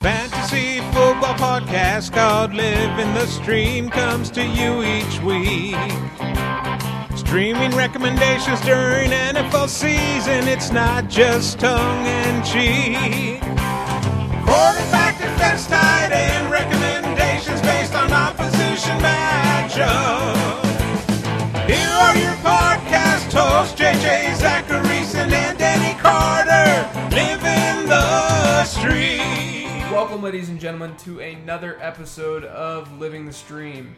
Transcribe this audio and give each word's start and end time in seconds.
Fantasy 0.00 0.78
football 0.92 1.34
podcast 1.34 2.12
called 2.12 2.54
Living 2.54 3.14
the 3.14 3.26
Stream 3.26 3.90
comes 3.90 4.30
to 4.30 4.44
you 4.46 4.84
each 4.84 5.20
week. 5.22 5.74
Streaming 7.18 7.74
recommendations 7.74 8.60
during 8.60 9.10
NFL 9.10 9.68
season, 9.68 10.46
it's 10.46 10.70
not 10.70 11.10
just 11.10 11.58
tongue 11.58 12.06
and 12.06 12.44
cheek. 12.46 13.40
Quarterback 14.46 15.18
defense 15.18 15.66
tight 15.66 16.10
end 16.12 16.37
Welcome, 29.98 30.22
ladies 30.22 30.48
and 30.48 30.60
gentlemen, 30.60 30.96
to 30.98 31.18
another 31.18 31.76
episode 31.80 32.44
of 32.44 33.00
Living 33.00 33.26
the 33.26 33.32
Stream. 33.32 33.96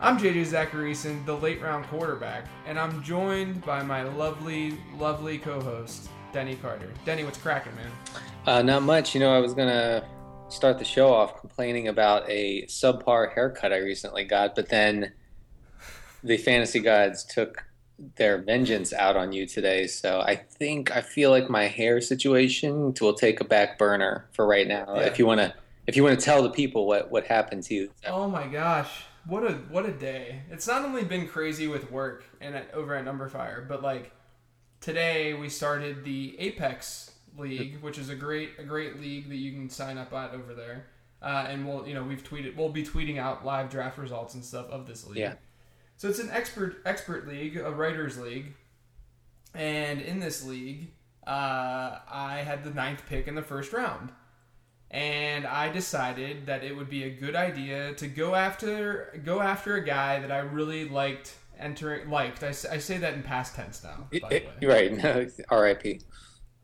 I'm 0.00 0.16
JJ 0.16 0.46
Zachariason, 0.46 1.26
the 1.26 1.36
late 1.36 1.60
round 1.60 1.84
quarterback, 1.88 2.46
and 2.66 2.78
I'm 2.78 3.02
joined 3.02 3.62
by 3.62 3.82
my 3.82 4.02
lovely, 4.02 4.78
lovely 4.96 5.36
co 5.36 5.60
host, 5.60 6.08
Denny 6.32 6.56
Carter. 6.56 6.88
Denny, 7.04 7.24
what's 7.24 7.36
cracking, 7.36 7.74
man? 7.76 7.90
Uh, 8.46 8.62
not 8.62 8.80
much. 8.80 9.14
You 9.14 9.20
know, 9.20 9.36
I 9.36 9.40
was 9.40 9.52
gonna 9.52 10.08
start 10.48 10.78
the 10.78 10.86
show 10.86 11.12
off 11.12 11.38
complaining 11.38 11.88
about 11.88 12.24
a 12.30 12.62
subpar 12.62 13.34
haircut 13.34 13.74
I 13.74 13.80
recently 13.80 14.24
got, 14.24 14.54
but 14.54 14.70
then 14.70 15.12
the 16.24 16.38
fantasy 16.38 16.80
gods 16.80 17.24
took 17.24 17.62
their 18.16 18.38
vengeance 18.38 18.92
out 18.92 19.16
on 19.16 19.32
you 19.32 19.46
today. 19.46 19.86
So 19.86 20.20
I 20.20 20.36
think 20.36 20.94
I 20.94 21.00
feel 21.00 21.30
like 21.30 21.48
my 21.48 21.66
hair 21.66 22.00
situation 22.00 22.94
will 23.00 23.14
take 23.14 23.40
a 23.40 23.44
back 23.44 23.78
burner 23.78 24.28
for 24.32 24.46
right 24.46 24.66
now. 24.66 24.94
Yeah. 24.96 25.02
If 25.02 25.18
you 25.18 25.26
wanna, 25.26 25.54
if 25.86 25.96
you 25.96 26.02
wanna 26.02 26.16
tell 26.16 26.42
the 26.42 26.50
people 26.50 26.86
what 26.86 27.10
what 27.10 27.26
happened 27.26 27.62
to 27.64 27.74
you. 27.74 27.90
Oh 28.06 28.28
my 28.28 28.46
gosh, 28.46 29.04
what 29.26 29.44
a 29.44 29.52
what 29.70 29.86
a 29.86 29.92
day! 29.92 30.42
It's 30.50 30.66
not 30.66 30.84
only 30.84 31.04
been 31.04 31.28
crazy 31.28 31.68
with 31.68 31.90
work 31.90 32.24
and 32.40 32.54
at, 32.54 32.72
over 32.74 32.94
at 32.94 33.04
Number 33.04 33.28
numberFire, 33.28 33.68
but 33.68 33.82
like 33.82 34.12
today 34.80 35.34
we 35.34 35.48
started 35.48 36.04
the 36.04 36.36
Apex 36.38 37.12
League, 37.38 37.80
which 37.80 37.98
is 37.98 38.08
a 38.08 38.16
great 38.16 38.50
a 38.58 38.64
great 38.64 39.00
league 39.00 39.28
that 39.28 39.36
you 39.36 39.52
can 39.52 39.70
sign 39.70 39.96
up 39.96 40.12
at 40.12 40.34
over 40.34 40.54
there. 40.54 40.86
Uh, 41.22 41.46
and 41.48 41.66
we'll 41.66 41.86
you 41.86 41.94
know 41.94 42.02
we've 42.02 42.24
tweeted 42.24 42.56
we'll 42.56 42.68
be 42.68 42.84
tweeting 42.84 43.18
out 43.18 43.44
live 43.44 43.70
draft 43.70 43.96
results 43.96 44.34
and 44.34 44.44
stuff 44.44 44.66
of 44.70 44.86
this 44.86 45.06
league. 45.06 45.18
Yeah. 45.18 45.34
So 46.02 46.08
it's 46.08 46.18
an 46.18 46.30
expert 46.32 46.82
expert 46.84 47.28
league, 47.28 47.56
a 47.56 47.70
writers 47.70 48.18
league, 48.18 48.54
and 49.54 50.00
in 50.00 50.18
this 50.18 50.44
league, 50.44 50.90
uh, 51.24 52.00
I 52.10 52.42
had 52.44 52.64
the 52.64 52.70
ninth 52.70 53.04
pick 53.08 53.28
in 53.28 53.36
the 53.36 53.42
first 53.42 53.72
round, 53.72 54.10
and 54.90 55.46
I 55.46 55.70
decided 55.70 56.46
that 56.46 56.64
it 56.64 56.76
would 56.76 56.90
be 56.90 57.04
a 57.04 57.10
good 57.10 57.36
idea 57.36 57.94
to 57.94 58.08
go 58.08 58.34
after 58.34 59.22
go 59.24 59.40
after 59.40 59.76
a 59.76 59.84
guy 59.84 60.18
that 60.18 60.32
I 60.32 60.38
really 60.38 60.88
liked 60.88 61.36
entering 61.56 62.10
liked. 62.10 62.42
I, 62.42 62.48
I 62.48 62.78
say 62.78 62.98
that 62.98 63.14
in 63.14 63.22
past 63.22 63.54
tense 63.54 63.84
now. 63.84 64.08
By 64.22 64.28
the 64.28 64.66
way. 64.66 64.66
right. 64.66 64.92
No, 65.04 65.28
R.I.P. 65.50 66.00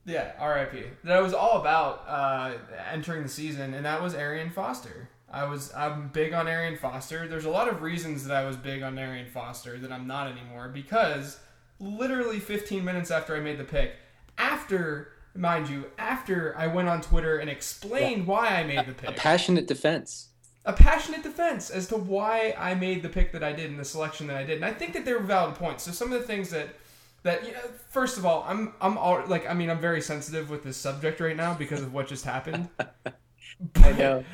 Yeah, 0.05 0.45
RIP. 0.45 1.05
That 1.05 1.23
was 1.23 1.33
all 1.33 1.61
about 1.61 2.03
uh, 2.09 2.55
entering 2.91 3.23
the 3.23 3.29
season, 3.29 3.73
and 3.75 3.87
that 3.87 4.03
was 4.03 4.15
Arian 4.15 4.51
Foster. 4.51 5.11
I 5.31 5.45
was 5.45 5.73
I'm 5.75 6.09
big 6.09 6.33
on 6.33 6.49
Arian 6.49 6.77
Foster. 6.77 7.29
There's 7.29 7.45
a 7.45 7.51
lot 7.51 7.69
of 7.69 7.83
reasons 7.83 8.27
that 8.27 8.37
I 8.37 8.45
was 8.47 8.57
big 8.57 8.83
on 8.83 8.99
Arian 8.99 9.27
Foster 9.27 9.79
that 9.79 9.93
I'm 9.93 10.07
not 10.07 10.31
anymore 10.31 10.69
because 10.69 11.39
literally 11.81 12.41
15 12.41 12.85
minutes 12.85 13.11
after 13.11 13.37
I 13.37 13.41
made 13.41 13.59
the 13.59 13.65
pick, 13.65 13.97
after 14.39 15.13
mind 15.35 15.69
you, 15.69 15.85
after 15.99 16.57
I 16.57 16.67
went 16.67 16.89
on 16.89 17.01
Twitter 17.01 17.39
and 17.39 17.49
explained 17.51 18.27
why 18.27 18.49
I 18.49 18.65
made 18.65 18.87
the 18.87 18.93
pick. 18.95 19.11
A 19.11 19.13
passionate 19.13 19.67
defense. 19.67 20.29
a 20.65 20.73
passionate 20.73 21.23
defense 21.23 21.71
as 21.71 21.87
to 21.89 21.97
why 21.97 22.55
I 22.59 22.75
made 22.75 23.03
the 23.03 23.09
pick 23.09 23.33
that 23.33 23.43
I 23.45 23.53
did 23.53 23.71
and 23.71 23.79
the 23.79 23.85
selection 23.85 24.27
that 24.29 24.37
I 24.37 24.45
did. 24.45 24.57
And 24.57 24.65
I 24.65 24.73
think 24.73 24.93
that 24.95 25.05
they 25.05 25.13
were 25.13 25.21
valid 25.21 25.55
points. 25.55 25.85
So 25.85 25.93
some 25.93 26.13
of 26.13 26.21
the 26.21 26.27
things 26.27 26.51
that 26.51 26.71
that 27.23 27.45
you 27.47 27.53
know, 27.53 27.61
first 27.91 28.17
of 28.19 28.27
all, 28.27 28.45
I'm 28.49 28.73
I'm 28.81 28.97
all, 28.99 29.23
like 29.27 29.49
I 29.49 29.55
mean 29.55 29.71
I'm 29.71 29.81
very 29.81 30.01
sensitive 30.01 30.51
with 30.51 30.65
this 30.65 30.77
subject 30.77 31.21
right 31.21 31.37
now 31.37 31.55
because 31.55 31.83
of 31.83 31.93
what 31.93 32.09
just 32.09 32.25
happened. 32.25 32.69
I 33.77 33.93
know. 33.93 34.25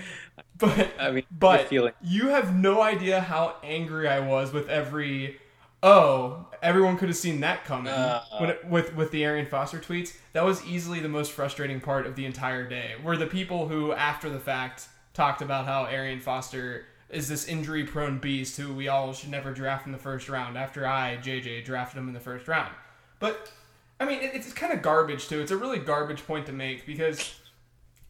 But 0.59 0.89
I 1.01 1.11
mean, 1.11 1.25
but 1.31 1.71
you 2.03 2.29
have 2.29 2.55
no 2.55 2.81
idea 2.81 3.21
how 3.21 3.57
angry 3.65 4.09
I 4.09 4.21
was 4.21 4.53
with 4.53 4.69
every 4.69 5.39
oh 5.83 6.47
everyone 6.63 6.97
could 6.97 7.09
have 7.09 7.19
seen 7.19 7.41
that 7.41 7.65
coming 7.65 7.93
Uh. 7.93 8.23
when 8.39 8.51
it, 8.51 8.65
with 8.65 8.95
with 8.95 9.11
the 9.11 9.25
Arian 9.25 9.47
Foster 9.47 9.79
tweets. 9.79 10.15
That 10.33 10.45
was 10.45 10.65
easily 10.65 11.01
the 11.01 11.09
most 11.09 11.33
frustrating 11.33 11.81
part 11.81 12.07
of 12.07 12.15
the 12.15 12.25
entire 12.25 12.69
day. 12.69 12.93
Were 13.03 13.17
the 13.17 13.27
people 13.27 13.67
who 13.69 13.93
after 13.93 14.31
the 14.31 14.39
fact 14.39 14.87
talked 15.13 15.43
about 15.43 15.67
how 15.67 15.87
Arian 15.87 16.21
Foster 16.21 16.87
is 17.11 17.29
this 17.29 17.47
injury 17.47 17.85
prone 17.85 18.19
beast 18.19 18.57
who 18.57 18.73
we 18.73 18.89
all 18.89 19.13
should 19.13 19.31
never 19.31 19.53
draft 19.53 19.87
in 19.87 19.93
the 19.93 19.99
first 19.99 20.29
round 20.29 20.57
after 20.57 20.87
I 20.87 21.19
JJ 21.23 21.65
drafted 21.65 21.99
him 21.99 22.09
in 22.09 22.15
the 22.15 22.21
first 22.21 22.47
round. 22.49 22.73
But 23.19 23.53
I 24.01 24.05
mean, 24.05 24.21
it, 24.21 24.31
it's 24.35 24.53
kind 24.53 24.73
of 24.73 24.83
garbage 24.83 25.29
too. 25.29 25.41
It's 25.41 25.51
a 25.53 25.57
really 25.57 25.79
garbage 25.81 26.25
point 26.27 26.47
to 26.47 26.53
make 26.53 26.87
because 26.87 27.35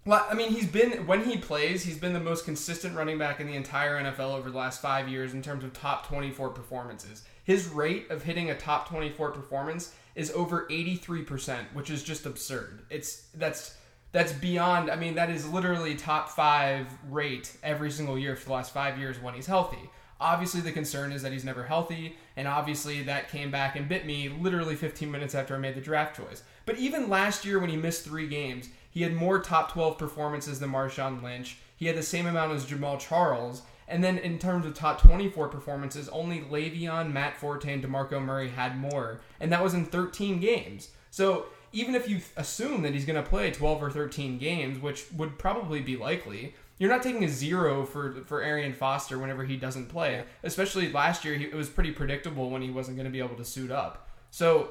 I 0.06 0.34
mean, 0.34 0.50
he's 0.50 0.66
been 0.66 1.06
when 1.06 1.24
he 1.24 1.38
plays, 1.38 1.82
he's 1.82 1.98
been 1.98 2.12
the 2.12 2.20
most 2.20 2.44
consistent 2.44 2.94
running 2.94 3.16
back 3.16 3.40
in 3.40 3.46
the 3.46 3.54
entire 3.54 4.02
NFL 4.02 4.36
over 4.36 4.50
the 4.50 4.58
last 4.58 4.82
five 4.82 5.08
years 5.08 5.32
in 5.32 5.40
terms 5.40 5.64
of 5.64 5.72
top 5.72 6.06
24 6.06 6.50
performances. 6.50 7.22
His 7.44 7.68
rate 7.68 8.10
of 8.10 8.22
hitting 8.22 8.50
a 8.50 8.56
top 8.56 8.88
24 8.88 9.30
performance 9.30 9.94
is 10.14 10.30
over 10.32 10.66
83%, 10.70 11.72
which 11.72 11.90
is 11.90 12.02
just 12.02 12.26
absurd. 12.26 12.82
It's 12.90 13.28
that's 13.34 13.76
that's 14.12 14.32
beyond. 14.32 14.90
I 14.90 14.96
mean, 14.96 15.14
that 15.14 15.30
is 15.30 15.48
literally 15.48 15.94
top 15.94 16.28
five 16.28 16.86
rate 17.10 17.56
every 17.62 17.90
single 17.90 18.18
year 18.18 18.36
for 18.36 18.46
the 18.46 18.52
last 18.52 18.72
five 18.74 18.98
years 18.98 19.20
when 19.20 19.34
he's 19.34 19.46
healthy. 19.46 19.90
Obviously, 20.20 20.60
the 20.60 20.70
concern 20.70 21.12
is 21.12 21.22
that 21.22 21.32
he's 21.32 21.44
never 21.44 21.64
healthy, 21.64 22.16
and 22.36 22.46
obviously 22.46 23.02
that 23.02 23.28
came 23.28 23.50
back 23.50 23.74
and 23.74 23.88
bit 23.88 24.06
me 24.06 24.28
literally 24.28 24.76
15 24.76 25.10
minutes 25.10 25.34
after 25.34 25.54
I 25.54 25.58
made 25.58 25.74
the 25.74 25.80
draft 25.80 26.16
choice. 26.16 26.44
But 26.64 26.78
even 26.78 27.10
last 27.10 27.44
year, 27.44 27.58
when 27.58 27.68
he 27.68 27.76
missed 27.76 28.04
three 28.04 28.28
games, 28.28 28.68
he 28.94 29.02
had 29.02 29.12
more 29.12 29.40
top 29.40 29.72
12 29.72 29.98
performances 29.98 30.60
than 30.60 30.70
Marshawn 30.70 31.20
Lynch. 31.20 31.58
He 31.76 31.86
had 31.86 31.96
the 31.96 32.02
same 32.02 32.26
amount 32.26 32.52
as 32.52 32.64
Jamaal 32.64 33.00
Charles. 33.00 33.62
And 33.88 34.02
then 34.02 34.18
in 34.18 34.38
terms 34.38 34.64
of 34.64 34.72
top 34.72 35.02
24 35.02 35.48
performances, 35.48 36.08
only 36.08 36.40
Le'Veon, 36.40 37.12
Matt 37.12 37.36
Forte, 37.36 37.70
and 37.70 37.82
DeMarco 37.82 38.22
Murray 38.22 38.48
had 38.48 38.78
more. 38.78 39.20
And 39.40 39.52
that 39.52 39.64
was 39.64 39.74
in 39.74 39.84
13 39.84 40.38
games. 40.38 40.90
So 41.10 41.46
even 41.72 41.96
if 41.96 42.08
you 42.08 42.20
assume 42.36 42.82
that 42.82 42.94
he's 42.94 43.04
going 43.04 43.22
to 43.22 43.28
play 43.28 43.50
12 43.50 43.82
or 43.82 43.90
13 43.90 44.38
games, 44.38 44.78
which 44.78 45.06
would 45.12 45.38
probably 45.40 45.80
be 45.80 45.96
likely, 45.96 46.54
you're 46.78 46.90
not 46.90 47.02
taking 47.02 47.24
a 47.24 47.28
zero 47.28 47.84
for 47.84 48.22
for 48.26 48.42
Arian 48.42 48.72
Foster 48.72 49.18
whenever 49.18 49.44
he 49.44 49.56
doesn't 49.56 49.88
play. 49.88 50.24
Especially 50.44 50.90
last 50.90 51.24
year, 51.24 51.34
he, 51.34 51.44
it 51.44 51.54
was 51.54 51.68
pretty 51.68 51.90
predictable 51.90 52.48
when 52.48 52.62
he 52.62 52.70
wasn't 52.70 52.96
going 52.96 53.06
to 53.06 53.12
be 53.12 53.20
able 53.20 53.36
to 53.36 53.44
suit 53.44 53.70
up. 53.70 54.08
So 54.30 54.70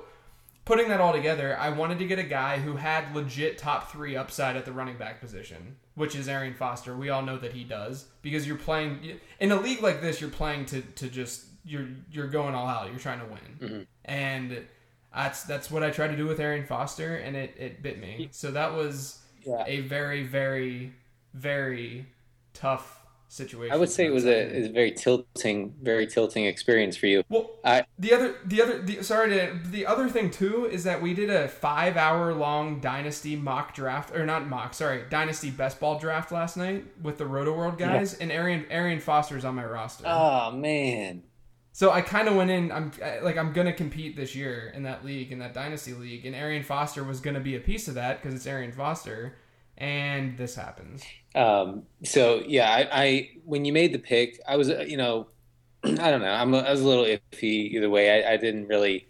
putting 0.66 0.90
that 0.90 1.02
all 1.02 1.14
together, 1.14 1.58
I 1.58 1.70
wanted 1.70 2.00
to 2.00 2.06
get 2.06 2.20
a 2.20 2.24
guy 2.24 2.60
who 2.60 2.76
had 2.76 3.14
legit 3.16 3.58
top 3.58 3.92
three 3.92 4.16
upside 4.16 4.56
at 4.56 4.66
the 4.66 4.72
running 4.72 4.98
back 4.98 5.20
position, 5.20 5.76
which 5.96 6.16
is 6.16 6.28
Arian 6.28 6.54
Foster. 6.54 6.96
We 6.96 7.10
all 7.10 7.22
know 7.22 7.38
that 7.38 7.54
he 7.54 7.64
does 7.64 8.06
because 8.22 8.48
you're 8.48 8.58
playing 8.58 9.20
in 9.40 9.52
a 9.52 9.60
league 9.60 9.82
like 9.82 10.02
this. 10.02 10.22
You're 10.22 10.30
playing 10.30 10.66
to 10.68 10.82
to 10.82 11.10
just 11.10 11.46
you're 11.66 11.88
you're 12.12 12.28
going 12.28 12.56
all 12.56 12.68
out. 12.68 12.90
You're 12.90 13.00
trying 13.00 13.20
to 13.20 13.26
win, 13.26 13.60
mm-hmm. 13.60 13.82
and 14.06 14.66
that's 15.14 15.44
that's 15.44 15.70
what 15.70 15.84
I 15.84 15.92
tried 15.92 16.10
to 16.10 16.18
do 16.18 16.26
with 16.26 16.40
Arian 16.40 16.66
Foster, 16.66 17.16
and 17.18 17.36
it 17.36 17.56
it 17.58 17.82
bit 17.84 18.00
me. 18.00 18.30
So 18.32 18.52
that 18.52 18.74
was 18.74 19.20
Yeah. 19.46 19.64
a 19.68 19.82
very 19.82 20.24
very 20.24 20.94
very 21.34 22.06
tough 22.54 23.03
situation. 23.34 23.74
I 23.74 23.78
would 23.78 23.90
say 23.90 24.06
it 24.06 24.14
was 24.14 24.26
a, 24.26 24.38
is 24.56 24.68
a 24.68 24.72
very 24.72 24.92
tilting, 24.92 25.74
very 25.82 26.06
tilting 26.08 26.46
experience 26.46 26.96
for 26.96 27.08
you. 27.08 27.24
Well, 27.30 27.52
I- 27.66 27.86
the 27.98 28.14
other, 28.14 28.36
the 28.46 28.62
other, 28.62 28.80
the, 28.82 29.04
sorry 29.04 29.30
to, 29.32 29.60
the 29.66 29.86
other 29.86 30.08
thing 30.10 30.30
too 30.30 30.66
is 30.66 30.84
that 30.84 31.02
we 31.02 31.14
did 31.14 31.30
a 31.30 31.48
five 31.48 31.98
hour 31.98 32.34
long 32.34 32.80
dynasty 32.80 33.36
mock 33.36 33.74
draft, 33.74 34.16
or 34.16 34.26
not 34.26 34.48
mock, 34.48 34.74
sorry, 34.74 35.04
dynasty 35.10 35.50
best 35.50 35.80
ball 35.80 35.98
draft 36.00 36.32
last 36.32 36.58
night 36.58 36.86
with 37.02 37.18
the 37.18 37.24
Rotoworld 37.26 37.78
guys, 37.78 38.14
and 38.14 38.32
Arian, 38.32 38.66
Arian 38.70 39.00
Foster's 39.00 39.46
on 39.46 39.56
my 39.56 39.66
roster. 39.66 40.06
Oh 40.08 40.52
man. 40.52 41.24
so 41.72 41.90
I 41.92 42.02
kind 42.02 42.28
of 42.28 42.36
went 42.36 42.52
in, 42.52 42.72
I'm 42.72 42.92
I- 43.04 43.20
like, 43.20 43.38
I'm 43.38 43.52
gonna 43.52 43.74
compete 43.74 44.16
this 44.16 44.36
year 44.36 44.72
in 44.76 44.84
that 44.84 45.04
league, 45.04 45.32
in 45.32 45.40
that 45.40 45.54
dynasty 45.56 45.94
league, 45.94 46.26
and 46.26 46.36
Arian 46.36 46.64
Foster 46.64 47.04
was 47.04 47.20
gonna 47.20 47.40
be 47.40 47.56
a 47.56 47.60
piece 47.60 47.88
of 47.88 47.96
that 47.96 48.22
because 48.22 48.36
it's 48.36 48.46
Arian 48.46 48.72
Foster, 48.72 49.36
and 49.78 50.38
this 50.38 50.56
happens. 50.56 51.04
Um, 51.36 51.84
so 52.04 52.44
yeah, 52.46 52.70
I, 52.70 53.04
I 53.04 53.30
when 53.44 53.66
you 53.66 53.74
made 53.74 53.94
the 53.94 54.00
pick, 54.00 54.40
I 54.48 54.56
was 54.56 54.70
uh, 54.70 54.86
you 54.88 54.98
know, 54.98 55.28
I 55.84 55.90
don't 56.12 56.22
know, 56.22 56.32
I'm 56.32 56.54
a, 56.54 56.60
I 56.60 56.72
was 56.72 56.82
a 56.82 56.88
little 56.88 57.06
iffy 57.06 57.72
either 57.72 57.90
way. 57.90 58.24
I, 58.24 58.34
I 58.34 58.38
didn't 58.38 58.68
really, 58.68 59.08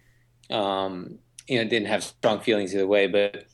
um, 0.50 1.20
you 1.48 1.58
know, 1.62 1.70
didn't 1.70 1.88
have 1.88 2.04
strong 2.04 2.40
feelings 2.40 2.74
either 2.74 2.88
way. 2.88 3.08
But 3.08 3.46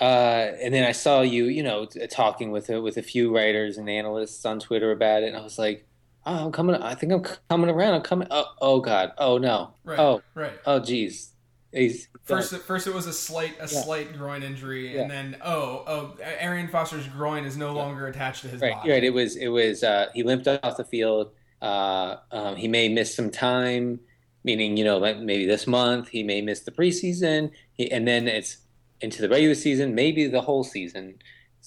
uh, 0.00 0.52
and 0.62 0.74
then 0.74 0.84
I 0.84 0.92
saw 0.92 1.22
you, 1.22 1.44
you 1.46 1.62
know, 1.62 1.86
talking 2.10 2.50
with 2.50 2.68
a, 2.68 2.80
with 2.80 2.96
a 2.98 3.02
few 3.02 3.34
writers 3.34 3.78
and 3.78 3.88
analysts 3.88 4.44
on 4.44 4.58
Twitter 4.60 4.92
about 4.92 5.22
it, 5.22 5.28
and 5.28 5.36
I 5.36 5.42
was 5.42 5.58
like, 5.58 5.86
oh, 6.26 6.46
I'm 6.46 6.52
coming. 6.52 6.74
I 6.76 6.94
think 6.94 7.12
I'm 7.12 7.24
coming 7.48 7.70
around. 7.70 7.94
I'm 7.94 8.02
coming. 8.02 8.28
Oh, 8.30 8.46
oh 8.60 8.80
God. 8.80 9.12
Oh 9.18 9.38
no. 9.38 9.74
Right. 9.84 9.98
Oh, 9.98 10.22
Right. 10.34 10.52
oh 10.66 10.80
geez. 10.80 11.32
He's 11.72 12.08
First, 12.24 12.54
first 12.62 12.86
it 12.86 12.94
was 12.94 13.06
a 13.06 13.12
slight, 13.12 13.54
a 13.58 13.62
Yeah. 13.62 13.66
slight 13.82 14.16
groin 14.16 14.42
injury, 14.42 14.94
Yeah. 14.94 15.02
and 15.02 15.10
then 15.10 15.36
oh, 15.42 15.84
oh, 15.86 16.16
Arian 16.40 16.68
Foster's 16.68 17.06
groin 17.06 17.44
is 17.44 17.56
no 17.56 17.72
longer 17.72 18.06
attached 18.08 18.42
to 18.42 18.48
his 18.48 18.60
right, 18.60 18.72
body. 18.74 18.90
right. 18.90 19.04
It 19.04 19.12
was 19.14 19.36
it 19.36 19.48
was 19.48 19.82
uh, 19.84 20.06
he 20.14 20.22
limped 20.22 20.48
off 20.48 20.76
the 20.76 20.84
field. 20.84 21.30
Uh, 21.62 22.16
um, 22.32 22.56
he 22.56 22.68
may 22.68 22.88
miss 22.88 23.14
some 23.14 23.30
time, 23.30 24.00
meaning 24.44 24.76
you 24.76 24.84
know 24.84 24.98
like 24.98 25.18
maybe 25.18 25.46
this 25.46 25.66
month 25.66 26.08
he 26.08 26.22
may 26.22 26.40
miss 26.42 26.60
the 26.60 26.70
preseason, 26.72 27.50
he, 27.74 27.90
and 27.90 28.06
then 28.08 28.26
it's 28.28 28.58
into 29.00 29.22
the 29.22 29.28
regular 29.28 29.54
season, 29.54 29.94
maybe 29.94 30.26
the 30.26 30.40
whole 30.40 30.64
season, 30.64 31.14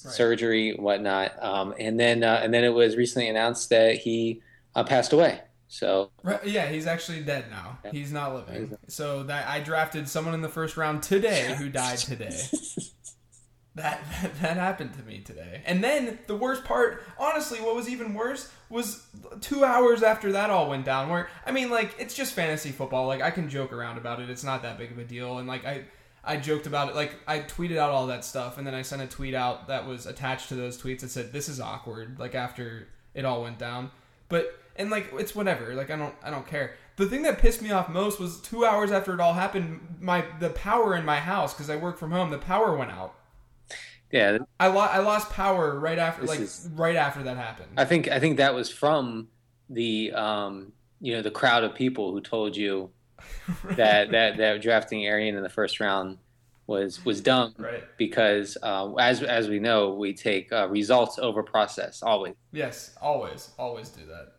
Right. 0.03 0.13
surgery, 0.13 0.75
whatnot. 0.77 1.33
Um, 1.43 1.73
and 1.79 1.99
then 1.99 2.23
uh, 2.23 2.39
and 2.43 2.53
then 2.53 2.63
it 2.63 2.73
was 2.73 2.95
recently 2.97 3.27
announced 3.29 3.69
that 3.69 3.95
he 3.97 4.41
uh, 4.75 4.83
passed 4.83 5.11
away. 5.13 5.41
So 5.69 6.10
Right, 6.24 6.45
yeah, 6.45 6.68
he's 6.68 6.88
actually 6.88 7.21
dead 7.21 7.45
now. 7.50 7.77
Yeah. 7.86 7.92
He's 7.92 8.12
not 8.12 8.33
living. 8.33 8.75
So 8.88 9.24
that 9.24 9.48
I 9.48 9.62
drafted 9.62 10.10
someone 10.10 10.33
in 10.33 10.42
the 10.42 10.50
first 10.50 10.75
round 10.75 11.04
today 11.04 11.56
who 11.57 11.69
died 11.69 12.00
today. 12.00 12.36
That, 13.75 14.04
that 14.12 14.39
that 14.42 14.57
happened 14.57 14.95
to 14.95 15.04
me 15.04 15.19
today. 15.19 15.62
And 15.66 15.83
then 15.83 16.18
the 16.25 16.36
worst 16.36 16.66
part, 16.66 17.04
honestly, 17.18 17.60
what 17.60 17.75
was 17.75 17.88
even 17.88 18.16
worse 18.16 18.51
was 18.69 19.06
two 19.42 19.63
hours 19.63 20.01
after 20.01 20.31
that 20.33 20.50
all 20.50 20.69
went 20.69 20.86
down. 20.86 21.07
Where 21.07 21.30
I 21.45 21.51
mean, 21.51 21.69
like 21.69 21.95
it's 22.00 22.16
just 22.16 22.33
fantasy 22.33 22.71
football. 22.71 23.06
Like 23.06 23.21
I 23.21 23.30
can 23.30 23.48
joke 23.48 23.71
around 23.71 24.00
about 24.00 24.19
it. 24.19 24.30
It's 24.30 24.44
not 24.44 24.63
that 24.63 24.80
big 24.80 24.92
of 24.92 24.98
a 24.98 25.04
deal. 25.04 25.38
And 25.38 25.48
like 25.48 25.66
I 25.66 25.86
I 26.24 26.38
joked 26.38 26.66
about 26.66 26.89
it. 26.89 26.95
Like 26.95 27.16
I 27.27 27.39
tweeted 27.39 27.77
out 27.77 27.92
all 27.92 28.07
that 28.07 28.25
stuff, 28.25 28.57
and 28.57 28.66
then 28.66 28.74
I 28.74 28.81
sent 28.81 29.04
a 29.04 29.07
tweet 29.07 29.36
out 29.36 29.68
that 29.68 29.88
was 29.88 30.07
attached 30.07 30.50
to 30.50 30.56
those 30.56 30.81
tweets 30.81 31.01
that 31.01 31.12
said, 31.12 31.31
"This 31.31 31.48
is 31.48 31.60
awkward." 31.60 32.18
Like 32.19 32.33
after 32.36 32.88
it 33.13 33.24
all 33.24 33.44
went 33.44 33.60
down, 33.60 33.92
but 34.30 34.60
and 34.79 34.89
like 34.89 35.11
it's 35.13 35.35
whatever. 35.35 35.75
Like 35.75 35.91
I 35.91 35.95
don't 35.95 36.15
I 36.23 36.31
don't 36.31 36.47
care. 36.47 36.73
The 36.95 37.05
thing 37.05 37.21
that 37.23 37.37
pissed 37.37 37.61
me 37.61 37.71
off 37.71 37.89
most 37.89 38.19
was 38.19 38.41
two 38.41 38.65
hours 38.65 38.91
after 38.91 39.13
it 39.13 39.19
all 39.19 39.33
happened, 39.33 39.97
my 39.99 40.25
the 40.39 40.49
power 40.49 40.95
in 40.95 41.05
my 41.05 41.19
house 41.19 41.53
because 41.53 41.69
I 41.69 41.75
work 41.75 41.99
from 41.99 42.11
home. 42.11 42.31
The 42.31 42.39
power 42.39 42.75
went 42.75 42.91
out. 42.91 43.13
yeah, 44.11 44.39
I, 44.59 44.67
lo- 44.67 44.81
I 44.81 44.99
lost 44.99 45.29
power 45.29 45.79
right 45.79 45.99
after 45.99 46.25
like 46.25 46.39
is- 46.39 46.67
right 46.73 46.95
after 46.95 47.21
that 47.23 47.37
happened. 47.37 47.69
I 47.77 47.85
think 47.85 48.07
I 48.07 48.19
think 48.19 48.37
that 48.37 48.55
was 48.55 48.71
from 48.71 49.27
the 49.69 50.11
um, 50.13 50.71
you 51.01 51.13
know 51.13 51.21
the 51.21 51.31
crowd 51.31 51.63
of 51.63 51.75
people 51.75 52.11
who 52.11 52.21
told 52.21 52.55
you 52.55 52.89
that 53.75 54.11
that 54.11 54.37
that 54.37 54.61
drafting 54.61 55.05
Arian 55.05 55.35
in 55.35 55.43
the 55.43 55.49
first 55.49 55.79
round 55.79 56.17
was 56.67 57.03
was 57.03 57.19
dumb 57.19 57.53
right. 57.57 57.83
because 57.97 58.57
uh, 58.61 58.93
as 58.95 59.23
as 59.23 59.49
we 59.49 59.59
know 59.59 59.93
we 59.93 60.13
take 60.13 60.51
uh, 60.53 60.67
results 60.69 61.19
over 61.19 61.43
process 61.43 62.01
always. 62.01 62.35
Yes, 62.51 62.95
always, 63.01 63.51
always 63.57 63.89
do 63.89 64.05
that. 64.05 64.33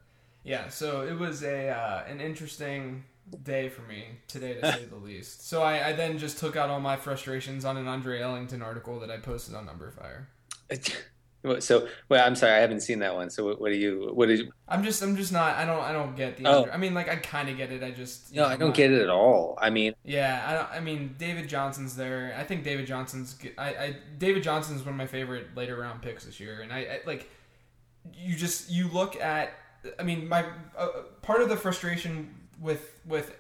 Yeah, 0.45 0.69
so 0.69 1.03
it 1.03 1.19
was 1.19 1.43
a 1.43 1.69
uh, 1.69 2.05
an 2.09 2.21
interesting 2.21 3.05
day 3.45 3.69
for 3.69 3.83
me 3.83 4.05
today, 4.27 4.55
to 4.55 4.73
say 4.73 4.85
the 4.87 4.97
least. 5.05 5.47
So 5.49 5.63
I, 5.63 5.89
I 5.89 5.93
then 5.93 6.19
just 6.19 6.39
took 6.39 6.57
out 6.57 6.71
all 6.71 6.81
my 6.81 6.97
frustrations 6.97 7.65
on 7.65 7.77
an 7.77 7.87
Andre 7.87 8.21
Ellington 8.21 8.63
article 8.63 8.99
that 9.01 9.11
I 9.11 9.19
posted 9.19 9.55
on 9.55 9.67
numberFire. 9.69 10.27
So 11.61 11.89
well, 12.11 12.27
I'm 12.27 12.37
sorry 12.37 12.53
I 12.53 12.59
haven't 12.59 12.81
seen 12.81 12.99
that 12.99 13.15
one. 13.15 13.31
So 13.31 13.47
what, 13.47 13.63
what 13.63 13.73
do 13.73 13.79
you 13.79 14.11
what 14.13 14.29
is? 14.29 14.43
I'm 14.69 14.85
just 14.85 15.03
I'm 15.03 15.17
just 15.17 15.33
not 15.33 15.57
I 15.57 15.65
don't 15.65 15.81
I 15.81 15.91
don't 15.91 16.15
get 16.15 16.37
the 16.37 16.45
Oh. 16.47 16.59
Andre- 16.59 16.73
I 16.75 16.77
mean 16.77 16.93
like 16.93 17.09
I 17.09 17.17
kind 17.17 17.49
of 17.49 17.57
get 17.57 17.73
it 17.73 17.83
I 17.83 17.93
just 17.93 18.35
No, 18.35 18.43
know, 18.43 18.49
I 18.49 18.57
don't 18.59 18.69
not- 18.69 18.77
get 18.77 18.93
it 18.93 19.01
at 19.01 19.09
all. 19.09 19.57
I 19.59 19.71
mean, 19.71 19.95
Yeah, 20.05 20.45
I, 20.47 20.53
don't, 20.53 20.71
I 20.71 20.81
mean 20.85 21.15
David 21.19 21.49
Johnson's 21.49 21.97
there. 21.97 22.37
I 22.39 22.45
think 22.45 22.63
David 22.63 22.87
Johnson's. 22.87 23.39
I, 23.57 23.69
I 23.69 23.97
David 24.19 24.43
Johnson's 24.43 24.83
one 24.83 24.91
of 24.93 24.97
my 24.99 25.07
favorite 25.07 25.57
later 25.57 25.79
round 25.79 26.03
picks 26.03 26.27
this 26.27 26.41
year, 26.41 26.61
and 26.61 26.71
I, 26.75 26.79
I 26.81 27.01
like. 27.07 27.31
You 28.13 28.37
just 28.37 28.71
you 28.71 28.89
look 28.89 29.17
at. 29.19 29.55
I 29.99 30.03
mean, 30.03 30.29
my 30.29 30.45
uh, 30.77 30.89
part 31.23 31.43
of 31.43 31.49
the 31.49 31.57
frustration 31.57 32.35
with 32.61 33.01
with 33.07 33.37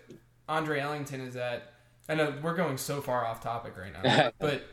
Andre 0.48 0.80
Ellington 0.80 1.20
is 1.20 1.34
that 1.34 1.72
I 2.08 2.14
know 2.14 2.34
we're 2.42 2.56
going 2.56 2.76
so 2.78 3.00
far 3.00 3.24
off 3.26 3.42
topic 3.42 3.74
right 3.76 3.92
now, 3.92 4.32
but 4.38 4.64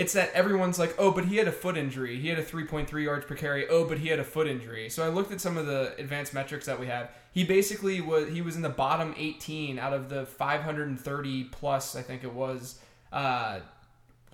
it's 0.00 0.14
that 0.14 0.32
everyone's 0.32 0.78
like, 0.78 0.94
oh, 0.98 1.10
but 1.10 1.26
he 1.26 1.36
had 1.36 1.46
a 1.46 1.52
foot 1.52 1.76
injury. 1.76 2.18
He 2.18 2.28
had 2.28 2.38
a 2.38 2.42
3.3 2.42 3.04
yards 3.04 3.26
per 3.26 3.34
carry. 3.34 3.68
Oh, 3.68 3.84
but 3.84 3.98
he 3.98 4.08
had 4.08 4.18
a 4.18 4.24
foot 4.24 4.46
injury. 4.46 4.88
So 4.88 5.04
I 5.04 5.08
looked 5.08 5.30
at 5.30 5.42
some 5.42 5.58
of 5.58 5.66
the 5.66 5.94
advanced 5.98 6.32
metrics 6.32 6.64
that 6.64 6.80
we 6.80 6.86
have. 6.86 7.10
He 7.32 7.44
basically 7.44 8.00
was 8.00 8.32
he 8.32 8.40
was 8.40 8.56
in 8.56 8.62
the 8.62 8.70
bottom 8.70 9.14
18 9.18 9.78
out 9.78 9.92
of 9.92 10.08
the 10.08 10.24
530 10.24 11.44
plus, 11.44 11.96
I 11.96 12.02
think 12.02 12.24
it 12.24 12.32
was, 12.32 12.78
uh, 13.12 13.60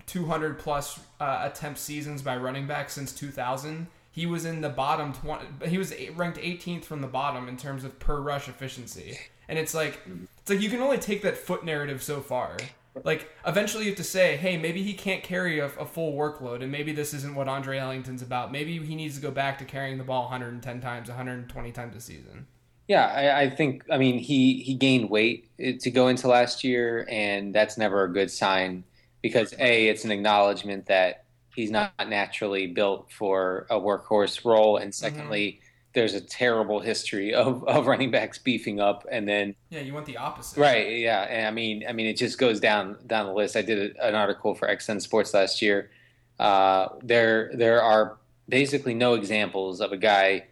200 0.05 0.57
plus 0.57 1.01
uh, 1.19 1.49
attempt 1.51 1.79
seasons 1.79 2.21
by 2.21 2.37
running 2.37 2.65
back 2.65 2.89
since 2.89 3.11
2000. 3.13 3.87
He 4.17 4.25
was 4.25 4.45
in 4.45 4.61
the 4.61 4.69
bottom 4.69 5.13
20. 5.13 5.69
He 5.69 5.77
was 5.77 5.93
ranked 6.15 6.39
18th 6.39 6.85
from 6.85 7.01
the 7.01 7.07
bottom 7.07 7.47
in 7.47 7.55
terms 7.55 7.83
of 7.83 7.99
per 7.99 8.19
rush 8.19 8.49
efficiency. 8.49 9.19
And 9.47 9.59
it's 9.59 9.75
like 9.75 10.01
it's 10.39 10.49
like 10.49 10.59
you 10.59 10.71
can 10.71 10.81
only 10.81 10.97
take 10.97 11.21
that 11.21 11.37
foot 11.37 11.63
narrative 11.63 12.01
so 12.01 12.19
far. 12.19 12.57
Like 13.03 13.29
eventually 13.45 13.83
you 13.83 13.91
have 13.91 13.97
to 13.97 14.03
say, 14.03 14.35
hey, 14.35 14.57
maybe 14.57 14.81
he 14.81 14.95
can't 14.95 15.21
carry 15.21 15.59
a, 15.59 15.65
a 15.65 15.85
full 15.85 16.13
workload, 16.13 16.63
and 16.63 16.71
maybe 16.71 16.93
this 16.93 17.13
isn't 17.13 17.35
what 17.35 17.47
Andre 17.47 17.77
Ellington's 17.77 18.23
about. 18.23 18.51
Maybe 18.51 18.83
he 18.83 18.95
needs 18.95 19.13
to 19.17 19.21
go 19.21 19.29
back 19.29 19.59
to 19.59 19.65
carrying 19.65 19.99
the 19.99 20.03
ball 20.03 20.23
110 20.23 20.81
times, 20.81 21.09
120 21.09 21.71
times 21.71 21.95
a 21.95 22.01
season. 22.01 22.47
yeah, 22.87 23.05
I, 23.05 23.41
I 23.41 23.49
think 23.51 23.83
I 23.91 23.99
mean 23.99 24.17
he 24.17 24.63
he 24.63 24.73
gained 24.73 25.11
weight 25.11 25.47
uh, 25.63 25.73
to 25.79 25.91
go 25.91 26.07
into 26.07 26.27
last 26.27 26.63
year, 26.63 27.05
and 27.07 27.53
that's 27.53 27.77
never 27.77 28.03
a 28.03 28.11
good 28.11 28.31
sign 28.31 28.83
because 29.21 29.53
a 29.59 29.89
it's 29.89 30.05
an 30.05 30.09
acknowledgement 30.09 30.87
that 30.87 31.25
he's 31.57 31.71
not 31.71 31.91
naturally 32.07 32.67
built 32.67 33.11
for 33.11 33.65
a 33.69 33.75
workhorse 33.75 34.45
role, 34.45 34.77
and 34.77 34.93
secondly. 34.95 35.59
There's 35.93 36.13
a 36.13 36.21
terrible 36.21 36.79
history 36.79 37.33
of, 37.33 37.63
of 37.63 37.87
running 37.87 38.11
backs 38.11 38.37
beefing 38.37 38.79
up 38.79 39.07
and 39.11 39.27
then 39.27 39.55
Yeah, 39.71 39.79
you 39.79 39.95
want 39.95 40.05
the 40.05 40.17
opposite. 40.17 40.59
Right. 40.59 40.99
Yeah. 40.99 41.21
And 41.21 41.47
I 41.47 41.49
mean, 41.49 41.85
I 41.89 41.91
mean, 41.91 42.05
it 42.05 42.17
just 42.17 42.37
goes 42.37 42.59
down 42.59 42.97
down 43.07 43.25
the 43.25 43.33
list. 43.33 43.55
I 43.55 43.63
did 43.63 43.95
a, 43.95 44.07
an 44.07 44.13
article 44.13 44.53
for 44.53 44.67
XN 44.67 45.01
Sports 45.01 45.33
last 45.33 45.59
year. 45.59 45.89
Uh, 46.37 46.89
there 47.01 47.49
there 47.55 47.81
are 47.81 48.17
basically 48.47 48.93
no 48.93 49.15
examples 49.15 49.81
of 49.81 49.91
a 49.91 49.97
guy 49.97 50.45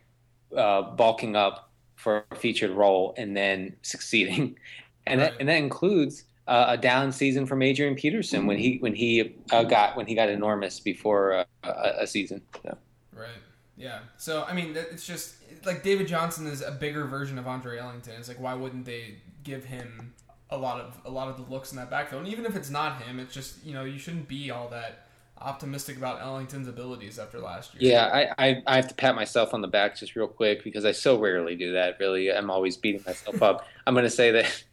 uh, 0.58 0.82
bulking 0.82 1.36
up 1.36 1.70
for 1.96 2.26
a 2.32 2.36
featured 2.36 2.72
role 2.72 3.14
and 3.16 3.38
then 3.38 3.76
succeeding, 3.84 4.58
and 5.06 5.22
that 5.22 5.34
and 5.40 5.48
that 5.48 5.58
includes 5.58 6.24
uh, 6.48 6.66
a 6.70 6.78
down 6.78 7.12
season 7.12 7.46
from 7.46 7.62
Adrian 7.62 7.96
Peterson 7.96 8.46
when 8.46 8.58
he 8.58 8.78
when 8.78 8.94
he 8.94 9.36
uh, 9.52 9.64
got 9.64 9.98
when 9.98 10.06
he 10.06 10.16
got 10.16 10.30
enormous 10.30 10.80
before 10.80 11.34
uh, 11.34 11.44
a, 11.64 12.04
a 12.04 12.08
season. 12.08 12.42
So. 12.64 12.78
Right. 13.14 13.28
Yeah. 13.78 14.00
So 14.18 14.44
I 14.44 14.54
mean, 14.54 14.76
it's 14.76 15.06
just 15.06 15.36
like 15.66 15.84
David 15.84 16.08
Johnson 16.08 16.48
is 16.48 16.62
a 16.62 16.72
bigger 16.72 17.06
version 17.06 17.38
of 17.38 17.48
Andre 17.48 17.80
Ellington. 17.80 18.14
It's 18.20 18.28
like 18.28 18.40
why 18.40 18.54
wouldn't 18.54 18.86
they 18.86 19.16
give 19.44 19.66
him 19.66 20.14
a 20.52 20.58
lot 20.58 20.80
of 20.80 21.00
a 21.06 21.10
lot 21.10 21.30
of 21.30 21.38
the 21.38 21.52
looks 21.52 21.72
in 21.72 21.78
that 21.78 21.90
backfield? 21.90 22.24
And 22.24 22.32
even 22.32 22.46
if 22.46 22.56
it's 22.56 22.70
not 22.70 23.02
him, 23.02 23.20
it's 23.20 23.34
just 23.34 23.66
you 23.66 23.74
know 23.74 23.84
you 23.84 23.98
shouldn't 23.98 24.28
be 24.28 24.52
all 24.52 24.70
that 24.70 25.08
optimistic 25.42 25.98
about 25.98 26.22
Ellington's 26.22 26.68
abilities 26.68 27.20
after 27.20 27.40
last 27.40 27.74
year. 27.74 27.92
Yeah, 27.92 28.06
I, 28.06 28.48
I, 28.48 28.64
I 28.68 28.76
have 28.78 28.88
to 28.88 28.96
pat 28.96 29.16
myself 29.16 29.54
on 29.54 29.62
the 29.62 29.68
back 29.68 29.98
just 29.98 30.16
real 30.16 30.28
quick 30.28 30.64
because 30.64 30.86
I 30.86 30.92
so 30.92 31.20
rarely 31.20 31.56
do 31.56 31.74
that. 31.74 31.98
Really, 32.00 32.32
I'm 32.32 32.50
always 32.50 32.78
beating 32.78 33.04
myself 33.06 33.42
up. 33.42 33.68
I'm 33.88 33.94
going 33.94 34.06
to 34.06 34.10
say 34.10 34.32
that 34.32 34.64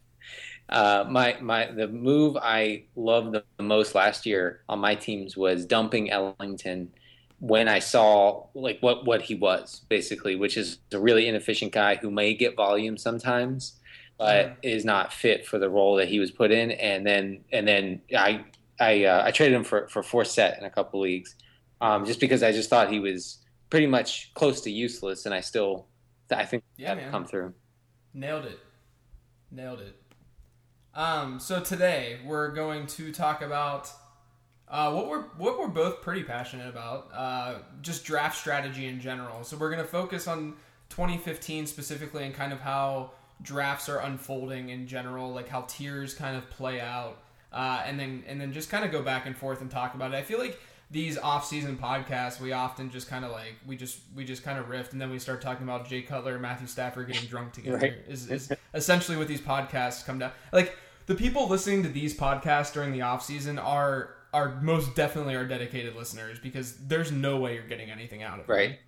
uh, 0.69 1.05
my 1.09 1.37
my 1.41 1.71
the 1.71 1.87
move 1.87 2.37
I 2.41 2.85
loved 2.95 3.35
the 3.57 3.63
most 3.63 3.95
last 3.95 4.25
year 4.25 4.61
on 4.69 4.79
my 4.79 4.95
teams 4.95 5.35
was 5.37 5.65
dumping 5.65 6.09
Ellington 6.09 6.91
when 7.39 7.67
I 7.67 7.79
saw 7.79 8.47
like 8.53 8.79
what 8.81 9.05
what 9.05 9.21
he 9.21 9.35
was 9.35 9.81
basically, 9.89 10.35
which 10.35 10.57
is 10.57 10.79
a 10.91 10.99
really 10.99 11.27
inefficient 11.27 11.71
guy 11.71 11.95
who 11.95 12.09
may 12.09 12.33
get 12.33 12.55
volume 12.55 12.97
sometimes, 12.97 13.79
but 14.17 14.57
is 14.63 14.85
not 14.85 15.11
fit 15.13 15.45
for 15.45 15.59
the 15.59 15.69
role 15.69 15.95
that 15.97 16.07
he 16.07 16.19
was 16.19 16.31
put 16.31 16.51
in. 16.51 16.71
And 16.71 17.05
then 17.05 17.43
and 17.51 17.67
then 17.67 18.01
I 18.17 18.45
I 18.79 19.03
uh, 19.05 19.23
I 19.25 19.31
traded 19.31 19.55
him 19.55 19.63
for 19.63 19.87
for 19.89 20.01
Forsett 20.01 20.57
in 20.57 20.63
a 20.65 20.69
couple 20.69 21.01
leagues 21.01 21.35
um, 21.83 22.05
just 22.05 22.21
because 22.21 22.43
I 22.43 22.53
just 22.53 22.69
thought 22.69 22.89
he 22.89 22.99
was 22.99 23.39
pretty 23.69 23.87
much 23.87 24.33
close 24.35 24.61
to 24.61 24.71
useless, 24.71 25.25
and 25.25 25.33
I 25.35 25.41
still, 25.41 25.87
I 26.31 26.45
think 26.45 26.63
Yeah, 26.77 26.95
that 26.95 27.01
man. 27.01 27.11
come 27.11 27.25
through. 27.25 27.53
Nailed 28.13 28.45
it. 28.45 28.59
Nailed 29.51 29.81
it. 29.81 30.01
Um, 30.95 31.39
so 31.39 31.59
today 31.59 32.19
we're 32.23 32.49
going 32.49 32.85
to 32.85 33.11
talk 33.11 33.41
about 33.41 33.91
uh, 34.67 34.91
what 34.91 35.07
we're 35.07 35.23
what 35.37 35.57
we're 35.57 35.67
both 35.67 36.01
pretty 36.01 36.23
passionate 36.23 36.69
about, 36.69 37.09
uh, 37.13 37.55
just 37.81 38.05
draft 38.05 38.37
strategy 38.37 38.85
in 38.85 38.99
general. 38.99 39.43
So 39.43 39.57
we're 39.57 39.71
going 39.71 39.81
to 39.81 39.87
focus 39.89 40.27
on 40.27 40.53
2015 40.89 41.65
specifically 41.65 42.25
and 42.25 42.33
kind 42.33 42.53
of 42.53 42.59
how 42.59 43.11
drafts 43.41 43.89
are 43.89 43.99
unfolding 44.01 44.69
in 44.69 44.85
general, 44.85 45.33
like 45.33 45.49
how 45.49 45.61
tiers 45.67 46.13
kind 46.13 46.37
of 46.37 46.47
play 46.51 46.79
out, 46.79 47.23
uh, 47.51 47.81
and 47.85 47.99
then 47.99 48.23
and 48.27 48.39
then 48.39 48.53
just 48.53 48.69
kind 48.69 48.85
of 48.85 48.91
go 48.91 49.01
back 49.01 49.25
and 49.25 49.35
forth 49.35 49.61
and 49.61 49.71
talk 49.71 49.95
about 49.95 50.13
it. 50.13 50.17
I 50.17 50.21
feel 50.21 50.37
like 50.37 50.59
these 50.91 51.17
off-season 51.17 51.77
podcasts, 51.77 52.39
we 52.39 52.51
often 52.51 52.91
just 52.91 53.09
kind 53.09 53.25
of 53.25 53.31
like 53.31 53.55
we 53.65 53.75
just 53.75 53.99
we 54.15 54.23
just 54.23 54.43
kind 54.43 54.59
of 54.59 54.69
riff, 54.69 54.91
and 54.91 55.01
then 55.01 55.09
we 55.09 55.19
start 55.19 55.41
talking 55.41 55.63
about 55.63 55.87
Jay 55.87 56.01
Cutler, 56.01 56.33
and 56.33 56.41
Matthew 56.41 56.67
Stafford 56.67 57.07
getting 57.07 57.27
drunk 57.27 57.53
together. 57.53 57.77
Right. 57.77 57.95
Is, 58.07 58.29
is 58.29 58.51
essentially 58.73 59.17
what 59.17 59.27
these 59.27 59.41
podcasts 59.41 60.05
come 60.05 60.19
down. 60.19 60.31
Like 60.51 60.77
the 61.05 61.15
people 61.15 61.47
listening 61.47 61.83
to 61.83 61.89
these 61.89 62.15
podcasts 62.15 62.73
during 62.73 62.91
the 62.91 63.01
off-season 63.01 63.59
are 63.59 64.15
are 64.33 64.59
most 64.61 64.95
definitely 64.95 65.35
our 65.35 65.45
dedicated 65.45 65.95
listeners 65.95 66.39
because 66.39 66.75
there's 66.87 67.11
no 67.11 67.37
way 67.37 67.53
you're 67.53 67.67
getting 67.67 67.91
anything 67.91 68.23
out 68.23 68.39
of 68.39 68.47
them. 68.47 68.55
Right. 68.55 68.79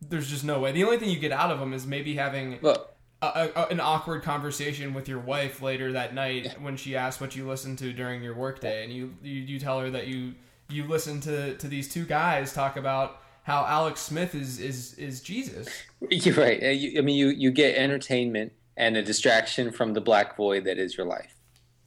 There's 0.00 0.30
just 0.30 0.44
no 0.44 0.60
way. 0.60 0.72
The 0.72 0.84
only 0.84 0.96
thing 0.96 1.10
you 1.10 1.18
get 1.18 1.32
out 1.32 1.50
of 1.50 1.58
them 1.58 1.72
is 1.72 1.86
maybe 1.86 2.14
having 2.14 2.58
Look, 2.62 2.90
a, 3.22 3.50
a, 3.54 3.66
an 3.66 3.80
awkward 3.80 4.22
conversation 4.22 4.94
with 4.94 5.08
your 5.08 5.18
wife 5.18 5.60
later 5.60 5.92
that 5.92 6.14
night 6.14 6.56
when 6.60 6.76
she 6.76 6.96
asks 6.96 7.20
what 7.20 7.36
you 7.36 7.46
listen 7.46 7.76
to 7.76 7.92
during 7.92 8.22
your 8.22 8.34
workday, 8.34 8.84
and 8.84 8.92
you, 8.92 9.14
you 9.22 9.34
you 9.34 9.58
tell 9.58 9.80
her 9.80 9.90
that 9.90 10.06
you 10.06 10.34
you 10.72 10.84
listen 10.84 11.20
to 11.22 11.56
to 11.56 11.68
these 11.68 11.88
two 11.88 12.04
guys 12.04 12.52
talk 12.52 12.76
about 12.76 13.20
how 13.42 13.64
Alex 13.66 14.00
Smith 14.00 14.34
is 14.34 14.58
is 14.60 14.94
is 14.94 15.20
Jesus. 15.20 15.68
You're 16.10 16.34
right. 16.34 16.62
I 16.62 17.00
mean, 17.00 17.16
you 17.16 17.28
you 17.28 17.50
get 17.50 17.76
entertainment 17.76 18.52
and 18.76 18.96
a 18.96 19.02
distraction 19.02 19.70
from 19.70 19.92
the 19.94 20.00
black 20.00 20.36
void 20.36 20.64
that 20.64 20.78
is 20.78 20.96
your 20.96 21.06
life, 21.06 21.34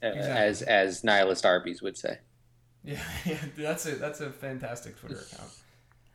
uh, 0.04 0.08
exactly. 0.08 0.32
as 0.32 0.62
as 0.64 1.04
nihilist 1.04 1.46
Arby's 1.46 1.82
would 1.82 1.98
say. 1.98 2.20
Yeah, 2.86 3.00
yeah, 3.26 3.38
that's 3.56 3.86
a 3.86 3.96
that's 3.96 4.20
a 4.20 4.30
fantastic 4.30 5.00
Twitter 5.00 5.16
account. 5.16 5.52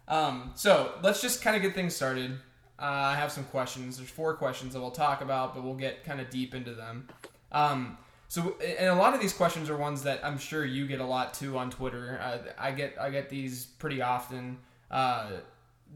Um, 0.06 0.52
so 0.54 0.92
let's 1.02 1.22
just 1.22 1.40
kind 1.40 1.56
of 1.56 1.62
get 1.62 1.75
things 1.75 1.96
started. 1.96 2.32
Uh, 2.78 2.84
I 2.84 3.14
have 3.14 3.32
some 3.32 3.44
questions. 3.44 3.96
There's 3.96 4.10
four 4.10 4.34
questions 4.34 4.75
that 4.75 4.80
we'll 4.80 4.90
talk 4.90 5.22
about, 5.22 5.54
but 5.54 5.64
we'll 5.64 5.76
get 5.76 6.04
kind 6.04 6.20
of 6.20 6.28
deep 6.28 6.54
into 6.54 6.75
them. 6.75 7.08
Um, 7.52 7.96
so, 8.28 8.56
and 8.61 8.88
a 8.88 8.94
lot 8.94 9.14
of 9.14 9.20
these 9.20 9.32
questions 9.32 9.70
are 9.70 9.76
ones 9.76 10.02
that 10.02 10.25
I'm 10.25 10.38
sure 10.38 10.64
you 10.64 10.87
get 10.87 11.00
a 11.00 11.06
lot 11.06 11.35
too 11.35 11.58
on 11.58 11.70
Twitter. 11.70 12.20
Uh, 12.23 12.38
I 12.58 12.73
get 12.73 12.97
I 13.00 13.11
get 13.11 13.28
these 13.28 13.64
pretty 13.64 14.02
often. 14.02 14.58
Uh, 14.90 15.30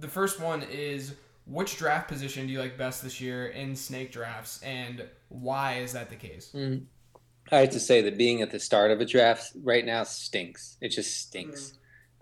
the 0.01 0.09
first 0.09 0.41
one 0.41 0.63
is 0.71 1.15
which 1.47 1.77
draft 1.77 2.09
position 2.09 2.47
do 2.47 2.53
you 2.53 2.59
like 2.59 2.79
best 2.79 3.03
this 3.03 3.21
year 3.21 3.49
in 3.49 3.77
snake 3.77 4.13
drafts, 4.13 4.63
and 4.63 5.05
why 5.29 5.77
is 5.79 5.93
that 5.93 6.11
the 6.11 6.17
case? 6.17 6.51
Mm. 6.55 6.85
I 7.51 7.59
have 7.59 7.71
to 7.71 7.81
say 7.81 8.01
that 8.03 8.17
being 8.17 8.41
at 8.41 8.51
the 8.51 8.61
start 8.61 8.91
of 8.91 9.01
a 9.01 9.05
draft 9.05 9.53
right 9.63 9.85
now 9.85 10.05
stinks. 10.05 10.79
It 10.81 10.89
just 10.89 11.17
stinks. 11.19 11.73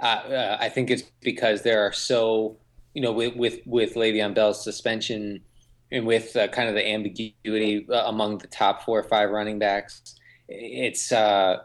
Mm. 0.01 0.33
Uh, 0.33 0.57
I 0.59 0.71
think 0.71 0.91
it's 0.91 1.03
because 1.21 1.63
there 1.63 1.87
are 1.87 1.93
so 1.93 2.57
you 2.95 3.03
know, 3.03 3.13
with 3.13 3.37
with 3.37 3.61
with 3.67 3.95
Le'Veon 3.95 4.35
Bell's 4.35 4.63
suspension 4.63 5.43
and 5.93 6.07
with 6.07 6.37
uh, 6.37 6.49
kind 6.49 6.69
of 6.69 6.75
the 6.75 6.89
ambiguity 6.89 7.87
uh, 7.91 8.05
among 8.07 8.39
the 8.39 8.47
top 8.47 8.85
four 8.85 8.99
or 8.99 9.05
five 9.05 9.31
running 9.31 9.59
backs, 9.59 10.15
it's 10.49 11.13
uh, 11.13 11.59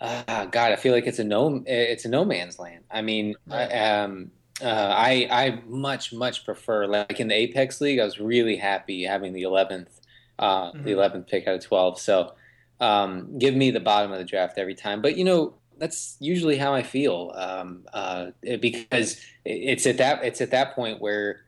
uh, 0.00 0.46
God, 0.46 0.72
I 0.72 0.76
feel 0.76 0.92
like 0.92 1.06
it's 1.06 1.18
a 1.18 1.24
no 1.24 1.62
it's 1.66 2.04
a 2.04 2.08
no 2.08 2.24
man's 2.24 2.58
land. 2.58 2.84
I 2.90 3.02
mean, 3.02 3.34
right. 3.46 3.68
um, 3.68 4.32
uh, 4.60 4.66
I 4.66 5.28
I 5.30 5.62
much 5.66 6.12
much 6.12 6.44
prefer 6.44 6.86
like 6.86 7.20
in 7.20 7.28
the 7.28 7.34
Apex 7.34 7.80
League, 7.80 8.00
I 8.00 8.04
was 8.04 8.18
really 8.18 8.56
happy 8.56 9.04
having 9.04 9.32
the 9.32 9.42
eleventh 9.42 10.00
uh, 10.38 10.72
mm-hmm. 10.72 10.84
the 10.84 10.92
eleventh 10.92 11.28
pick 11.28 11.46
out 11.46 11.54
of 11.54 11.64
twelve. 11.64 12.00
So 12.00 12.34
um, 12.80 13.38
give 13.38 13.54
me 13.54 13.70
the 13.70 13.80
bottom 13.80 14.10
of 14.12 14.18
the 14.18 14.24
draft 14.24 14.58
every 14.58 14.74
time. 14.74 15.02
But 15.02 15.16
you 15.16 15.24
know, 15.24 15.54
that's 15.78 16.16
usually 16.18 16.56
how 16.56 16.74
I 16.74 16.82
feel 16.82 17.32
um, 17.36 17.84
uh, 17.92 18.26
because 18.42 19.20
it's 19.44 19.86
at 19.86 19.98
that 19.98 20.24
it's 20.24 20.40
at 20.40 20.50
that 20.50 20.74
point 20.74 21.00
where 21.00 21.42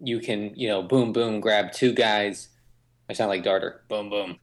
you 0.00 0.20
can 0.20 0.52
you 0.54 0.68
know 0.68 0.82
boom 0.82 1.12
boom 1.12 1.40
grab 1.40 1.72
two 1.72 1.92
guys. 1.92 2.48
I 3.08 3.12
sound 3.12 3.30
like 3.30 3.44
Darter. 3.44 3.82
Boom 3.88 4.10
boom. 4.10 4.38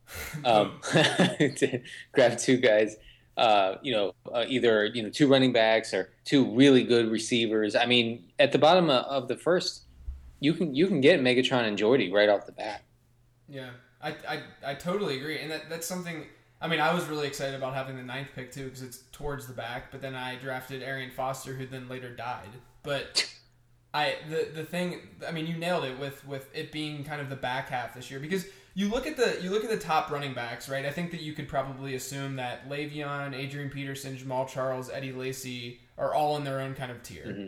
Um, 0.46 0.80
grab 2.14 2.38
two 2.38 2.58
guys. 2.58 2.96
Uh, 3.36 3.78
you 3.82 3.92
know, 3.92 4.14
uh, 4.32 4.46
either 4.48 4.86
you 4.86 5.04
know 5.04 5.10
two 5.10 5.28
running 5.28 5.52
backs 5.52 5.94
or 5.94 6.12
two 6.24 6.56
really 6.56 6.84
good 6.84 7.12
receivers. 7.12 7.76
I 7.76 7.86
mean, 7.86 8.26
at 8.40 8.52
the 8.52 8.60
bottom 8.60 8.90
of 8.90 9.28
the 9.28 9.36
first, 9.36 9.84
you 10.40 10.54
can 10.54 10.76
you 10.76 10.88
can 10.88 11.02
get 11.02 11.20
Megatron 11.20 11.68
and 11.68 11.78
Jordy 11.78 12.12
right 12.12 12.30
off 12.30 12.46
the 12.46 12.52
bat. 12.52 12.84
Yeah, 13.50 13.72
I 14.02 14.16
I, 14.28 14.44
I 14.66 14.74
totally 14.76 15.18
agree, 15.18 15.40
and 15.40 15.52
that, 15.52 15.70
that's 15.70 15.88
something 15.88 16.26
I 16.64 16.68
mean, 16.68 16.80
I 16.80 16.94
was 16.94 17.06
really 17.08 17.28
excited 17.28 17.56
about 17.56 17.74
having 17.74 17.98
the 17.98 18.04
ninth 18.04 18.30
pick 18.34 18.50
too 18.50 18.64
because 18.64 18.82
it's 18.82 19.04
towards 19.12 19.48
the 19.48 19.54
back. 19.54 19.92
But 19.92 20.02
then 20.02 20.16
I 20.16 20.38
drafted 20.38 20.82
Arian 20.82 21.12
Foster, 21.12 21.54
who 21.54 21.66
then 21.66 21.90
later 21.90 22.10
died. 22.10 22.48
But 22.84 23.30
I 23.94 24.16
the 24.30 24.50
the 24.54 24.64
thing, 24.64 25.00
I 25.28 25.32
mean, 25.32 25.48
you 25.48 25.58
nailed 25.58 25.86
it 25.86 26.00
with 26.00 26.26
with 26.28 26.50
it 26.56 26.72
being 26.72 27.04
kind 27.04 27.22
of 27.22 27.30
the 27.30 27.36
back 27.36 27.70
half 27.70 27.94
this 27.94 28.10
year 28.10 28.20
because 28.20 28.46
you 28.74 28.90
look 28.90 29.06
at 29.06 29.18
the 29.18 29.38
you 29.42 29.52
look 29.52 29.64
at 29.64 29.70
the 29.70 29.78
top 29.78 30.10
running 30.12 30.34
backs, 30.34 30.68
right? 30.68 30.86
I 30.86 30.92
think 30.92 31.12
that 31.12 31.22
you 31.22 31.34
could 31.34 31.48
probably 31.48 31.96
assume 31.96 32.38
that 32.38 32.70
Le'Veon, 32.70 33.36
Adrian 33.36 33.70
Peterson, 33.70 34.18
Jamaal 34.18 34.48
Charles, 34.48 34.90
Eddie 34.90 35.12
Lacy 35.12 35.80
are 35.98 36.14
all 36.14 36.38
in 36.38 36.44
their 36.44 36.60
own 36.60 36.74
kind 36.74 36.92
of 36.92 37.04
tier, 37.04 37.26
mm-hmm. 37.26 37.48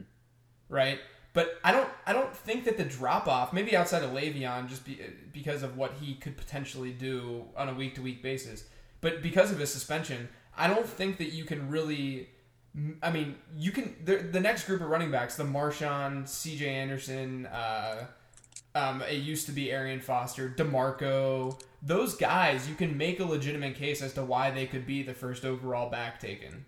right? 0.73 0.99
But 1.33 1.59
I 1.63 1.71
don't 1.71 1.89
I 2.05 2.13
don't 2.13 2.35
think 2.35 2.65
that 2.65 2.77
the 2.77 2.85
drop 2.85 3.27
off, 3.27 3.51
maybe 3.51 3.75
outside 3.75 4.03
of 4.03 4.11
Le'Veon, 4.11 4.69
just 4.69 4.85
be, 4.85 4.99
because 5.33 5.63
of 5.63 5.77
what 5.77 5.93
he 5.99 6.15
could 6.15 6.37
potentially 6.37 6.91
do 6.91 7.45
on 7.57 7.69
a 7.69 7.73
week 7.73 7.95
to 7.95 8.01
week 8.01 8.21
basis 8.21 8.65
but 9.05 9.21
because 9.21 9.51
of 9.51 9.59
his 9.59 9.71
suspension, 9.71 10.29
I 10.57 10.67
don't 10.67 10.87
think 10.87 11.17
that 11.17 11.31
you 11.31 11.43
can 11.43 11.69
really. 11.69 12.29
I 13.01 13.11
mean, 13.11 13.35
you 13.57 13.71
can. 13.71 13.95
The, 14.03 14.17
the 14.17 14.39
next 14.39 14.65
group 14.65 14.81
of 14.81 14.89
running 14.89 15.11
backs, 15.11 15.35
the 15.35 15.43
Marshawn, 15.43 16.27
C.J. 16.27 16.67
Anderson, 16.67 17.45
uh, 17.45 18.05
um, 18.73 19.01
it 19.03 19.21
used 19.21 19.45
to 19.45 19.51
be 19.51 19.71
Arian 19.71 20.01
Foster, 20.01 20.49
Demarco. 20.49 21.59
Those 21.81 22.15
guys, 22.15 22.67
you 22.67 22.75
can 22.75 22.97
make 22.97 23.19
a 23.19 23.25
legitimate 23.25 23.75
case 23.75 24.01
as 24.01 24.13
to 24.15 24.23
why 24.23 24.51
they 24.51 24.65
could 24.65 24.85
be 24.85 25.03
the 25.03 25.13
first 25.13 25.45
overall 25.45 25.89
back 25.89 26.19
taken 26.19 26.65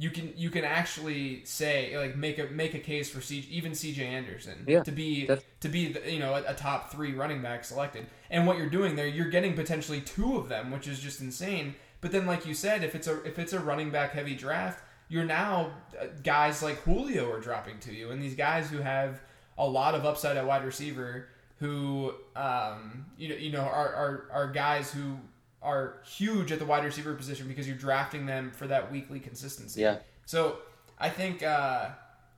you 0.00 0.10
can 0.10 0.32
you 0.36 0.48
can 0.48 0.64
actually 0.64 1.44
say 1.44 1.98
like 1.98 2.16
make 2.16 2.38
a 2.38 2.46
make 2.46 2.74
a 2.74 2.78
case 2.78 3.10
for 3.10 3.20
C, 3.20 3.44
even 3.50 3.72
CJ 3.72 3.98
Anderson 3.98 4.64
yeah, 4.66 4.84
to 4.84 4.92
be 4.92 5.28
to 5.60 5.68
be 5.68 5.92
the, 5.92 6.10
you 6.10 6.20
know 6.20 6.34
a, 6.34 6.44
a, 6.52 6.54
top 6.54 6.92
three 6.92 7.12
running 7.12 7.42
back 7.42 7.64
selected. 7.64 8.06
And 8.30 8.46
what 8.46 8.58
you're 8.58 8.70
doing 8.70 8.94
there, 8.94 9.08
you're 9.08 9.28
getting 9.28 9.54
potentially 9.54 10.00
two 10.00 10.36
of 10.36 10.48
them, 10.48 10.70
which 10.70 10.86
is 10.86 11.00
just 11.00 11.20
insane. 11.20 11.74
But 12.00 12.12
then, 12.12 12.26
like 12.26 12.46
you 12.46 12.54
said, 12.54 12.84
if 12.84 12.94
it's 12.94 13.08
a 13.08 13.22
if 13.24 13.40
it's 13.40 13.52
a 13.52 13.58
running 13.58 13.90
back 13.90 14.12
heavy 14.12 14.36
draft, 14.36 14.84
you're 15.08 15.24
now 15.24 15.72
uh, 16.00 16.06
guys 16.22 16.62
like 16.62 16.76
Julio 16.82 17.30
are 17.30 17.40
dropping 17.40 17.78
to 17.80 17.94
you, 17.94 18.10
and 18.10 18.22
these 18.22 18.34
guys 18.34 18.70
who 18.70 18.78
have 18.78 19.20
a 19.56 19.66
lot 19.66 19.94
of 19.94 20.04
upside 20.04 20.36
at 20.36 20.46
wide 20.46 20.64
receiver, 20.64 21.28
who 21.58 22.14
um, 22.36 23.06
you 23.16 23.28
know 23.28 23.34
you 23.36 23.50
know 23.50 23.60
are, 23.60 23.94
are 23.94 24.28
are 24.32 24.46
guys 24.48 24.92
who 24.92 25.16
are 25.62 25.96
huge 26.04 26.52
at 26.52 26.58
the 26.58 26.64
wide 26.64 26.84
receiver 26.84 27.14
position 27.14 27.48
because 27.48 27.66
you're 27.66 27.76
drafting 27.76 28.26
them 28.26 28.50
for 28.50 28.66
that 28.66 28.92
weekly 28.92 29.18
consistency. 29.18 29.80
Yeah. 29.80 29.98
So 30.24 30.58
I 30.98 31.08
think 31.08 31.42
uh, 31.42 31.88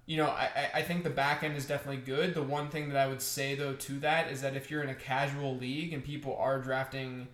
you 0.06 0.16
know 0.16 0.28
I, 0.28 0.70
I 0.74 0.82
think 0.82 1.04
the 1.04 1.10
back 1.10 1.42
end 1.42 1.56
is 1.56 1.66
definitely 1.66 2.02
good. 2.02 2.34
The 2.34 2.42
one 2.42 2.68
thing 2.68 2.88
that 2.90 2.98
I 2.98 3.08
would 3.08 3.22
say 3.22 3.54
though 3.54 3.74
to 3.74 3.92
that 4.00 4.30
is 4.30 4.40
that 4.42 4.56
if 4.56 4.70
you're 4.70 4.82
in 4.82 4.90
a 4.90 4.94
casual 4.94 5.56
league 5.56 5.92
and 5.92 6.04
people 6.04 6.36
are 6.36 6.60
drafting 6.60 7.28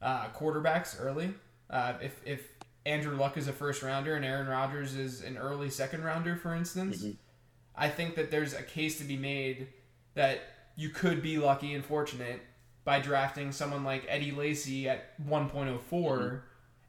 uh, 0.00 0.28
quarterbacks 0.28 0.96
early, 0.98 1.34
uh, 1.70 1.94
if 2.00 2.20
if 2.24 2.57
Andrew 2.86 3.16
Luck 3.16 3.36
is 3.36 3.48
a 3.48 3.52
first 3.52 3.82
rounder 3.82 4.14
and 4.14 4.24
Aaron 4.24 4.48
Rodgers 4.48 4.94
is 4.94 5.22
an 5.22 5.36
early 5.36 5.70
second 5.70 6.04
rounder, 6.04 6.36
for 6.36 6.54
instance, 6.54 7.02
mm-hmm. 7.02 7.12
I 7.78 7.88
think 7.88 8.16
that 8.16 8.30
there's 8.30 8.54
a 8.54 8.62
case 8.62 8.98
to 8.98 9.04
be 9.04 9.16
made 9.16 9.68
that 10.14 10.40
you 10.76 10.90
could 10.90 11.22
be 11.22 11.38
lucky 11.38 11.74
and 11.74 11.84
fortunate 11.84 12.40
by 12.84 12.98
drafting 13.00 13.52
someone 13.52 13.84
like 13.84 14.04
Eddie 14.08 14.32
Lacy 14.32 14.88
at 14.88 15.16
1.04 15.26 15.78
mm-hmm. 15.90 16.36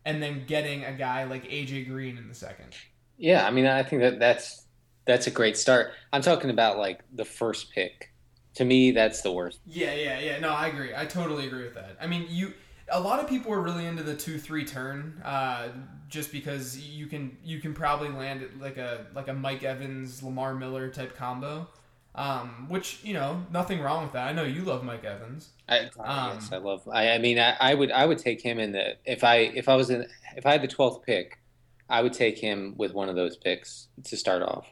and 0.06 0.24
then 0.24 0.46
getting 0.48 0.84
a 0.84 0.94
guy 0.94 1.26
like 1.26 1.44
AJ 1.50 1.88
Green 1.88 2.18
in 2.18 2.28
the 2.28 2.34
second. 2.34 2.76
Yeah, 3.18 3.46
I 3.46 3.52
mean, 3.52 3.68
I 3.68 3.84
think 3.84 4.02
that 4.02 4.20
that's 4.20 4.66
that's 5.06 5.28
a 5.28 5.32
great 5.32 5.58
start. 5.58 5.92
I'm 6.14 6.22
talking 6.22 6.50
about 6.50 6.78
like 6.78 7.02
the 7.14 7.26
first 7.26 7.72
pick. 7.72 8.12
To 8.56 8.66
me, 8.66 8.92
that's 8.92 9.22
the 9.22 9.32
worst. 9.32 9.60
Yeah, 9.66 9.94
yeah, 9.94 10.20
yeah. 10.20 10.40
No, 10.40 10.50
I 10.50 10.68
agree. 10.68 10.92
I 10.96 11.06
totally 11.06 11.48
agree 11.48 11.64
with 11.64 11.76
that. 11.76 11.98
I 12.02 12.08
mean, 12.08 12.26
you 12.30 12.54
a 12.92 13.00
lot 13.00 13.20
of 13.20 13.28
people 13.28 13.52
are 13.54 13.62
really 13.62 13.86
into 13.86 14.04
the 14.04 14.16
two 14.16 14.38
three 14.38 14.66
turn, 14.66 15.22
uh, 15.24 15.70
just 16.08 16.32
because 16.32 16.78
you 16.80 17.08
can 17.08 17.38
you 17.44 17.60
can 17.60 17.74
probably 17.74 18.10
land 18.10 18.42
it 18.42 18.60
like 18.60 18.78
a 18.78 19.06
like 19.14 19.28
a 19.28 19.34
Mike 19.34 19.64
Evans 19.64 20.24
Lamar 20.24 20.56
Miller 20.56 20.90
type 20.90 21.16
combo. 21.16 21.68
Um, 22.16 22.66
which 22.70 23.00
you 23.04 23.14
know, 23.14 23.46
nothing 23.52 23.80
wrong 23.80 24.04
with 24.04 24.14
that. 24.14 24.28
I 24.28 24.34
know 24.34 24.44
you 24.44 24.64
love 24.64 24.84
Mike 24.84 25.06
Evans. 25.06 25.50
I, 25.70 25.90
um, 26.00 26.34
yes, 26.34 26.52
I 26.52 26.58
love. 26.58 26.82
I, 26.92 27.12
I 27.12 27.18
mean, 27.20 27.40
I, 27.40 27.56
I, 27.60 27.76
would 27.76 27.92
I 27.92 28.06
would 28.06 28.18
take 28.18 28.42
him 28.42 28.60
in 28.60 28.72
the 28.72 28.96
if 29.06 29.24
I 29.24 29.38
if 29.38 29.70
I 29.70 29.76
was 29.76 29.90
in 29.90 30.06
if 30.36 30.46
I 30.46 30.54
had 30.54 30.62
the 30.62 30.68
twelfth 30.68 31.06
pick, 31.06 31.40
I 31.88 32.02
would 32.02 32.14
take 32.14 32.38
him 32.38 32.74
with 32.78 32.94
one 32.94 33.10
of 33.10 33.16
those 33.16 33.38
picks 33.38 33.88
to 34.06 34.18
start 34.18 34.42
off. 34.42 34.68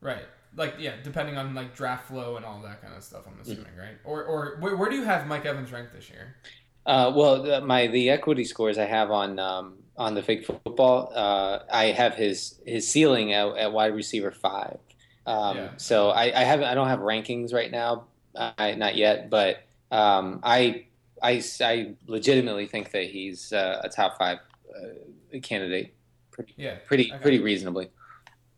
Right. 0.00 0.24
Like 0.56 0.74
yeah, 0.78 0.94
depending 1.02 1.36
on 1.36 1.54
like 1.54 1.74
draft 1.74 2.08
flow 2.08 2.36
and 2.36 2.44
all 2.44 2.60
that 2.62 2.82
kind 2.82 2.94
of 2.94 3.02
stuff. 3.02 3.24
I'm 3.26 3.40
assuming, 3.40 3.64
mm-hmm. 3.64 3.80
right? 3.80 3.96
Or 4.04 4.24
or 4.24 4.56
where, 4.60 4.76
where, 4.76 4.90
do 4.90 4.96
you 4.96 5.04
have 5.04 5.26
Mike 5.26 5.46
Evans 5.46 5.70
ranked 5.70 5.94
this 5.94 6.10
year? 6.10 6.36
Uh, 6.86 7.12
well, 7.14 7.42
the, 7.42 7.60
my 7.60 7.88
the 7.88 8.10
equity 8.10 8.44
scores 8.44 8.78
I 8.78 8.84
have 8.84 9.10
on 9.10 9.38
um, 9.38 9.78
on 9.96 10.14
the 10.14 10.22
fake 10.22 10.46
football, 10.46 11.12
uh, 11.14 11.60
I 11.70 11.86
have 11.86 12.14
his 12.14 12.60
his 12.64 12.88
ceiling 12.88 13.32
at, 13.32 13.56
at 13.56 13.72
wide 13.72 13.94
receiver 13.94 14.30
five. 14.30 14.78
Um, 15.26 15.56
yeah. 15.56 15.70
So 15.76 16.10
I, 16.10 16.24
I 16.40 16.44
haven't 16.44 16.66
I 16.66 16.74
don't 16.74 16.88
have 16.88 17.00
rankings 17.00 17.52
right 17.52 17.70
now, 17.70 18.04
uh, 18.36 18.74
not 18.76 18.96
yet, 18.96 19.28
but 19.28 19.64
um, 19.90 20.40
I, 20.44 20.86
I 21.20 21.42
I 21.60 21.94
legitimately 22.06 22.66
think 22.66 22.92
that 22.92 23.04
he's 23.04 23.52
uh, 23.52 23.80
a 23.82 23.88
top 23.88 24.16
five 24.18 24.38
uh, 24.70 25.38
candidate. 25.42 25.92
Pretty, 26.30 26.52
yeah, 26.56 26.76
pretty 26.86 27.10
okay. 27.10 27.20
pretty 27.22 27.40
reasonably. 27.40 27.88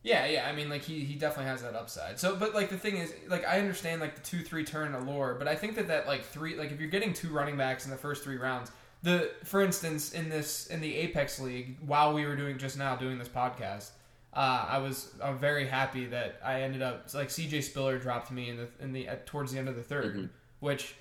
Yeah, 0.08 0.24
yeah. 0.24 0.48
I 0.48 0.52
mean, 0.52 0.70
like 0.70 0.82
he 0.82 1.00
he 1.00 1.14
definitely 1.14 1.50
has 1.50 1.62
that 1.62 1.74
upside. 1.74 2.18
So, 2.18 2.34
but 2.34 2.54
like 2.54 2.70
the 2.70 2.78
thing 2.78 2.96
is, 2.96 3.12
like 3.28 3.46
I 3.46 3.58
understand 3.58 4.00
like 4.00 4.14
the 4.14 4.22
two 4.22 4.42
three 4.42 4.64
turn 4.64 4.94
allure, 4.94 5.36
but 5.38 5.46
I 5.46 5.54
think 5.54 5.74
that 5.74 5.88
that 5.88 6.06
like 6.06 6.24
three 6.24 6.56
like 6.56 6.72
if 6.72 6.80
you're 6.80 6.88
getting 6.88 7.12
two 7.12 7.28
running 7.28 7.58
backs 7.58 7.84
in 7.84 7.90
the 7.90 7.96
first 7.96 8.24
three 8.24 8.38
rounds, 8.38 8.72
the 9.02 9.30
for 9.44 9.60
instance 9.60 10.12
in 10.12 10.30
this 10.30 10.68
in 10.68 10.80
the 10.80 10.96
Apex 10.96 11.38
League, 11.40 11.76
while 11.84 12.14
we 12.14 12.24
were 12.24 12.36
doing 12.36 12.56
just 12.56 12.78
now 12.78 12.96
doing 12.96 13.18
this 13.18 13.28
podcast, 13.28 13.90
uh, 14.32 14.66
I 14.70 14.78
was 14.78 15.12
I'm 15.22 15.36
very 15.36 15.66
happy 15.66 16.06
that 16.06 16.40
I 16.42 16.62
ended 16.62 16.80
up 16.80 17.12
like 17.12 17.28
CJ 17.28 17.62
Spiller 17.64 17.98
dropped 17.98 18.30
me 18.30 18.48
in 18.48 18.56
the 18.56 18.68
in 18.80 18.92
the 18.94 19.08
at, 19.08 19.26
towards 19.26 19.52
the 19.52 19.58
end 19.58 19.68
of 19.68 19.76
the 19.76 19.94
3rd 19.94 20.04
mm-hmm. 20.04 20.26
which 20.60 20.94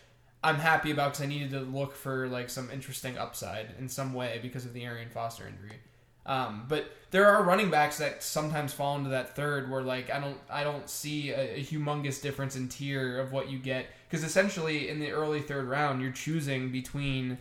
I'm 0.44 0.58
happy 0.58 0.92
about 0.92 1.14
because 1.14 1.22
I 1.22 1.28
needed 1.28 1.52
to 1.52 1.62
look 1.62 1.96
for 1.96 2.28
like 2.28 2.50
some 2.50 2.70
interesting 2.72 3.18
upside 3.18 3.74
in 3.80 3.88
some 3.88 4.14
way 4.14 4.40
because 4.42 4.66
of 4.66 4.74
the 4.74 4.84
Arian 4.84 5.10
Foster 5.10 5.48
injury. 5.48 5.78
Um, 6.28 6.66
but 6.68 6.92
there 7.10 7.26
are 7.26 7.42
running 7.42 7.70
backs 7.70 7.98
that 8.00 8.22
sometimes 8.22 8.74
fall 8.74 8.98
into 8.98 9.10
that 9.12 9.36
third 9.36 9.72
where 9.72 9.82
like 9.82 10.12
I 10.12 10.20
don't 10.20 10.38
I 10.50 10.64
don't 10.64 10.90
see 10.90 11.32
a, 11.32 11.56
a 11.56 11.64
humongous 11.64 12.22
difference 12.22 12.56
in 12.56 12.68
tier 12.68 13.20
of 13.20 13.32
what 13.32 13.50
you 13.50 13.58
get 13.58 13.88
because 14.10 14.26
essentially 14.26 14.90
in 14.90 15.00
the 15.00 15.12
early 15.12 15.40
third 15.40 15.68
round 15.68 16.02
you're 16.02 16.12
choosing 16.12 16.72
between 16.72 17.38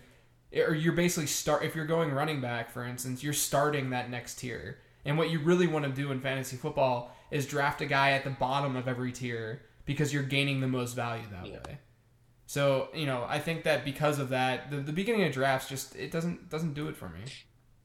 or 0.57 0.75
you're 0.75 0.93
basically 0.93 1.26
start 1.26 1.64
if 1.64 1.75
you're 1.75 1.85
going 1.85 2.12
running 2.12 2.40
back 2.40 2.71
for 2.71 2.85
instance 2.85 3.25
you're 3.25 3.33
starting 3.33 3.90
that 3.90 4.09
next 4.09 4.37
tier 4.37 4.78
and 5.05 5.19
what 5.19 5.31
you 5.31 5.40
really 5.40 5.66
want 5.66 5.85
to 5.85 5.90
do 5.90 6.12
in 6.12 6.21
fantasy 6.21 6.57
football 6.57 7.14
is 7.33 7.45
draft 7.45 7.81
a 7.81 7.87
guy 7.87 8.12
at 8.12 8.23
the 8.23 8.31
bottom 8.31 8.76
of 8.76 8.87
every 8.87 9.11
tier 9.11 9.62
because 9.85 10.14
you're 10.14 10.23
gaining 10.23 10.61
the 10.61 10.69
most 10.69 10.95
value 10.95 11.25
that 11.33 11.47
yeah. 11.47 11.59
way. 11.66 11.78
So 12.47 12.88
you 12.95 13.07
know 13.07 13.26
I 13.28 13.40
think 13.40 13.64
that 13.64 13.85
because 13.85 14.21
of 14.21 14.28
that 14.28 14.71
the, 14.71 14.76
the 14.76 14.93
beginning 14.93 15.25
of 15.25 15.33
drafts 15.33 15.69
just 15.69 15.97
it 15.97 16.12
doesn't 16.12 16.50
doesn't 16.50 16.75
do 16.75 16.87
it 16.87 16.97
for 16.97 17.09
me. 17.09 17.23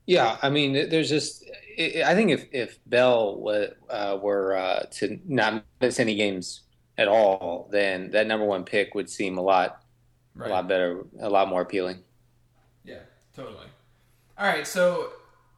Yeah, 0.06 0.38
I 0.42 0.50
mean, 0.50 0.74
there's 0.90 1.10
just. 1.10 1.46
I 1.80 2.14
think 2.16 2.32
if 2.32 2.48
if 2.52 2.80
Bell 2.86 3.40
were, 3.40 3.72
uh, 3.90 4.18
were 4.22 4.56
uh, 4.56 4.84
to 4.92 5.20
not 5.26 5.64
miss 5.80 6.00
any 6.00 6.16
games 6.16 6.62
at 6.98 7.08
all, 7.08 7.70
then 7.72 8.12
that 8.12 8.28
number 8.28 8.46
one 8.46 8.64
pick 8.64 8.94
would 8.94 9.10
seem 9.10 9.38
a 9.38 9.42
lot, 9.42 9.82
right. 10.36 10.50
a 10.50 10.54
lot 10.54 10.68
better, 10.68 11.06
a 11.20 11.30
lot 11.30 11.48
more 11.48 11.62
appealing. 11.62 12.00
Yeah, 12.84 13.00
totally. 13.36 13.68
All 14.38 14.48
right, 14.48 14.68
so 14.68 15.12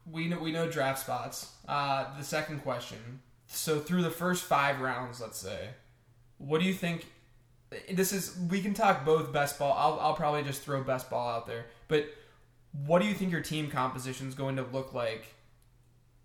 we 0.09 0.27
know 0.27 0.39
we 0.39 0.51
know 0.51 0.69
draft 0.69 1.00
spots. 1.00 1.51
Uh, 1.67 2.05
the 2.17 2.23
second 2.23 2.59
question. 2.59 3.21
So 3.47 3.79
through 3.79 4.03
the 4.03 4.09
first 4.09 4.43
five 4.43 4.81
rounds, 4.81 5.21
let's 5.21 5.38
say, 5.38 5.69
what 6.38 6.59
do 6.59 6.67
you 6.67 6.73
think? 6.73 7.05
This 7.91 8.13
is 8.13 8.38
we 8.50 8.62
can 8.62 8.73
talk 8.73 9.05
both 9.05 9.31
best 9.31 9.57
ball. 9.57 9.73
I'll 9.77 10.00
I'll 10.00 10.15
probably 10.15 10.43
just 10.43 10.62
throw 10.62 10.83
best 10.83 11.09
ball 11.09 11.29
out 11.29 11.47
there, 11.47 11.65
but 11.88 12.05
what 12.86 13.01
do 13.01 13.08
you 13.08 13.13
think 13.13 13.32
your 13.32 13.42
team 13.42 13.70
composition 13.70 14.27
is 14.27 14.36
going 14.36 14.56
to 14.56 14.63
look 14.63 14.94
like 14.94 15.36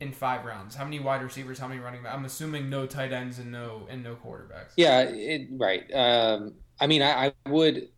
in 0.01 0.13
five 0.13 0.45
rounds? 0.45 0.75
How 0.75 0.85
many 0.85 0.99
wide 0.99 1.23
receivers? 1.23 1.59
How 1.59 1.69
many 1.69 1.81
running 1.81 2.03
backs? 2.03 2.15
I'm 2.15 2.25
assuming 2.25 2.71
no 2.71 2.87
tight 2.87 3.13
ends 3.13 3.39
and 3.39 3.53
no 3.53 3.87
and 3.91 4.03
no 4.03 4.15
quarterbacks. 4.15 4.73
Yeah, 4.77 5.03
it, 5.03 5.49
right. 5.53 5.85
Um, 5.93 6.55
I 6.81 6.87
mean, 6.87 7.03
I, 7.03 7.27
I 7.27 7.33
would, 7.49 7.89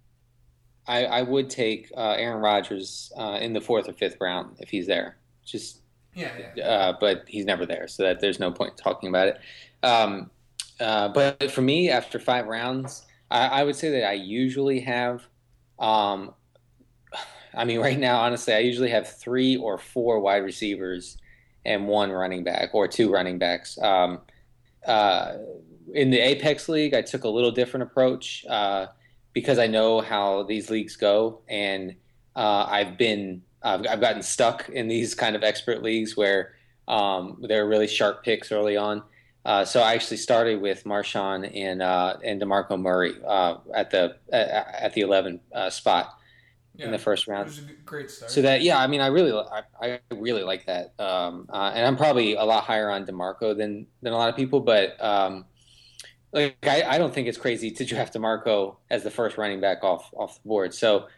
I, 0.87 1.05
I, 1.05 1.23
would 1.23 1.51
take 1.51 1.93
uh, 1.97 2.13
Aaron 2.13 2.43
Rodgers 2.43 3.13
uh, 3.17 3.39
in 3.41 3.53
the 3.53 3.61
fourth 3.61 3.89
or 3.89 3.93
fifth 3.93 4.17
round 4.21 4.57
if 4.59 4.69
he's 4.69 4.87
there. 4.87 5.17
Just 5.45 5.81
yeah, 6.15 6.31
yeah. 6.57 6.65
Uh, 6.65 6.97
but 6.99 7.25
he's 7.29 7.45
never 7.45 7.67
there, 7.67 7.87
so 7.87 8.03
that 8.03 8.21
there's 8.21 8.41
no 8.41 8.51
point 8.51 8.77
talking 8.77 9.09
about 9.09 9.29
it. 9.29 9.41
Um, 9.83 10.31
uh, 10.81 11.09
but 11.09 11.51
for 11.53 11.63
me, 11.63 11.91
after 11.91 12.19
five 12.19 12.47
rounds, 12.47 13.05
I, 13.31 13.47
I, 13.47 13.65
would 13.65 13.77
say 13.77 13.91
that 13.91 14.09
I 14.09 14.15
usually 14.15 14.81
have 14.81 15.23
um, 15.79 16.35
I 17.55 17.65
mean, 17.65 17.81
right 17.89 17.99
now, 17.99 18.21
honestly, 18.21 18.55
I 18.55 18.59
usually 18.59 18.91
have 18.91 19.09
three 19.09 19.57
or 19.57 19.79
four 19.79 20.21
wide 20.21 20.45
receivers 20.45 21.17
and 21.65 21.87
one 21.87 22.11
running 22.11 22.45
back 22.45 22.71
or 22.73 22.89
two 22.89 23.13
running 23.13 23.39
backs. 23.39 23.79
Um, 23.79 24.21
uh, 24.87 25.37
in 25.93 26.11
the 26.11 26.19
Apex 26.19 26.69
League, 26.69 26.95
I 26.95 27.03
took 27.03 27.25
a 27.25 27.29
little 27.29 27.51
different 27.51 27.85
approach 27.85 28.45
uh, 28.49 28.87
because 29.33 29.59
I 29.59 29.67
know 29.67 30.01
how 30.01 30.45
these 30.45 30.71
leagues 30.71 30.97
go, 30.97 31.43
and 31.49 31.95
uh, 32.37 32.67
I've 32.69 32.97
been 32.97 33.43
I've, 33.63 33.87
I've, 33.87 34.01
gotten 34.01 34.23
stuck 34.23 34.69
in 34.71 34.89
these 34.89 35.15
kind 35.15 35.37
of 35.37 35.43
expert 35.43 35.83
leagues 35.83 36.17
where 36.17 36.55
um, 36.89 37.45
they're 37.47 37.67
really 37.67 37.87
sharp 37.87 38.25
picks 38.25 38.51
early 38.51 38.77
on. 38.77 39.03
Uh, 39.45 39.65
so 39.65 39.83
I 39.83 39.95
actually 39.95 40.17
started 40.17 40.63
with 40.63 40.85
Marshawn 40.85 41.51
and 41.55 41.83
uh, 41.83 42.17
and 42.25 42.41
Demarco 42.41 42.81
Murray 42.81 43.15
uh, 43.27 43.57
at 43.75 43.91
the 43.91 44.17
at 44.33 44.95
the 44.95 45.03
eleven 45.03 45.41
spot 45.69 46.20
yeah, 46.75 46.87
in 46.87 46.93
the 46.93 46.99
first 46.99 47.27
round. 47.27 47.51
great 47.85 48.11
start. 48.11 48.31
So 48.31 48.43
that 48.43 48.63
yeah, 48.63 48.79
I 48.79 48.87
mean, 48.87 49.01
I 49.01 49.09
really 49.09 49.33
I, 49.33 49.63
I 49.83 50.01
really 50.15 50.43
like 50.43 50.67
that, 50.67 50.95
um, 50.99 51.47
uh, 51.53 51.73
and 51.75 51.87
I'm 51.87 51.97
probably 51.97 52.35
a 52.35 52.45
lot 52.45 52.65
higher 52.65 52.91
on 52.91 53.07
Demarco 53.07 53.57
than 53.57 53.87
than 54.03 54.13
a 54.13 54.17
lot 54.17 54.29
of 54.29 54.37
people, 54.37 54.61
but. 54.61 55.03
Um, 55.03 55.45
like 56.33 56.57
I, 56.63 56.83
I 56.83 56.99
don't 56.99 57.13
think 57.13 57.27
it's 57.27 57.39
crazy 57.39 57.71
to 57.73 57.85
draft 57.85 58.15
Demarco 58.15 58.77
as 58.89 59.03
the 59.03 59.11
first 59.11 59.37
running 59.37 59.61
back 59.61 59.83
off 59.83 60.11
off 60.15 60.41
the 60.41 60.49
board. 60.49 60.73
So, 60.73 61.09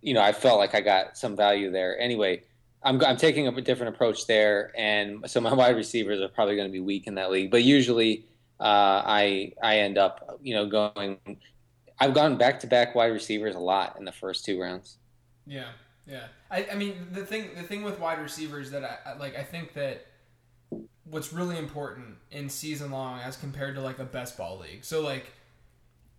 you 0.00 0.14
know, 0.14 0.20
I 0.20 0.32
felt 0.32 0.58
like 0.58 0.74
I 0.74 0.80
got 0.80 1.16
some 1.16 1.36
value 1.36 1.70
there. 1.70 1.98
Anyway, 1.98 2.42
I'm 2.82 3.02
I'm 3.04 3.16
taking 3.16 3.46
a 3.46 3.60
different 3.60 3.94
approach 3.94 4.26
there, 4.26 4.72
and 4.76 5.28
so 5.30 5.40
my 5.40 5.52
wide 5.60 5.76
receivers 5.76 6.20
are 6.20 6.28
probably 6.28 6.56
going 6.56 6.68
to 6.68 6.72
be 6.72 6.80
weak 6.80 7.06
in 7.06 7.14
that 7.16 7.30
league. 7.30 7.50
But 7.50 7.62
usually, 7.62 8.26
uh, 8.58 9.02
I 9.06 9.52
I 9.62 9.78
end 9.78 9.98
up 9.98 10.40
you 10.42 10.54
know 10.54 10.66
going 10.66 11.18
I've 12.00 12.14
gone 12.14 12.36
back 12.36 12.60
to 12.60 12.66
back 12.66 12.94
wide 12.94 13.12
receivers 13.12 13.54
a 13.54 13.60
lot 13.60 13.96
in 13.98 14.04
the 14.04 14.12
first 14.12 14.44
two 14.44 14.60
rounds. 14.60 14.96
Yeah, 15.46 15.68
yeah. 16.06 16.26
I, 16.50 16.66
I 16.72 16.74
mean 16.74 17.08
the 17.12 17.24
thing 17.24 17.50
the 17.54 17.62
thing 17.62 17.82
with 17.82 18.00
wide 18.00 18.20
receivers 18.20 18.70
that 18.70 18.84
I 18.84 19.18
like 19.18 19.36
I 19.36 19.42
think 19.42 19.74
that 19.74 20.06
what's 21.04 21.32
really 21.32 21.58
important 21.58 22.16
in 22.30 22.48
season 22.48 22.90
long 22.90 23.20
as 23.20 23.36
compared 23.36 23.74
to 23.74 23.80
like 23.80 23.98
a 23.98 24.04
best 24.04 24.38
ball 24.38 24.58
league. 24.58 24.84
So 24.84 25.02
like 25.02 25.32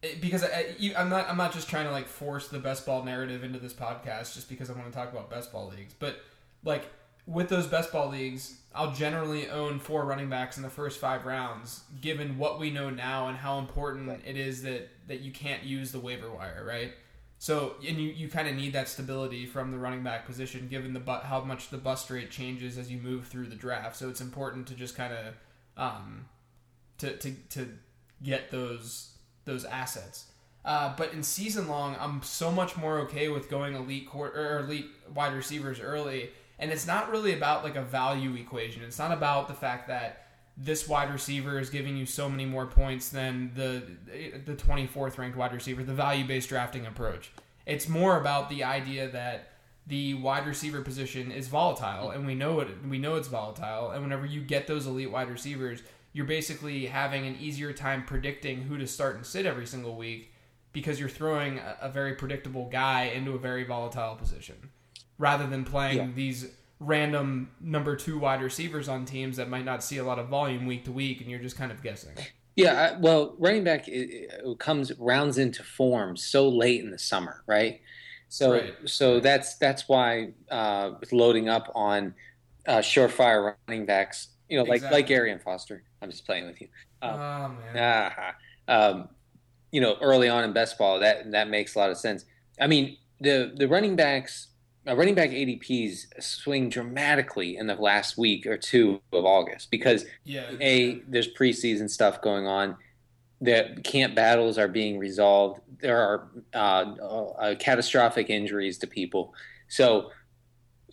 it, 0.01 0.21
because 0.21 0.43
I, 0.43 0.75
am 0.95 1.09
not 1.09 1.29
I'm 1.29 1.37
not 1.37 1.53
just 1.53 1.69
trying 1.69 1.85
to 1.85 1.91
like 1.91 2.07
force 2.07 2.47
the 2.47 2.59
best 2.59 2.85
ball 2.85 3.03
narrative 3.03 3.43
into 3.43 3.59
this 3.59 3.73
podcast 3.73 4.33
just 4.33 4.49
because 4.49 4.69
I 4.69 4.73
want 4.73 4.85
to 4.85 4.91
talk 4.91 5.11
about 5.11 5.29
best 5.29 5.51
ball 5.51 5.71
leagues, 5.75 5.93
but 5.97 6.21
like 6.63 6.85
with 7.27 7.49
those 7.49 7.67
best 7.67 7.91
ball 7.91 8.09
leagues, 8.09 8.57
I'll 8.73 8.93
generally 8.93 9.49
own 9.49 9.79
four 9.79 10.05
running 10.05 10.29
backs 10.29 10.57
in 10.57 10.63
the 10.63 10.69
first 10.69 10.99
five 10.99 11.25
rounds, 11.25 11.83
given 12.01 12.37
what 12.37 12.59
we 12.59 12.71
know 12.71 12.89
now 12.89 13.27
and 13.27 13.37
how 13.37 13.59
important 13.59 14.07
right. 14.09 14.21
it 14.25 14.37
is 14.37 14.63
that 14.63 14.89
that 15.11 15.21
you 15.21 15.31
can't 15.31 15.63
use 15.63 15.91
the 15.91 15.99
waiver 15.99 16.31
wire, 16.31 16.65
right? 16.67 16.93
So, 17.37 17.75
and 17.87 17.97
you, 17.97 18.09
you 18.09 18.27
kind 18.27 18.47
of 18.47 18.55
need 18.55 18.73
that 18.73 18.87
stability 18.87 19.45
from 19.45 19.71
the 19.71 19.77
running 19.77 20.03
back 20.03 20.25
position, 20.25 20.67
given 20.67 20.93
the 20.93 20.99
bu- 20.99 21.21
how 21.23 21.41
much 21.41 21.69
the 21.69 21.77
bust 21.77 22.09
rate 22.09 22.29
changes 22.29 22.77
as 22.77 22.91
you 22.91 22.99
move 22.99 23.27
through 23.27 23.47
the 23.47 23.55
draft. 23.55 23.95
So 23.95 24.09
it's 24.09 24.21
important 24.21 24.67
to 24.67 24.75
just 24.75 24.95
kind 24.95 25.13
of 25.13 25.33
um, 25.77 26.25
to, 26.99 27.15
to 27.17 27.31
to 27.49 27.69
get 28.23 28.51
those 28.51 29.17
those 29.45 29.65
assets. 29.65 30.25
Uh, 30.63 30.93
but 30.95 31.13
in 31.13 31.23
season 31.23 31.67
long, 31.67 31.95
I'm 31.99 32.21
so 32.21 32.51
much 32.51 32.77
more 32.77 32.99
okay 32.99 33.29
with 33.29 33.49
going 33.49 33.73
elite 33.75 34.07
court 34.07 34.35
or 34.37 34.59
elite 34.59 34.85
wide 35.13 35.33
receivers 35.33 35.79
early 35.79 36.29
and 36.61 36.71
it's 36.71 36.85
not 36.85 37.09
really 37.09 37.33
about 37.33 37.63
like 37.63 37.75
a 37.75 37.81
value 37.81 38.35
equation. 38.35 38.83
It's 38.83 38.99
not 38.99 39.11
about 39.11 39.47
the 39.47 39.53
fact 39.55 39.87
that 39.87 40.20
this 40.57 40.87
wide 40.87 41.11
receiver 41.11 41.59
is 41.59 41.69
giving 41.69 41.97
you 41.97 42.05
so 42.05 42.29
many 42.29 42.45
more 42.45 42.65
points 42.65 43.09
than 43.09 43.51
the 43.55 43.83
the 44.45 44.53
24th 44.53 45.17
ranked 45.17 45.37
wide 45.37 45.53
receiver, 45.53 45.83
the 45.83 45.93
value 45.93 46.25
based 46.25 46.49
drafting 46.49 46.85
approach. 46.85 47.31
It's 47.65 47.87
more 47.87 48.19
about 48.19 48.49
the 48.49 48.63
idea 48.63 49.09
that 49.09 49.49
the 49.87 50.13
wide 50.15 50.45
receiver 50.45 50.81
position 50.81 51.31
is 51.31 51.47
volatile, 51.47 52.11
and 52.11 52.25
we 52.25 52.35
know 52.35 52.59
it. 52.59 52.69
We 52.87 52.97
know 52.97 53.15
it's 53.15 53.27
volatile, 53.27 53.91
and 53.91 54.03
whenever 54.03 54.25
you 54.25 54.41
get 54.41 54.67
those 54.67 54.85
elite 54.85 55.11
wide 55.11 55.29
receivers, 55.29 55.81
you're 56.13 56.25
basically 56.25 56.85
having 56.85 57.25
an 57.25 57.37
easier 57.39 57.73
time 57.73 58.05
predicting 58.05 58.63
who 58.63 58.77
to 58.77 58.87
start 58.87 59.15
and 59.15 59.25
sit 59.25 59.45
every 59.45 59.65
single 59.65 59.95
week 59.95 60.33
because 60.73 60.99
you're 60.99 61.09
throwing 61.09 61.59
a, 61.59 61.77
a 61.81 61.89
very 61.89 62.13
predictable 62.13 62.69
guy 62.69 63.05
into 63.05 63.33
a 63.33 63.39
very 63.39 63.63
volatile 63.63 64.15
position 64.15 64.55
rather 65.17 65.47
than 65.47 65.63
playing 65.63 65.97
yeah. 65.97 66.07
these 66.13 66.47
random 66.81 67.51
number 67.61 67.95
two 67.95 68.17
wide 68.17 68.41
receivers 68.41 68.89
on 68.89 69.05
teams 69.05 69.37
that 69.37 69.47
might 69.47 69.63
not 69.63 69.83
see 69.83 69.97
a 69.97 70.03
lot 70.03 70.17
of 70.17 70.27
volume 70.27 70.65
week 70.65 70.83
to 70.85 70.91
week, 70.91 71.21
and 71.21 71.29
you're 71.29 71.39
just 71.39 71.55
kind 71.55 71.71
of 71.71 71.81
guessing. 71.81 72.15
Yeah, 72.55 72.97
well, 72.99 73.35
running 73.39 73.63
back 73.63 73.87
it, 73.87 74.31
it 74.43 74.59
comes 74.59 74.91
rounds 74.99 75.37
into 75.37 75.63
form 75.63 76.17
so 76.17 76.49
late 76.49 76.83
in 76.83 76.91
the 76.91 76.99
summer, 76.99 77.43
right? 77.47 77.79
So, 78.27 78.53
right. 78.53 78.73
so 78.85 79.19
that's 79.19 79.55
that's 79.57 79.87
why 79.87 80.33
uh, 80.49 80.91
loading 81.11 81.47
up 81.47 81.71
on 81.75 82.13
uh, 82.67 82.79
surefire 82.79 83.55
running 83.67 83.85
backs, 83.85 84.29
you 84.49 84.57
know, 84.57 84.63
exactly. 84.63 84.87
like 84.87 85.09
like 85.09 85.11
Arian 85.11 85.39
Foster. 85.39 85.83
I'm 86.01 86.09
just 86.09 86.25
playing 86.25 86.45
with 86.45 86.59
you. 86.59 86.67
Um, 87.01 87.13
oh 87.13 87.73
man. 87.73 88.11
um, 88.67 89.09
you 89.71 89.81
know, 89.81 89.97
early 90.01 90.27
on 90.27 90.43
in 90.43 90.51
best 90.51 90.77
ball, 90.77 90.99
that 90.99 91.31
that 91.31 91.49
makes 91.49 91.75
a 91.75 91.79
lot 91.79 91.89
of 91.89 91.97
sense. 91.97 92.25
I 92.59 92.67
mean, 92.67 92.97
the 93.21 93.53
the 93.55 93.67
running 93.67 93.95
backs 93.95 94.47
uh, 94.87 94.95
running 94.95 95.15
back 95.15 95.29
ADPs 95.29 96.21
swing 96.21 96.69
dramatically 96.69 97.57
in 97.57 97.67
the 97.67 97.75
last 97.75 98.17
week 98.17 98.47
or 98.47 98.57
two 98.57 98.99
of 99.13 99.25
August 99.25 99.69
because 99.69 100.05
yeah, 100.23 100.49
a 100.59 101.01
there's 101.07 101.31
preseason 101.33 101.89
stuff 101.89 102.21
going 102.21 102.47
on. 102.47 102.75
The 103.41 103.79
camp 103.83 104.15
battles 104.15 104.57
are 104.57 104.67
being 104.67 104.97
resolved. 104.97 105.61
There 105.79 105.97
are 105.97 106.29
uh, 106.53 106.93
uh, 107.37 107.55
catastrophic 107.55 108.29
injuries 108.29 108.77
to 108.79 108.87
people. 108.87 109.33
So 109.67 110.11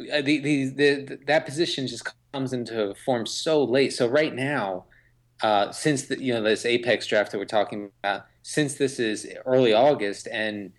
uh, 0.00 0.22
the, 0.22 0.38
the, 0.38 0.64
the, 0.68 1.18
that 1.26 1.44
position 1.44 1.86
just 1.86 2.10
comes 2.32 2.52
into 2.52 2.94
form 3.04 3.26
so 3.26 3.64
late. 3.64 3.92
So 3.92 4.06
right 4.06 4.34
now, 4.34 4.84
uh, 5.42 5.72
since 5.72 6.04
the, 6.04 6.22
you 6.22 6.32
know 6.32 6.42
this 6.42 6.66
apex 6.66 7.06
draft 7.06 7.32
that 7.32 7.38
we're 7.38 7.44
talking 7.44 7.90
about, 8.02 8.26
since 8.42 8.74
this 8.74 8.98
is 8.98 9.26
early 9.46 9.72
August 9.72 10.28
and 10.30 10.72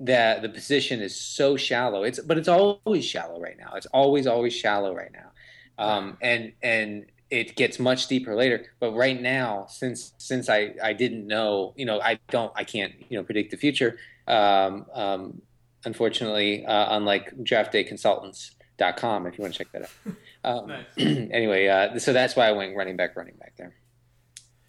that 0.00 0.42
the 0.42 0.48
position 0.48 1.00
is 1.00 1.14
so 1.14 1.56
shallow. 1.56 2.02
It's 2.02 2.18
but 2.20 2.38
it's 2.38 2.48
always 2.48 3.04
shallow 3.04 3.40
right 3.40 3.56
now. 3.58 3.74
It's 3.74 3.86
always 3.86 4.26
always 4.26 4.54
shallow 4.54 4.94
right 4.94 5.12
now, 5.12 5.30
um, 5.78 6.16
and 6.20 6.52
and 6.62 7.06
it 7.30 7.54
gets 7.54 7.78
much 7.78 8.08
deeper 8.08 8.34
later. 8.34 8.66
But 8.80 8.92
right 8.92 9.20
now, 9.20 9.66
since 9.68 10.14
since 10.18 10.48
I 10.48 10.74
I 10.82 10.94
didn't 10.94 11.26
know, 11.26 11.74
you 11.76 11.84
know, 11.84 12.00
I 12.00 12.18
don't 12.30 12.52
I 12.56 12.64
can't 12.64 12.92
you 13.08 13.18
know 13.18 13.24
predict 13.24 13.50
the 13.50 13.56
future. 13.56 13.98
Um, 14.26 14.86
um, 14.94 15.42
unfortunately, 15.84 16.64
uh, 16.64 16.96
unlike 16.96 17.36
draftdayconsultants.com, 17.36 19.26
if 19.26 19.38
you 19.38 19.42
want 19.42 19.54
to 19.54 19.58
check 19.58 19.72
that 19.72 19.82
out. 19.82 20.14
Um, 20.42 20.68
Nice. 20.68 20.84
anyway, 20.96 21.66
uh, 21.68 21.98
so 21.98 22.12
that's 22.12 22.34
why 22.34 22.48
I 22.48 22.52
went 22.52 22.74
running 22.74 22.96
back, 22.96 23.16
running 23.16 23.34
back 23.34 23.52
there. 23.58 23.74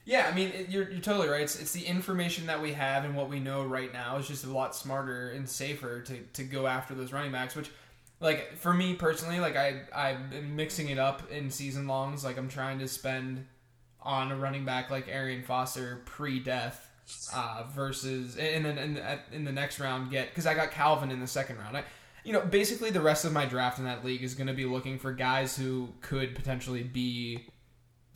Yeah, 0.04 0.28
I 0.32 0.36
mean, 0.36 0.50
it, 0.50 0.70
you're, 0.70 0.90
you're 0.90 1.00
totally 1.00 1.30
right. 1.30 1.42
It's, 1.42 1.60
it's 1.60 1.74
the 1.74 1.86
information 1.86 2.48
that 2.48 2.62
we 2.62 2.74
have 2.74 3.06
and 3.06 3.16
what 3.16 3.30
we 3.30 3.40
know 3.40 3.64
right 3.66 3.94
now 3.94 4.18
is 4.18 4.28
just 4.28 4.46
a 4.46 4.50
lot 4.50 4.76
smarter 4.76 5.30
and 5.30 5.48
safer 5.48 6.02
to, 6.02 6.18
to 6.34 6.44
go 6.44 6.66
after 6.66 6.96
those 6.96 7.14
running 7.14 7.32
backs. 7.32 7.56
Which, 7.56 7.70
like 8.20 8.56
for 8.58 8.74
me 8.74 8.96
personally, 8.96 9.40
like 9.40 9.56
I 9.56 9.82
I've 9.94 10.30
been 10.32 10.56
mixing 10.56 10.90
it 10.90 10.98
up 10.98 11.30
in 11.32 11.50
season 11.52 11.88
longs. 11.88 12.24
Like 12.24 12.38
I'm 12.38 12.50
trying 12.50 12.80
to 12.80 12.88
spend 12.88 13.46
on 14.02 14.32
a 14.32 14.36
running 14.36 14.66
back 14.66 14.90
like 14.90 15.08
Arian 15.08 15.44
Foster 15.44 16.02
pre-death 16.06 16.90
uh, 17.34 17.64
versus 17.76 18.38
and 18.38 18.66
then 18.66 18.78
in, 18.80 18.94
the- 18.96 19.20
in 19.32 19.44
the 19.46 19.52
next 19.52 19.80
round 19.80 20.10
get 20.10 20.30
because 20.30 20.48
I 20.48 20.54
got 20.56 20.72
Calvin 20.72 21.12
in 21.12 21.20
the 21.20 21.28
second 21.28 21.58
round. 21.60 21.78
I, 21.78 21.84
you 22.24 22.34
know, 22.34 22.42
basically 22.42 22.90
the 22.92 23.02
rest 23.02 23.26
of 23.26 23.34
my 23.34 23.46
draft 23.46 23.80
in 23.80 23.86
that 23.86 24.04
league 24.06 24.24
is 24.24 24.34
going 24.36 24.48
to 24.48 24.54
be 24.54 24.66
looking 24.66 24.98
for 25.00 25.12
guys 25.14 25.56
who 25.58 25.90
could 26.02 26.36
potentially 26.36 26.84
be 26.84 27.46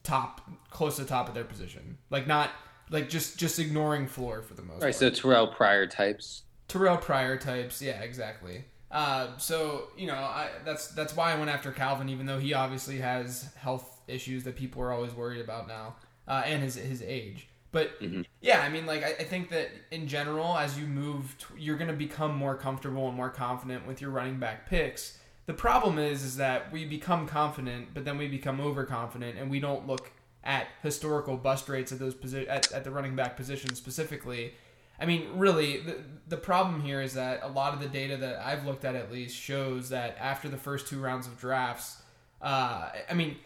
top 0.06 0.42
close 0.70 0.96
to 0.98 1.02
the 1.04 1.08
top 1.08 1.28
of 1.28 1.34
their 1.34 1.44
position. 1.44 1.98
Like 2.10 2.28
not 2.28 2.52
like 2.90 3.10
just 3.10 3.38
just 3.38 3.60
ignoring 3.60 4.08
floor 4.08 4.42
for 4.42 4.54
the 4.54 4.62
most 4.62 4.82
All 4.82 4.88
right, 4.88 4.98
part. 4.98 5.16
so 5.16 5.28
Terrelle 5.28 5.54
Pryor 5.54 5.88
types. 5.88 6.44
Terrelle 6.70 7.02
Pryor 7.02 7.38
types, 7.38 7.82
yeah, 7.82 8.02
exactly. 8.02 8.66
Uh, 8.92 9.38
so 9.38 9.90
you 9.98 10.08
know, 10.08 10.14
I, 10.14 10.50
that's 10.64 10.88
that's 10.90 11.16
why 11.16 11.34
I 11.34 11.38
went 11.38 11.50
after 11.50 11.72
Calvin, 11.72 12.10
even 12.10 12.26
though 12.26 12.40
he 12.40 12.54
obviously 12.54 13.00
has 13.00 13.50
health 13.56 14.02
issues 14.08 14.44
that 14.44 14.56
people 14.56 14.82
are 14.82 14.92
always 14.92 15.14
worried 15.14 15.42
about 15.42 15.68
now, 15.68 15.96
uh, 16.28 16.44
and 16.46 16.64
his 16.64 16.76
his 16.76 17.02
age. 17.02 17.48
But 17.72 18.00
yeah, 18.40 18.62
I 18.62 18.70
mean, 18.70 18.86
like 18.86 19.04
I, 19.04 19.10
I 19.10 19.24
think 19.26 19.50
that 19.50 19.70
in 19.92 20.08
general, 20.08 20.58
as 20.58 20.80
you 20.80 20.88
move, 20.88 21.36
t- 21.38 21.62
you're 21.62 21.76
going 21.76 21.90
to 21.90 21.98
become 21.98 22.34
more 22.34 22.56
comfortable 22.56 23.08
and 23.10 23.18
more 23.18 23.30
confident 23.30 23.86
with 23.86 24.00
your 24.00 24.12
running 24.12 24.40
back 24.40 24.70
picks. 24.70 25.18
The 25.46 25.54
problem 25.54 26.00
is, 26.00 26.24
is 26.24 26.38
that 26.38 26.72
we 26.72 26.86
become 26.86 27.28
confident, 27.28 27.90
but 27.94 28.04
then 28.04 28.18
we 28.18 28.28
become 28.28 28.60
overconfident, 28.60 29.38
and 29.38 29.50
we 29.50 29.60
don't 29.60 29.86
look 29.88 30.12
at 30.44 30.68
historical 30.82 31.38
bust 31.38 31.70
rates 31.70 31.92
at 31.92 32.00
those 32.00 32.16
posi- 32.16 32.50
at, 32.50 32.72
at 32.72 32.84
the 32.84 32.92
running 32.92 33.16
back 33.16 33.36
position 33.36 33.76
specifically. 33.76 34.54
I 35.00 35.06
mean, 35.06 35.28
really, 35.36 35.82
the, 35.82 35.98
the 36.28 36.38
problem 36.38 36.82
here 36.82 37.02
is 37.02 37.14
that 37.14 37.42
a 37.44 37.48
lot 37.48 37.74
of 37.74 37.80
the 37.80 37.88
data 37.88 38.18
that 38.18 38.40
I've 38.40 38.66
looked 38.66 38.86
at 38.86 38.96
at 38.96 39.12
least 39.12 39.36
shows 39.36 39.90
that 39.90 40.18
after 40.20 40.48
the 40.48 40.58
first 40.58 40.88
two 40.88 41.00
rounds 41.02 41.28
of 41.28 41.38
drafts, 41.38 42.02
uh, 42.42 42.90
I 43.10 43.14
mean, 43.14 43.38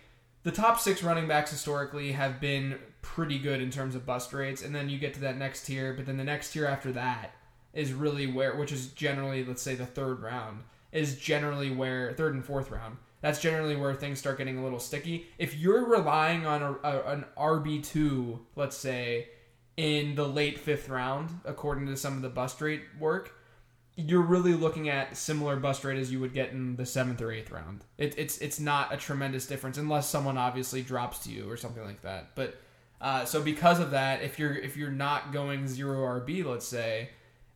the 0.44 0.52
top 0.52 0.80
six 0.80 1.04
running 1.04 1.28
backs 1.28 1.52
historically 1.52 2.12
have 2.14 2.40
been 2.40 2.78
pretty 3.02 3.40
good 3.40 3.62
in 3.62 3.72
terms 3.72 3.96
of 3.96 4.06
bust 4.06 4.32
rates, 4.32 4.62
and 4.62 4.74
then 4.74 4.90
you 4.90 5.00
get 5.00 5.14
to 5.16 5.20
that 5.22 5.38
next 5.38 5.66
tier, 5.66 5.94
but 5.94 6.06
then 6.06 6.18
the 6.18 6.24
next 6.24 6.52
tier 6.52 6.66
after 6.66 6.92
that 6.94 7.34
is 7.74 7.94
really 7.94 8.28
where, 8.28 8.56
which 8.56 8.72
is 8.72 8.88
generally, 8.88 9.44
let's 9.44 9.62
say, 9.62 9.76
the 9.76 9.86
third 9.86 10.22
round, 10.22 10.64
is 10.92 11.18
generally 11.18 11.72
where, 11.72 12.14
third 12.14 12.34
and 12.34 12.44
fourth 12.44 12.72
round, 12.72 12.98
that's 13.22 13.42
generally 13.42 13.76
where 13.76 13.94
things 13.94 14.20
start 14.20 14.38
getting 14.38 14.58
a 14.58 14.64
little 14.64 14.80
sticky. 14.80 15.28
If 15.38 15.58
you're 15.58 15.86
relying 15.86 16.46
on 16.46 16.62
a, 16.62 16.72
a, 16.84 17.02
an 17.14 17.26
RB2, 17.38 18.40
let's 18.56 18.78
say, 18.78 19.28
in 19.76 20.16
the 20.16 20.28
late 20.28 20.60
fifth 20.60 20.90
round, 20.90 21.30
according 21.46 21.88
to 21.88 21.98
some 21.98 22.16
of 22.16 22.22
the 22.22 22.30
bust 22.30 22.62
rate 22.62 22.82
work, 23.00 23.34
you're 23.96 24.22
really 24.22 24.54
looking 24.54 24.88
at 24.88 25.18
similar 25.18 25.58
bust 25.58 25.84
rate 25.84 26.00
as 26.00 26.12
you 26.12 26.20
would 26.22 26.34
get 26.34 26.52
in 26.52 26.78
the 26.78 26.86
seventh 26.86 27.22
or 27.22 27.32
eighth 27.32 27.52
round. 27.52 27.84
It, 27.98 28.16
it's 28.18 28.38
it's 28.38 28.60
not 28.60 28.94
a 28.94 28.98
tremendous 28.98 29.46
difference 29.46 29.78
unless 29.78 30.08
someone 30.08 30.38
obviously 30.38 30.82
drops 30.82 31.20
to 31.20 31.32
you 31.32 31.50
or 31.50 31.58
something 31.58 31.84
like 31.84 32.02
that. 32.04 32.36
But 32.36 32.58
uh, 33.02 33.26
so 33.26 33.42
because 33.42 33.80
of 33.80 33.92
that, 33.92 34.22
if 34.22 34.40
you're 34.40 34.56
if 34.56 34.78
you're 34.78 34.92
not 34.92 35.34
going 35.34 35.68
zero 35.68 36.00
RB, 36.22 36.46
let's 36.46 36.68
say, 36.68 37.10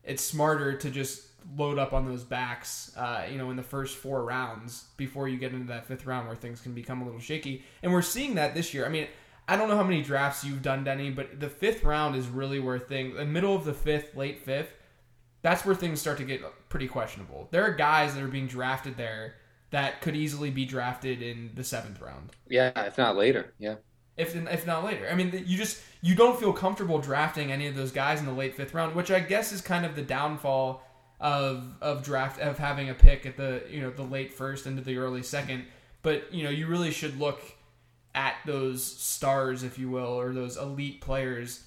it's 0.03 0.23
smarter 0.23 0.77
to 0.77 0.89
just 0.89 1.27
load 1.57 1.77
up 1.79 1.93
on 1.93 2.05
those 2.05 2.23
backs, 2.23 2.95
uh, 2.97 3.25
you 3.31 3.37
know, 3.37 3.49
in 3.49 3.55
the 3.57 3.63
first 3.63 3.97
four 3.97 4.23
rounds 4.23 4.85
before 4.97 5.27
you 5.27 5.37
get 5.37 5.53
into 5.53 5.67
that 5.67 5.85
fifth 5.85 6.05
round 6.05 6.27
where 6.27 6.35
things 6.35 6.61
can 6.61 6.73
become 6.73 7.01
a 7.01 7.05
little 7.05 7.19
shaky. 7.19 7.63
And 7.81 7.91
we're 7.91 8.01
seeing 8.01 8.35
that 8.35 8.53
this 8.53 8.73
year. 8.73 8.85
I 8.85 8.89
mean, 8.89 9.07
I 9.47 9.55
don't 9.57 9.67
know 9.69 9.75
how 9.75 9.83
many 9.83 10.01
drafts 10.01 10.43
you've 10.43 10.61
done, 10.61 10.83
Denny, 10.83 11.09
but 11.09 11.39
the 11.39 11.49
fifth 11.49 11.83
round 11.83 12.15
is 12.15 12.27
really 12.27 12.59
where 12.59 12.79
things, 12.79 13.17
the 13.17 13.25
middle 13.25 13.55
of 13.55 13.65
the 13.65 13.73
fifth, 13.73 14.15
late 14.15 14.39
fifth, 14.39 14.73
that's 15.41 15.65
where 15.65 15.75
things 15.75 15.99
start 15.99 16.17
to 16.19 16.23
get 16.23 16.41
pretty 16.69 16.87
questionable. 16.87 17.49
There 17.51 17.63
are 17.63 17.71
guys 17.73 18.15
that 18.15 18.23
are 18.23 18.27
being 18.29 18.47
drafted 18.47 18.95
there 18.97 19.35
that 19.71 20.01
could 20.01 20.15
easily 20.15 20.49
be 20.51 20.65
drafted 20.65 21.21
in 21.21 21.51
the 21.55 21.63
seventh 21.63 21.99
round, 21.99 22.31
Yeah, 22.47 22.71
if 22.85 22.97
not 22.97 23.15
later. 23.17 23.53
Yeah. 23.59 23.75
if 24.15 24.35
if 24.35 24.67
not 24.67 24.83
later. 24.83 25.09
I 25.11 25.15
mean, 25.15 25.43
you 25.45 25.57
just 25.57 25.81
you 26.01 26.15
don't 26.15 26.39
feel 26.39 26.53
comfortable 26.53 26.99
drafting 26.99 27.51
any 27.51 27.67
of 27.67 27.75
those 27.75 27.91
guys 27.91 28.19
in 28.19 28.25
the 28.25 28.31
late 28.31 28.55
fifth 28.55 28.73
round, 28.73 28.95
which 28.95 29.11
I 29.11 29.19
guess 29.19 29.51
is 29.51 29.61
kind 29.61 29.85
of 29.85 29.95
the 29.95 30.01
downfall 30.03 30.83
of 31.19 31.75
of 31.81 32.03
draft 32.03 32.39
of 32.39 32.57
having 32.57 32.89
a 32.89 32.93
pick 32.93 33.25
at 33.25 33.37
the 33.37 33.63
you 33.69 33.81
know 33.81 33.89
the 33.89 34.03
late 34.03 34.33
first 34.33 34.65
into 34.65 34.81
the 34.81 34.97
early 34.97 35.23
second. 35.23 35.65
But 36.01 36.33
you 36.33 36.43
know, 36.43 36.49
you 36.49 36.67
really 36.67 36.91
should 36.91 37.19
look 37.19 37.41
at 38.15 38.35
those 38.45 38.83
stars, 38.83 39.63
if 39.63 39.79
you 39.79 39.89
will, 39.89 40.19
or 40.19 40.33
those 40.33 40.57
elite 40.57 41.01
players. 41.01 41.63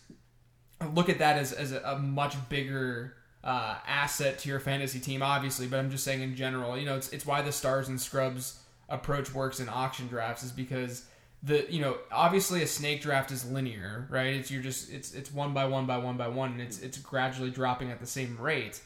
Look 0.93 1.09
at 1.09 1.19
that 1.19 1.37
as 1.37 1.53
as 1.53 1.73
a, 1.73 1.81
a 1.81 1.99
much 1.99 2.37
bigger 2.49 3.17
uh, 3.43 3.77
asset 3.87 4.39
to 4.41 4.49
your 4.49 4.61
fantasy 4.61 5.01
team, 5.01 5.23
obviously. 5.23 5.67
But 5.67 5.79
I'm 5.79 5.91
just 5.91 6.05
saying 6.05 6.21
in 6.21 6.37
general, 6.37 6.77
you 6.77 6.85
know, 6.85 6.97
it's 6.97 7.09
it's 7.11 7.25
why 7.25 7.43
the 7.43 7.53
stars 7.53 7.89
and 7.89 8.01
scrubs 8.01 8.61
approach 8.89 9.33
works 9.35 9.59
in 9.59 9.69
auction 9.69 10.07
drafts 10.07 10.45
is 10.45 10.53
because 10.53 11.07
the 11.43 11.67
you 11.71 11.81
know 11.81 11.97
obviously 12.13 12.63
a 12.63 12.67
snake 12.67 13.01
draft 13.01 13.31
is 13.31 13.49
linear, 13.51 14.07
right? 14.11 14.35
It's 14.35 14.51
you're 14.51 14.63
just 14.63 14.93
it's 14.93 15.15
it's 15.15 15.33
one 15.33 15.55
by 15.55 15.65
one 15.65 15.87
by 15.87 15.99
one 15.99 16.17
by 16.17 16.29
one, 16.29 16.53
and 16.53 16.61
it's 16.61 16.81
it's 16.81 16.99
gradually 16.99 17.51
dropping 17.51 17.91
at 17.91 18.01
the 18.01 18.07
same 18.07 18.37
rate. 18.39 18.81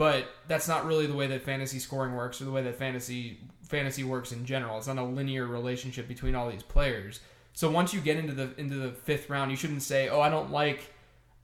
But 0.00 0.28
that's 0.48 0.66
not 0.66 0.86
really 0.86 1.04
the 1.04 1.12
way 1.12 1.26
that 1.26 1.42
fantasy 1.42 1.78
scoring 1.78 2.14
works, 2.14 2.40
or 2.40 2.46
the 2.46 2.50
way 2.50 2.62
that 2.62 2.76
fantasy 2.76 3.38
fantasy 3.68 4.02
works 4.02 4.32
in 4.32 4.46
general. 4.46 4.78
It's 4.78 4.86
not 4.86 4.96
a 4.96 5.04
linear 5.04 5.46
relationship 5.46 6.08
between 6.08 6.34
all 6.34 6.50
these 6.50 6.62
players. 6.62 7.20
So 7.52 7.70
once 7.70 7.92
you 7.92 8.00
get 8.00 8.16
into 8.16 8.32
the 8.32 8.58
into 8.58 8.76
the 8.76 8.92
fifth 8.92 9.28
round, 9.28 9.50
you 9.50 9.58
shouldn't 9.58 9.82
say, 9.82 10.08
"Oh, 10.08 10.22
I 10.22 10.30
don't 10.30 10.50
like 10.50 10.94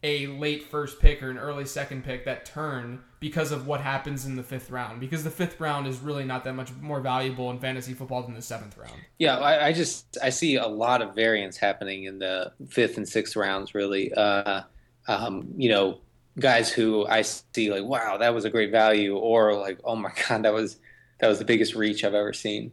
a 0.03 0.29
late 0.29 0.63
first 0.71 1.01
pick 1.01 1.23
or 1.23 1.29
an 1.29 1.37
early 1.37 1.67
second 1.67 2.03
pick 2.03 2.25
that 2.25 2.47
turn 2.47 3.03
because 3.21 3.53
of 3.53 3.67
what 3.67 3.83
happens 3.83 4.25
in 4.25 4.37
the 4.37 4.43
fifth 4.43 4.71
round." 4.71 5.01
Because 5.01 5.23
the 5.23 5.31
fifth 5.31 5.61
round 5.61 5.87
is 5.87 5.99
really 5.99 6.25
not 6.25 6.43
that 6.45 6.55
much 6.55 6.73
more 6.81 7.03
valuable 7.03 7.51
in 7.51 7.59
fantasy 7.59 7.93
football 7.93 8.23
than 8.23 8.33
the 8.33 8.41
seventh 8.41 8.79
round. 8.79 8.99
Yeah, 9.19 9.37
I, 9.37 9.67
I 9.67 9.73
just 9.75 10.17
I 10.23 10.31
see 10.31 10.57
a 10.57 10.67
lot 10.67 11.03
of 11.03 11.15
variance 11.15 11.59
happening 11.59 12.05
in 12.05 12.21
the 12.21 12.55
fifth 12.71 12.97
and 12.97 13.07
sixth 13.07 13.37
rounds. 13.37 13.75
Really, 13.75 14.15
uh, 14.15 14.63
um, 15.09 15.53
you 15.59 15.69
know, 15.69 16.01
guys 16.39 16.71
who 16.71 17.07
I 17.07 17.23
see 17.23 17.71
like, 17.73 17.85
wow, 17.85 18.19
that 18.19 18.35
was 18.35 18.45
a 18.45 18.51
great 18.51 18.71
value, 18.71 19.17
or 19.17 19.55
like, 19.59 19.81
oh 19.85 19.97
my 19.97 20.13
god, 20.29 20.43
that 20.45 20.53
was 20.55 20.79
that 21.21 21.29
was 21.29 21.39
the 21.39 21.45
biggest 21.45 21.75
reach 21.75 22.05
I've 22.05 22.15
ever 22.15 22.33
seen. 22.33 22.73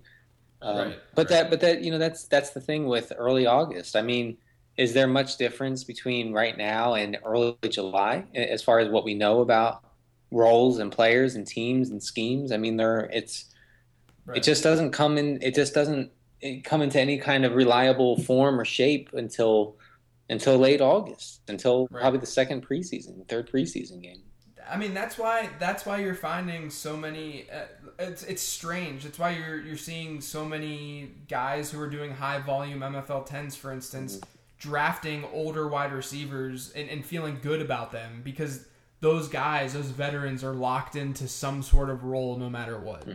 Um, 0.61 0.75
Right, 0.75 0.99
but 1.15 1.29
right. 1.29 1.29
that, 1.29 1.49
but 1.49 1.61
that, 1.61 1.81
you 1.83 1.91
know, 1.91 1.97
that's 1.97 2.25
that's 2.27 2.51
the 2.51 2.61
thing 2.61 2.87
with 2.87 3.11
early 3.17 3.45
August. 3.45 3.95
I 3.95 4.01
mean, 4.01 4.37
is 4.77 4.93
there 4.93 5.07
much 5.07 5.37
difference 5.37 5.83
between 5.83 6.33
right 6.33 6.57
now 6.57 6.95
and 6.95 7.17
early 7.25 7.57
July 7.69 8.25
as 8.35 8.63
far 8.63 8.79
as 8.79 8.89
what 8.89 9.03
we 9.05 9.13
know 9.13 9.41
about 9.41 9.83
roles 10.31 10.79
and 10.79 10.91
players 10.91 11.35
and 11.35 11.45
teams 11.47 11.89
and 11.89 12.01
schemes? 12.03 12.51
I 12.51 12.57
mean, 12.57 12.77
there 12.77 13.09
it's 13.13 13.45
Right. 14.25 14.37
it 14.37 14.43
just 14.43 14.63
doesn't 14.63 14.91
come 14.91 15.17
in. 15.17 15.41
It 15.41 15.53
just 15.55 15.73
doesn't 15.73 16.11
come 16.63 16.81
into 16.81 16.99
any 16.99 17.17
kind 17.17 17.45
of 17.45 17.53
reliable 17.55 18.17
form 18.17 18.59
or 18.59 18.65
shape 18.65 19.09
until 19.13 19.77
until 20.29 20.57
late 20.57 20.81
August, 20.81 21.41
until 21.47 21.87
Right. 21.91 22.01
probably 22.01 22.19
the 22.19 22.25
second 22.25 22.67
preseason, 22.67 23.27
third 23.27 23.49
preseason 23.51 24.01
game. 24.01 24.23
I 24.69 24.77
mean, 24.77 24.93
that's 24.93 25.17
why 25.17 25.49
that's 25.59 25.85
why 25.85 25.99
you're 25.99 26.15
finding 26.15 26.69
so 26.69 26.95
many. 26.95 27.47
Uh, 27.51 27.65
it's 27.99 28.23
it's 28.23 28.41
strange. 28.41 29.05
It's 29.05 29.19
why 29.19 29.31
you're 29.31 29.59
you're 29.59 29.75
seeing 29.77 30.21
so 30.21 30.45
many 30.45 31.11
guys 31.27 31.69
who 31.69 31.81
are 31.81 31.89
doing 31.89 32.11
high 32.11 32.39
volume 32.39 32.79
MFL 32.79 33.25
tens, 33.25 33.57
for 33.57 33.73
instance, 33.73 34.21
drafting 34.57 35.25
older 35.33 35.67
wide 35.67 35.91
receivers 35.91 36.71
and, 36.71 36.89
and 36.89 37.05
feeling 37.05 37.39
good 37.41 37.61
about 37.61 37.91
them 37.91 38.21
because 38.23 38.65
those 39.01 39.27
guys, 39.27 39.73
those 39.73 39.87
veterans, 39.87 40.45
are 40.45 40.53
locked 40.53 40.95
into 40.95 41.27
some 41.27 41.61
sort 41.61 41.89
of 41.89 42.05
role 42.05 42.37
no 42.37 42.49
matter 42.49 42.79
what. 42.79 43.05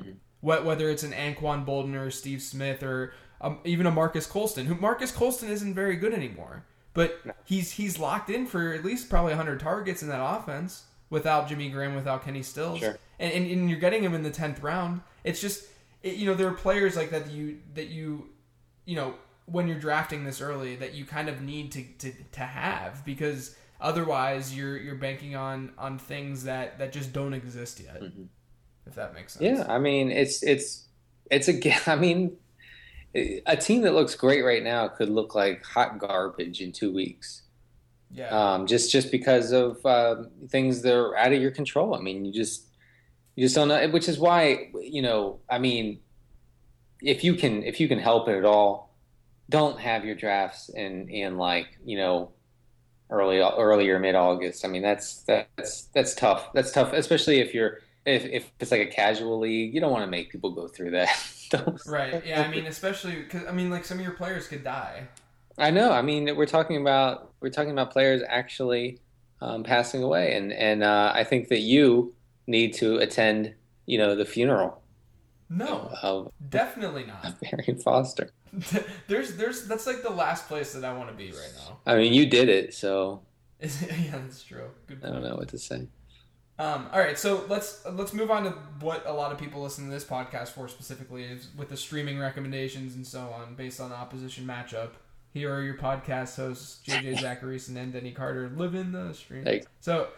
What 0.40 0.66
whether 0.66 0.90
it's 0.90 1.02
an 1.02 1.12
Anquan 1.12 1.64
Boldin 1.66 1.94
or 1.94 2.10
Steve 2.10 2.42
Smith 2.42 2.82
or 2.82 3.14
um, 3.40 3.60
even 3.64 3.86
a 3.86 3.90
Marques 3.90 4.26
Colston, 4.26 4.66
who 4.66 4.74
Marques 4.74 5.10
Colston 5.12 5.48
isn't 5.48 5.74
very 5.74 5.96
good 5.96 6.12
anymore, 6.12 6.66
but 6.98 7.22
he's 7.44 7.70
he's 7.70 7.96
locked 7.96 8.28
in 8.28 8.44
for 8.44 8.74
at 8.74 8.84
least 8.84 9.08
probably 9.08 9.30
100 9.30 9.60
targets 9.60 10.02
in 10.02 10.08
that 10.08 10.20
offense 10.20 10.82
without 11.10 11.48
Jimmy 11.48 11.68
Graham, 11.70 11.94
without 11.94 12.24
Kenny 12.24 12.42
Stills, 12.42 12.80
Sure. 12.80 12.98
and, 13.20 13.32
and 13.32 13.48
and 13.48 13.70
you're 13.70 13.78
getting 13.78 14.02
him 14.02 14.14
in 14.14 14.24
the 14.24 14.32
10th 14.32 14.60
round. 14.64 15.02
It's 15.22 15.40
just 15.40 15.64
it, 16.02 16.16
you 16.16 16.26
know 16.26 16.34
there 16.34 16.48
are 16.48 16.54
players 16.54 16.96
like 16.96 17.10
that, 17.10 17.26
that 17.26 17.32
you 17.32 17.58
that 17.74 17.86
you 17.86 18.30
you 18.84 18.96
know 18.96 19.14
when 19.46 19.68
you're 19.68 19.78
drafting 19.78 20.24
this 20.24 20.40
early 20.40 20.74
that 20.74 20.94
you 20.94 21.04
kind 21.04 21.28
of 21.28 21.40
need 21.40 21.70
to 21.70 21.84
to, 21.98 22.12
to 22.32 22.40
have 22.40 23.04
because 23.04 23.54
otherwise 23.80 24.56
you're 24.56 24.76
you're 24.76 24.96
banking 24.96 25.36
on 25.36 25.70
on 25.78 26.00
things 26.00 26.42
that 26.44 26.80
that 26.80 26.92
just 26.92 27.12
don't 27.12 27.32
exist 27.32 27.78
yet. 27.78 28.02
Mm-hmm. 28.02 28.24
If 28.88 28.96
that 28.96 29.14
makes 29.14 29.34
sense. 29.34 29.44
Yeah, 29.44 29.72
I 29.72 29.78
mean, 29.78 30.10
it's 30.10 30.42
it's 30.42 30.88
it's 31.30 31.48
a. 31.48 31.54
I 31.92 31.94
mean, 31.94 32.38
a 33.14 33.56
team 33.56 33.82
that 33.82 33.94
looks 33.94 34.14
great 34.14 34.44
right 34.44 34.62
now 34.62 34.88
could 34.88 35.08
look 35.08 35.34
like 35.34 35.64
hot 35.64 35.98
garbage 35.98 36.60
in 36.60 36.72
two 36.72 36.92
weeks. 36.92 37.42
Yeah. 38.10 38.28
um, 38.28 38.66
just 38.66 38.90
just 38.90 39.10
because 39.10 39.52
of 39.52 39.84
uh, 39.84 40.24
things 40.48 40.82
that 40.82 40.96
are 40.96 41.16
out 41.16 41.32
of 41.32 41.40
your 41.40 41.50
control. 41.50 41.94
I 41.94 42.00
mean, 42.00 42.24
you 42.24 42.32
just 42.32 42.66
you 43.36 43.44
just 43.44 43.54
don't 43.54 43.68
know. 43.68 43.86
Which 43.88 44.08
is 44.08 44.18
why 44.18 44.70
you 44.80 45.02
know, 45.02 45.40
I 45.48 45.58
mean, 45.58 46.00
if 47.02 47.22
you 47.22 47.34
can 47.34 47.62
if 47.64 47.80
you 47.80 47.88
can 47.88 47.98
help 47.98 48.28
it 48.28 48.36
at 48.36 48.44
all, 48.44 48.96
don't 49.50 49.78
have 49.78 50.04
your 50.04 50.14
drafts 50.14 50.70
in 50.70 51.08
in 51.08 51.36
like 51.36 51.66
you 51.84 51.98
know 51.98 52.32
early 53.10 53.40
earlier 53.40 53.98
mid 53.98 54.14
August. 54.14 54.64
I 54.64 54.68
mean, 54.68 54.82
that's 54.82 55.22
that's 55.24 55.84
that's 55.94 56.14
tough. 56.14 56.52
That's 56.54 56.72
tough, 56.72 56.92
especially 56.94 57.40
if 57.40 57.52
you're 57.52 57.80
if 58.06 58.24
if 58.24 58.50
it's 58.58 58.70
like 58.70 58.80
a 58.80 58.90
casual 58.90 59.38
league. 59.38 59.74
You 59.74 59.80
don't 59.80 59.92
want 59.92 60.04
to 60.04 60.10
make 60.10 60.30
people 60.30 60.52
go 60.52 60.66
through 60.66 60.92
that. 60.92 61.10
Don't- 61.50 61.80
Right. 61.86 62.24
Yeah. 62.26 62.42
I 62.42 62.48
mean, 62.50 62.66
especially 62.66 63.16
because 63.16 63.46
I 63.46 63.52
mean, 63.52 63.70
like 63.70 63.84
some 63.84 63.98
of 63.98 64.04
your 64.04 64.14
players 64.14 64.46
could 64.48 64.64
die. 64.64 65.08
I 65.56 65.70
know. 65.70 65.90
I 65.92 66.02
mean, 66.02 66.34
we're 66.36 66.46
talking 66.46 66.76
about 66.80 67.32
we're 67.40 67.50
talking 67.50 67.70
about 67.72 67.90
players 67.90 68.22
actually 68.28 69.00
um, 69.40 69.62
passing 69.64 70.02
away, 70.02 70.34
and 70.36 70.52
and 70.52 70.82
uh, 70.84 71.12
I 71.14 71.24
think 71.24 71.48
that 71.48 71.60
you 71.60 72.14
need 72.46 72.74
to 72.74 72.96
attend, 72.98 73.54
you 73.86 73.98
know, 73.98 74.14
the 74.14 74.24
funeral 74.24 74.82
No, 75.50 75.90
of 76.02 76.32
definitely 76.48 77.04
not. 77.06 77.36
Marion 77.42 77.78
Foster. 77.78 78.30
there's 79.08 79.36
there's 79.36 79.66
that's 79.66 79.86
like 79.86 80.02
the 80.02 80.10
last 80.10 80.48
place 80.48 80.72
that 80.72 80.84
I 80.84 80.96
want 80.96 81.10
to 81.10 81.14
be 81.14 81.30
right 81.30 81.52
now. 81.56 81.78
I 81.86 81.96
mean, 81.96 82.12
you 82.14 82.26
did 82.26 82.48
it, 82.48 82.72
so 82.74 83.22
yeah, 83.60 83.68
that's 84.12 84.42
true. 84.44 84.70
Good 84.86 85.00
I 85.04 85.08
don't 85.10 85.22
know 85.22 85.36
what 85.36 85.48
to 85.48 85.58
say. 85.58 85.88
Um, 86.58 86.88
all 86.92 86.98
right, 86.98 87.16
so 87.16 87.44
let's 87.48 87.84
let's 87.92 88.12
move 88.12 88.32
on 88.32 88.44
to 88.44 88.50
what 88.80 89.06
a 89.06 89.12
lot 89.12 89.30
of 89.30 89.38
people 89.38 89.62
listen 89.62 89.84
to 89.84 89.90
this 89.90 90.04
podcast 90.04 90.48
for 90.48 90.66
specifically 90.66 91.22
is 91.22 91.48
with 91.56 91.68
the 91.68 91.76
streaming 91.76 92.18
recommendations 92.18 92.96
and 92.96 93.06
so 93.06 93.20
on 93.20 93.54
based 93.54 93.80
on 93.80 93.90
the 93.90 93.96
opposition 93.96 94.44
matchup. 94.44 94.90
Here 95.32 95.54
are 95.54 95.62
your 95.62 95.76
podcast 95.76 96.34
hosts 96.34 96.80
JJ 96.84 97.18
Zachariason 97.20 97.76
and 97.76 97.92
Denny 97.92 98.10
Carter 98.10 98.50
living 98.56 98.90
the 98.90 99.12
stream. 99.12 99.44
Like, 99.44 99.66
So 99.80 100.08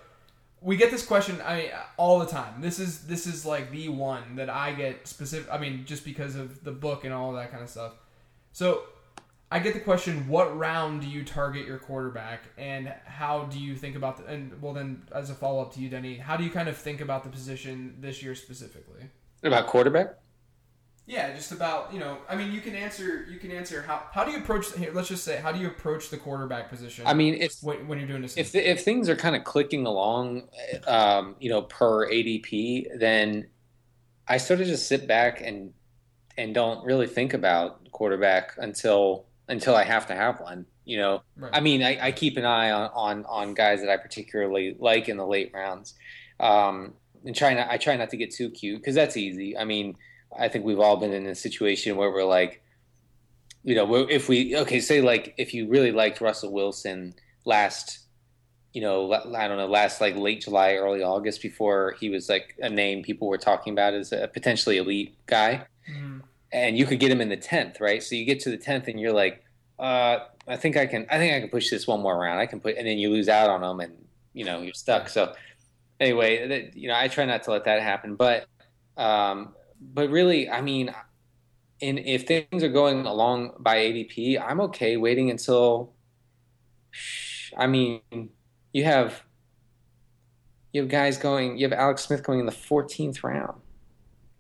we 0.62 0.76
get 0.76 0.90
this 0.90 1.05
question 1.05 1.38
I 1.44 1.72
all 1.98 2.18
the 2.18 2.26
time. 2.26 2.62
This 2.62 2.79
is 2.79 3.07
this 3.07 3.26
is 3.26 3.44
like 3.44 3.70
the 3.70 3.90
one 3.90 4.37
that 4.37 4.48
I 4.48 4.72
get 4.72 5.07
specific. 5.07 5.53
I 5.53 5.59
mean, 5.59 5.85
just 5.85 6.07
because 6.07 6.37
of 6.37 6.64
the 6.64 6.72
book 6.72 7.05
and 7.05 7.12
all 7.12 7.33
that 7.33 7.50
kind 7.50 7.62
of 7.62 7.68
stuff. 7.68 7.92
So 8.53 8.85
I 9.53 9.59
get 9.59 9.75
the 9.75 9.81
question: 9.81 10.29
What 10.29 10.57
round 10.57 11.01
do 11.01 11.09
you 11.09 11.25
target 11.25 11.67
your 11.67 11.79
quarterback, 11.79 12.45
and 12.57 12.93
how 13.05 13.45
do 13.45 13.59
you 13.59 13.75
think 13.75 13.97
about 13.97 14.19
the? 14.19 14.27
And 14.27 14.63
well, 14.63 14.73
then 14.73 15.03
as 15.13 15.31
a 15.31 15.35
follow 15.35 15.61
up 15.61 15.75
to 15.75 15.81
you, 15.81 15.89
Denny, 15.89 16.17
how 16.17 16.37
do 16.37 16.45
you 16.45 16.51
kind 16.51 16.69
of 16.69 16.77
think 16.77 17.01
about 17.01 17.25
the 17.25 17.31
position 17.31 17.97
this 18.01 18.23
year 18.23 18.35
specifically? 18.35 19.11
about 19.43 19.67
quarterback? 19.67 20.17
Yeah, 21.07 21.35
just 21.35 21.51
about 21.51 21.93
you 21.93 21.99
know. 21.99 22.19
I 22.29 22.37
mean, 22.37 22.53
you 22.53 22.61
can 22.61 22.77
answer. 22.77 23.27
You 23.29 23.41
can 23.41 23.51
answer 23.51 23.83
how. 23.83 24.05
How 24.13 24.23
do 24.23 24.31
you 24.31 24.39
approach? 24.39 24.73
Here, 24.77 24.93
let's 24.95 25.09
just 25.09 25.25
say, 25.25 25.39
how 25.39 25.51
do 25.51 25.59
you 25.59 25.67
approach 25.67 26.11
the 26.11 26.17
quarterback 26.17 26.69
position? 26.71 27.05
I 27.05 27.15
mean, 27.15 27.35
if 27.35 27.55
when, 27.63 27.89
when 27.89 27.99
you're 27.99 28.07
doing 28.07 28.23
this. 28.23 28.37
if 28.37 28.55
if 28.55 28.85
things 28.85 29.09
are 29.09 29.17
kind 29.17 29.35
of 29.35 29.43
clicking 29.43 29.85
along, 29.87 30.45
um, 30.87 31.35
you 31.41 31.51
know, 31.51 31.63
per 31.63 32.09
ADP, 32.09 33.01
then 33.01 33.49
I 34.29 34.37
sort 34.37 34.61
of 34.61 34.69
just 34.69 34.87
sit 34.87 35.09
back 35.09 35.41
and 35.41 35.73
and 36.39 36.55
don't 36.55 36.85
really 36.85 37.09
think 37.09 37.35
about 37.35 37.91
quarterback 37.91 38.53
until 38.59 39.27
until 39.51 39.77
I 39.77 39.85
have 39.85 40.07
to 40.07 40.15
have 40.15 40.41
one. 40.41 40.65
You 40.85 40.97
know, 40.97 41.23
right. 41.37 41.51
I 41.53 41.61
mean, 41.61 41.83
I, 41.83 41.99
I 42.07 42.13
keep 42.13 42.37
an 42.37 42.45
eye 42.45 42.71
on, 42.71 42.91
on 42.95 43.25
on 43.27 43.55
guys 43.55 43.81
that 43.81 43.91
I 43.91 43.97
particularly 43.97 44.77
like 44.79 45.09
in 45.09 45.17
the 45.19 45.27
late 45.27 45.51
rounds, 45.53 45.95
um, 46.41 46.95
and 47.25 47.37
try 47.37 47.53
not 47.55 47.69
I 47.71 47.77
try 47.77 47.97
not 47.97 48.11
to 48.11 48.17
get 48.17 48.33
too 48.33 48.51
cute 48.51 48.81
because 48.81 48.95
that's 48.95 49.17
easy. 49.17 49.57
I 49.57 49.65
mean, 49.65 49.97
I 50.37 50.49
think 50.49 50.65
we've 50.65 50.81
all 50.81 50.97
been 50.97 51.13
in 51.13 51.27
a 51.27 51.35
situation 51.35 51.97
where 51.97 52.11
we're 52.11 52.25
like, 52.25 52.63
you 53.63 53.75
know, 53.75 53.95
if 54.09 54.29
we 54.29 54.57
okay, 54.57 54.81
say 54.81 55.01
like 55.01 55.35
if 55.37 55.53
you 55.53 55.69
really 55.69 55.93
liked 55.93 56.21
Russell 56.21 56.53
Wilson 56.53 57.15
last, 57.45 58.01
you 58.73 58.81
know, 58.81 59.13
I 59.13 59.47
don't 59.47 59.59
know, 59.59 59.67
last 59.67 60.01
like 60.01 60.17
late 60.17 60.41
July, 60.43 60.75
early 60.75 61.03
August, 61.03 61.43
before 61.43 61.97
he 62.01 62.09
was 62.09 62.29
like 62.29 62.57
a 62.61 62.71
name 62.71 63.03
people 63.03 63.29
were 63.29 63.39
talking 63.39 63.73
about 63.75 63.95
as 63.95 64.13
a 64.13 64.29
potentially 64.29 64.79
elite 64.79 65.15
guy 65.27 65.67
Mhm. 65.91 66.23
And 66.53 66.77
you 66.77 66.87
could 66.87 67.01
get 67.01 67.11
him 67.11 67.21
in 67.21 67.29
the 67.29 67.37
tenth, 67.37 67.81
right? 67.81 68.03
So 68.03 68.15
you 68.15 68.25
get 68.25 68.41
to 68.41 68.51
the 68.51 68.57
tenth, 68.57 68.89
and 68.89 68.99
you're 68.99 69.13
like, 69.13 69.45
uh, 69.79 70.19
I 70.49 70.57
think 70.57 70.77
I 70.77 70.87
can, 70.87 71.07
I 71.11 71.19
think 71.19 71.35
I 71.35 71.41
can 71.41 71.49
push 71.49 71.71
this 71.71 71.87
one 71.87 72.01
more 72.01 72.19
round. 72.19 72.41
I 72.41 72.47
can 72.47 72.61
put, 72.61 72.77
and 72.77 72.87
then 72.87 72.99
you 72.99 73.11
lose 73.11 73.29
out 73.29 73.51
on 73.51 73.61
them, 73.61 73.81
and 73.81 74.05
you 74.33 74.45
know 74.45 74.61
you're 74.61 74.75
stuck. 74.75 75.09
So 75.09 75.35
anyway, 75.99 76.49
that, 76.49 76.77
you 76.77 76.89
know, 76.89 76.97
I 76.97 77.09
try 77.09 77.25
not 77.25 77.43
to 77.45 77.53
let 77.53 77.65
that 77.65 77.83
happen, 77.83 78.17
but, 78.17 78.47
um, 78.97 79.55
but 79.81 80.11
really, 80.11 80.51
I 80.51 80.61
mean, 80.61 80.95
in 81.81 81.99
if 81.99 82.27
things 82.27 82.63
are 82.63 82.69
going 82.69 83.07
along 83.07 83.55
by 83.59 83.77
ADP, 83.77 84.41
I'm 84.41 84.61
okay 84.63 84.97
waiting 84.97 85.31
until. 85.31 85.93
I 87.57 87.67
mean, 87.67 88.01
you 88.73 88.85
have. 88.85 89.23
You 90.73 90.83
have 90.83 90.91
guys 90.91 91.19
going. 91.19 91.59
You 91.59 91.69
have 91.69 91.73
Alex 91.77 92.03
Smith 92.03 92.23
going 92.23 92.39
in 92.39 92.47
the 92.47 92.53
14th 92.53 93.25
round. 93.25 93.61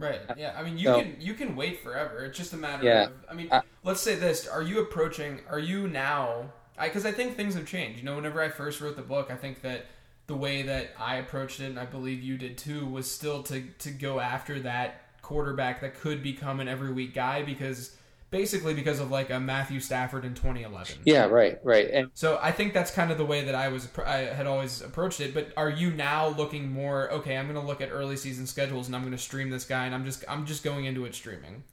Right. 0.00 0.20
Uh, 0.28 0.34
yeah. 0.36 0.54
I 0.58 0.62
mean, 0.62 0.78
you 0.78 0.84
So- 0.86 1.00
can 1.02 1.16
you 1.20 1.34
can 1.34 1.54
wait 1.54 1.80
forever. 1.82 2.24
It's 2.24 2.36
just 2.38 2.52
a 2.54 2.56
matter 2.56 2.84
Yeah. 2.84 3.04
of. 3.04 3.12
I 3.30 3.34
mean, 3.34 3.48
I- 3.52 3.62
let's 3.84 4.00
say 4.00 4.14
this: 4.16 4.48
Are 4.48 4.62
you 4.62 4.80
approaching? 4.80 5.40
Are 5.48 5.58
you 5.58 5.86
now? 5.86 6.52
Because 6.82 7.04
I, 7.04 7.12
think 7.12 7.36
things 7.36 7.54
have 7.54 7.66
changed. 7.66 7.98
You 7.98 8.06
know, 8.06 8.16
whenever 8.16 8.40
I 8.40 8.48
first 8.48 8.80
wrote 8.80 8.96
the 8.96 9.02
book, 9.02 9.30
I 9.30 9.36
think 9.36 9.60
that 9.60 9.84
the 10.28 10.34
way 10.34 10.62
that 10.62 10.94
I 10.98 11.16
approached 11.16 11.60
it, 11.60 11.66
and 11.66 11.78
I 11.78 11.84
believe 11.84 12.22
you 12.22 12.38
did 12.38 12.56
too, 12.56 12.86
was 12.86 13.10
still 13.10 13.42
to 13.44 13.62
to 13.80 13.90
go 13.90 14.18
after 14.18 14.58
that 14.60 15.02
quarterback 15.20 15.82
that 15.82 16.00
could 16.00 16.22
become 16.22 16.58
an 16.60 16.68
every 16.68 16.90
week 16.92 17.14
guy 17.14 17.42
because 17.42 17.94
basically 18.30 18.74
because 18.74 19.00
of 19.00 19.10
like 19.10 19.30
a 19.30 19.40
Matthew 19.40 19.80
Stafford 19.80 20.24
in 20.24 20.34
2011. 20.34 20.96
Yeah, 21.04 21.26
right, 21.26 21.58
right. 21.62 21.88
And 21.90 22.10
So 22.14 22.38
I 22.40 22.52
think 22.52 22.72
that's 22.72 22.90
kind 22.90 23.10
of 23.10 23.18
the 23.18 23.24
way 23.24 23.44
that 23.44 23.54
I 23.54 23.68
was 23.68 23.88
I 24.04 24.18
had 24.18 24.46
always 24.46 24.80
approached 24.82 25.20
it. 25.20 25.34
But 25.34 25.52
are 25.56 25.70
you 25.70 25.90
now 25.90 26.28
looking 26.28 26.70
more? 26.70 27.10
Okay, 27.12 27.36
I'm 27.36 27.46
going 27.46 27.60
to 27.60 27.66
look 27.66 27.80
at 27.80 27.90
early 27.90 28.16
season 28.16 28.46
schedules 28.46 28.86
and 28.86 28.96
I'm 28.96 29.02
going 29.02 29.12
to 29.12 29.18
stream 29.18 29.50
this 29.50 29.64
guy, 29.64 29.86
and 29.86 29.94
I'm 29.94 30.04
just 30.04 30.24
I'm 30.28 30.46
just 30.46 30.64
going 30.64 30.84
into 30.84 31.04
it 31.04 31.14
streaming. 31.14 31.64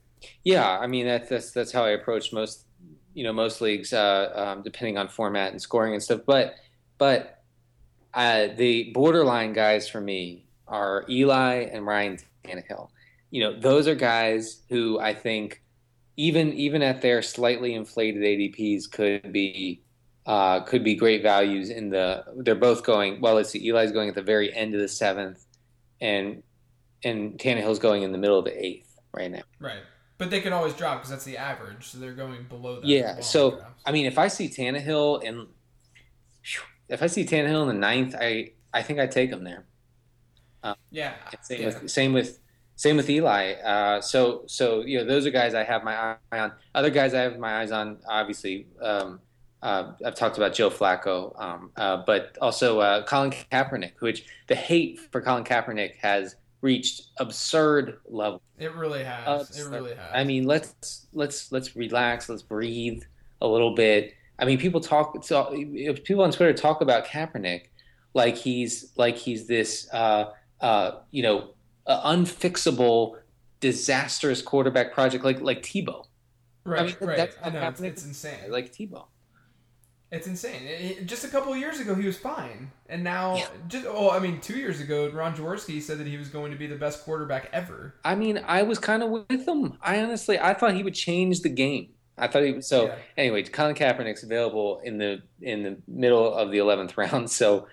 Yeah, 0.44 0.68
I 0.68 0.88
mean 0.88 1.06
that's 1.06 1.30
that's 1.30 1.52
that's 1.52 1.72
how 1.72 1.86
I 1.86 1.92
approach 1.92 2.34
most, 2.34 2.66
you 3.14 3.24
know, 3.24 3.34
most 3.34 3.62
leagues, 3.62 3.94
uh, 3.94 4.32
um, 4.36 4.64
depending 4.64 4.98
on 4.98 5.08
format 5.08 5.52
and 5.52 5.62
scoring 5.62 5.94
and 5.94 6.02
stuff. 6.02 6.22
But 6.26 6.56
but 6.98 7.44
uh, 8.14 8.48
the 8.56 8.92
borderline 8.94 9.54
guys 9.54 9.88
for 9.88 10.02
me 10.02 10.46
are 10.68 11.06
Eli 11.08 11.68
and 11.72 11.86
Ryan 11.86 12.18
Tannehill. 12.44 12.90
You 13.30 13.44
know, 13.44 13.60
those 13.60 13.88
are 13.88 13.96
guys 13.96 14.64
who 14.70 15.00
I 15.00 15.14
think 15.14 15.62
even 16.18 16.52
even 16.54 16.82
at 16.82 17.02
their 17.02 17.22
slightly 17.22 17.76
inflated 17.76 18.24
ADPs 18.24 18.92
could 18.92 19.32
be 19.32 19.84
uh, 20.26 20.60
could 20.62 20.84
be 20.84 20.96
great 20.96 21.22
values 21.22 21.70
in 21.70 21.90
the. 21.90 22.26
They're 22.38 22.56
both 22.56 22.84
going 22.84 23.22
well. 23.22 23.36
Let's 23.36 23.52
see, 23.52 23.70
Eli's 23.70 23.92
going 23.92 24.10
at 24.10 24.16
the 24.16 24.24
very 24.24 24.54
end 24.54 24.74
of 24.76 24.82
the 24.82 24.88
seventh, 24.88 25.46
and 26.02 26.44
and 27.04 27.40
Tannehill's 27.40 27.80
going 27.80 28.04
in 28.04 28.12
the 28.12 28.18
middle 28.18 28.40
of 28.40 28.46
the 28.46 28.66
eighth 28.66 29.00
right 29.14 29.32
now. 29.32 29.44
Right. 29.60 29.80
But 30.18 30.32
they 30.32 30.42
can 30.42 30.52
always 30.52 30.74
drop 30.74 30.98
because 30.98 31.12
that's 31.12 31.24
the 31.24 31.38
average, 31.38 31.88
so 31.88 32.00
they're 32.00 32.14
going 32.14 32.46
below 32.46 32.82
that. 32.82 32.86
Yeah. 32.86 33.22
So 33.22 33.52
drafts. 33.52 33.84
I 33.86 33.92
mean, 33.92 34.08
if 34.08 34.18
I 34.18 34.28
see 34.28 34.50
Tannehill 34.50 35.24
in, 35.24 35.46
if 36.90 37.04
I 37.04 37.08
see 37.08 37.24
Tannehill 37.24 37.62
in 37.62 37.68
the 37.68 37.74
ninth, 37.74 38.16
I 38.20 38.54
I 38.74 38.82
think 38.82 39.00
I 39.00 39.06
take 39.06 39.30
him 39.30 39.44
there. 39.44 39.66
yeah, 40.90 41.14
Same 41.42 41.62
yeah. 41.62 41.66
with 41.68 41.90
same 41.92 42.14
with 42.14 42.40
same 42.78 42.96
with 42.96 43.10
Eli. 43.10 43.54
Uh, 43.54 44.00
so 44.00 44.44
so 44.48 44.82
you 44.82 45.00
know 45.00 45.04
those 45.04 45.26
are 45.26 45.32
guys 45.32 45.54
I 45.54 45.64
have 45.64 45.84
my 45.84 46.16
eye 46.32 46.40
on. 46.40 46.54
Other 46.74 46.90
guys 46.90 47.14
I 47.14 47.22
have 47.22 47.38
my 47.38 47.60
eyes 47.62 47.72
on, 47.72 47.98
obviously. 48.08 48.68
Um, 48.82 49.20
uh, 49.62 49.94
I've 50.06 50.16
talked 50.16 50.38
about 50.38 50.54
Joe 50.54 50.70
Flacco, 50.70 51.34
um, 51.42 51.72
uh, 51.76 52.04
but 52.06 52.38
also 52.42 52.80
uh, 52.80 53.04
Colin 53.04 53.32
Kaepernick, 53.32 53.94
which 54.00 54.26
the 54.48 54.56
hate 54.56 55.00
for 55.12 55.20
Colin 55.20 55.44
Kaepernick 55.44 55.96
has 55.96 56.36
reached 56.62 57.08
absurd 57.18 57.98
levels. 58.08 58.42
it 58.58 58.74
really 58.74 59.04
has. 59.04 59.28
Uh, 59.28 59.46
it 59.56 59.70
really 59.70 59.96
has. 59.96 60.12
I 60.14 60.24
mean, 60.24 60.46
let's 60.46 61.08
let's 61.12 61.52
let's 61.52 61.76
relax. 61.76 62.30
Let's 62.30 62.44
breathe 62.44 63.04
a 63.42 63.48
little 63.48 63.76
bit. 63.76 64.14
I 64.40 64.46
mean, 64.46 64.60
people 64.60 64.80
talk. 64.80 65.26
talk 65.28 65.52
people 65.52 66.22
on 66.22 66.32
Twitter 66.32 66.54
talk 66.54 66.82
about 66.82 67.06
Kaepernick 67.06 67.64
like 68.18 68.36
he's 68.36 68.92
like 68.98 69.16
he's 69.16 69.48
this 69.48 69.88
uh, 69.94 70.26
uh, 70.60 70.92
you 71.12 71.24
know 71.24 71.52
uh, 71.88 72.14
unfixable, 72.14 73.16
disastrous 73.60 74.42
quarterback 74.42 74.94
project 74.94 75.24
like 75.24 75.42
like 75.42 75.62
Tebow. 75.64 76.06
right, 76.64 76.82
I 76.82 76.84
mean, 76.86 76.96
right. 77.02 77.18
that's 77.18 77.38
I 77.44 77.50
know 77.50 77.68
it's, 77.68 77.82
it's 77.82 78.06
insane. 78.06 78.50
Like 78.52 78.72
Tebow. 78.72 79.06
It's 80.12 80.26
insane. 80.28 80.62
It- 80.66 81.06
just 81.06 81.26
a 81.26 81.28
couple 81.28 81.52
of 81.52 81.60
years 81.60 81.80
ago, 81.82 81.94
he 81.94 82.06
was 82.08 82.18
fine, 82.18 82.72
and 82.88 83.04
now, 83.04 83.36
Yeah. 83.38 83.48
just 83.68 83.86
oh, 83.90 84.10
I 84.10 84.20
mean, 84.20 84.40
two 84.40 84.58
years 84.58 84.80
ago, 84.80 85.10
Ron 85.10 85.36
Jaworski 85.36 85.82
said 85.82 85.98
that 85.98 86.08
he 86.08 86.16
was 86.18 86.30
going 86.30 86.52
to 86.52 86.58
be 86.58 86.66
the 86.68 86.78
best 86.78 87.04
quarterback 87.04 87.50
ever. 87.52 87.96
I 88.06 88.16
mean, 88.16 88.42
I 88.48 88.64
was 88.64 88.80
kind 88.80 89.04
of 89.04 89.10
with 89.10 89.46
him. 89.48 89.78
I 89.82 90.00
honestly, 90.02 90.40
I 90.40 90.54
thought 90.54 90.76
he 90.76 90.84
would 90.84 90.96
change 90.96 91.42
the 91.42 91.50
game. 91.50 91.90
I 92.18 92.28
thought 92.28 92.44
he. 92.44 92.62
So 92.62 92.86
Yeah. 92.86 92.96
anyway, 93.18 93.44
Colin 93.44 93.76
Kaepernick's 93.76 94.24
available 94.24 94.80
in 94.84 94.98
the 94.98 95.22
in 95.42 95.64
the 95.64 95.78
middle 95.88 96.34
of 96.34 96.52
the 96.52 96.60
eleventh 96.60 96.98
round. 97.02 97.30
So 97.30 97.68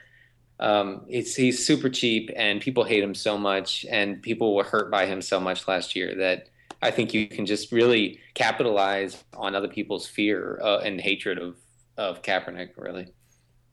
um, 0.60 1.04
it's 1.08 1.34
he's 1.34 1.64
super 1.66 1.88
cheap, 1.88 2.30
and 2.36 2.60
people 2.60 2.84
hate 2.84 3.02
him 3.02 3.14
so 3.14 3.36
much, 3.38 3.84
and 3.90 4.22
people 4.22 4.54
were 4.54 4.64
hurt 4.64 4.90
by 4.90 5.06
him 5.06 5.20
so 5.22 5.40
much 5.40 5.66
last 5.68 5.96
year 5.96 6.14
that 6.16 6.48
I 6.82 6.90
think 6.90 7.14
you 7.14 7.26
can 7.28 7.46
just 7.46 7.72
really 7.72 8.20
capitalize 8.34 9.24
on 9.34 9.54
other 9.54 9.68
people's 9.68 10.06
fear 10.06 10.60
uh, 10.62 10.78
and 10.78 11.00
hatred 11.00 11.38
of 11.38 11.56
of 11.96 12.22
Kaepernick. 12.22 12.70
Really, 12.76 13.08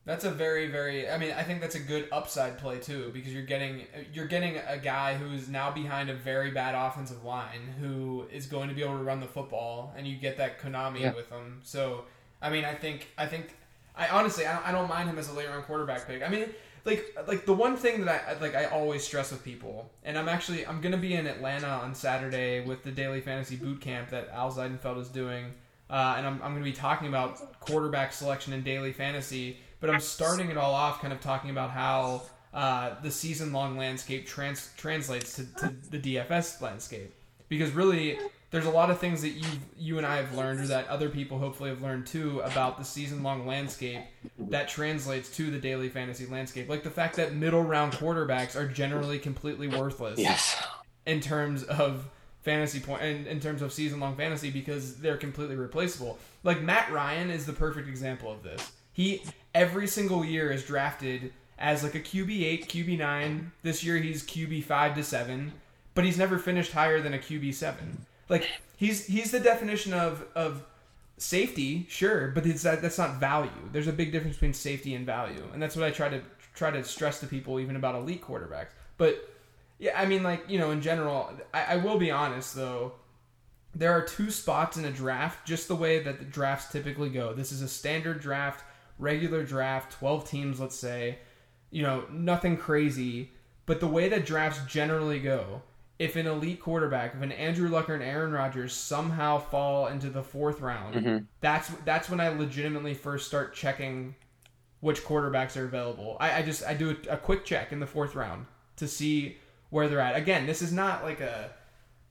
That's 0.05 0.25
a 0.25 0.31
very, 0.31 0.67
very. 0.67 1.07
I 1.09 1.17
mean, 1.19 1.31
I 1.31 1.43
think 1.43 1.61
that's 1.61 1.75
a 1.75 1.79
good 1.79 2.07
upside 2.11 2.57
play 2.57 2.79
too, 2.79 3.11
because 3.13 3.31
you're 3.33 3.43
getting 3.45 3.85
you're 4.11 4.25
getting 4.27 4.57
a 4.57 4.77
guy 4.77 5.15
who's 5.15 5.47
now 5.47 5.69
behind 5.71 6.09
a 6.09 6.15
very 6.15 6.49
bad 6.51 6.73
offensive 6.73 7.23
line, 7.23 7.75
who 7.79 8.25
is 8.31 8.47
going 8.47 8.69
to 8.69 8.75
be 8.75 8.81
able 8.81 8.97
to 8.97 9.03
run 9.03 9.19
the 9.19 9.27
football, 9.27 9.93
and 9.95 10.07
you 10.07 10.17
get 10.17 10.37
that 10.37 10.59
Konami 10.59 11.01
Yeah. 11.01 11.11
with 11.13 11.29
him. 11.29 11.59
So, 11.63 12.05
I 12.41 12.49
mean, 12.49 12.65
I 12.65 12.73
think 12.73 13.09
I 13.17 13.27
think 13.27 13.55
I 13.95 14.07
honestly 14.07 14.45
I 14.47 14.53
don't, 14.53 14.67
I 14.69 14.71
don't 14.71 14.89
mind 14.89 15.07
him 15.09 15.19
as 15.19 15.29
a 15.29 15.33
late 15.33 15.47
round 15.47 15.65
quarterback 15.65 16.07
pick. 16.07 16.23
I 16.23 16.29
mean, 16.29 16.47
like 16.85 17.17
like 17.27 17.45
the 17.45 17.53
one 17.53 17.77
thing 17.77 18.05
that 18.05 18.25
I 18.27 18.41
like 18.41 18.55
I 18.55 18.65
always 18.65 19.03
stress 19.03 19.31
with 19.31 19.43
people, 19.43 19.91
and 20.03 20.17
I'm 20.17 20.27
actually 20.27 20.65
I'm 20.65 20.81
gonna 20.81 20.97
be 20.97 21.13
in 21.13 21.27
Atlanta 21.27 21.67
on 21.67 21.93
Saturday 21.93 22.61
with 22.61 22.83
the 22.83 22.91
daily 22.91 23.21
fantasy 23.21 23.55
boot 23.55 23.81
camp 23.81 24.09
that 24.09 24.29
Al 24.29 24.51
Zeidenfeld 24.51 24.99
is 24.99 25.09
doing, 25.09 25.53
uh, 25.89 26.15
and 26.17 26.25
I'm 26.25 26.41
I'm 26.41 26.53
gonna 26.53 26.63
be 26.63 26.73
talking 26.73 27.07
about 27.07 27.59
quarterback 27.59 28.13
selection 28.13 28.53
in 28.53 28.63
daily 28.63 28.93
fantasy. 28.93 29.57
But 29.79 29.89
I'm 29.89 29.99
starting 29.99 30.51
it 30.51 30.57
all 30.57 30.75
off 30.75 31.01
kind 31.01 31.11
of 31.11 31.21
talking 31.21 31.49
about 31.49 31.71
how 31.71 32.21
uh, 32.53 32.95
the 33.01 33.09
season 33.09 33.51
long 33.51 33.77
landscape 33.77 34.27
trans- 34.27 34.69
translates 34.77 35.35
to, 35.37 35.45
to 35.55 35.73
the 35.89 35.99
DFS 35.99 36.61
landscape 36.61 37.11
because 37.49 37.71
really 37.71 38.19
there's 38.51 38.65
a 38.65 38.69
lot 38.69 38.89
of 38.91 38.99
things 38.99 39.21
that 39.21 39.29
you 39.29 39.47
you 39.77 39.97
and 39.97 40.05
I 40.05 40.17
have 40.17 40.35
learned 40.35 40.59
or 40.61 40.67
that 40.67 40.87
other 40.87 41.09
people 41.09 41.39
hopefully 41.39 41.69
have 41.69 41.81
learned 41.81 42.05
too 42.05 42.39
about 42.41 42.77
the 42.77 42.83
season 42.85 43.23
long 43.23 43.47
landscape 43.47 44.01
that 44.37 44.67
translates 44.67 45.29
to 45.37 45.49
the 45.49 45.57
daily 45.59 45.89
fantasy 45.89 46.25
landscape 46.25 46.67
like 46.69 46.83
the 46.83 46.89
fact 46.89 47.15
that 47.15 47.33
middle 47.33 47.63
round 47.63 47.93
quarterbacks 47.93 48.55
are 48.55 48.67
generally 48.67 49.17
completely 49.19 49.67
worthless 49.67 50.19
Yes. 50.19 50.61
in 51.05 51.19
terms 51.21 51.63
of 51.63 52.07
fantasy 52.41 52.79
point 52.79 53.01
in, 53.03 53.25
in 53.27 53.39
terms 53.39 53.61
of 53.61 53.71
season 53.71 53.99
long 53.99 54.15
fantasy 54.15 54.49
because 54.49 54.95
they're 54.97 55.17
completely 55.17 55.55
replaceable. 55.55 56.17
Like 56.43 56.61
Matt 56.61 56.91
Ryan 56.91 57.29
is 57.29 57.45
the 57.45 57.53
perfect 57.53 57.87
example 57.87 58.31
of 58.31 58.41
this. 58.43 58.71
He 58.93 59.21
every 59.55 59.87
single 59.87 60.25
year 60.25 60.51
is 60.51 60.65
drafted 60.65 61.31
as 61.59 61.83
like 61.83 61.93
a 61.95 61.99
QB 61.99 62.41
eight, 62.43 62.67
QB 62.67 62.97
nine. 62.97 63.51
This 63.61 63.83
year 63.83 63.97
he's 63.97 64.23
QB 64.23 64.63
five 64.63 64.95
to 64.95 65.03
seven, 65.03 65.53
but 65.93 66.03
he's 66.03 66.17
never 66.17 66.39
finished 66.39 66.71
higher 66.73 66.99
than 66.99 67.13
a 67.13 67.19
QB 67.19 67.53
seven. 67.53 68.05
Like 68.31 68.47
he's 68.77 69.05
he's 69.05 69.29
the 69.31 69.41
definition 69.41 69.93
of 69.93 70.25
of 70.35 70.65
safety, 71.17 71.85
sure, 71.89 72.29
but 72.29 72.45
it's 72.45 72.63
that 72.63 72.81
that's 72.81 72.97
not 72.97 73.19
value. 73.19 73.51
There's 73.73 73.89
a 73.89 73.93
big 73.93 74.13
difference 74.13 74.37
between 74.37 74.53
safety 74.53 74.95
and 74.95 75.05
value, 75.05 75.43
and 75.53 75.61
that's 75.61 75.75
what 75.75 75.85
I 75.85 75.91
try 75.91 76.07
to 76.07 76.21
try 76.55 76.71
to 76.71 76.81
stress 76.85 77.19
to 77.19 77.27
people, 77.27 77.59
even 77.59 77.75
about 77.75 77.93
elite 77.93 78.23
quarterbacks. 78.23 78.69
But 78.97 79.29
yeah, 79.79 79.99
I 79.99 80.05
mean, 80.05 80.23
like 80.23 80.49
you 80.49 80.57
know, 80.57 80.71
in 80.71 80.81
general, 80.81 81.29
I, 81.53 81.73
I 81.73 81.75
will 81.75 81.99
be 81.99 82.09
honest 82.09 82.55
though. 82.55 82.93
There 83.75 83.91
are 83.91 84.01
two 84.01 84.31
spots 84.31 84.75
in 84.77 84.83
a 84.85 84.91
draft, 84.91 85.45
just 85.45 85.67
the 85.67 85.75
way 85.75 85.99
that 86.03 86.19
the 86.19 86.25
drafts 86.25 86.71
typically 86.71 87.09
go. 87.09 87.33
This 87.33 87.51
is 87.51 87.61
a 87.61 87.67
standard 87.67 88.19
draft, 88.21 88.63
regular 88.97 89.43
draft, 89.43 89.91
twelve 89.91 90.29
teams, 90.29 90.59
let's 90.59 90.77
say. 90.77 91.19
You 91.69 91.83
know, 91.83 92.05
nothing 92.11 92.55
crazy, 92.55 93.31
but 93.65 93.81
the 93.81 93.87
way 93.87 94.07
that 94.09 94.25
drafts 94.25 94.59
generally 94.71 95.19
go, 95.19 95.61
if 96.01 96.15
an 96.15 96.25
elite 96.25 96.59
quarterback, 96.59 97.13
if 97.13 97.21
an 97.21 97.31
Andrew 97.31 97.69
Luck 97.69 97.87
or 97.87 97.93
an 97.93 98.01
Aaron 98.01 98.31
Rodgers 98.31 98.73
somehow 98.73 99.37
fall 99.37 99.85
into 99.85 100.09
the 100.09 100.23
fourth 100.23 100.59
round, 100.59 100.95
that's 101.41 101.69
that's 101.85 102.09
when 102.09 102.19
I 102.19 102.29
legitimately 102.29 102.95
first 102.95 103.27
start 103.27 103.53
checking 103.53 104.15
which 104.79 105.03
quarterbacks 105.03 105.55
are 105.55 105.65
available. 105.65 106.17
I, 106.19 106.39
I 106.39 106.41
just 106.41 106.65
I 106.65 106.73
do 106.73 106.97
a, 107.07 107.13
a 107.13 107.17
quick 107.17 107.45
check 107.45 107.71
in 107.71 107.79
the 107.79 107.85
fourth 107.85 108.15
round 108.15 108.47
to 108.77 108.87
see 108.87 109.37
where 109.69 109.87
they're 109.87 109.99
at. 109.99 110.15
Again, 110.15 110.47
this 110.47 110.63
is 110.63 110.73
not 110.73 111.03
like 111.03 111.21
a 111.21 111.51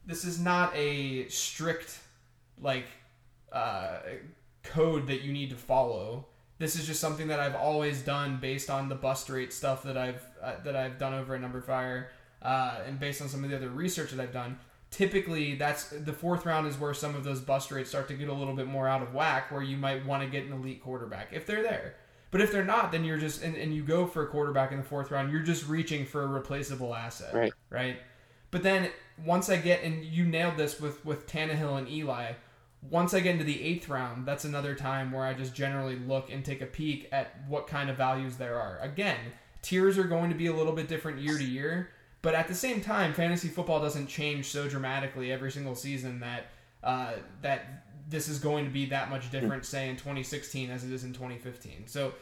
this 0.06 0.24
is 0.24 0.38
not 0.40 0.72
a 0.76 1.26
strict 1.26 1.98
like 2.62 2.86
uh, 3.50 3.98
code 4.62 5.08
that 5.08 5.22
you 5.22 5.32
need 5.32 5.50
to 5.50 5.56
follow. 5.56 6.26
This 6.58 6.76
is 6.76 6.86
just 6.86 7.00
something 7.00 7.26
that 7.26 7.40
I've 7.40 7.56
always 7.56 8.02
done 8.02 8.38
based 8.40 8.70
on 8.70 8.88
the 8.88 8.94
bust 8.94 9.28
rate 9.30 9.52
stuff 9.52 9.82
that 9.82 9.96
I've 9.96 10.24
uh, 10.40 10.54
that 10.62 10.76
I've 10.76 10.96
done 10.96 11.12
over 11.12 11.34
at 11.34 11.40
numberFire, 11.40 12.06
uh, 12.42 12.78
and 12.86 12.98
based 12.98 13.20
on 13.22 13.28
some 13.28 13.44
of 13.44 13.50
the 13.50 13.56
other 13.56 13.68
research 13.68 14.10
that 14.10 14.20
I've 14.20 14.32
done. 14.32 14.58
Typically, 14.90 15.54
that's 15.54 15.90
the 15.90 16.12
fourth 16.12 16.44
round 16.44 16.66
is 16.66 16.76
where 16.76 16.92
some 16.92 17.14
of 17.14 17.22
those 17.22 17.40
bust 17.40 17.70
rates 17.70 17.90
start 17.90 18.08
to 18.08 18.14
get 18.14 18.28
a 18.28 18.32
little 18.32 18.54
bit 18.54 18.66
more 18.66 18.88
out 18.88 19.02
of 19.02 19.14
whack, 19.14 19.52
where 19.52 19.62
you 19.62 19.76
might 19.76 20.04
want 20.04 20.22
to 20.22 20.28
get 20.28 20.44
an 20.46 20.52
elite 20.52 20.82
quarterback 20.82 21.28
if 21.32 21.46
they're 21.46 21.62
there. 21.62 21.94
But 22.32 22.40
if 22.40 22.52
they're 22.52 22.64
not, 22.64 22.92
then 22.92 23.04
you're 23.04 23.18
just 23.18 23.42
and, 23.42 23.56
and 23.56 23.74
you 23.74 23.82
go 23.82 24.06
for 24.06 24.24
a 24.24 24.26
quarterback 24.26 24.72
in 24.72 24.78
the 24.78 24.84
fourth 24.84 25.10
round, 25.10 25.30
you're 25.30 25.42
just 25.42 25.68
reaching 25.68 26.06
for 26.06 26.22
a 26.22 26.26
replaceable 26.26 26.94
asset, 26.94 27.34
Right. 27.34 27.52
Right. 27.70 27.96
But 28.50 28.62
then 28.62 28.90
once 29.24 29.48
I 29.48 29.56
get 29.56 29.82
and 29.82 30.04
you 30.04 30.24
nailed 30.24 30.56
this 30.56 30.80
with 30.80 31.04
with 31.04 31.26
Tannehill 31.26 31.78
and 31.78 31.88
Eli. 31.88 32.32
Once 32.90 33.12
I 33.12 33.20
get 33.20 33.32
into 33.32 33.44
the 33.44 33.62
eighth 33.62 33.90
round, 33.90 34.24
that's 34.26 34.46
another 34.46 34.74
time 34.74 35.12
where 35.12 35.24
I 35.26 35.34
just 35.34 35.54
generally 35.54 35.96
look 35.96 36.32
and 36.32 36.42
take 36.42 36.62
a 36.62 36.66
peek 36.66 37.10
at 37.12 37.36
what 37.46 37.66
kind 37.66 37.90
of 37.90 37.98
values 37.98 38.36
there 38.36 38.58
are. 38.58 38.78
Again, 38.78 39.18
tiers 39.60 39.98
are 39.98 40.04
going 40.04 40.30
to 40.30 40.34
be 40.34 40.46
a 40.46 40.52
little 40.54 40.72
bit 40.72 40.88
different 40.88 41.20
year 41.20 41.36
to 41.36 41.44
year, 41.44 41.90
but 42.22 42.34
at 42.34 42.48
the 42.48 42.54
same 42.54 42.80
time, 42.80 43.14
fantasy 43.14 43.48
football 43.48 43.80
doesn't 43.80 44.06
change 44.06 44.46
so 44.46 44.68
dramatically 44.68 45.32
every 45.32 45.50
single 45.50 45.74
season 45.74 46.20
that 46.20 46.46
uh, 46.82 47.12
that 47.42 47.84
this 48.08 48.28
is 48.28 48.38
going 48.38 48.64
to 48.64 48.70
be 48.70 48.86
that 48.86 49.08
much 49.08 49.30
different, 49.30 49.64
say 49.64 49.88
in 49.88 49.96
2016 49.96 50.70
as 50.70 50.84
it 50.84 50.92
is 50.92 51.04
in 51.04 51.12
2015. 51.12 51.86
So 51.86 52.12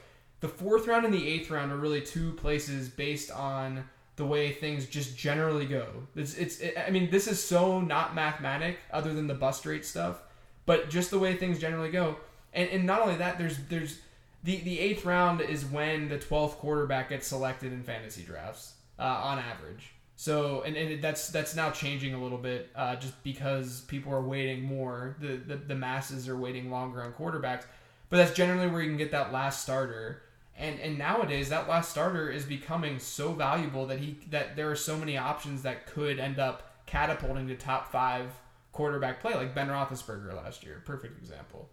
the 0.40 0.48
fourth 0.48 0.86
round 0.86 1.04
and 1.04 1.14
the 1.14 1.26
eighth 1.28 1.50
round 1.50 1.72
are 1.72 1.76
really 1.76 2.00
two 2.00 2.32
places 2.32 2.88
based 2.88 3.30
on 3.30 3.84
the 4.16 4.26
way 4.26 4.52
things 4.52 4.86
just 4.86 5.16
generally 5.16 5.64
go. 5.64 5.86
It's, 6.14 6.34
it's 6.34 6.60
it, 6.60 6.76
I 6.76 6.90
mean, 6.90 7.10
this 7.10 7.26
is 7.26 7.42
so 7.42 7.80
not 7.80 8.14
mathematic, 8.14 8.78
other 8.92 9.14
than 9.14 9.26
the 9.26 9.34
bust 9.34 9.64
rate 9.64 9.86
stuff, 9.86 10.22
but 10.66 10.90
just 10.90 11.10
the 11.10 11.18
way 11.18 11.34
things 11.36 11.58
generally 11.58 11.90
go. 11.90 12.16
And, 12.52 12.68
and 12.70 12.84
not 12.84 13.00
only 13.00 13.16
that, 13.16 13.38
there's 13.38 13.58
there's 13.68 14.00
the 14.44 14.56
the 14.60 14.78
eighth 14.78 15.04
round 15.04 15.40
is 15.40 15.64
when 15.64 16.08
the 16.08 16.18
twelfth 16.18 16.58
quarterback 16.58 17.10
gets 17.10 17.26
selected 17.26 17.72
in 17.72 17.82
fantasy 17.82 18.22
drafts 18.22 18.74
uh, 18.98 19.02
on 19.02 19.38
average. 19.38 19.92
So 20.16 20.62
and, 20.62 20.76
and 20.76 21.00
that's 21.00 21.28
that's 21.28 21.54
now 21.54 21.70
changing 21.70 22.14
a 22.14 22.22
little 22.22 22.38
bit 22.38 22.70
uh, 22.74 22.96
just 22.96 23.22
because 23.22 23.82
people 23.82 24.12
are 24.12 24.22
waiting 24.22 24.62
more. 24.62 25.16
The, 25.20 25.36
the 25.36 25.56
the 25.56 25.74
masses 25.76 26.28
are 26.28 26.36
waiting 26.36 26.70
longer 26.70 27.02
on 27.02 27.12
quarterbacks, 27.12 27.64
but 28.10 28.16
that's 28.16 28.34
generally 28.34 28.66
where 28.66 28.82
you 28.82 28.88
can 28.88 28.98
get 28.98 29.12
that 29.12 29.32
last 29.32 29.62
starter. 29.62 30.22
And 30.56 30.80
and 30.80 30.98
nowadays 30.98 31.50
that 31.50 31.68
last 31.68 31.92
starter 31.92 32.30
is 32.30 32.44
becoming 32.44 32.98
so 32.98 33.32
valuable 33.32 33.86
that 33.86 34.00
he 34.00 34.18
that 34.30 34.56
there 34.56 34.68
are 34.68 34.76
so 34.76 34.96
many 34.96 35.16
options 35.16 35.62
that 35.62 35.86
could 35.86 36.18
end 36.18 36.40
up 36.40 36.68
catapulting 36.86 37.46
to 37.46 37.54
top 37.54 37.92
five 37.92 38.32
quarterback 38.72 39.20
play, 39.20 39.34
like 39.34 39.54
Ben 39.54 39.68
Roethlisberger 39.68 40.34
last 40.34 40.64
year, 40.64 40.82
perfect 40.84 41.16
example. 41.18 41.68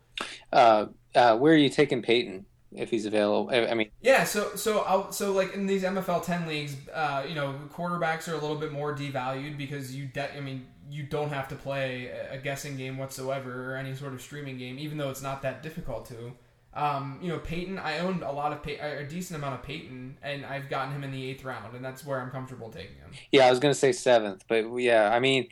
Uh, 0.53 0.87
uh, 1.15 1.35
where 1.35 1.53
are 1.53 1.57
you 1.57 1.69
taking 1.69 2.01
Peyton 2.01 2.45
if 2.71 2.89
he's 2.89 3.05
available? 3.05 3.49
I, 3.51 3.73
mean, 3.73 3.89
Yeah, 4.01 4.23
so 4.23 4.55
so 4.55 4.79
I'll, 4.81 5.11
so 5.11 5.31
like 5.31 5.53
in 5.53 5.65
these 5.65 5.83
MFL 5.83 6.23
ten 6.23 6.47
leagues, 6.47 6.75
uh, 6.93 7.25
you 7.27 7.35
know, 7.35 7.55
quarterbacks 7.73 8.27
are 8.27 8.33
a 8.33 8.39
little 8.39 8.57
bit 8.57 8.71
more 8.71 8.95
devalued 8.95 9.57
because 9.57 9.95
you 9.95 10.05
de- 10.05 10.35
I 10.35 10.41
mean 10.41 10.67
you 10.89 11.03
don't 11.03 11.29
have 11.29 11.47
to 11.47 11.55
play 11.55 12.11
a 12.29 12.37
guessing 12.37 12.77
game 12.77 12.97
whatsoever 12.97 13.73
or 13.73 13.77
any 13.77 13.95
sort 13.95 14.13
of 14.13 14.21
streaming 14.21 14.57
game, 14.57 14.77
even 14.77 14.97
though 14.97 15.09
it's 15.09 15.21
not 15.21 15.41
that 15.41 15.63
difficult 15.63 16.05
to. 16.07 16.33
Um, 16.75 17.19
you 17.21 17.29
know, 17.29 17.39
Peyton, 17.39 17.79
I 17.79 17.99
owned 17.99 18.21
a 18.21 18.31
lot 18.31 18.51
of 18.51 18.61
Pey- 18.61 18.77
a 18.77 19.07
decent 19.07 19.37
amount 19.37 19.55
of 19.55 19.63
Peyton, 19.63 20.17
and 20.21 20.45
I've 20.45 20.69
gotten 20.69 20.93
him 20.93 21.03
in 21.05 21.11
the 21.11 21.29
eighth 21.29 21.43
round, 21.45 21.73
and 21.73 21.83
that's 21.83 22.05
where 22.05 22.19
I'm 22.19 22.29
comfortable 22.29 22.69
taking 22.69 22.97
him. 22.97 23.11
yeah, 23.31 23.47
I 23.47 23.49
was 23.49 23.59
gonna 23.59 23.73
say 23.73 23.91
seventh, 23.93 24.43
but 24.47 24.67
yeah, 24.75 25.09
I 25.09 25.19
mean, 25.19 25.47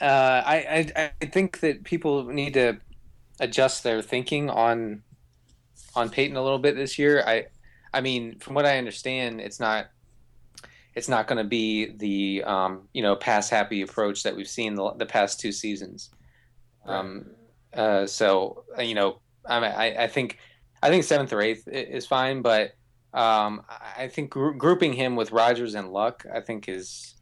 uh, 0.00 0.42
I, 0.44 0.90
I 0.96 1.12
I 1.20 1.26
think 1.26 1.60
that 1.60 1.84
people 1.84 2.24
need 2.24 2.54
to 2.54 2.78
adjust 3.40 3.82
their 3.82 4.00
thinking 4.00 4.48
on 4.48 5.02
on 5.94 6.10
Peyton 6.10 6.36
a 6.36 6.42
little 6.42 6.58
bit 6.58 6.76
this 6.76 6.98
year. 6.98 7.22
I 7.26 7.46
I 7.92 8.00
mean, 8.00 8.38
from 8.38 8.54
what 8.54 8.66
I 8.66 8.78
understand, 8.78 9.40
it's 9.40 9.60
not 9.60 9.86
it's 10.94 11.08
not 11.08 11.26
going 11.26 11.38
to 11.38 11.48
be 11.48 11.92
the 11.96 12.44
um, 12.44 12.88
you 12.92 13.02
know 13.02 13.16
pass 13.16 13.48
happy 13.48 13.82
approach 13.82 14.22
that 14.22 14.34
we've 14.34 14.48
seen 14.48 14.74
the, 14.74 14.92
the 14.94 15.06
past 15.06 15.40
two 15.40 15.52
seasons. 15.52 16.10
Um, 16.86 17.30
uh, 17.74 18.06
so 18.06 18.64
uh, 18.78 18.82
you 18.82 18.94
know, 18.94 19.20
I, 19.46 19.58
I 19.58 20.04
I 20.04 20.06
think 20.06 20.38
I 20.82 20.88
think 20.88 21.04
seventh 21.04 21.32
or 21.32 21.40
eighth 21.40 21.68
is 21.68 22.06
fine, 22.06 22.42
but 22.42 22.72
um, 23.12 23.62
I 23.68 24.04
I 24.04 24.08
think 24.08 24.30
gr- 24.30 24.50
grouping 24.50 24.92
him 24.92 25.16
with 25.16 25.32
Rodgers 25.32 25.74
and 25.74 25.90
Luck, 25.90 26.24
I 26.32 26.40
think 26.40 26.68
is 26.68 27.14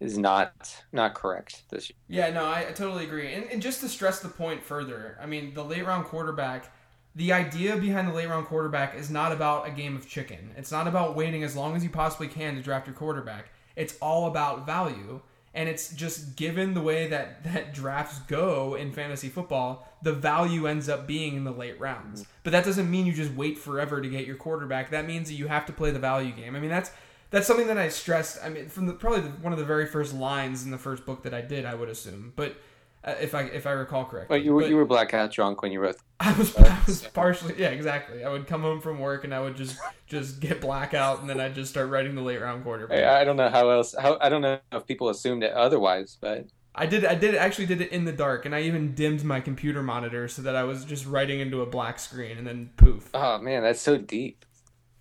is 0.00 0.18
not 0.18 0.84
not 0.92 1.14
correct 1.14 1.64
this 1.70 1.90
year. 1.90 1.96
Yeah, 2.08 2.30
no, 2.30 2.44
I, 2.44 2.68
I 2.68 2.72
totally 2.72 3.04
agree. 3.04 3.32
And, 3.32 3.44
and 3.50 3.62
just 3.62 3.80
to 3.80 3.88
stress 3.88 4.20
the 4.20 4.28
point 4.28 4.62
further, 4.62 5.18
I 5.20 5.26
mean, 5.26 5.54
the 5.54 5.64
late 5.64 5.86
round 5.86 6.06
quarterback, 6.06 6.72
the 7.16 7.32
idea 7.32 7.76
behind 7.76 8.08
the 8.08 8.12
late 8.12 8.28
round 8.28 8.46
quarterback 8.46 8.96
is 8.96 9.10
not 9.10 9.32
about 9.32 9.68
a 9.68 9.70
game 9.70 9.96
of 9.96 10.08
chicken. 10.08 10.52
It's 10.56 10.72
not 10.72 10.88
about 10.88 11.14
waiting 11.14 11.44
as 11.44 11.54
long 11.54 11.76
as 11.76 11.84
you 11.84 11.90
possibly 11.90 12.28
can 12.28 12.56
to 12.56 12.62
draft 12.62 12.86
your 12.86 12.96
quarterback. 12.96 13.50
It's 13.76 13.96
all 14.00 14.26
about 14.26 14.66
value. 14.66 15.20
And 15.56 15.68
it's 15.68 15.94
just 15.94 16.34
given 16.34 16.74
the 16.74 16.80
way 16.80 17.06
that, 17.08 17.44
that 17.52 17.72
drafts 17.72 18.18
go 18.20 18.74
in 18.74 18.92
fantasy 18.92 19.28
football, 19.28 19.88
the 20.02 20.12
value 20.12 20.66
ends 20.66 20.88
up 20.88 21.06
being 21.06 21.36
in 21.36 21.44
the 21.44 21.52
late 21.52 21.78
rounds. 21.78 22.22
Mm-hmm. 22.22 22.30
But 22.42 22.50
that 22.50 22.64
doesn't 22.64 22.90
mean 22.90 23.06
you 23.06 23.12
just 23.12 23.32
wait 23.32 23.58
forever 23.58 24.02
to 24.02 24.08
get 24.08 24.26
your 24.26 24.36
quarterback. 24.36 24.90
That 24.90 25.06
means 25.06 25.28
that 25.28 25.34
you 25.34 25.46
have 25.46 25.66
to 25.66 25.72
play 25.72 25.92
the 25.92 26.00
value 26.00 26.32
game. 26.32 26.56
I 26.56 26.60
mean, 26.60 26.70
that's 26.70 26.90
that's 27.30 27.48
something 27.48 27.66
that 27.66 27.78
I 27.78 27.88
stressed. 27.88 28.38
I 28.44 28.48
mean, 28.48 28.68
from 28.68 28.86
the, 28.86 28.92
probably 28.92 29.22
the, 29.22 29.28
one 29.28 29.52
of 29.52 29.58
the 29.58 29.64
very 29.64 29.86
first 29.86 30.14
lines 30.14 30.64
in 30.64 30.70
the 30.70 30.78
first 30.78 31.04
book 31.04 31.24
that 31.24 31.34
I 31.34 31.40
did, 31.40 31.64
I 31.64 31.74
would 31.74 31.88
assume. 31.88 32.32
But 32.36 32.56
uh, 33.04 33.14
if 33.20 33.34
I 33.34 33.42
if 33.42 33.66
I 33.66 33.72
recall 33.72 34.04
correctly. 34.04 34.38
But 34.38 34.44
you 34.44 34.54
were 34.54 34.62
But 34.62 34.70
you 34.70 34.76
were 34.76 34.84
blackout 34.84 35.30
drunk 35.30 35.62
when 35.62 35.72
you 35.72 35.80
wrote. 35.80 35.96
I 36.20 36.32
was 36.32 36.56
I 36.56 36.78
was 36.86 37.02
partially 37.02 37.54
yeah 37.58 37.68
exactly. 37.68 38.24
I 38.24 38.30
would 38.30 38.46
come 38.46 38.62
home 38.62 38.80
from 38.80 38.98
work 38.98 39.24
and 39.24 39.34
I 39.34 39.40
would 39.40 39.56
just 39.56 39.76
just 40.06 40.40
get 40.40 40.60
blackout 40.60 41.20
and 41.20 41.28
then 41.28 41.40
I'd 41.40 41.54
just 41.54 41.70
start 41.70 41.90
writing 41.90 42.14
the 42.14 42.22
late 42.22 42.40
round 42.40 42.64
quarterback. 42.64 43.02
I, 43.02 43.20
I 43.20 43.24
don't 43.24 43.36
know 43.36 43.50
how 43.50 43.68
else. 43.70 43.94
How 43.98 44.16
I 44.20 44.28
don't 44.28 44.42
know 44.42 44.58
if 44.72 44.86
people 44.86 45.08
assumed 45.08 45.42
it 45.42 45.52
otherwise, 45.52 46.16
but 46.20 46.46
I 46.74 46.86
did 46.86 47.04
I 47.04 47.14
did 47.14 47.34
actually 47.34 47.66
did 47.66 47.80
it 47.80 47.92
in 47.92 48.04
the 48.04 48.12
dark 48.12 48.46
and 48.46 48.54
I 48.54 48.62
even 48.62 48.94
dimmed 48.94 49.22
my 49.22 49.40
computer 49.40 49.82
monitor 49.82 50.26
so 50.26 50.42
that 50.42 50.56
I 50.56 50.64
was 50.64 50.84
just 50.84 51.06
writing 51.06 51.40
into 51.40 51.60
a 51.62 51.66
black 51.66 51.98
screen 51.98 52.38
and 52.38 52.46
then 52.46 52.70
poof. 52.76 53.10
oh 53.12 53.38
man, 53.38 53.62
that's 53.62 53.80
so 53.80 53.96
deep. 53.98 54.44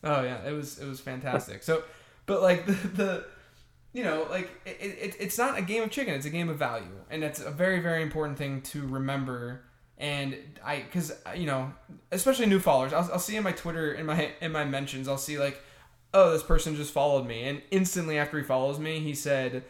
Oh 0.03 0.23
yeah, 0.23 0.45
it 0.45 0.51
was 0.51 0.79
it 0.79 0.87
was 0.87 0.99
fantastic. 0.99 1.63
So, 1.63 1.83
but 2.25 2.41
like 2.41 2.65
the, 2.67 2.73
the 2.73 3.25
you 3.93 4.03
know 4.03 4.27
like 4.29 4.49
it, 4.65 4.77
it, 4.81 5.15
it's 5.19 5.37
not 5.37 5.57
a 5.57 5.61
game 5.61 5.83
of 5.83 5.91
chicken; 5.91 6.13
it's 6.13 6.25
a 6.25 6.31
game 6.31 6.49
of 6.49 6.57
value, 6.57 6.99
and 7.09 7.23
it's 7.23 7.39
a 7.39 7.51
very 7.51 7.79
very 7.79 8.01
important 8.01 8.37
thing 8.37 8.61
to 8.61 8.85
remember. 8.85 9.63
And 9.97 10.35
I, 10.65 10.81
because 10.81 11.11
uh, 11.25 11.31
you 11.35 11.45
know, 11.45 11.71
especially 12.11 12.47
new 12.47 12.59
followers, 12.59 12.91
I'll, 12.91 13.09
I'll 13.13 13.19
see 13.19 13.37
in 13.37 13.43
my 13.43 13.51
Twitter 13.51 13.93
in 13.93 14.05
my 14.05 14.31
in 14.41 14.51
my 14.51 14.65
mentions, 14.65 15.07
I'll 15.07 15.17
see 15.17 15.37
like, 15.37 15.61
oh, 16.13 16.31
this 16.31 16.43
person 16.43 16.75
just 16.75 16.91
followed 16.91 17.25
me, 17.25 17.43
and 17.43 17.61
instantly 17.71 18.17
after 18.17 18.37
he 18.37 18.43
follows 18.43 18.79
me, 18.79 18.99
he 18.99 19.13
said, 19.13 19.63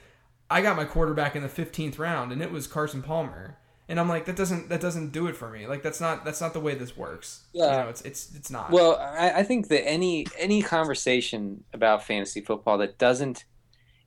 I 0.49 0.61
got 0.61 0.77
my 0.77 0.85
quarterback 0.85 1.35
in 1.35 1.43
the 1.43 1.49
fifteenth 1.49 1.99
round, 1.99 2.31
and 2.31 2.41
it 2.41 2.51
was 2.51 2.65
Carson 2.65 3.01
Palmer. 3.01 3.57
And 3.89 3.99
I'm 3.99 4.07
like, 4.07 4.25
that 4.25 4.37
doesn't 4.37 4.69
that 4.69 4.79
doesn't 4.79 5.11
do 5.11 5.27
it 5.27 5.35
for 5.35 5.49
me. 5.49 5.67
Like 5.67 5.83
that's 5.83 5.99
not 5.99 6.23
that's 6.23 6.39
not 6.39 6.53
the 6.53 6.61
way 6.61 6.73
this 6.73 6.95
works. 6.95 7.43
Yeah. 7.51 7.65
you 7.65 7.83
know, 7.83 7.89
it's 7.89 8.01
it's 8.03 8.33
it's 8.33 8.49
not. 8.49 8.71
Well, 8.71 8.95
I, 8.97 9.39
I 9.39 9.43
think 9.43 9.67
that 9.67 9.85
any 9.85 10.25
any 10.37 10.61
conversation 10.61 11.65
about 11.73 12.03
fantasy 12.03 12.39
football 12.39 12.77
that 12.77 12.97
doesn't 12.97 13.43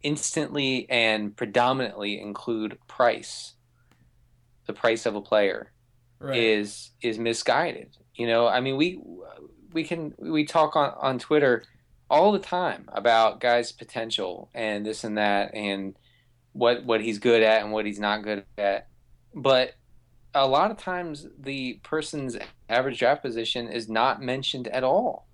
instantly 0.03 0.88
and 0.90 1.36
predominantly 1.36 2.20
include 2.20 2.78
price, 2.88 3.55
the 4.66 4.72
price 4.72 5.07
of 5.07 5.14
a 5.14 5.20
player, 5.20 5.72
right. 6.18 6.36
is 6.38 6.90
is 7.03 7.18
misguided. 7.18 7.97
You 8.14 8.26
know, 8.26 8.47
I 8.47 8.61
mean, 8.61 8.76
we 8.76 9.01
we 9.72 9.84
can 9.84 10.14
we 10.18 10.44
talk 10.44 10.76
on 10.76 10.92
on 11.01 11.18
Twitter 11.18 11.64
all 12.09 12.32
the 12.32 12.38
time 12.38 12.88
about 12.92 13.40
guys' 13.40 13.72
potential 13.72 14.49
and 14.55 14.86
this 14.86 15.05
and 15.05 15.18
that 15.18 15.55
and 15.55 15.97
what 16.53 16.84
what 16.84 17.01
he's 17.01 17.18
good 17.18 17.42
at 17.42 17.62
and 17.62 17.72
what 17.72 17.84
he's 17.84 17.99
not 17.99 18.22
good 18.22 18.44
at, 18.57 18.88
but 19.34 19.74
a 20.34 20.47
lot 20.47 20.70
of 20.70 20.76
times 20.76 21.26
the 21.38 21.80
person's 21.82 22.36
average 22.68 22.99
draft 22.99 23.22
position 23.22 23.68
is 23.68 23.88
not 23.88 24.22
mentioned 24.22 24.68
at 24.68 24.84
all, 24.84 25.26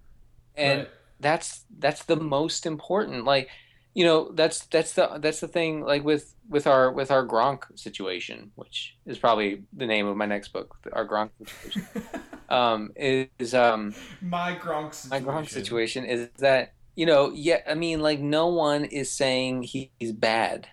and 0.57 0.81
Right. 0.81 0.89
that's 1.21 1.65
that's 1.79 2.05
the 2.05 2.17
most 2.17 2.67
important. 2.67 3.25
Like, 3.25 3.49
you 3.95 4.05
know, 4.05 4.31
that's 4.33 4.67
that's 4.67 4.95
the 4.95 5.19
that's 5.21 5.41
the 5.41 5.49
thing. 5.49 5.83
Like 5.83 6.05
with 6.05 6.35
with 6.49 6.67
our 6.67 6.91
with 6.93 7.11
our 7.11 7.27
Gronk 7.27 7.65
situation, 7.79 8.53
which 8.55 8.97
is 9.07 9.19
probably 9.19 9.65
the 9.73 9.87
name 9.87 10.07
of 10.07 10.17
my 10.17 10.27
next 10.27 10.53
book, 10.53 10.77
our 10.93 11.07
Gronk 11.07 11.31
situation. 11.39 11.87
um, 12.49 12.93
is 12.97 13.55
um 13.55 13.95
my 14.21 14.55
Gronk 14.55 15.09
my 15.11 15.19
situation. 15.19 15.25
Gronk 15.27 15.49
situation 15.49 16.05
is 16.05 16.29
that 16.39 16.75
you 16.95 17.07
know 17.07 17.33
yeah 17.35 17.61
I 17.69 17.75
mean 17.75 18.01
like 18.01 18.21
no 18.21 18.49
one 18.49 18.85
is 18.85 19.11
saying 19.11 19.65
he, 19.65 19.91
he's 19.99 20.13
bad 20.13 20.69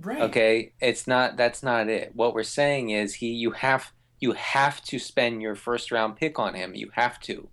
Right. 0.00 0.22
okay 0.22 0.72
it's 0.80 1.06
not 1.06 1.36
that's 1.36 1.62
not 1.62 1.88
it 1.88 2.10
what 2.16 2.34
we're 2.34 2.42
saying 2.42 2.90
is 2.90 3.14
he 3.14 3.28
you 3.28 3.52
have 3.52 3.92
you 4.18 4.32
have 4.32 4.82
to 4.86 4.98
spend 4.98 5.40
your 5.40 5.54
first 5.54 5.92
round 5.92 6.16
pick 6.16 6.36
on 6.36 6.54
him 6.54 6.74
you 6.74 6.90
have 6.94 7.20
to 7.20 7.48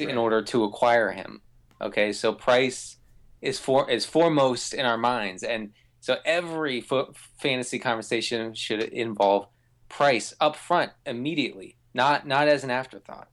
in 0.00 0.18
order 0.18 0.42
to 0.42 0.64
acquire 0.64 1.12
him 1.12 1.42
okay 1.80 2.12
so 2.12 2.32
price 2.32 2.96
is 3.44 3.58
for 3.58 3.90
is 3.90 4.04
foremost 4.04 4.74
in 4.74 4.84
our 4.84 4.98
minds 4.98 5.42
and 5.42 5.70
so 6.00 6.16
every 6.24 6.80
fo- 6.80 7.12
fantasy 7.38 7.78
conversation 7.78 8.54
should 8.54 8.82
involve 8.82 9.46
price 9.88 10.34
up 10.40 10.56
front 10.56 10.90
immediately 11.06 11.76
not 11.92 12.26
not 12.26 12.48
as 12.48 12.64
an 12.64 12.70
afterthought 12.70 13.28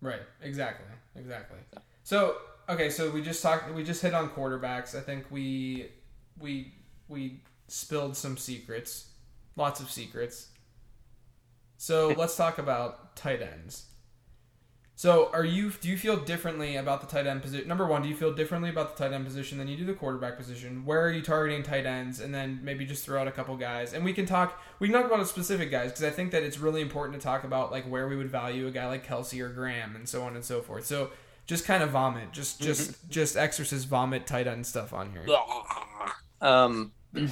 Right. 0.00 0.20
Exactly. 0.42 0.86
Exactly. 1.16 1.58
So 2.04 2.36
okay, 2.68 2.90
so 2.90 3.10
we 3.10 3.22
just 3.22 3.42
talked. 3.42 3.72
We 3.74 3.82
just 3.82 4.02
hit 4.02 4.14
on 4.14 4.30
quarterbacks. 4.30 4.94
I 4.94 5.00
think 5.00 5.24
we 5.30 5.88
we 6.38 6.74
we 7.08 7.40
spilled 7.68 8.16
some 8.16 8.36
secrets, 8.36 9.08
lots 9.56 9.80
of 9.80 9.90
secrets. 9.90 10.48
So 11.78 12.08
let's 12.16 12.36
talk 12.36 12.58
about 12.58 13.16
tight 13.16 13.42
ends. 13.42 13.86
So 14.98 15.28
are 15.34 15.44
you? 15.44 15.70
Do 15.70 15.90
you 15.90 15.98
feel 15.98 16.16
differently 16.16 16.76
about 16.76 17.02
the 17.02 17.06
tight 17.06 17.26
end 17.26 17.42
position? 17.42 17.68
Number 17.68 17.86
one, 17.86 18.00
do 18.00 18.08
you 18.08 18.16
feel 18.16 18.32
differently 18.32 18.70
about 18.70 18.96
the 18.96 19.04
tight 19.04 19.12
end 19.12 19.26
position 19.26 19.58
than 19.58 19.68
you 19.68 19.76
do 19.76 19.84
the 19.84 19.92
quarterback 19.92 20.38
position? 20.38 20.86
Where 20.86 21.02
are 21.02 21.10
you 21.10 21.20
targeting 21.20 21.62
tight 21.62 21.84
ends? 21.84 22.18
And 22.18 22.34
then 22.34 22.60
maybe 22.62 22.86
just 22.86 23.04
throw 23.04 23.20
out 23.20 23.28
a 23.28 23.30
couple 23.30 23.54
guys, 23.58 23.92
and 23.92 24.02
we 24.06 24.14
can 24.14 24.24
talk. 24.24 24.58
We 24.78 24.88
can 24.88 24.94
talk 24.94 25.04
about 25.04 25.28
specific 25.28 25.70
guys 25.70 25.90
because 25.90 26.04
I 26.04 26.08
think 26.08 26.32
that 26.32 26.42
it's 26.42 26.58
really 26.58 26.80
important 26.80 27.20
to 27.20 27.22
talk 27.22 27.44
about 27.44 27.70
like 27.70 27.84
where 27.84 28.08
we 28.08 28.16
would 28.16 28.30
value 28.30 28.66
a 28.66 28.70
guy 28.70 28.86
like 28.86 29.06
Kelce 29.06 29.38
or 29.38 29.50
Graham 29.50 29.94
and 29.96 30.08
so 30.08 30.22
on 30.22 30.34
and 30.34 30.42
so 30.42 30.62
forth. 30.62 30.86
So 30.86 31.10
just 31.46 31.66
kind 31.66 31.82
of 31.82 31.90
vomit, 31.90 32.32
just 32.32 32.58
just 32.62 33.10
just 33.10 33.36
exorcist 33.36 33.86
vomit 33.88 34.26
tight 34.26 34.46
end 34.46 34.66
stuff 34.66 34.94
on 34.94 35.10
here. 35.12 35.24
Um, 36.40 36.92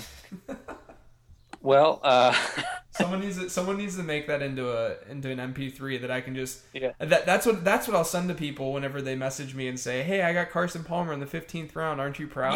well, 1.62 2.00
uh, 2.02 2.36
someone 2.94 3.20
needs 3.20 3.38
to, 3.38 3.50
someone 3.50 3.76
needs 3.76 3.96
to 3.96 4.02
make 4.02 4.26
that 4.26 4.42
into 4.42 4.70
a 4.70 4.96
into 5.10 5.30
an 5.30 5.38
MP3 5.38 6.00
that 6.00 6.10
I 6.10 6.20
can 6.20 6.34
just 6.34 6.62
Yeah. 6.72 6.92
that 6.98 7.26
that's 7.26 7.46
what 7.46 7.64
that's 7.64 7.86
what 7.88 7.96
I'll 7.96 8.04
send 8.04 8.28
to 8.28 8.34
people 8.34 8.72
whenever 8.72 9.02
they 9.02 9.14
message 9.14 9.54
me 9.54 9.68
and 9.68 9.78
say, 9.78 10.02
"Hey, 10.02 10.22
I 10.22 10.32
got 10.32 10.50
Carson 10.50 10.84
Palmer 10.84 11.12
in 11.12 11.20
the 11.20 11.26
15th 11.26 11.74
round. 11.76 12.00
Aren't 12.00 12.18
you 12.18 12.26
proud?" 12.26 12.54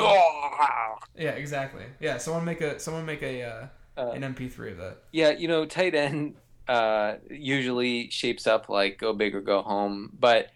Yeah, 1.16 1.30
exactly. 1.30 1.84
Yeah, 2.00 2.18
someone 2.18 2.44
make 2.44 2.60
a 2.60 2.78
someone 2.78 3.04
make 3.06 3.22
a 3.22 3.42
uh, 3.42 3.66
Uh, 3.96 4.10
an 4.12 4.22
MP3 4.22 4.72
of 4.72 4.78
that. 4.78 4.98
yeah, 5.12 5.30
you 5.30 5.48
know, 5.48 5.64
tight 5.66 5.94
end 5.94 6.36
uh, 6.68 7.14
usually 7.30 8.10
shapes 8.10 8.46
up 8.46 8.68
like 8.68 8.98
go 8.98 9.12
big 9.12 9.34
or 9.34 9.40
go 9.40 9.62
home, 9.62 10.10
but 10.18 10.48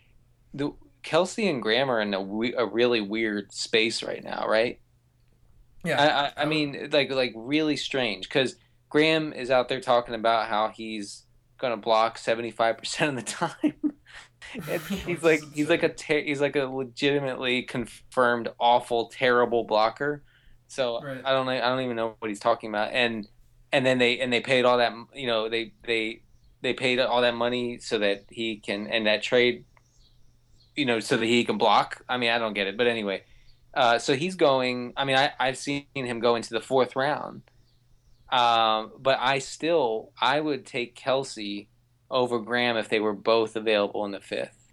the 0.55 0.71
Kelce 1.03 1.49
and 1.51 1.61
Graham 1.63 1.91
are 1.91 2.01
in 2.01 2.15
a, 2.15 2.21
we- 2.21 2.55
a 2.55 2.65
really 2.65 3.01
weird 3.01 3.51
space 3.53 4.03
right 4.03 4.23
now, 4.23 4.47
right? 4.47 4.79
Yeah, 5.85 6.01
I, 6.01 6.27
I, 6.27 6.43
I 6.43 6.45
mean, 6.47 6.91
like 6.93 7.11
like 7.11 7.33
really 7.35 7.77
strange 7.77 8.29
because 8.29 8.55
Graham 8.93 9.33
is 9.33 9.51
out 9.51 9.71
there 9.71 9.81
talking 9.81 10.15
about 10.15 10.49
how 10.49 10.69
he's 10.69 11.25
gonna 11.59 11.79
block 11.79 12.19
seventy 12.19 12.51
five 12.51 12.77
percent 12.77 13.19
of 13.19 13.25
the 13.25 13.31
time. 13.31 13.75
He's 15.07 15.23
like 15.23 15.41
he's 15.55 15.71
like 15.71 15.83
a 15.83 15.89
ter- 15.89 16.21
he's 16.21 16.43
like 16.43 16.57
a 16.57 16.65
legitimately 16.65 17.63
confirmed 17.63 18.49
awful 18.61 19.09
terrible 19.09 19.65
blocker. 19.65 20.23
So 20.69 21.01
Right. 21.03 21.23
I 21.25 21.33
don't 21.33 21.49
I 21.49 21.61
don't 21.61 21.81
even 21.81 21.97
know 21.97 22.17
what 22.19 22.29
he's 22.29 22.41
talking 22.41 22.69
about. 22.69 22.93
And 22.93 23.27
and 23.73 23.87
then 23.87 23.97
they 23.97 24.21
and 24.21 24.31
they 24.31 24.41
paid 24.41 24.67
all 24.67 24.77
that 24.77 24.93
you 25.15 25.27
know 25.27 25.49
they 25.49 25.73
they 25.87 26.21
they 26.61 26.75
paid 26.75 26.99
all 26.99 27.23
that 27.23 27.35
money 27.35 27.79
so 27.79 27.99
that 28.01 28.25
he 28.29 28.59
can 28.59 28.89
and 28.89 29.07
that 29.07 29.23
trade 29.23 29.65
you 30.77 30.85
know 30.85 31.01
so 31.01 31.17
that 31.17 31.25
he 31.25 31.45
can 31.45 31.57
block. 31.57 32.05
I 32.07 32.19
mean 32.19 32.29
I 32.31 32.39
don't 32.39 32.53
get 32.53 32.67
it, 32.67 32.77
but 32.77 32.87
anyway. 32.87 33.23
Uh, 33.75 33.99
so 33.99 34.15
he's 34.15 34.35
going. 34.35 34.93
I 34.99 35.07
mean, 35.07 35.17
I, 35.17 35.33
I've 35.41 35.57
seen 35.57 35.87
him 35.95 36.21
go 36.21 36.37
into 36.37 36.53
the 36.53 36.61
fourth 36.61 36.95
round, 36.95 37.41
um, 38.33 38.93
but 38.99 39.19
I 39.21 39.39
still 39.39 40.11
I 40.21 40.41
would 40.41 40.67
take 40.67 40.97
Kelce 40.97 41.69
over 42.11 42.39
Graham 42.39 42.77
if 42.77 42.89
they 42.89 42.99
were 42.99 43.13
both 43.13 43.57
available 43.57 44.05
in 44.07 44.11
the 44.11 44.21
fifth. 44.21 44.73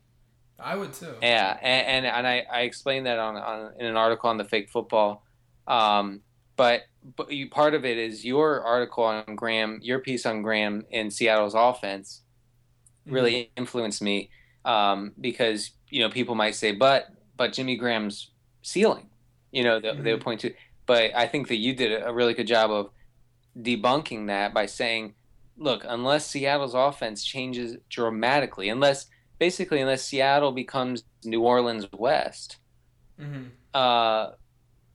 I 0.58 0.76
would 0.76 0.94
too. 0.94 1.14
Yeah, 1.22 1.58
and 1.62 2.06
and, 2.06 2.06
and 2.06 2.28
I, 2.28 2.46
I 2.52 2.62
explained 2.62 3.06
that 3.06 3.20
on, 3.20 3.36
on 3.36 3.74
in 3.80 3.86
an 3.86 3.98
article 3.98 4.30
on 4.30 4.38
the 4.38 4.46
fake 4.46 4.70
football. 4.70 5.26
Um, 5.68 6.22
but 6.56 6.84
but 7.16 7.32
you, 7.32 7.50
part 7.50 7.74
of 7.74 7.86
it 7.86 7.98
is 7.98 8.26
your 8.26 8.62
article 8.62 9.04
on 9.04 9.36
Graham, 9.36 9.80
your 9.82 10.00
piece 10.00 10.26
on 10.26 10.42
Graham 10.42 10.86
in 10.90 11.12
Seattle's 11.12 11.54
offense 11.56 12.22
really 13.06 13.52
influenced 13.58 14.02
me 14.02 14.30
um, 14.66 15.14
because 15.20 15.72
you 15.90 16.02
know 16.02 16.10
people 16.10 16.36
might 16.36 16.56
say, 16.56 16.72
but 16.72 17.08
but 17.36 17.54
Jimmy 17.54 17.76
Graham's 17.76 18.32
ceiling, 18.62 19.10
you 19.52 19.64
know, 19.64 19.80
they, 19.80 19.96
they 19.96 20.12
would 20.14 20.22
point 20.22 20.42
to. 20.42 20.54
But 20.86 21.16
I 21.16 21.28
think 21.28 21.50
that 21.50 21.58
you 21.58 21.76
did 21.76 22.04
a 22.04 22.14
really 22.14 22.34
good 22.34 22.48
job 22.48 22.72
of 22.72 22.90
debunking 23.58 24.28
that 24.28 24.54
by 24.54 24.66
saying, 24.66 25.14
look, 25.58 25.84
unless 25.88 26.26
Seattle's 26.26 26.74
offense 26.74 27.24
changes 27.24 27.78
dramatically, 27.90 28.70
unless 28.70 29.08
basically 29.40 29.82
unless 29.82 30.04
Seattle 30.04 30.52
becomes 30.52 31.04
New 31.24 31.42
Orleans 31.42 31.88
West, 31.94 32.58
hmm 33.20 33.48
uh, 33.74 34.32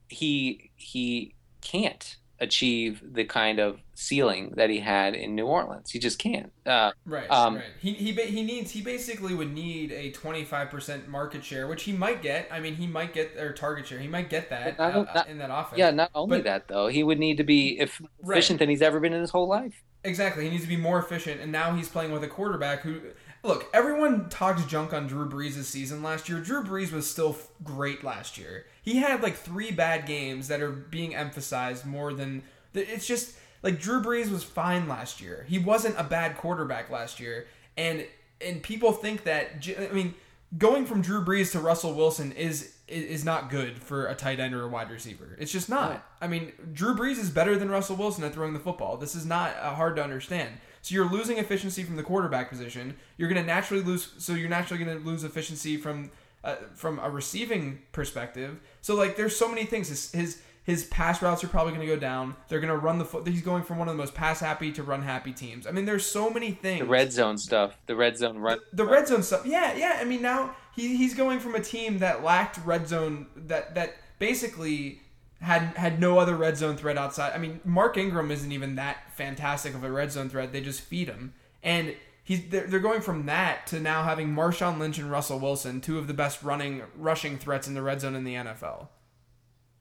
he 0.09 0.71
he 0.77 1.35
can't 1.61 2.17
achieve 2.41 3.01
the 3.13 3.25
kind 3.25 3.59
of 3.61 3.79
ceiling 3.95 4.53
that 4.57 4.69
he 4.71 4.81
had 4.81 5.15
in 5.15 5.35
New 5.35 5.47
Orleans. 5.47 5.91
He 5.91 5.99
just 5.99 6.19
can't. 6.19 6.53
Uh, 6.67 6.91
Right, 7.07 7.31
Um, 7.31 7.57
right. 7.57 7.65
He 7.81 7.93
he 7.95 8.13
he 8.13 8.43
needs 8.43 8.73
he 8.73 8.83
basically 8.83 9.35
would 9.35 9.53
need 9.53 9.93
a 9.93 10.11
twenty 10.11 10.45
five 10.45 10.69
percent 10.71 11.09
market 11.09 11.45
share, 11.45 11.67
which 11.67 11.85
he 11.85 11.93
might 11.93 12.23
get. 12.23 12.49
I 12.51 12.59
mean, 12.61 12.75
he 12.75 12.87
might 12.87 13.13
get 13.15 13.35
their 13.37 13.53
target 13.53 13.87
share. 13.87 13.99
He 13.99 14.09
might 14.09 14.29
get 14.31 14.51
that 14.51 14.79
not- 14.79 14.95
uh, 14.95 15.05
not- 15.15 15.29
in 15.29 15.39
that 15.39 15.51
offense. 15.53 15.79
yeah, 15.79 15.91
not 15.91 16.11
only 16.15 16.39
But- 16.39 16.45
that 16.45 16.69
though, 16.69 16.89
he 16.89 17.03
would 17.05 17.19
need 17.19 17.37
to 17.37 17.45
be 17.45 17.79
if 17.79 18.01
Right. 18.23 18.37
efficient 18.37 18.59
than 18.59 18.69
he's 18.69 18.83
ever 18.83 18.99
been 19.01 19.13
in 19.13 19.21
his 19.21 19.31
whole 19.31 19.47
life. 19.49 19.83
Exactly. 20.03 20.45
He 20.45 20.51
needs 20.51 20.65
to 20.65 20.69
be 20.69 20.77
more 20.77 20.99
efficient, 20.99 21.41
and 21.41 21.51
now 21.51 21.75
he's 21.75 21.89
playing 21.89 22.13
with 22.13 22.23
a 22.25 22.29
quarterback 22.29 22.81
who. 22.81 23.01
Look, 23.45 23.69
everyone 23.75 24.31
talked 24.31 24.67
junk 24.69 24.95
on 24.95 25.07
Drew 25.07 25.29
Brees' 25.29 25.63
season 25.65 26.03
last 26.03 26.31
year. 26.31 26.41
Drew 26.41 26.65
Brees 26.65 26.91
was 26.91 27.09
still 27.09 27.31
f- 27.39 27.49
great 27.63 28.03
last 28.03 28.39
year. 28.39 28.65
He 28.83 28.97
had 28.97 29.23
like 29.23 29.37
three 29.37 29.71
bad 29.71 30.07
games 30.07 30.49
that 30.49 30.63
are 30.63 30.71
being 30.71 31.15
emphasized 31.15 31.85
more 31.85 32.15
than. 32.15 32.43
It's 32.73 33.07
just 33.07 33.37
like 33.63 33.79
Drew 33.79 34.01
Brees 34.01 34.31
was 34.31 34.43
fine 34.43 34.89
last 34.89 35.21
year. 35.21 35.45
He 35.47 35.59
wasn't 35.59 35.99
a 35.99 36.05
bad 36.05 36.39
quarterback 36.39 36.89
last 36.89 37.21
year, 37.21 37.47
and 37.77 38.07
and 38.41 38.63
people 38.63 38.93
think 38.93 39.25
that 39.25 39.69
I 39.79 39.93
mean 39.93 40.15
going 40.57 40.87
from 40.87 41.03
Drew 41.03 41.23
Brees 41.23 41.53
to 41.53 41.61
Russell 41.61 41.93
Wilson 41.93 42.33
is 42.33 42.73
is 42.89 43.25
not 43.27 43.51
good 43.51 43.79
for 43.79 44.07
a 44.07 44.15
tight 44.15 44.41
end 44.41 44.55
or 44.55 44.63
a 44.63 44.69
wide 44.69 44.91
receiver. 44.91 45.37
It's 45.39 45.53
just 45.53 45.69
not. 45.69 46.07
I 46.21 46.29
mean, 46.29 46.53
Drew 46.73 46.95
Brees 46.95 47.19
is 47.19 47.31
better 47.31 47.59
than 47.59 47.71
Russell 47.71 47.97
Wilson 47.97 48.25
at 48.25 48.33
throwing 48.33 48.53
the 48.53 48.59
football. 48.59 48.97
This 48.97 49.15
is 49.15 49.25
not 49.25 49.57
uh, 49.57 49.75
hard 49.75 49.97
to 49.97 50.05
understand. 50.05 50.51
So 50.85 50.95
you're 50.95 51.11
losing 51.11 51.39
efficiency 51.39 51.83
from 51.83 51.97
the 51.97 52.03
quarterback 52.03 52.51
position. 52.51 52.95
You're 53.17 53.31
going 53.31 53.41
to 53.41 53.47
naturally 53.47 53.83
lose. 53.83 54.13
So 54.19 54.35
you're 54.35 54.51
naturally 54.51 54.85
going 54.85 54.99
to 54.99 55.03
lose 55.03 55.25
efficiency 55.25 55.79
from 55.79 56.11
uh, 56.45 56.57
from 56.75 56.99
a 56.99 57.09
receiving 57.09 57.81
perspective. 57.93 58.61
So 58.83 58.95
like, 58.95 59.17
there's 59.17 59.35
so 59.35 59.49
many 59.49 59.65
things. 59.65 59.89
His 59.89 60.13
his, 60.13 60.43
his 60.65 60.85
pass 60.85 61.23
routes 61.23 61.43
are 61.43 61.49
probably 61.49 61.73
going 61.73 61.89
to 61.89 61.95
go 61.95 61.99
down. 61.99 62.37
They're 62.49 62.61
going 62.61 62.71
to 62.71 62.77
run 62.77 62.99
the 62.99 63.07
foot. 63.07 63.27
He's 63.27 63.41
going 63.41 63.63
from 63.63 63.79
one 63.79 63.89
of 63.89 63.95
the 63.95 63.97
most 63.97 64.13
pass 64.13 64.41
happy 64.41 64.73
to 64.73 64.83
run 64.83 65.01
happy 65.01 65.33
teams. 65.33 65.67
I 65.67 65.71
mean, 65.71 65.87
there's 65.87 66.05
so 66.05 66.29
many 66.29 66.51
things. 66.51 66.81
The 66.81 66.87
red 66.87 67.15
zone 67.15 67.39
stuff. 67.39 67.79
The 67.87 67.97
red 67.97 68.19
zone 68.19 68.37
run. 68.37 68.59
The, 68.73 68.85
the 68.85 68.91
red 68.91 69.09
zone 69.09 69.23
stuff. 69.23 69.47
Yeah, 69.47 69.75
yeah. 69.75 69.97
I 69.99 70.05
mean, 70.05 70.21
now 70.21 70.55
he, 70.77 70.99
he's 70.99 71.15
going 71.15 71.41
from 71.41 71.55
a 71.55 71.61
team 71.61 72.01
that 72.01 72.23
lacked 72.23 72.59
red 72.67 72.87
zone 72.89 73.29
that 73.37 73.75
that 73.75 73.97
basically 74.19 75.01
had 75.45 75.77
had 75.77 76.01
no 76.01 76.19
other 76.19 76.37
red 76.37 76.57
zone 76.57 76.77
threat 76.77 76.99
outside. 76.99 77.33
I 77.35 77.39
mean, 77.39 77.61
Mark 77.65 77.97
Ingram 77.97 78.31
isn't 78.31 78.51
even 78.51 78.77
that 78.77 79.13
fantastic 79.15 79.75
of 79.75 79.85
a 79.85 79.91
red 79.91 80.11
zone 80.13 80.29
threat. 80.29 80.53
They 80.53 80.61
just 80.61 80.81
feed 80.81 81.09
him, 81.09 81.35
and 81.63 81.95
he's 82.23 82.49
they're, 82.49 82.67
they're 82.67 82.81
going 82.81 83.01
from 83.01 83.27
that 83.27 83.67
to 83.69 83.81
now 83.81 84.03
having 84.03 84.35
Marshawn 84.35 84.79
Lynch 84.79 84.99
and 84.99 85.11
Russell 85.11 85.39
Wilson, 85.39 85.81
two 85.81 85.99
of 85.99 86.07
the 86.07 86.15
best 86.15 86.43
running 86.43 86.83
rushing 86.97 87.39
threats 87.39 87.69
in 87.69 87.75
the 87.75 87.83
red 87.83 88.01
zone 88.01 88.15
in 88.15 88.25
the 88.25 88.35
NFL. 88.35 88.89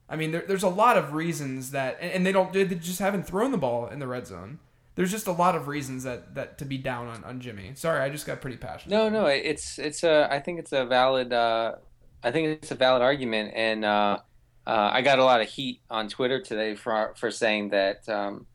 I 0.08 0.16
mean, 0.16 0.32
there, 0.32 0.44
there's 0.46 0.62
a 0.62 0.68
lot 0.68 0.98
of 0.98 1.14
reasons 1.14 1.70
that, 1.70 1.96
and, 2.00 2.12
and 2.12 2.26
they 2.26 2.32
don't 2.32 2.52
they 2.52 2.64
just 2.66 3.00
haven't 3.00 3.26
thrown 3.26 3.50
the 3.50 3.58
ball 3.58 3.86
in 3.88 3.98
the 3.98 4.06
red 4.06 4.26
zone 4.26 4.58
there's 4.96 5.10
just 5.10 5.26
a 5.26 5.32
lot 5.32 5.56
of 5.56 5.66
reasons 5.66 6.04
that 6.04 6.34
that 6.34 6.58
to 6.58 6.64
be 6.64 6.78
down 6.78 7.08
on, 7.08 7.24
on 7.24 7.40
Jimmy. 7.40 7.72
Sorry, 7.74 8.00
I 8.00 8.08
just 8.10 8.26
got 8.26 8.40
pretty 8.40 8.56
passionate. 8.56 8.94
No, 8.94 9.08
no, 9.08 9.26
it's 9.26 9.78
it's 9.78 10.04
a 10.04 10.28
I 10.30 10.40
think 10.40 10.60
it's 10.60 10.72
a 10.72 10.84
valid 10.84 11.32
uh, 11.32 11.74
I 12.22 12.30
think 12.30 12.62
it's 12.62 12.70
a 12.70 12.76
valid 12.76 13.02
argument, 13.02 13.52
and 13.54 13.84
uh, 13.84 14.18
uh, 14.66 14.90
I 14.92 15.02
got 15.02 15.18
a 15.18 15.24
lot 15.24 15.40
of 15.40 15.48
heat 15.48 15.80
on 15.90 16.08
Twitter 16.08 16.40
today 16.40 16.74
for 16.74 17.14
for 17.16 17.30
saying 17.30 17.70
that 17.70 18.08
um, 18.08 18.46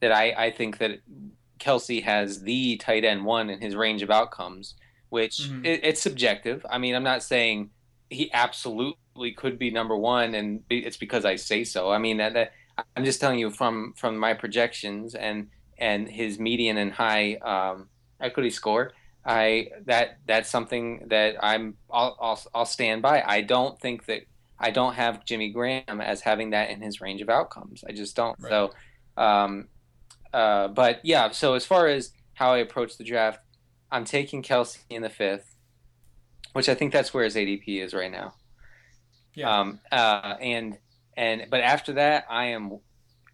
that 0.00 0.12
I 0.12 0.32
I 0.46 0.50
think 0.50 0.78
that 0.78 1.00
Kelce 1.58 2.02
has 2.02 2.42
the 2.42 2.76
tight 2.76 3.04
end 3.04 3.24
one 3.24 3.50
in 3.50 3.60
his 3.60 3.76
range 3.76 4.02
of 4.02 4.10
outcomes, 4.10 4.74
which 5.10 5.38
mm-hmm. 5.38 5.64
it, 5.64 5.80
it's 5.82 6.00
subjective. 6.00 6.64
I 6.68 6.78
mean, 6.78 6.94
I'm 6.94 7.04
not 7.04 7.22
saying 7.22 7.70
he 8.10 8.30
absolutely 8.32 9.32
could 9.32 9.58
be 9.58 9.70
number 9.70 9.96
one, 9.96 10.34
and 10.34 10.62
it's 10.70 10.96
because 10.96 11.24
I 11.24 11.36
say 11.36 11.64
so. 11.64 11.90
I 11.90 11.98
mean 11.98 12.18
that, 12.18 12.34
that 12.34 12.52
I'm 12.96 13.04
just 13.04 13.20
telling 13.20 13.38
you 13.38 13.50
from 13.50 13.94
from 13.96 14.16
my 14.16 14.34
projections 14.34 15.14
and 15.14 15.48
and 15.78 16.08
his 16.08 16.38
median 16.38 16.78
and 16.78 16.92
high 16.92 17.34
um, 17.36 17.88
equity 18.20 18.50
score, 18.50 18.92
I 19.24 19.68
that 19.86 20.18
that's 20.26 20.50
something 20.50 21.06
that 21.08 21.36
I'm 21.42 21.76
I'll, 21.90 22.16
I'll, 22.20 22.40
I'll 22.54 22.66
stand 22.66 23.02
by. 23.02 23.22
I 23.26 23.42
don't 23.42 23.78
think 23.80 24.06
that 24.06 24.22
I 24.58 24.70
don't 24.70 24.94
have 24.94 25.24
Jimmy 25.24 25.50
Graham 25.50 26.00
as 26.00 26.20
having 26.20 26.50
that 26.50 26.70
in 26.70 26.80
his 26.80 27.00
range 27.00 27.20
of 27.20 27.28
outcomes. 27.28 27.84
I 27.88 27.92
just 27.92 28.14
don't. 28.16 28.36
Right. 28.40 28.50
So, 28.50 28.70
um, 29.16 29.68
uh, 30.32 30.68
but 30.68 31.00
yeah. 31.04 31.30
So 31.30 31.54
as 31.54 31.66
far 31.66 31.88
as 31.88 32.12
how 32.34 32.52
I 32.52 32.58
approach 32.58 32.96
the 32.96 33.04
draft, 33.04 33.40
I'm 33.90 34.04
taking 34.04 34.42
Kelce 34.42 34.78
in 34.90 35.02
the 35.02 35.10
fifth, 35.10 35.54
which 36.52 36.68
I 36.68 36.74
think 36.74 36.92
that's 36.92 37.12
where 37.12 37.24
his 37.24 37.36
ADP 37.36 37.82
is 37.82 37.94
right 37.94 38.10
now. 38.10 38.34
Yeah. 39.34 39.60
Um, 39.60 39.80
uh, 39.90 40.34
and 40.40 40.78
and 41.16 41.46
but 41.50 41.60
after 41.60 41.94
that, 41.94 42.24
I 42.28 42.46
am 42.46 42.78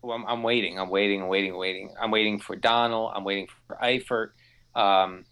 well, 0.03 0.17
I'm, 0.17 0.27
I'm, 0.27 0.43
waiting. 0.43 0.79
I'm 0.79 0.89
waiting. 0.89 1.23
I'm 1.23 1.29
waiting. 1.29 1.57
Waiting. 1.57 1.95
I'm 2.01 2.11
waiting 2.11 2.39
for 2.39 2.57
Donald. 2.57 3.13
I'm 3.15 3.25
waiting 3.25 3.49
for 3.67 3.77
Eifert. 3.83 4.31
Um, 4.75 5.25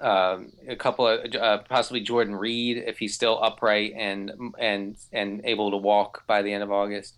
um, 0.00 0.52
a 0.68 0.76
couple 0.76 1.06
of 1.06 1.34
uh, 1.34 1.58
possibly 1.68 2.00
Jordan 2.00 2.34
Reed 2.34 2.78
if 2.86 2.98
he's 2.98 3.14
still 3.14 3.42
upright 3.42 3.92
and 3.96 4.32
and 4.58 4.96
and 5.12 5.42
able 5.44 5.70
to 5.70 5.76
walk 5.76 6.26
by 6.26 6.42
the 6.42 6.52
end 6.52 6.62
of 6.62 6.70
August. 6.70 7.16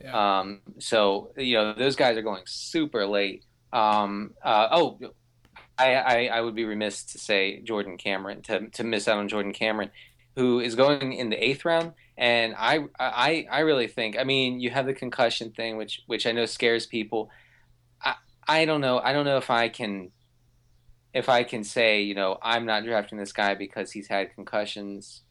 Yeah. 0.00 0.40
Um, 0.40 0.60
so 0.78 1.32
you 1.36 1.54
know 1.54 1.74
those 1.74 1.96
guys 1.96 2.16
are 2.16 2.22
going 2.22 2.42
super 2.46 3.06
late. 3.06 3.44
Um, 3.72 4.34
uh, 4.42 4.68
oh, 4.70 4.98
I, 5.76 5.94
I, 5.94 6.26
I 6.26 6.40
would 6.40 6.54
be 6.54 6.64
remiss 6.64 7.04
to 7.06 7.18
say 7.18 7.60
Jordan 7.60 7.96
Cameron 7.98 8.42
to 8.42 8.68
to 8.68 8.84
miss 8.84 9.08
out 9.08 9.18
on 9.18 9.28
Jordan 9.28 9.52
Cameron, 9.52 9.90
who 10.36 10.60
is 10.60 10.74
going 10.74 11.12
in 11.12 11.30
the 11.30 11.44
eighth 11.44 11.64
round. 11.64 11.92
And 12.16 12.54
I, 12.56 12.84
I, 12.98 13.46
I 13.50 13.60
really 13.60 13.88
think. 13.88 14.16
I 14.18 14.24
mean, 14.24 14.60
you 14.60 14.70
have 14.70 14.86
the 14.86 14.94
concussion 14.94 15.50
thing, 15.50 15.76
which, 15.76 16.02
which 16.06 16.26
I 16.26 16.32
know 16.32 16.46
scares 16.46 16.86
people. 16.86 17.30
I, 18.00 18.14
I 18.46 18.64
don't 18.64 18.80
know. 18.80 19.00
I 19.00 19.12
don't 19.12 19.24
know 19.24 19.36
if 19.36 19.50
I 19.50 19.68
can, 19.68 20.10
if 21.14 21.28
I 21.28 21.44
can 21.44 21.64
say, 21.64 22.02
you 22.02 22.14
know, 22.14 22.38
I'm 22.42 22.66
not 22.66 22.84
drafting 22.84 23.18
this 23.18 23.32
guy 23.32 23.54
because 23.54 23.92
he's 23.92 24.08
had 24.08 24.34
concussions, 24.34 25.22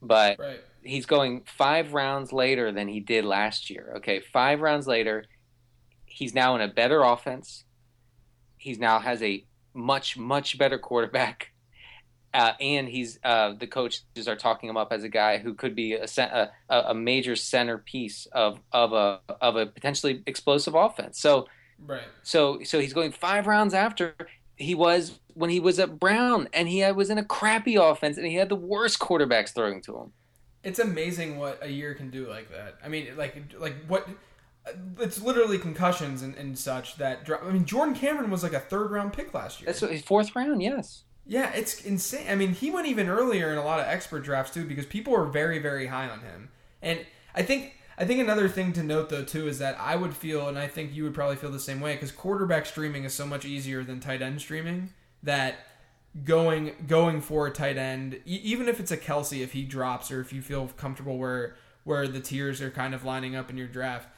but 0.00 0.38
right. 0.38 0.60
he's 0.82 1.06
going 1.06 1.42
five 1.44 1.92
rounds 1.92 2.32
later 2.32 2.72
than 2.72 2.88
he 2.88 3.00
did 3.00 3.24
last 3.24 3.68
year. 3.68 3.94
Okay, 3.96 4.20
five 4.20 4.60
rounds 4.60 4.86
later, 4.86 5.24
he's 6.06 6.34
now 6.34 6.54
in 6.54 6.60
a 6.60 6.68
better 6.68 7.02
offense. 7.02 7.64
He's 8.56 8.78
now 8.78 9.00
has 9.00 9.22
a 9.22 9.44
much, 9.74 10.16
much 10.16 10.56
better 10.56 10.78
quarterback 10.78 11.50
uh, 12.34 12.52
and 12.60 12.88
he's 12.88 13.20
uh, 13.22 13.52
the 13.52 13.66
coaches 13.66 14.26
are 14.26 14.34
talking 14.34 14.68
him 14.68 14.76
up 14.76 14.92
as 14.92 15.04
a 15.04 15.08
guy 15.08 15.38
who 15.38 15.54
could 15.54 15.76
be 15.76 15.94
a, 15.94 16.06
a, 16.18 16.50
a 16.88 16.94
major 16.94 17.36
centerpiece 17.36 18.26
of 18.32 18.58
of 18.72 18.92
a 18.92 19.20
of 19.40 19.54
a 19.54 19.66
potentially 19.66 20.22
explosive 20.26 20.74
offense. 20.74 21.20
So 21.20 21.46
right. 21.86 22.02
So 22.24 22.60
so 22.64 22.80
he's 22.80 22.92
going 22.92 23.12
five 23.12 23.46
rounds 23.46 23.72
after 23.72 24.16
he 24.56 24.74
was 24.74 25.18
when 25.34 25.50
he 25.50 25.60
was 25.60 25.78
at 25.78 25.98
Brown, 25.98 26.48
and 26.52 26.68
he 26.68 26.90
was 26.92 27.10
in 27.10 27.18
a 27.18 27.24
crappy 27.24 27.76
offense, 27.76 28.16
and 28.16 28.26
he 28.26 28.34
had 28.34 28.48
the 28.48 28.56
worst 28.56 28.98
quarterbacks 28.98 29.52
throwing 29.52 29.80
to 29.82 29.96
him. 29.96 30.12
It's 30.62 30.78
amazing 30.78 31.38
what 31.38 31.58
a 31.62 31.68
year 31.68 31.94
can 31.94 32.10
do 32.10 32.28
like 32.28 32.50
that. 32.50 32.76
I 32.84 32.88
mean, 32.88 33.08
like 33.16 33.36
like 33.58 33.74
what 33.86 34.08
it's 34.98 35.20
literally 35.20 35.58
concussions 35.58 36.22
and, 36.22 36.34
and 36.36 36.58
such 36.58 36.96
that 36.96 37.28
I 37.42 37.50
mean 37.50 37.66
Jordan 37.66 37.94
Cameron 37.94 38.30
was 38.30 38.42
like 38.42 38.54
a 38.54 38.60
third 38.60 38.90
round 38.90 39.12
pick 39.12 39.34
last 39.34 39.60
year. 39.60 39.66
That's 39.66 39.82
what, 39.82 39.98
fourth 40.04 40.34
round, 40.34 40.62
yes. 40.62 41.04
Yeah, 41.26 41.52
it's 41.54 41.82
insane. 41.82 42.26
I 42.28 42.34
mean, 42.34 42.52
he 42.52 42.70
went 42.70 42.86
even 42.86 43.08
earlier 43.08 43.50
in 43.50 43.58
a 43.58 43.64
lot 43.64 43.80
of 43.80 43.86
expert 43.86 44.24
drafts 44.24 44.52
too 44.52 44.64
because 44.64 44.86
people 44.86 45.12
were 45.12 45.26
very, 45.26 45.58
very 45.58 45.86
high 45.86 46.08
on 46.08 46.20
him. 46.20 46.50
And 46.82 47.00
I 47.34 47.42
think 47.42 47.74
I 47.96 48.04
think 48.04 48.20
another 48.20 48.48
thing 48.48 48.72
to 48.74 48.82
note 48.82 49.08
though 49.08 49.24
too 49.24 49.46
is 49.46 49.58
that 49.58 49.78
I 49.80 49.96
would 49.96 50.14
feel, 50.14 50.48
and 50.48 50.58
I 50.58 50.66
think 50.66 50.94
you 50.94 51.04
would 51.04 51.14
probably 51.14 51.36
feel 51.36 51.50
the 51.50 51.60
same 51.60 51.80
way, 51.80 51.94
because 51.94 52.10
quarterback 52.10 52.66
streaming 52.66 53.04
is 53.04 53.14
so 53.14 53.26
much 53.26 53.44
easier 53.44 53.84
than 53.84 54.00
tight 54.00 54.22
end 54.22 54.40
streaming 54.40 54.90
that 55.22 55.56
going 56.24 56.72
going 56.86 57.20
for 57.20 57.46
a 57.46 57.50
tight 57.50 57.76
end, 57.76 58.20
even 58.24 58.68
if 58.68 58.78
it's 58.78 58.90
a 58.90 58.96
Kelce, 58.96 59.42
if 59.42 59.52
he 59.52 59.64
drops 59.64 60.10
or 60.10 60.20
if 60.20 60.32
you 60.32 60.42
feel 60.42 60.68
comfortable 60.76 61.18
where 61.18 61.56
where 61.84 62.08
the 62.08 62.20
tiers 62.20 62.60
are 62.62 62.70
kind 62.70 62.94
of 62.94 63.04
lining 63.04 63.36
up 63.36 63.50
in 63.50 63.56
your 63.56 63.66
draft, 63.66 64.08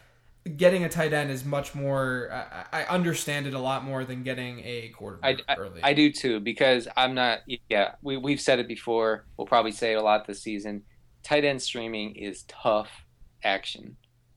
getting 0.57 0.85
a 0.85 0.89
tight 0.89 1.12
end 1.12 1.31
is 1.31 1.45
much 1.45 1.74
more. 1.74 2.31
I, 2.33 2.83
I 2.83 2.85
understand 2.85 3.47
it 3.47 3.55
a 3.55 3.59
lot 3.59 3.85
more 3.85 4.05
than 4.05 4.22
getting 4.22 4.61
a 4.61 4.91
quarterback 4.91 5.41
I, 5.49 5.55
early. 5.57 5.83
I, 5.83 5.91
I 5.91 5.93
do 5.95 6.12
too 6.12 6.41
because 6.41 6.87
I'm 6.97 7.14
not. 7.14 7.41
Yeah, 7.68 7.95
we 8.03 8.16
we've 8.16 8.41
said 8.41 8.59
it 8.59 8.68
before. 8.68 9.24
We'll 9.37 9.47
probably 9.47 9.72
say 9.72 9.93
it 9.93 9.97
a 9.97 10.03
lot 10.03 10.27
this 10.27 10.43
season. 10.43 10.83
Tight 11.22 11.45
end 11.45 11.61
streaming 11.61 12.14
is 12.14 12.45
tough 12.45 13.05
action. 13.47 13.97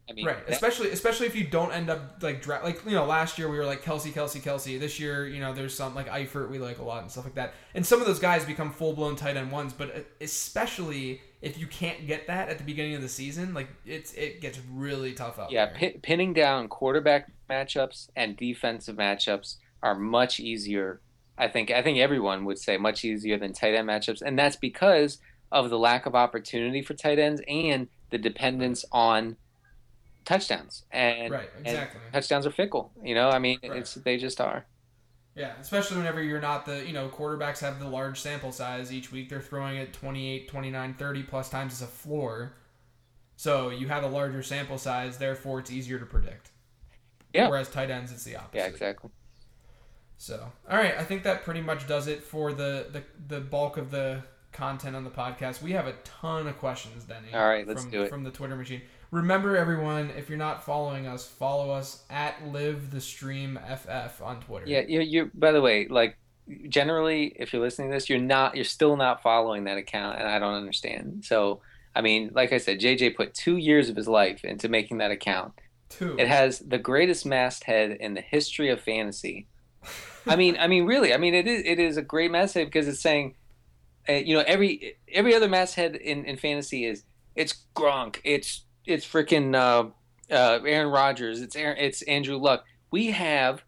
I 0.10 0.14
mean, 0.14 0.26
right. 0.26 0.48
That, 0.48 0.54
especially 0.54 0.90
especially 0.90 1.28
if 1.28 1.36
you 1.36 1.46
don't 1.46 1.72
end 1.72 1.90
up 1.90 2.18
like 2.22 2.42
dra- 2.42 2.62
like 2.64 2.84
you 2.84 2.92
know 2.92 3.06
last 3.06 3.38
year 3.38 3.48
we 3.48 3.58
were 3.58 3.66
like 3.66 3.84
Kelce, 3.84 4.12
Kelsey, 4.12 4.40
Kelce. 4.40 4.80
This 4.80 5.00
year 5.00 5.28
you 5.28 5.40
know 5.40 5.54
there's 5.54 5.76
some 5.76 5.94
like 5.94 6.08
Eifert 6.08 6.50
we 6.50 6.58
like 6.58 6.80
a 6.80 6.84
lot 6.84 7.04
and 7.04 7.12
stuff 7.12 7.26
like 7.26 7.36
that. 7.36 7.54
And 7.76 7.86
some 7.86 8.02
of 8.02 8.08
those 8.08 8.20
guys 8.20 8.44
become 8.44 8.72
full 8.72 8.94
blown 8.94 9.16
tight 9.16 9.38
end 9.38 9.52
ones. 9.52 9.72
But 9.72 9.96
uh, 9.96 10.00
especially 10.20 11.22
if 11.42 11.60
you 11.60 11.68
can't 11.68 12.08
get 12.08 12.26
that 12.28 12.50
at 12.50 12.58
the 12.58 12.64
beginning 12.64 12.96
of 12.96 13.02
the 13.02 13.10
season, 13.10 13.54
like 13.54 13.68
it's 13.86 14.14
it 14.14 14.42
gets 14.42 14.60
really 14.72 15.14
tough 15.14 15.38
out 15.38 15.52
yeah, 15.52 15.68
pin, 15.68 16.00
pinning 16.02 16.34
down 16.34 16.68
quarterback 16.70 17.32
matchups 17.50 18.10
and 18.16 18.36
defensive 18.36 18.96
matchups 18.96 19.58
are 19.84 19.96
much 19.96 20.40
easier. 20.40 21.02
I 21.38 21.48
think 21.48 21.70
I 21.70 21.84
think 21.84 22.00
everyone 22.00 22.46
would 22.46 22.58
say 22.58 22.78
much 22.78 23.06
easier 23.06 23.38
than 23.38 23.54
tight 23.54 23.76
end 23.76 23.88
matchups, 23.88 24.24
and 24.24 24.40
that's 24.40 24.56
because 24.56 25.20
of 25.52 25.70
the 25.70 25.78
lack 25.78 26.08
of 26.08 26.16
opportunity 26.16 26.82
for 26.82 26.96
tight 26.96 27.20
ends 27.20 27.42
and 27.48 27.88
the 28.10 28.18
dependence 28.18 28.86
on 28.92 29.38
touchdowns. 30.26 30.84
And, 30.92 31.32
right, 31.32 31.50
exactly. 31.60 32.02
And 32.04 32.14
touchdowns 32.14 32.46
are 32.46 32.52
fickle. 32.52 32.92
You 33.04 33.16
know, 33.16 33.30
I 33.30 33.40
mean, 33.40 33.60
right. 33.64 33.78
it's 33.78 33.96
they 33.96 34.18
just 34.18 34.40
are. 34.40 34.66
Yeah, 35.36 35.54
especially 35.62 35.98
whenever 35.98 36.22
you're 36.22 36.42
not 36.42 36.66
the, 36.66 36.86
you 36.86 36.92
know, 36.92 37.08
quarterbacks 37.08 37.60
have 37.60 37.80
the 37.80 37.88
large 37.88 38.20
sample 38.20 38.52
size 38.52 38.92
each 38.92 39.12
week. 39.12 39.30
They're 39.30 39.40
throwing 39.40 39.78
it 39.78 39.94
28, 39.94 40.50
29, 40.50 40.94
30 40.96 41.24
plus 41.24 41.50
times 41.50 41.74
as 41.74 41.82
a 41.82 41.88
floor. 41.88 42.54
So 43.38 43.70
you 43.70 43.88
have 43.88 44.04
a 44.04 44.08
larger 44.08 44.44
sample 44.44 44.78
size, 44.78 45.18
therefore 45.18 45.60
it's 45.60 45.72
easier 45.72 45.98
to 45.98 46.06
predict. 46.06 46.52
Yeah. 47.34 47.48
Whereas 47.48 47.70
tight 47.70 47.90
ends, 47.90 48.12
it's 48.12 48.26
the 48.26 48.36
opposite. 48.36 48.58
Yeah, 48.58 48.66
exactly. 48.66 49.12
So, 50.18 50.52
all 50.70 50.78
right, 50.78 50.98
I 50.98 51.06
think 51.06 51.24
that 51.24 51.44
pretty 51.46 51.62
much 51.62 51.88
does 51.88 52.08
it 52.08 52.22
for 52.22 52.52
the 52.52 52.88
the, 52.92 53.04
the 53.34 53.40
bulk 53.40 53.78
of 53.78 53.92
the 53.92 54.24
content 54.52 54.96
on 54.96 55.04
the 55.04 55.10
podcast. 55.10 55.62
We 55.62 55.72
have 55.74 55.88
a 55.88 55.94
ton 56.04 56.48
of 56.48 56.58
questions, 56.58 57.04
Denny. 57.04 57.34
All 57.34 57.48
right, 57.48 57.68
let's 57.68 57.84
from, 57.84 57.92
do 57.92 58.02
it. 58.04 58.10
From 58.10 58.24
the 58.24 58.32
Twitter 58.32 58.56
machine. 58.56 58.82
Remember, 59.12 59.58
everyone, 59.58 60.12
if 60.16 60.30
you're 60.30 60.38
not 60.38 60.64
following 60.64 61.08
us, 61.08 61.26
follow 61.26 61.72
us 61.72 62.04
at 62.10 62.48
Live 62.48 62.92
the 62.92 63.02
Stream 63.02 63.60
FF 63.68 64.22
on 64.22 64.40
Twitter. 64.42 64.66
Yeah, 64.68 64.82
you 64.88 65.02
you 65.02 65.32
by 65.34 65.52
the 65.52 65.62
way, 65.62 65.88
like 65.88 66.18
generally 66.68 67.34
if 67.36 67.54
you're 67.54 67.62
listening 67.62 67.90
to 67.90 67.96
this, 67.96 68.10
you're 68.10 68.20
not 68.20 68.56
you're 68.56 68.66
still 68.66 68.96
not 68.98 69.22
following 69.24 69.64
that 69.66 69.78
account 69.78 70.20
and 70.20 70.28
I 70.28 70.40
don't 70.40 70.54
understand. 70.54 71.24
So, 71.26 71.62
I 71.96 72.02
mean, 72.02 72.32
like 72.34 72.54
I 72.54 72.58
said, 72.58 72.80
JJ 72.80 73.16
put 73.16 73.34
2 73.34 73.58
years 73.58 73.90
of 73.90 73.96
his 73.96 74.08
life 74.08 74.44
into 74.44 74.70
making 74.70 75.00
that 75.00 75.12
account. 75.12 75.54
Two. 75.90 76.16
It 76.20 76.28
has 76.28 76.60
the 76.60 76.78
greatest 76.78 77.26
masthead 77.26 77.98
in 78.00 78.14
the 78.14 78.22
history 78.22 78.70
of 78.70 78.80
fantasy. 78.80 79.48
I 80.28 80.36
mean, 80.36 80.56
I 80.60 80.68
mean, 80.68 80.86
really, 80.86 81.14
I 81.14 81.18
mean, 81.18 81.34
it 81.34 81.48
is 81.48 81.64
it 81.66 81.80
is 81.80 81.98
a 81.98 82.04
great 82.04 82.30
masthead 82.30 82.68
because 82.68 82.88
it's 82.88 83.02
saying, 83.02 83.36
uh, 84.08 84.14
you 84.14 84.36
know, 84.36 84.44
every 84.48 84.96
every 85.12 85.36
other 85.36 85.48
masthead 85.50 85.96
in, 85.96 86.26
in 86.26 86.38
fantasy 86.38 86.86
is 86.86 87.04
it's 87.36 87.66
Gronk, 87.76 88.18
it's 88.24 88.64
it's 88.86 89.06
freaking 89.06 89.56
uh, 89.56 89.90
uh, 90.34 90.60
Aaron 90.66 90.92
Rodgers, 90.92 91.42
it's 91.42 91.56
Aaron, 91.56 91.78
it's 91.80 92.02
Andrew 92.04 92.38
Luck. 92.38 92.64
We 92.92 93.08
have 93.12 93.64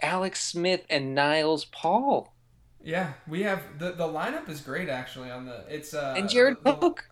Alex 0.00 0.42
Smith 0.44 0.84
and 0.90 1.14
Niles 1.14 1.64
Paul 1.66 2.34
Yeah, 2.82 3.14
we 3.26 3.42
have 3.42 3.62
the 3.78 3.92
the 3.92 4.06
lineup 4.06 4.48
is 4.48 4.60
great 4.60 4.88
actually 4.88 5.30
on 5.30 5.46
the 5.46 5.64
it's 5.68 5.94
uh 5.94 6.14
and 6.16 6.28
Jared 6.28 6.56
the- 6.64 6.74
Cook. 6.74 7.08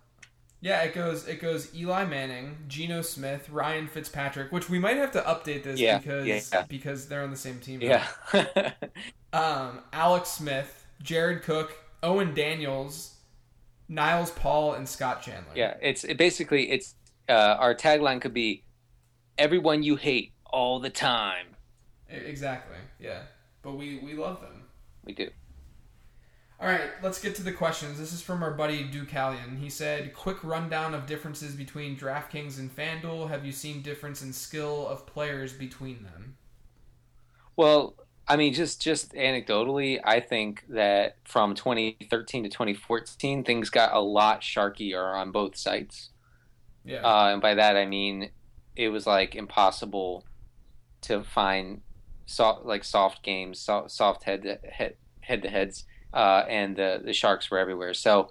Yeah, 0.61 0.83
it 0.83 0.95
goes 0.95 1.27
it 1.27 1.41
goes 1.41 1.75
Eli 1.75 2.05
Manning, 2.05 2.57
Geno 2.69 3.03
Smith, 3.03 3.49
Ryan 3.51 3.89
Fitzpatrick, 3.89 4.53
which 4.53 4.71
we 4.71 4.79
might 4.79 4.97
have 4.97 5.11
to 5.13 5.21
update 5.23 5.65
this 5.65 5.81
Yeah, 5.81 5.99
because 5.99 6.27
yeah. 6.27 6.65
because 6.69 7.09
they're 7.09 7.23
on 7.25 7.33
the 7.33 7.37
same 7.37 7.59
team. 7.59 7.81
now. 7.81 8.05
Yeah, 8.33 8.71
Um, 9.33 9.81
Alex 9.93 10.29
Smith, 10.29 10.87
Jared 11.03 11.43
Cook, 11.43 11.75
Owen 12.03 12.35
Daniels, 12.35 13.17
Niles 13.89 14.31
Paul, 14.31 14.75
and 14.75 14.89
Scott 14.89 15.23
Chandler. 15.23 15.53
yeah. 15.55 15.75
It's 15.81 16.05
it 16.05 16.17
basically 16.17 16.71
it's 16.71 16.95
uh, 17.29 17.57
our 17.59 17.75
tagline 17.75 18.21
could 18.21 18.35
be 18.35 18.65
everyone 19.39 19.83
you 19.83 19.97
hate 19.97 20.33
all 20.47 20.81
the 20.81 20.91
time. 20.91 21.47
Exactly. 22.09 22.77
Yeah, 22.99 23.23
but 23.63 23.73
we 23.73 23.99
we 23.99 24.15
love 24.15 24.41
them. 24.41 24.65
We 25.05 25.15
do. 25.15 25.31
All 26.61 26.69
right, 26.69 26.91
let's 27.03 27.21
get 27.21 27.35
to 27.37 27.43
the 27.43 27.53
questions. 27.53 27.99
This 27.99 28.13
is 28.13 28.23
from 28.23 28.41
our 28.41 28.53
buddy 28.53 28.85
Ducalion. 28.85 29.59
He 29.59 29.69
said, 29.69 30.15
"Quick 30.15 30.45
rundown 30.45 30.95
of 30.95 31.07
differences 31.07 31.55
between 31.57 31.97
DraftKings 31.97 32.59
and 32.59 32.75
FanDuel. 32.75 33.31
Have 33.31 33.45
you 33.45 33.51
seen 33.51 33.83
difference 33.83 34.23
in 34.23 34.33
skill 34.33 34.87
of 34.87 35.07
players 35.07 35.53
between 35.53 36.05
them?" 36.05 36.37
Well, 37.57 37.95
I 38.29 38.37
mean, 38.37 38.55
just 38.55 38.81
just 38.81 39.13
anecdotally, 39.15 40.01
I 40.05 40.21
think 40.21 40.65
that 40.69 41.17
from 41.25 41.55
2013 41.55 42.45
to 42.45 42.49
2014, 42.49 43.45
things 43.45 43.71
got 43.71 43.93
a 43.93 44.01
lot 44.01 44.43
sharkier 44.43 45.15
on 45.15 45.33
both 45.33 45.57
sites. 45.57 46.11
Yeah. 46.85 47.01
Uh, 47.01 47.33
and 47.33 47.43
by 47.43 47.55
that 47.55 47.77
I 47.77 47.87
mean 47.87 48.31
it 48.77 48.89
was 48.89 49.07
like 49.07 49.35
impossible 49.35 50.25
to 51.03 51.23
find 51.23 51.83
soft 52.27 52.65
like 52.65 52.85
soft 52.85 53.23
games, 53.23 53.59
soft, 53.59 53.91
soft 53.91 54.25
head 54.25 54.43
to 54.43 54.59
head 54.71 54.95
head 55.21 55.43
to 55.43 55.49
heads, 55.49 55.85
uh, 56.15 56.45
and 56.49 56.77
the 56.77 57.01
the 57.05 57.13
sharks 57.13 57.51
were 57.51 57.59
everywhere. 57.59 57.95
So, 57.95 58.31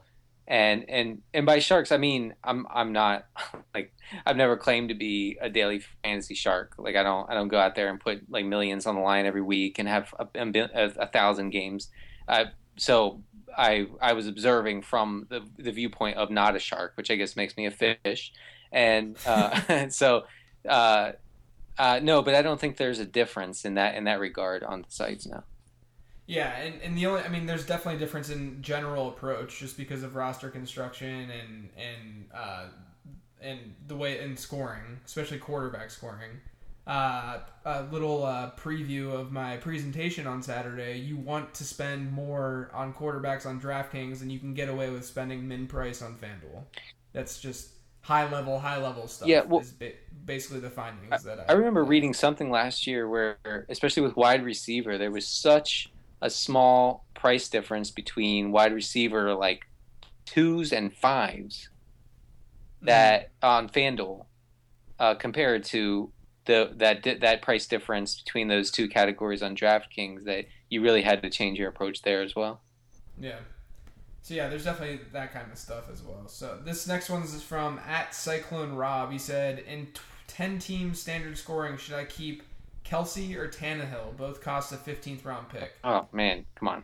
and 0.51 0.89
and 0.89 1.21
and 1.33 1.45
by 1.45 1.59
sharks 1.59 1.93
I 1.93 1.97
mean 1.97 2.35
I'm 2.43 2.67
I'm 2.69 2.91
not 2.91 3.25
like 3.73 3.93
I've 4.25 4.35
never 4.35 4.57
claimed 4.57 4.89
to 4.89 4.95
be 4.95 5.37
a 5.41 5.49
daily 5.49 5.81
fantasy 6.03 6.35
shark. 6.35 6.73
Like 6.77 6.97
I 6.97 7.03
don't 7.03 7.29
I 7.29 7.35
don't 7.35 7.47
go 7.47 7.57
out 7.57 7.73
there 7.75 7.87
and 7.87 7.97
put 7.99 8.29
like 8.29 8.45
millions 8.45 8.85
on 8.85 8.95
the 8.95 9.01
line 9.01 9.25
every 9.25 9.41
week 9.41 9.79
and 9.79 9.87
have 9.87 10.13
a, 10.19 10.27
a, 10.35 10.91
a 10.99 11.07
thousand 11.07 11.51
games. 11.51 11.89
Uh, 12.27 12.45
so 12.75 13.23
I 13.57 13.87
I 14.01 14.11
was 14.11 14.27
observing 14.27 14.81
from 14.81 15.25
the 15.29 15.41
the 15.57 15.71
viewpoint 15.71 16.17
of 16.17 16.29
not 16.29 16.57
a 16.57 16.59
shark, 16.59 16.93
which 16.95 17.09
I 17.09 17.15
guess 17.15 17.37
makes 17.37 17.55
me 17.55 17.65
a 17.65 17.71
fish, 17.71 18.33
and 18.73 19.17
uh, 19.25 19.87
so 19.89 20.23
uh, 20.67 21.13
uh, 21.77 22.01
no, 22.03 22.21
but 22.21 22.35
I 22.35 22.41
don't 22.41 22.59
think 22.59 22.75
there's 22.75 22.99
a 22.99 23.05
difference 23.05 23.63
in 23.63 23.75
that 23.75 23.95
in 23.95 24.03
that 24.03 24.19
regard 24.19 24.63
on 24.63 24.81
the 24.81 24.91
sites 24.91 25.25
now. 25.25 25.45
Yeah, 26.27 26.55
and, 26.57 26.81
and 26.81 26.97
the 26.97 27.05
only 27.07 27.21
I 27.21 27.29
mean, 27.29 27.45
there's 27.45 27.65
definitely 27.65 27.95
a 27.95 27.99
difference 27.99 28.29
in 28.29 28.61
general 28.61 29.09
approach 29.09 29.59
just 29.59 29.77
because 29.77 30.03
of 30.03 30.15
roster 30.15 30.49
construction 30.49 31.29
and 31.29 31.69
and 31.77 32.25
uh, 32.33 32.65
and 33.41 33.59
the 33.87 33.95
way 33.95 34.19
in 34.19 34.37
scoring, 34.37 34.99
especially 35.05 35.39
quarterback 35.39 35.89
scoring. 35.89 36.39
Uh, 36.87 37.39
a 37.63 37.83
little 37.91 38.25
uh, 38.25 38.51
preview 38.59 39.13
of 39.13 39.31
my 39.31 39.55
presentation 39.57 40.25
on 40.25 40.41
Saturday. 40.41 40.97
You 40.97 41.15
want 41.15 41.53
to 41.55 41.63
spend 41.63 42.11
more 42.11 42.71
on 42.73 42.93
quarterbacks 42.93 43.45
on 43.45 43.61
DraftKings, 43.61 44.21
and 44.21 44.31
you 44.31 44.39
can 44.39 44.55
get 44.55 44.67
away 44.67 44.89
with 44.89 45.05
spending 45.05 45.47
min 45.47 45.67
price 45.67 46.01
on 46.01 46.15
FanDuel. 46.15 46.63
That's 47.13 47.39
just 47.39 47.69
high 48.01 48.29
level, 48.31 48.59
high 48.59 48.77
level 48.77 49.07
stuff. 49.07 49.27
Yeah, 49.27 49.43
well- 49.43 49.61
is 49.61 49.71
ba- 49.71 49.93
basically 50.25 50.59
the 50.59 50.71
findings 50.71 51.23
that 51.23 51.39
I, 51.39 51.45
I 51.49 51.53
remember 51.53 51.83
reading 51.83 52.13
something 52.13 52.49
last 52.49 52.87
year 52.87 53.07
where, 53.07 53.37
especially 53.69 54.01
with 54.01 54.15
wide 54.15 54.43
receiver, 54.43 54.97
there 54.97 55.11
was 55.11 55.27
such 55.27 55.90
a 56.21 56.29
small 56.29 57.05
price 57.13 57.49
difference 57.49 57.91
between 57.91 58.51
wide 58.51 58.73
receiver 58.73 59.33
like 59.33 59.65
twos 60.25 60.71
and 60.71 60.93
fives 60.93 61.69
that 62.81 63.31
on 63.41 63.69
FanDuel 63.69 64.25
uh, 64.99 65.15
compared 65.15 65.63
to 65.65 66.11
the 66.45 66.71
that 66.77 67.21
that 67.21 67.41
price 67.41 67.67
difference 67.67 68.21
between 68.21 68.47
those 68.47 68.71
two 68.71 68.87
categories 68.87 69.43
on 69.43 69.55
DraftKings 69.55 70.23
that 70.25 70.45
you 70.69 70.81
really 70.81 71.01
had 71.01 71.21
to 71.21 71.29
change 71.29 71.59
your 71.59 71.69
approach 71.69 72.01
there 72.01 72.21
as 72.21 72.35
well. 72.35 72.61
Yeah. 73.19 73.37
So 74.23 74.33
yeah, 74.33 74.49
there's 74.49 74.63
definitely 74.63 75.01
that 75.13 75.33
kind 75.33 75.51
of 75.51 75.57
stuff 75.57 75.85
as 75.91 76.01
well. 76.01 76.27
So 76.27 76.59
this 76.63 76.87
next 76.87 77.09
one 77.09 77.23
is 77.23 77.41
from 77.41 77.79
at 77.87 78.15
Cyclone 78.15 78.73
Rob. 78.73 79.11
He 79.11 79.17
said, 79.19 79.59
"In 79.59 79.87
t- 79.87 80.01
ten 80.27 80.59
team 80.59 80.93
standard 80.93 81.37
scoring, 81.37 81.77
should 81.77 81.95
I 81.95 82.05
keep 82.05 82.43
Kelce 82.91 83.35
or 83.37 83.47
Tannehill? 83.47 84.17
Both 84.17 84.41
cost 84.41 84.73
a 84.73 84.75
15th 84.75 85.23
round 85.25 85.49
pick." 85.49 85.73
Oh 85.83 86.07
man, 86.11 86.45
come 86.55 86.67
on, 86.67 86.83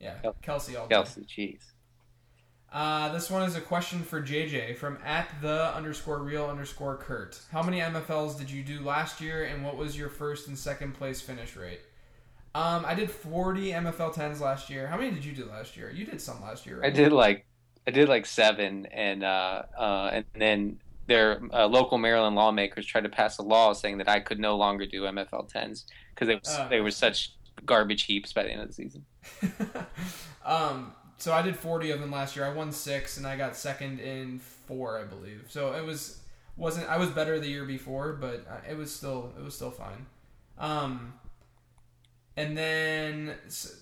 Yeah, 0.00 0.16
Kelce 0.42 0.78
all 0.78 0.88
day. 0.88 0.96
Kelce, 0.96 1.26
jeez. 1.26 1.60
Uh, 2.70 3.10
this 3.12 3.30
one 3.30 3.42
is 3.42 3.56
a 3.56 3.60
question 3.60 4.00
for 4.00 4.20
JJ 4.20 4.76
from 4.76 4.98
at 5.04 5.28
the 5.40 5.74
underscore 5.74 6.18
real 6.18 6.46
underscore 6.46 6.96
Kurt. 6.96 7.40
How 7.50 7.62
many 7.62 7.80
MFLs 7.80 8.38
did 8.38 8.50
you 8.50 8.62
do 8.62 8.80
last 8.80 9.20
year, 9.20 9.44
and 9.44 9.64
what 9.64 9.76
was 9.76 9.96
your 9.96 10.10
first 10.10 10.48
and 10.48 10.58
second 10.58 10.92
place 10.92 11.20
finish 11.20 11.56
rate? 11.56 11.80
Um, 12.54 12.84
I 12.86 12.94
did 12.94 13.10
40 13.10 13.70
MFL 13.72 14.14
10s 14.14 14.40
last 14.40 14.68
year. 14.68 14.86
How 14.86 14.96
many 14.96 15.10
did 15.12 15.24
you 15.24 15.32
do 15.32 15.44
last 15.46 15.76
year? 15.76 15.90
You 15.90 16.04
did 16.04 16.20
some 16.20 16.42
last 16.42 16.66
year, 16.66 16.80
right? 16.80 16.86
I 16.86 16.90
did 16.90 17.12
like 17.12 17.46
I 17.86 17.90
did 17.90 18.08
like 18.08 18.26
seven, 18.26 18.86
and 18.86 19.24
uh, 19.24 19.62
uh, 19.78 20.10
and 20.12 20.24
then 20.34 20.80
their 21.08 21.40
uh, 21.52 21.66
local 21.66 21.98
Maryland 21.98 22.36
lawmakers 22.36 22.86
tried 22.86 23.04
to 23.04 23.08
pass 23.08 23.38
a 23.38 23.42
law 23.42 23.72
saying 23.72 23.98
that 23.98 24.08
I 24.08 24.20
could 24.20 24.38
no 24.38 24.56
longer 24.56 24.86
do 24.86 25.02
MFL 25.02 25.48
tens 25.48 25.86
because 26.14 26.28
they 26.28 26.34
was, 26.36 26.56
Oh. 26.58 26.68
they 26.68 26.80
were 26.80 26.90
such 26.90 27.32
garbage 27.64 28.02
heaps 28.04 28.32
by 28.32 28.44
the 28.44 28.50
end 28.50 28.60
of 28.60 28.68
the 28.68 28.74
season. 28.74 29.04
um, 30.44 30.92
so 31.16 31.32
I 31.32 31.42
did 31.42 31.56
40 31.56 31.90
of 31.90 32.00
them 32.00 32.10
last 32.12 32.36
year. 32.36 32.44
I 32.44 32.52
won 32.52 32.70
six, 32.70 33.16
and 33.16 33.26
I 33.26 33.36
got 33.36 33.56
second 33.56 33.98
in 34.00 34.38
four, 34.38 34.98
I 34.98 35.04
believe. 35.04 35.46
So 35.48 35.72
it 35.72 35.84
was 35.84 36.20
wasn't 36.56 36.88
I 36.88 36.98
was 36.98 37.10
better 37.10 37.40
the 37.40 37.48
year 37.48 37.64
before, 37.64 38.12
but 38.12 38.46
uh, 38.48 38.70
it 38.70 38.76
was 38.76 38.94
still 38.94 39.32
it 39.38 39.42
was 39.42 39.54
still 39.54 39.70
fine. 39.70 40.06
Um, 40.58 41.14
and 42.36 42.56
then 42.56 43.34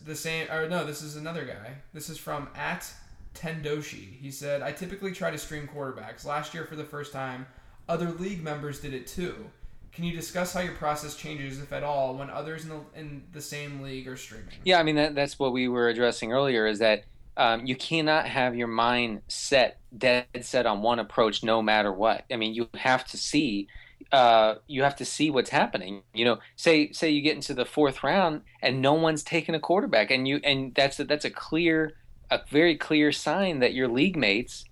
the 0.05 0.15
same 0.15 0.51
or 0.51 0.69
no, 0.69 0.85
this 0.85 1.03
is 1.03 1.17
another 1.17 1.45
guy. 1.45 1.75
This 1.93 2.09
is 2.09 2.19
from 2.19 2.49
at 2.55 2.91
Tendoshi. 3.37 4.19
He 4.21 4.31
said, 4.31 4.63
"I 4.63 4.73
typically 4.73 5.13
try 5.13 5.31
to 5.31 5.39
stream 5.39 5.69
quarterbacks. 5.69 6.25
Last 6.25 6.55
year, 6.55 6.65
for 6.65 6.77
the 6.77 6.85
first 6.85 7.13
time, 7.13 7.47
other 7.89 8.11
league 8.11 8.43
members 8.43 8.81
did 8.81 8.95
it 8.95 9.07
too." 9.07 9.51
Can 9.93 10.05
you 10.05 10.15
discuss 10.15 10.53
how 10.53 10.61
your 10.61 10.75
process 10.75 11.17
changes, 11.17 11.59
if 11.59 11.73
at 11.73 11.83
all, 11.83 12.17
when 12.17 12.29
others 12.29 12.65
in 12.65 12.69
the, 12.69 12.81
in 12.95 13.23
the 13.33 13.41
same 13.41 13.81
league 13.81 14.07
are 14.07 14.17
streaming? 14.17 14.53
Yeah, 14.63 14.79
I 14.79 14.83
mean 14.83 14.97
that, 14.97 15.15
that's 15.15 15.39
what 15.39 15.55
we 15.55 15.69
were 15.69 15.89
addressing 15.89 16.33
earlier. 16.33 16.67
Is 16.67 16.81
that 16.81 17.05
um, 17.39 17.65
you 17.65 17.77
cannot 17.77 18.27
have 18.27 18.55
your 18.55 18.69
mind 18.69 19.23
set 19.29 19.79
dead 19.97 20.27
set 20.43 20.67
on 20.67 20.83
one 20.83 20.99
approach 20.99 21.43
no 21.43 21.63
matter 21.63 21.93
what. 21.93 22.25
I 22.31 22.37
mean, 22.37 22.55
you 22.55 22.69
have 22.75 23.07
to 23.09 23.17
see. 23.17 23.69
Uh, 24.13 24.57
you 24.67 24.83
have 24.83 24.97
to 24.97 25.05
see 25.05 25.31
what's 25.31 25.51
happening. 25.51 26.03
You 26.15 26.27
know, 26.27 26.39
say 26.57 26.93
say 26.93 27.11
you 27.11 27.23
get 27.23 27.35
into 27.35 27.55
the 27.55 27.65
fourth 27.65 28.05
round 28.05 28.43
and 28.63 28.83
no 28.83 28.93
one's 28.93 29.23
taking 29.23 29.55
a 29.55 29.61
quarterback, 29.61 30.11
and 30.11 30.29
you 30.29 30.41
and 30.45 30.75
that's 30.75 31.01
a, 31.01 31.05
that's 31.05 31.25
a 31.25 31.31
clear, 31.31 31.95
a 32.31 32.41
very 32.51 32.77
clear 32.77 33.13
sign 33.13 33.61
that 33.61 33.75
your 33.75 33.89
league 33.89 34.17
mates 34.17 34.65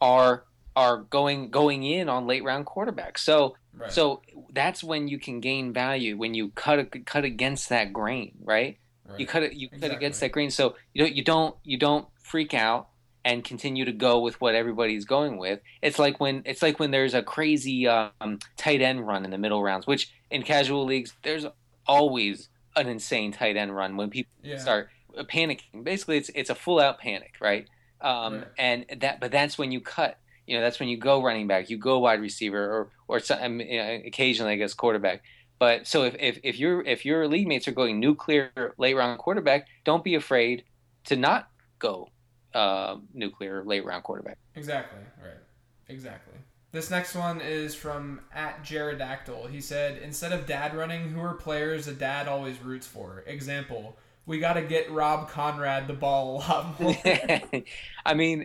are 0.00 0.44
are 0.74 0.98
going 0.98 1.50
going 1.50 1.82
in 1.84 2.08
on 2.08 2.26
late 2.26 2.44
round 2.44 2.66
quarterbacks. 2.66 3.18
So 3.18 3.56
Right. 3.78 3.92
so 3.92 4.22
that's 4.54 4.82
when 4.82 5.06
you 5.06 5.18
can 5.18 5.40
gain 5.40 5.72
value 5.74 6.16
when 6.16 6.32
you 6.32 6.48
cut 6.50 6.90
cut 7.04 7.24
against 7.24 7.68
that 7.68 7.92
grain, 7.92 8.32
right? 8.42 8.78
Right. 9.04 9.20
You 9.20 9.26
cut 9.26 9.42
it. 9.42 9.52
You 9.52 9.68
cut 9.68 9.92
against 9.92 10.20
that 10.20 10.32
grain. 10.32 10.50
So 10.50 10.76
you 10.94 11.04
don't. 11.04 11.14
You 11.14 11.22
don't. 11.24 11.56
You 11.62 11.78
don't 11.78 12.08
freak 12.22 12.54
out 12.54 12.88
and 13.24 13.44
continue 13.44 13.84
to 13.84 13.92
go 13.92 14.20
with 14.20 14.40
what 14.40 14.54
everybody's 14.54 15.04
going 15.04 15.36
with. 15.36 15.60
It's 15.82 15.98
like 15.98 16.18
when 16.20 16.42
it's 16.46 16.62
like 16.62 16.78
when 16.80 16.90
there's 16.90 17.12
a 17.14 17.22
crazy 17.22 17.86
um, 17.86 18.38
tight 18.56 18.80
end 18.80 19.06
run 19.06 19.24
in 19.26 19.30
the 19.30 19.38
middle 19.38 19.62
rounds, 19.62 19.86
which 19.86 20.10
in 20.30 20.42
casual 20.42 20.84
leagues 20.86 21.14
there's 21.22 21.44
always 21.86 22.48
an 22.74 22.88
insane 22.88 23.32
tight 23.32 23.56
end 23.56 23.74
run 23.76 23.96
when 23.96 24.10
people 24.10 24.32
Yeah. 24.42 24.56
start 24.58 24.88
panicking. 25.24 25.82
Basically, 25.82 26.16
it's 26.18 26.30
it's 26.34 26.50
a 26.50 26.54
full 26.54 26.80
out 26.80 26.98
panic, 26.98 27.36
right? 27.40 27.66
Um. 28.00 28.44
And 28.58 28.86
that, 28.98 29.20
but 29.20 29.30
that's 29.30 29.58
when 29.58 29.72
you 29.72 29.80
cut. 29.80 30.18
You 30.46 30.56
know, 30.56 30.62
that's 30.62 30.78
when 30.78 30.88
you 30.88 30.96
go 30.96 31.24
running 31.24 31.48
back, 31.48 31.70
you 31.70 31.76
go 31.76 31.98
wide 31.98 32.20
receiver, 32.20 32.62
or 32.62 32.90
or 33.08 33.18
some, 33.18 33.60
you 33.60 33.78
know, 33.78 34.00
occasionally, 34.06 34.52
I 34.52 34.56
guess, 34.56 34.74
quarterback. 34.74 35.22
But 35.58 35.86
so 35.86 36.04
if, 36.04 36.14
if 36.20 36.38
if 36.44 36.58
your 36.58 36.82
if 36.82 37.04
your 37.04 37.26
league 37.26 37.48
mates 37.48 37.66
are 37.66 37.72
going 37.72 37.98
nuclear 37.98 38.74
late 38.78 38.94
round 38.94 39.18
quarterback, 39.18 39.66
don't 39.84 40.04
be 40.04 40.14
afraid 40.14 40.64
to 41.04 41.16
not 41.16 41.48
go 41.78 42.10
uh, 42.54 42.96
nuclear 43.12 43.64
late 43.64 43.84
round 43.84 44.04
quarterback. 44.04 44.38
Exactly. 44.54 45.00
Right. 45.20 45.40
Exactly. 45.88 46.34
This 46.72 46.90
next 46.90 47.14
one 47.14 47.40
is 47.40 47.74
from 47.74 48.20
at 48.34 48.62
Jaredactyl. 48.62 49.46
He 49.46 49.60
said, 49.60 49.98
instead 50.02 50.32
of 50.32 50.46
dad 50.46 50.76
running, 50.76 51.08
who 51.08 51.20
are 51.20 51.34
players 51.34 51.88
a 51.88 51.92
dad 51.94 52.28
always 52.28 52.60
roots 52.60 52.86
for? 52.86 53.24
Example, 53.26 53.96
we 54.26 54.38
got 54.40 54.54
to 54.54 54.62
get 54.62 54.90
Rob 54.90 55.30
Konrad 55.30 55.86
the 55.86 55.94
ball 55.94 56.36
a 56.36 56.38
lot 56.38 56.80
more. 56.80 56.96
I 58.04 58.14
mean, 58.14 58.42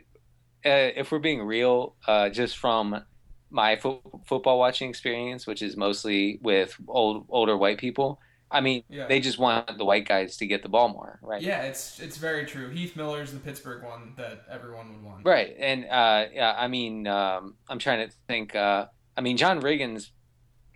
uh, 0.65 0.93
if 0.95 1.11
we're 1.11 1.19
being 1.19 1.41
real, 1.41 1.95
uh, 2.07 2.29
just 2.29 2.57
from 2.57 3.03
my 3.49 3.75
fo- 3.77 4.21
football 4.25 4.59
watching 4.59 4.89
experience, 4.89 5.45
which 5.47 5.61
is 5.61 5.75
mostly 5.75 6.39
with 6.41 6.75
old 6.87 7.25
older 7.29 7.57
white 7.57 7.77
people, 7.79 8.19
I 8.49 8.61
mean, 8.61 8.83
Yeah. 8.89 9.07
they 9.07 9.19
just 9.19 9.39
want 9.39 9.77
the 9.77 9.85
white 9.85 10.07
guys 10.07 10.37
to 10.37 10.45
get 10.45 10.61
the 10.61 10.69
ball 10.69 10.89
more, 10.89 11.19
right? 11.21 11.41
yeah, 11.41 11.63
it's 11.63 11.99
it's 11.99 12.17
very 12.17 12.45
true. 12.45 12.69
Heath 12.69 12.95
Miller's 12.95 13.31
the 13.31 13.39
Pittsburgh 13.39 13.83
one 13.83 14.13
that 14.17 14.43
everyone 14.49 14.93
would 14.93 15.03
want. 15.03 15.25
Right, 15.25 15.55
and 15.57 15.85
uh, 15.85 16.25
yeah, 16.33 16.53
I 16.57 16.67
mean, 16.67 17.07
um, 17.07 17.55
I'm 17.67 17.79
trying 17.79 18.07
to 18.07 18.13
think. 18.27 18.55
Uh, 18.55 18.85
I 19.17 19.21
mean, 19.21 19.35
John 19.37 19.61
Riggins, 19.61 20.11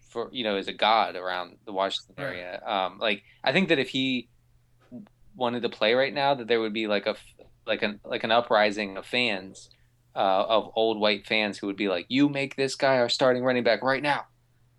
for 0.10 0.30
you 0.32 0.44
know, 0.44 0.58
is 0.58 0.68
a 0.68 0.74
god 0.74 1.16
around 1.16 1.58
the 1.66 1.74
Washington 1.74 2.16
Right. 2.18 2.26
area. 2.28 2.62
Um, 2.66 2.98
like, 3.00 3.24
I 3.44 3.52
think 3.54 3.70
that 3.70 3.80
if 3.80 3.90
he 3.90 4.30
wanted 5.36 5.62
to 5.64 5.70
play 5.70 5.94
right 5.94 6.14
now, 6.14 6.34
that 6.34 6.48
there 6.48 6.62
would 6.62 6.74
be 6.74 6.88
like 6.88 7.06
a 7.06 7.16
like 7.66 7.82
an 7.84 8.00
like 8.04 8.24
an 8.24 8.32
uprising 8.32 8.98
of 8.98 9.06
fans, 9.06 9.70
uh, 10.16 10.46
of 10.48 10.72
old 10.76 11.00
white 11.00 11.26
fans 11.26 11.58
who 11.58 11.68
would 11.68 11.78
be 11.78 11.88
like, 11.88 12.06
"You 12.10 12.30
make 12.30 12.56
this 12.56 12.76
guy 12.76 12.98
our 12.98 13.10
starting 13.10 13.44
running 13.44 13.64
back 13.64 13.84
right 13.84 14.04
now." 14.04 14.26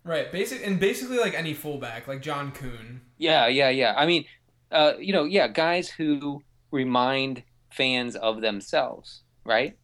Right. 0.03 0.31
Basic 0.31 0.65
and 0.65 0.79
basically 0.79 1.17
like 1.17 1.33
any 1.33 1.53
fullback, 1.53 2.07
like 2.07 2.21
John 2.21 2.51
Kuhn. 2.51 3.01
Yeah, 3.17 3.47
yeah, 3.47 3.69
yeah. 3.69 3.93
I 3.97 4.05
mean, 4.05 4.25
uh, 4.71 4.93
you 4.99 5.11
know, 5.11 5.25
yeah, 5.25 5.47
guys 5.47 5.89
who 5.89 6.41
remind 6.71 7.43
fans 7.71 8.15
of 8.15 8.41
themselves, 8.41 9.23
right? 9.43 9.77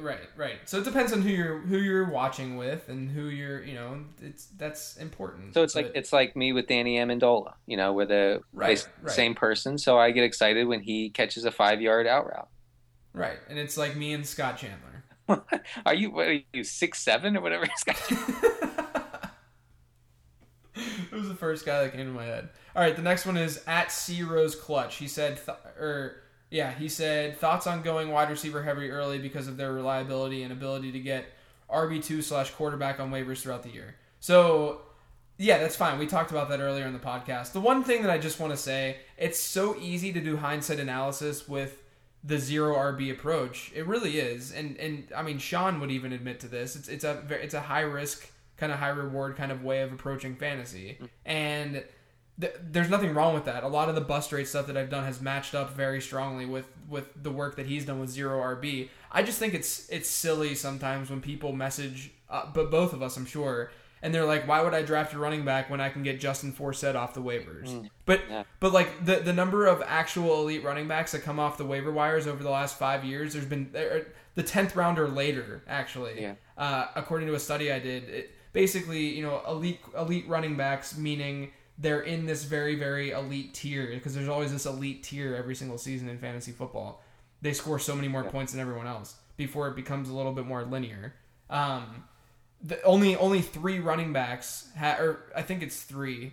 Right, 0.00 0.20
right. 0.36 0.56
So 0.64 0.78
it 0.78 0.84
depends 0.84 1.12
on 1.12 1.20
who 1.20 1.28
you're 1.28 1.58
who 1.58 1.76
you're 1.76 2.08
watching 2.08 2.56
with 2.56 2.88
and 2.88 3.10
who 3.10 3.26
you're, 3.26 3.62
you 3.62 3.74
know, 3.74 4.04
it's 4.22 4.46
that's 4.56 4.96
important. 4.96 5.52
So 5.52 5.62
it's 5.62 5.74
like 5.74 5.92
it's 5.94 6.14
like 6.14 6.34
me 6.34 6.52
with 6.54 6.66
Danny 6.66 6.96
Amendola. 6.96 7.52
You 7.66 7.76
know, 7.76 7.92
we're 7.92 8.06
the 8.06 8.40
Right, 8.54 8.88
right. 9.02 9.12
same 9.14 9.34
person. 9.34 9.76
So 9.76 9.98
I 9.98 10.12
get 10.12 10.24
excited 10.24 10.66
when 10.66 10.80
he 10.80 11.10
catches 11.10 11.44
a 11.44 11.50
five 11.50 11.82
yard 11.82 12.06
out 12.06 12.24
route. 12.26 12.48
right, 13.12 13.36
and 13.50 13.58
it's 13.58 13.76
like 13.76 13.96
me 13.96 14.14
and 14.14 14.26
Scott 14.26 14.56
Chandler. 14.58 15.04
Are 15.84 15.94
you 15.94 16.10
what 16.10 16.28
are 16.28 16.38
you 16.54 16.62
six 16.64 17.00
seven 17.00 17.36
or 17.36 17.40
whatever? 17.42 17.66
Got- 17.84 19.30
it 20.76 21.12
was 21.12 21.28
the 21.28 21.34
first 21.34 21.64
guy 21.64 21.82
that 21.82 21.92
came 21.92 22.06
to 22.06 22.12
my 22.12 22.24
head. 22.24 22.50
All 22.74 22.82
right, 22.82 22.94
the 22.94 23.02
next 23.02 23.24
one 23.26 23.36
is 23.36 23.62
at 23.66 23.90
C 23.90 24.22
Rose 24.22 24.54
Clutch. 24.54 24.96
He 24.96 25.08
said, 25.08 25.36
th- 25.44 25.56
or 25.78 26.22
yeah, 26.50 26.72
he 26.72 26.88
said 26.88 27.38
thoughts 27.38 27.66
on 27.66 27.82
going 27.82 28.10
wide 28.10 28.30
receiver 28.30 28.62
heavy 28.62 28.90
early 28.90 29.18
because 29.18 29.48
of 29.48 29.56
their 29.56 29.72
reliability 29.72 30.42
and 30.42 30.52
ability 30.52 30.92
to 30.92 31.00
get 31.00 31.26
RB 31.70 32.02
two 32.02 32.22
slash 32.22 32.50
quarterback 32.50 33.00
on 33.00 33.10
waivers 33.10 33.40
throughout 33.40 33.62
the 33.62 33.70
year. 33.70 33.96
So 34.20 34.82
yeah, 35.38 35.58
that's 35.58 35.76
fine. 35.76 35.98
We 35.98 36.06
talked 36.06 36.30
about 36.30 36.48
that 36.48 36.60
earlier 36.60 36.86
in 36.86 36.92
the 36.92 36.98
podcast. 36.98 37.52
The 37.52 37.60
one 37.60 37.84
thing 37.84 38.02
that 38.02 38.10
I 38.10 38.18
just 38.18 38.40
want 38.40 38.52
to 38.52 38.56
say, 38.56 38.98
it's 39.18 39.38
so 39.38 39.76
easy 39.78 40.12
to 40.12 40.20
do 40.20 40.36
hindsight 40.36 40.80
analysis 40.80 41.46
with 41.46 41.82
the 42.24 42.38
zero 42.38 42.74
RB 42.74 43.10
approach. 43.10 43.70
It 43.74 43.86
really 43.86 44.18
is, 44.18 44.52
and 44.52 44.76
and 44.78 45.08
I 45.14 45.22
mean 45.22 45.38
Shawn 45.38 45.80
would 45.80 45.90
even 45.90 46.12
admit 46.12 46.40
to 46.40 46.48
this. 46.48 46.76
It's 46.76 46.88
it's 46.88 47.04
a 47.04 47.22
it's 47.30 47.54
a 47.54 47.60
high 47.60 47.82
risk 47.82 48.30
kind 48.56 48.72
of 48.72 48.78
high 48.78 48.88
reward 48.88 49.36
kind 49.36 49.52
of 49.52 49.62
way 49.62 49.82
of 49.82 49.92
approaching 49.92 50.34
fantasy, 50.36 50.98
mm. 51.00 51.08
and 51.24 51.84
th- 52.40 52.54
there's 52.62 52.90
nothing 52.90 53.14
wrong 53.14 53.34
with 53.34 53.44
that. 53.46 53.64
A 53.64 53.68
lot 53.68 53.88
of 53.88 53.94
the 53.94 54.00
bust 54.00 54.32
rate 54.32 54.48
stuff 54.48 54.66
that 54.66 54.76
I've 54.76 54.90
done 54.90 55.04
has 55.04 55.20
matched 55.20 55.54
up 55.54 55.70
very 55.74 56.00
strongly 56.00 56.46
with 56.46 56.66
with 56.88 57.06
the 57.20 57.30
work 57.30 57.56
that 57.56 57.66
he's 57.66 57.84
done 57.84 58.00
with 58.00 58.10
zero 58.10 58.40
RB. 58.40 58.88
I 59.10 59.22
just 59.22 59.38
think 59.38 59.54
it's 59.54 59.88
it's 59.88 60.08
silly 60.08 60.54
sometimes 60.54 61.10
when 61.10 61.20
people 61.20 61.52
message, 61.52 62.12
uh, 62.30 62.46
but 62.52 62.70
both 62.70 62.92
of 62.92 63.02
us, 63.02 63.16
I'm 63.16 63.26
sure. 63.26 63.70
And 64.02 64.14
they're 64.14 64.26
like, 64.26 64.46
"Why 64.46 64.62
would 64.62 64.74
I 64.74 64.82
draft 64.82 65.14
a 65.14 65.18
running 65.18 65.44
back 65.44 65.70
when 65.70 65.80
I 65.80 65.88
can 65.88 66.02
get 66.02 66.20
Justin 66.20 66.52
Forsett 66.52 66.94
off 66.94 67.14
the 67.14 67.22
waivers?" 67.22 67.88
But 68.04 68.20
Yeah. 68.30 68.44
but 68.60 68.72
like 68.72 69.04
the 69.04 69.16
the 69.16 69.32
number 69.32 69.66
of 69.66 69.82
actual 69.86 70.40
elite 70.42 70.62
running 70.62 70.86
backs 70.86 71.12
that 71.12 71.20
come 71.22 71.40
off 71.40 71.56
the 71.56 71.64
waiver 71.64 71.90
wires 71.90 72.26
over 72.26 72.42
the 72.42 72.50
last 72.50 72.78
five 72.78 73.04
years, 73.04 73.32
there's 73.32 73.46
been 73.46 73.70
there- 73.72 74.06
the 74.34 74.42
tenth 74.42 74.76
rounder 74.76 75.08
later 75.08 75.62
actually. 75.66 76.20
Yeah. 76.20 76.34
Uh, 76.58 76.88
according 76.94 77.26
to 77.28 77.34
a 77.34 77.40
study 77.40 77.72
I 77.72 77.78
did, 77.78 78.04
it, 78.10 78.30
basically 78.52 79.06
you 79.16 79.22
know 79.22 79.42
elite 79.48 79.80
elite 79.96 80.28
running 80.28 80.56
backs 80.56 80.96
meaning 80.96 81.50
they're 81.78 82.00
in 82.00 82.26
this 82.26 82.44
very 82.44 82.74
very 82.74 83.10
elite 83.10 83.54
tier 83.54 83.86
because 83.88 84.14
there's 84.14 84.28
always 84.28 84.52
this 84.52 84.66
elite 84.66 85.02
tier 85.02 85.34
every 85.34 85.54
single 85.54 85.78
season 85.78 86.08
in 86.08 86.18
fantasy 86.18 86.52
football. 86.52 87.02
They 87.42 87.52
score 87.52 87.78
so 87.78 87.94
many 87.94 88.08
more 88.08 88.24
points 88.24 88.52
than 88.52 88.60
everyone 88.60 88.86
else 88.86 89.16
before 89.36 89.68
it 89.68 89.76
becomes 89.76 90.08
a 90.08 90.14
little 90.14 90.32
bit 90.32 90.46
more 90.46 90.64
linear. 90.64 91.14
Um, 91.50 92.04
the 92.62 92.82
only 92.82 93.16
only 93.16 93.42
three 93.42 93.78
running 93.78 94.12
backs, 94.12 94.68
ha- 94.78 94.96
or 94.98 95.20
I 95.36 95.42
think 95.42 95.62
it's 95.62 95.82
three, 95.82 96.32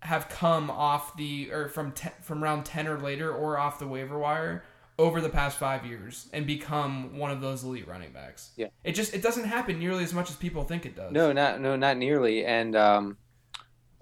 have 0.00 0.28
come 0.28 0.70
off 0.70 1.16
the 1.16 1.50
or 1.52 1.68
from 1.68 1.92
te- 1.92 2.10
from 2.22 2.42
round 2.42 2.64
ten 2.64 2.88
or 2.88 2.98
later, 2.98 3.32
or 3.32 3.58
off 3.58 3.78
the 3.78 3.86
waiver 3.86 4.18
wire 4.18 4.64
over 4.98 5.20
the 5.22 5.30
past 5.30 5.56
five 5.56 5.86
years 5.86 6.28
and 6.34 6.46
become 6.46 7.16
one 7.16 7.30
of 7.30 7.40
those 7.40 7.64
elite 7.64 7.88
running 7.88 8.10
backs. 8.12 8.50
Yeah. 8.56 8.66
it 8.84 8.92
just 8.92 9.14
it 9.14 9.22
doesn't 9.22 9.44
happen 9.44 9.78
nearly 9.78 10.04
as 10.04 10.12
much 10.12 10.28
as 10.28 10.36
people 10.36 10.64
think 10.64 10.84
it 10.84 10.94
does. 10.94 11.12
no, 11.12 11.32
not 11.32 11.60
no, 11.60 11.76
not 11.76 11.96
nearly. 11.96 12.44
And 12.44 12.76
um, 12.76 13.16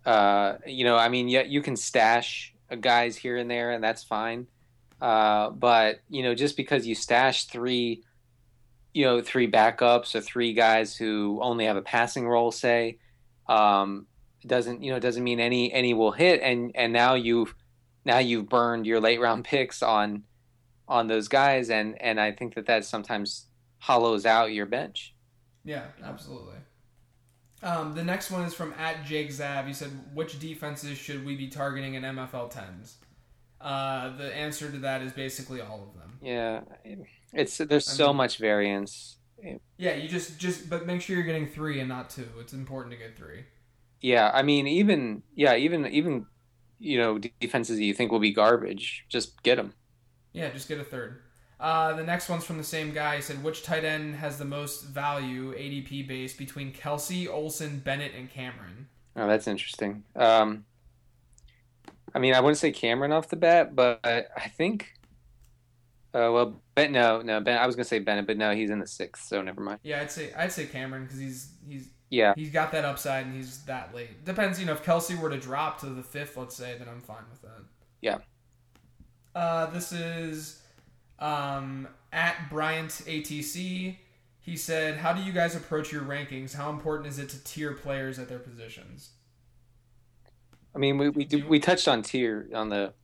uh, 0.04 0.58
you 0.66 0.84
know, 0.84 0.96
I 0.96 1.08
mean, 1.08 1.28
yeah, 1.28 1.42
you 1.42 1.62
can 1.62 1.76
stash 1.76 2.54
guys 2.80 3.16
here 3.16 3.36
and 3.36 3.50
there, 3.50 3.72
and 3.72 3.82
that's 3.82 4.04
fine. 4.04 4.46
Uh, 5.00 5.50
but 5.50 6.00
you 6.08 6.22
know, 6.22 6.34
just 6.34 6.56
because 6.56 6.86
you 6.86 6.94
stash 6.94 7.44
three, 7.44 8.02
you 8.92 9.04
know, 9.04 9.20
three 9.20 9.50
backups 9.50 10.14
or 10.14 10.20
three 10.20 10.52
guys 10.52 10.96
who 10.96 11.38
only 11.42 11.66
have 11.66 11.76
a 11.76 11.82
passing 11.82 12.26
role, 12.26 12.50
say, 12.50 12.98
um, 13.48 14.06
doesn't 14.46 14.82
you 14.82 14.92
know 14.92 14.98
doesn't 14.98 15.24
mean 15.24 15.40
any 15.40 15.72
any 15.72 15.94
will 15.94 16.12
hit. 16.12 16.40
And 16.42 16.72
and 16.74 16.92
now 16.92 17.14
you've 17.14 17.54
now 18.04 18.18
you've 18.18 18.48
burned 18.48 18.86
your 18.86 19.00
late 19.00 19.20
round 19.20 19.44
picks 19.52 19.82
on 19.82 20.24
on 20.88 21.06
those 21.06 21.28
guys, 21.28 21.70
and 21.70 22.00
and 22.00 22.20
I 22.20 22.32
think 22.32 22.54
that 22.54 22.66
that 22.66 22.84
sometimes 22.84 23.46
hollows 23.78 24.26
out 24.26 24.52
your 24.52 24.66
bench. 24.66 25.14
Yeah, 25.64 25.84
absolutely. 26.02 26.56
Um, 27.62 27.94
the 27.94 28.04
next 28.04 28.30
one 28.30 28.42
is 28.44 28.54
from 28.54 28.72
at 28.74 29.04
Jake 29.04 29.30
Zav. 29.30 29.66
He 29.66 29.72
said, 29.72 29.90
"Which 30.14 30.38
defenses 30.38 30.96
should 30.96 31.24
we 31.24 31.36
be 31.36 31.48
targeting 31.48 31.94
in 31.94 32.04
MFL 32.04 32.50
tens?" 32.50 32.96
Uh, 33.60 34.16
the 34.16 34.34
answer 34.34 34.70
to 34.70 34.78
that 34.78 35.02
is 35.02 35.12
basically 35.12 35.60
all 35.60 35.82
of 35.82 36.00
them. 36.00 36.18
Yeah, 36.22 36.60
it's 37.32 37.58
there's 37.58 37.86
so 37.86 38.08
mean- 38.08 38.16
much 38.16 38.38
variance. 38.38 39.16
Yeah, 39.76 39.94
you 39.94 40.08
just 40.08 40.38
just 40.38 40.68
but 40.68 40.86
make 40.86 41.00
sure 41.00 41.14
you're 41.16 41.24
getting 41.24 41.46
three 41.46 41.80
and 41.80 41.88
not 41.88 42.10
two. 42.10 42.28
It's 42.40 42.52
important 42.52 42.92
to 42.92 42.98
get 42.98 43.16
three. 43.16 43.44
Yeah, 44.00 44.30
I 44.32 44.42
mean, 44.42 44.66
even 44.66 45.22
yeah, 45.34 45.56
even 45.56 45.86
even 45.86 46.26
you 46.78 46.98
know 46.98 47.18
defenses 47.18 47.76
that 47.76 47.84
you 47.84 47.94
think 47.94 48.10
will 48.12 48.18
be 48.20 48.32
garbage, 48.32 49.04
just 49.08 49.42
get 49.42 49.56
them. 49.56 49.74
Yeah, 50.32 50.50
just 50.50 50.68
get 50.68 50.78
a 50.80 50.84
third. 50.84 51.22
Uh, 51.60 51.92
the 51.94 52.04
next 52.04 52.28
one's 52.28 52.44
from 52.44 52.56
the 52.56 52.64
same 52.64 52.92
guy. 52.92 53.16
He 53.16 53.22
said, 53.22 53.42
"Which 53.42 53.62
tight 53.64 53.84
end 53.84 54.16
has 54.16 54.38
the 54.38 54.44
most 54.44 54.84
value 54.84 55.52
ADP 55.54 56.06
base 56.06 56.34
between 56.34 56.72
Kelce, 56.72 57.28
Olsen, 57.28 57.80
Bennett, 57.80 58.12
and 58.14 58.30
Cameron?" 58.30 58.88
Oh, 59.16 59.26
that's 59.26 59.48
interesting. 59.48 60.04
Um, 60.14 60.64
I 62.14 62.20
mean, 62.20 62.34
I 62.34 62.40
wouldn't 62.40 62.58
say 62.58 62.70
Cameron 62.70 63.12
off 63.12 63.28
the 63.28 63.36
bat, 63.36 63.74
but 63.74 64.00
I 64.04 64.48
think. 64.56 64.94
Uh, 66.14 66.30
well, 66.32 66.62
Ben, 66.74 66.92
no, 66.92 67.20
no, 67.22 67.40
Ben. 67.40 67.58
I 67.58 67.66
was 67.66 67.76
gonna 67.76 67.84
say 67.84 67.98
Bennett, 67.98 68.26
but 68.26 68.36
no, 68.38 68.54
he's 68.54 68.70
in 68.70 68.78
the 68.78 68.86
sixth, 68.86 69.26
so 69.26 69.42
never 69.42 69.60
mind. 69.60 69.80
Yeah, 69.82 70.00
I'd 70.00 70.10
say 70.10 70.32
I'd 70.34 70.52
say 70.52 70.66
Cameron 70.66 71.04
because 71.04 71.18
he's 71.18 71.52
he's 71.68 71.90
Yeah, 72.08 72.34
he's 72.36 72.50
got 72.50 72.72
that 72.72 72.84
upside 72.84 73.26
and 73.26 73.34
he's 73.34 73.64
that 73.64 73.94
late. 73.94 74.24
Depends, 74.24 74.58
you 74.58 74.66
know, 74.66 74.72
if 74.72 74.84
Kelce 74.84 75.18
were 75.20 75.28
to 75.30 75.38
drop 75.38 75.80
to 75.80 75.86
the 75.86 76.02
fifth, 76.02 76.36
let's 76.36 76.56
say, 76.56 76.76
then 76.78 76.88
I'm 76.88 77.00
fine 77.00 77.24
with 77.30 77.42
that. 77.42 77.64
Yeah. 78.00 78.18
Uh, 79.34 79.66
this 79.66 79.92
is 79.92 80.62
um, 81.18 81.88
at 82.12 82.50
Bryant 82.50 82.90
ATC. 82.90 83.96
He 84.40 84.56
said, 84.56 84.98
"How 84.98 85.12
do 85.12 85.22
you 85.22 85.32
guys 85.32 85.54
approach 85.54 85.92
your 85.92 86.02
rankings? 86.02 86.54
How 86.54 86.70
important 86.70 87.08
is 87.08 87.18
it 87.18 87.28
to 87.30 87.44
tier 87.44 87.72
players 87.72 88.18
at 88.18 88.28
their 88.28 88.38
positions?" 88.38 89.10
I 90.74 90.78
mean, 90.78 90.98
we 90.98 91.08
we, 91.10 91.24
Do 91.24 91.46
we 91.46 91.58
touched 91.58 91.88
on 91.88 92.02
tier 92.02 92.48
on 92.54 92.68
the 92.68 92.94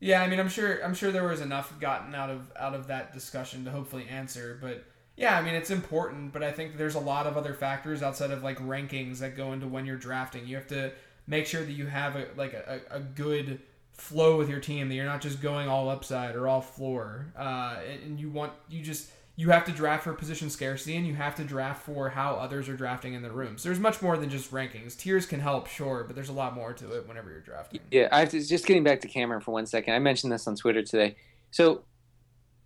Yeah, 0.00 0.22
I 0.22 0.28
mean, 0.28 0.40
I'm 0.40 0.48
sure 0.48 0.82
I'm 0.84 0.94
sure 0.94 1.12
there 1.12 1.28
was 1.28 1.40
enough 1.40 1.78
gotten 1.78 2.14
out 2.14 2.30
of 2.30 2.50
out 2.58 2.74
of 2.74 2.88
that 2.88 3.12
discussion 3.12 3.64
to 3.64 3.70
hopefully 3.70 4.06
answer, 4.08 4.58
but 4.60 4.84
yeah, 5.16 5.38
I 5.38 5.42
mean, 5.42 5.54
it's 5.54 5.70
important, 5.70 6.32
but 6.32 6.42
I 6.42 6.52
think 6.52 6.78
there's 6.78 6.94
a 6.94 7.00
lot 7.00 7.26
of 7.26 7.36
other 7.36 7.52
factors 7.52 8.02
outside 8.02 8.30
of 8.30 8.42
like 8.42 8.58
rankings 8.58 9.18
that 9.18 9.36
go 9.36 9.52
into 9.52 9.68
when 9.68 9.84
you're 9.84 9.96
drafting. 9.96 10.46
You 10.46 10.56
have 10.56 10.68
to 10.68 10.92
make 11.26 11.46
sure 11.46 11.62
that 11.62 11.72
you 11.72 11.86
have 11.86 12.16
a 12.16 12.28
like 12.36 12.54
a, 12.54 12.80
a 12.90 13.00
good 13.00 13.60
flow 14.02 14.36
with 14.36 14.48
your 14.48 14.60
team. 14.60 14.88
That 14.88 14.96
you're 14.96 15.04
not 15.04 15.20
just 15.20 15.40
going 15.40 15.68
all 15.68 15.88
upside 15.88 16.34
or 16.34 16.48
all 16.48 16.60
floor. 16.60 17.32
Uh, 17.36 17.76
and, 18.04 18.18
you 18.18 18.30
want 18.30 18.52
you 18.68 18.82
just 18.82 19.10
you 19.36 19.50
have 19.50 19.64
to 19.64 19.72
draft 19.72 20.04
for 20.04 20.12
position 20.12 20.50
scarcity 20.50 20.96
and 20.96 21.06
you 21.06 21.14
have 21.14 21.36
to 21.36 21.44
draft 21.44 21.84
for 21.86 22.10
how 22.10 22.34
others 22.34 22.68
are 22.68 22.76
drafting 22.76 23.14
in 23.14 23.22
the 23.22 23.30
rooms. 23.30 23.62
There's 23.62 23.78
much 23.78 24.02
more 24.02 24.18
than 24.18 24.28
just 24.28 24.50
rankings. 24.50 24.98
Tiers 24.98 25.24
can 25.24 25.40
help, 25.40 25.68
sure, 25.68 26.04
but 26.04 26.14
there's 26.14 26.28
a 26.28 26.34
lot 26.34 26.54
more 26.54 26.72
to 26.74 26.96
it 26.96 27.08
whenever 27.08 27.30
you're 27.30 27.40
drafting. 27.40 27.80
Yeah, 27.90 28.08
I 28.12 28.20
have 28.20 28.30
to, 28.30 28.46
just 28.46 28.66
getting 28.66 28.84
back 28.84 29.00
to 29.00 29.08
Cameron 29.08 29.40
for 29.40 29.52
one 29.52 29.64
second. 29.64 29.94
I 29.94 30.00
mentioned 30.00 30.32
this 30.32 30.46
on 30.46 30.56
Twitter 30.56 30.82
today. 30.82 31.16
So, 31.50 31.84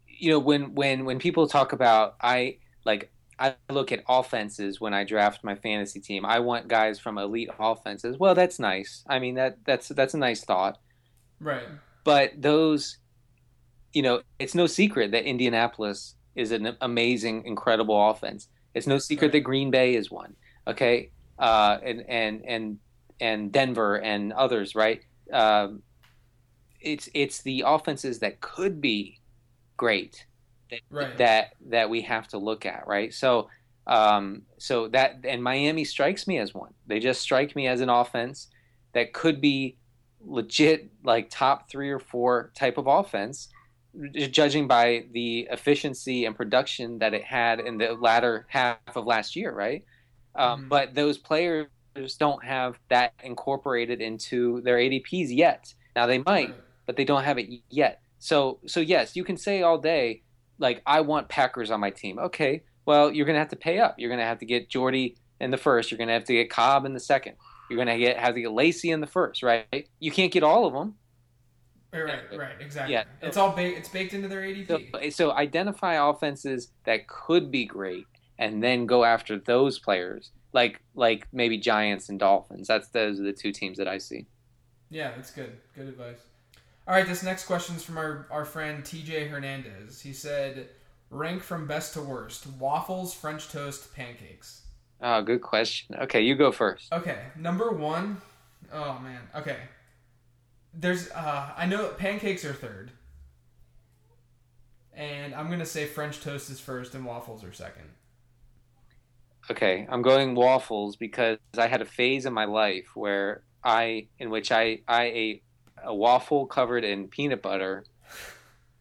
you 0.08 0.30
know, 0.30 0.38
when 0.38 0.74
when 0.74 1.04
when 1.04 1.18
people 1.18 1.46
talk 1.46 1.72
about 1.72 2.16
I 2.20 2.56
like 2.84 3.10
I 3.38 3.54
look 3.68 3.92
at 3.92 4.02
offenses 4.08 4.80
when 4.80 4.94
I 4.94 5.04
draft 5.04 5.44
my 5.44 5.54
fantasy 5.54 6.00
team. 6.00 6.24
I 6.24 6.40
want 6.40 6.68
guys 6.68 6.98
from 6.98 7.18
elite 7.18 7.50
offenses. 7.58 8.18
Well, 8.18 8.34
that's 8.34 8.58
nice. 8.58 9.04
I 9.06 9.18
mean 9.18 9.34
that 9.34 9.58
that's 9.64 9.88
that's 9.88 10.14
a 10.14 10.18
nice 10.18 10.42
thought. 10.42 10.78
Right. 11.40 11.66
But 12.04 12.40
those 12.40 12.98
you 13.92 14.02
know, 14.02 14.20
it's 14.38 14.54
no 14.54 14.66
secret 14.66 15.12
that 15.12 15.24
Indianapolis 15.24 16.16
is 16.34 16.52
an 16.52 16.76
amazing, 16.82 17.46
incredible 17.46 18.10
offense. 18.10 18.48
It's 18.74 18.86
no 18.86 18.98
secret 18.98 19.28
right. 19.28 19.32
that 19.32 19.40
Green 19.40 19.70
Bay 19.70 19.94
is 19.94 20.10
one. 20.10 20.34
Okay, 20.68 21.10
uh, 21.38 21.78
and 21.82 22.04
and 22.08 22.44
and 22.46 22.78
and 23.20 23.50
Denver 23.50 23.98
and 23.98 24.32
others, 24.34 24.74
right? 24.74 25.02
Um, 25.32 25.82
it's 26.80 27.08
it's 27.14 27.40
the 27.42 27.64
offenses 27.66 28.18
that 28.18 28.40
could 28.40 28.80
be 28.80 29.18
great 29.78 30.26
that 30.70 30.80
right. 30.90 31.18
that, 31.18 31.54
that 31.68 31.90
we 31.90 32.02
have 32.02 32.28
to 32.28 32.38
look 32.38 32.66
at, 32.66 32.86
right? 32.86 33.12
So 33.12 33.48
um, 33.86 34.42
so 34.58 34.88
that 34.88 35.20
and 35.24 35.42
Miami 35.42 35.84
strikes 35.84 36.26
me 36.26 36.38
as 36.38 36.52
one. 36.52 36.74
They 36.86 37.00
just 37.00 37.20
strike 37.20 37.56
me 37.56 37.66
as 37.66 37.80
an 37.80 37.88
offense 37.88 38.48
that 38.92 39.12
could 39.12 39.40
be 39.40 39.76
legit, 40.26 40.90
like 41.04 41.30
top 41.30 41.70
three 41.70 41.90
or 41.90 41.98
four 41.98 42.52
type 42.54 42.78
of 42.78 42.86
offense 42.86 43.48
judging 44.30 44.66
by 44.66 45.04
the 45.12 45.48
efficiency 45.50 46.26
and 46.26 46.36
production 46.36 46.98
that 46.98 47.14
it 47.14 47.24
had 47.24 47.60
in 47.60 47.78
the 47.78 47.94
latter 47.94 48.46
half 48.48 48.78
of 48.94 49.06
last 49.06 49.36
year, 49.36 49.52
right? 49.52 49.84
Um, 50.34 50.60
mm-hmm. 50.60 50.68
But 50.68 50.94
those 50.94 51.18
players 51.18 51.68
don't 52.18 52.44
have 52.44 52.78
that 52.88 53.14
incorporated 53.22 54.00
into 54.00 54.60
their 54.62 54.76
ADPs 54.76 55.28
yet. 55.30 55.72
Now 55.94 56.06
they 56.06 56.18
might, 56.18 56.54
but 56.84 56.96
they 56.96 57.04
don't 57.04 57.24
have 57.24 57.38
it 57.38 57.48
yet. 57.70 58.02
So, 58.18 58.58
so 58.66 58.80
yes, 58.80 59.16
you 59.16 59.24
can 59.24 59.36
say 59.36 59.62
all 59.62 59.78
day, 59.78 60.22
like 60.58 60.82
I 60.86 61.00
want 61.00 61.28
Packers 61.28 61.70
on 61.70 61.80
my 61.80 61.90
team. 61.90 62.18
Okay, 62.18 62.62
well 62.84 63.10
you're 63.10 63.26
gonna 63.26 63.38
have 63.38 63.48
to 63.48 63.56
pay 63.56 63.78
up. 63.78 63.96
You're 63.98 64.10
gonna 64.10 64.24
have 64.24 64.38
to 64.40 64.46
get 64.46 64.68
Jordy 64.68 65.16
in 65.40 65.50
the 65.50 65.56
first. 65.56 65.90
You're 65.90 65.98
gonna 65.98 66.12
have 66.12 66.24
to 66.24 66.34
get 66.34 66.50
Cobb 66.50 66.84
in 66.84 66.92
the 66.92 67.00
second. 67.00 67.36
You're 67.68 67.78
gonna 67.78 67.98
get 67.98 68.18
have 68.18 68.34
to 68.34 68.40
get 68.40 68.52
Lacy 68.52 68.90
in 68.90 69.00
the 69.00 69.06
first, 69.06 69.42
right? 69.42 69.88
You 69.98 70.10
can't 70.10 70.32
get 70.32 70.42
all 70.42 70.66
of 70.66 70.72
them 70.72 70.94
Right, 72.04 72.20
right, 72.36 72.54
exactly. 72.60 72.94
Yeah, 72.94 73.04
it's 73.22 73.36
all 73.36 73.52
baked. 73.52 73.78
It's 73.78 73.88
baked 73.88 74.12
into 74.12 74.28
their 74.28 74.42
ADP. 74.42 74.90
So, 74.92 75.10
so 75.10 75.32
identify 75.32 75.94
offenses 75.94 76.72
that 76.84 77.06
could 77.08 77.50
be 77.50 77.64
great, 77.64 78.06
and 78.38 78.62
then 78.62 78.86
go 78.86 79.04
after 79.04 79.38
those 79.38 79.78
players, 79.78 80.30
like 80.52 80.82
like 80.94 81.26
maybe 81.32 81.58
Giants 81.58 82.08
and 82.08 82.18
Dolphins. 82.18 82.68
That's 82.68 82.88
those 82.88 83.20
are 83.20 83.24
the 83.24 83.32
two 83.32 83.52
teams 83.52 83.78
that 83.78 83.88
I 83.88 83.98
see. 83.98 84.26
Yeah, 84.90 85.12
that's 85.16 85.30
good. 85.30 85.56
Good 85.74 85.88
advice. 85.88 86.18
All 86.86 86.94
right, 86.94 87.06
this 87.06 87.22
next 87.22 87.46
question 87.46 87.74
is 87.74 87.82
from 87.82 87.98
our, 87.98 88.28
our 88.30 88.44
friend 88.44 88.84
TJ 88.84 89.28
Hernandez. 89.28 90.00
He 90.00 90.12
said, 90.12 90.68
rank 91.10 91.42
from 91.42 91.66
best 91.66 91.94
to 91.94 92.00
worst 92.00 92.46
waffles, 92.60 93.12
French 93.12 93.48
toast, 93.48 93.92
pancakes. 93.92 94.62
Oh, 95.00 95.22
good 95.22 95.42
question. 95.42 95.96
Okay, 96.02 96.22
you 96.22 96.34
go 96.34 96.52
first. 96.52 96.92
Okay, 96.92 97.18
number 97.36 97.70
one. 97.70 98.20
Oh, 98.72 98.98
man. 98.98 99.20
Okay 99.34 99.56
there's 100.78 101.10
uh, 101.10 101.50
I 101.56 101.66
know 101.66 101.88
pancakes 101.88 102.44
are 102.44 102.52
third, 102.52 102.90
and 104.92 105.34
I'm 105.34 105.50
gonna 105.50 105.66
say 105.66 105.86
French 105.86 106.20
toast 106.20 106.50
is 106.50 106.60
first 106.60 106.94
and 106.94 107.04
waffles 107.04 107.42
are 107.42 107.52
second. 107.52 107.84
Okay, 109.50 109.86
I'm 109.88 110.02
going 110.02 110.34
waffles 110.34 110.96
because 110.96 111.38
I 111.56 111.66
had 111.66 111.80
a 111.80 111.84
phase 111.84 112.26
in 112.26 112.32
my 112.32 112.44
life 112.44 112.90
where 112.94 113.42
I, 113.64 114.08
in 114.18 114.30
which 114.30 114.52
I 114.52 114.80
I 114.86 115.04
ate 115.04 115.42
a 115.82 115.94
waffle 115.94 116.46
covered 116.46 116.84
in 116.84 117.08
peanut 117.08 117.42
butter 117.42 117.84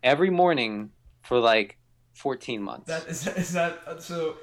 every 0.04 0.30
morning 0.30 0.92
for 1.24 1.40
like 1.40 1.78
14 2.14 2.62
months. 2.62 2.88
That 2.88 3.08
is, 3.08 3.28
is 3.28 3.54
that 3.54 4.02
so, 4.02 4.38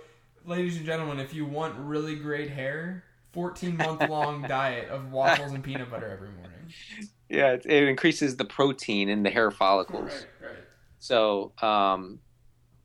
ladies 0.45 0.77
and 0.77 0.87
gentlemen, 0.87 1.21
if 1.21 1.35
you 1.35 1.45
want 1.45 1.75
really 1.79 2.17
great 2.17 2.51
hair, 2.51 3.05
14 3.33 3.77
month 3.77 4.09
long 4.09 4.43
diet 4.49 4.89
of 4.89 5.11
waffles 5.11 5.53
and 5.53 5.65
peanut 5.65 5.91
butter 5.91 6.09
every 6.09 6.29
morning 6.31 6.53
yeah, 7.33 7.53
it, 7.53 7.67
it, 7.67 7.89
increases 7.89 8.37
the 8.37 8.45
protein 8.45 9.09
in 9.09 9.23
the 9.23 9.31
hair 9.31 9.51
follicles. 9.51 10.27
Right, 10.41 10.51
right. 10.51 10.59
So, 10.99 11.53
um, 11.63 12.19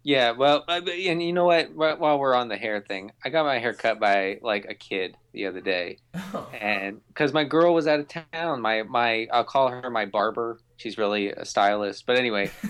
yeah, 0.03 0.31
well, 0.31 0.63
and 0.67 1.21
you 1.21 1.33
know 1.33 1.45
what? 1.45 1.73
While 1.75 2.17
we're 2.17 2.33
on 2.33 2.47
the 2.47 2.55
hair 2.55 2.79
thing, 2.79 3.11
I 3.25 3.29
got 3.29 3.45
my 3.45 3.59
hair 3.59 3.73
cut 3.73 3.99
by 3.99 4.39
like 4.41 4.65
a 4.69 4.73
kid 4.73 5.17
the 5.33 5.47
other 5.47 5.59
day, 5.59 5.97
oh. 6.13 6.49
and 6.59 7.01
because 7.09 7.33
my 7.33 7.43
girl 7.43 7.73
was 7.73 7.87
out 7.87 7.99
of 7.99 8.07
town, 8.07 8.61
my 8.61 8.83
my 8.83 9.27
I'll 9.33 9.43
call 9.43 9.67
her 9.67 9.89
my 9.89 10.05
barber. 10.05 10.59
She's 10.77 10.97
really 10.97 11.31
a 11.31 11.45
stylist, 11.45 12.05
but 12.05 12.17
anyway. 12.17 12.51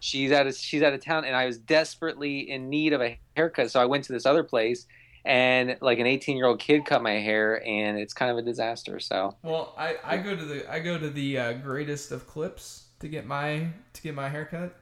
she's 0.00 0.30
out 0.30 0.46
of 0.46 0.54
she's 0.54 0.80
out 0.80 0.92
of 0.92 1.04
town 1.04 1.24
and 1.24 1.34
I 1.34 1.44
was 1.44 1.58
desperately 1.58 2.48
in 2.48 2.70
need 2.70 2.92
of 2.92 3.00
a 3.00 3.18
haircut 3.38 3.70
so 3.70 3.80
I 3.80 3.86
went 3.86 4.04
to 4.04 4.12
this 4.12 4.26
other 4.26 4.42
place 4.42 4.86
and 5.24 5.76
like 5.80 5.98
an 5.98 6.06
18 6.06 6.36
year 6.36 6.46
old 6.46 6.58
kid 6.58 6.84
cut 6.84 7.02
my 7.02 7.12
hair 7.12 7.64
and 7.66 7.98
it's 7.98 8.12
kind 8.12 8.30
of 8.30 8.38
a 8.38 8.42
disaster 8.42 8.98
so. 8.98 9.36
Well 9.42 9.74
i 9.78 9.96
i 10.04 10.16
go 10.16 10.34
to 10.34 10.44
the 10.44 10.70
i 10.70 10.80
go 10.80 10.98
to 10.98 11.08
the 11.08 11.38
uh, 11.38 11.52
greatest 11.54 12.10
of 12.12 12.26
clips 12.26 12.88
to 13.00 13.08
get 13.08 13.26
my 13.26 13.68
to 13.92 14.02
get 14.02 14.14
my 14.14 14.28
haircut 14.28 14.74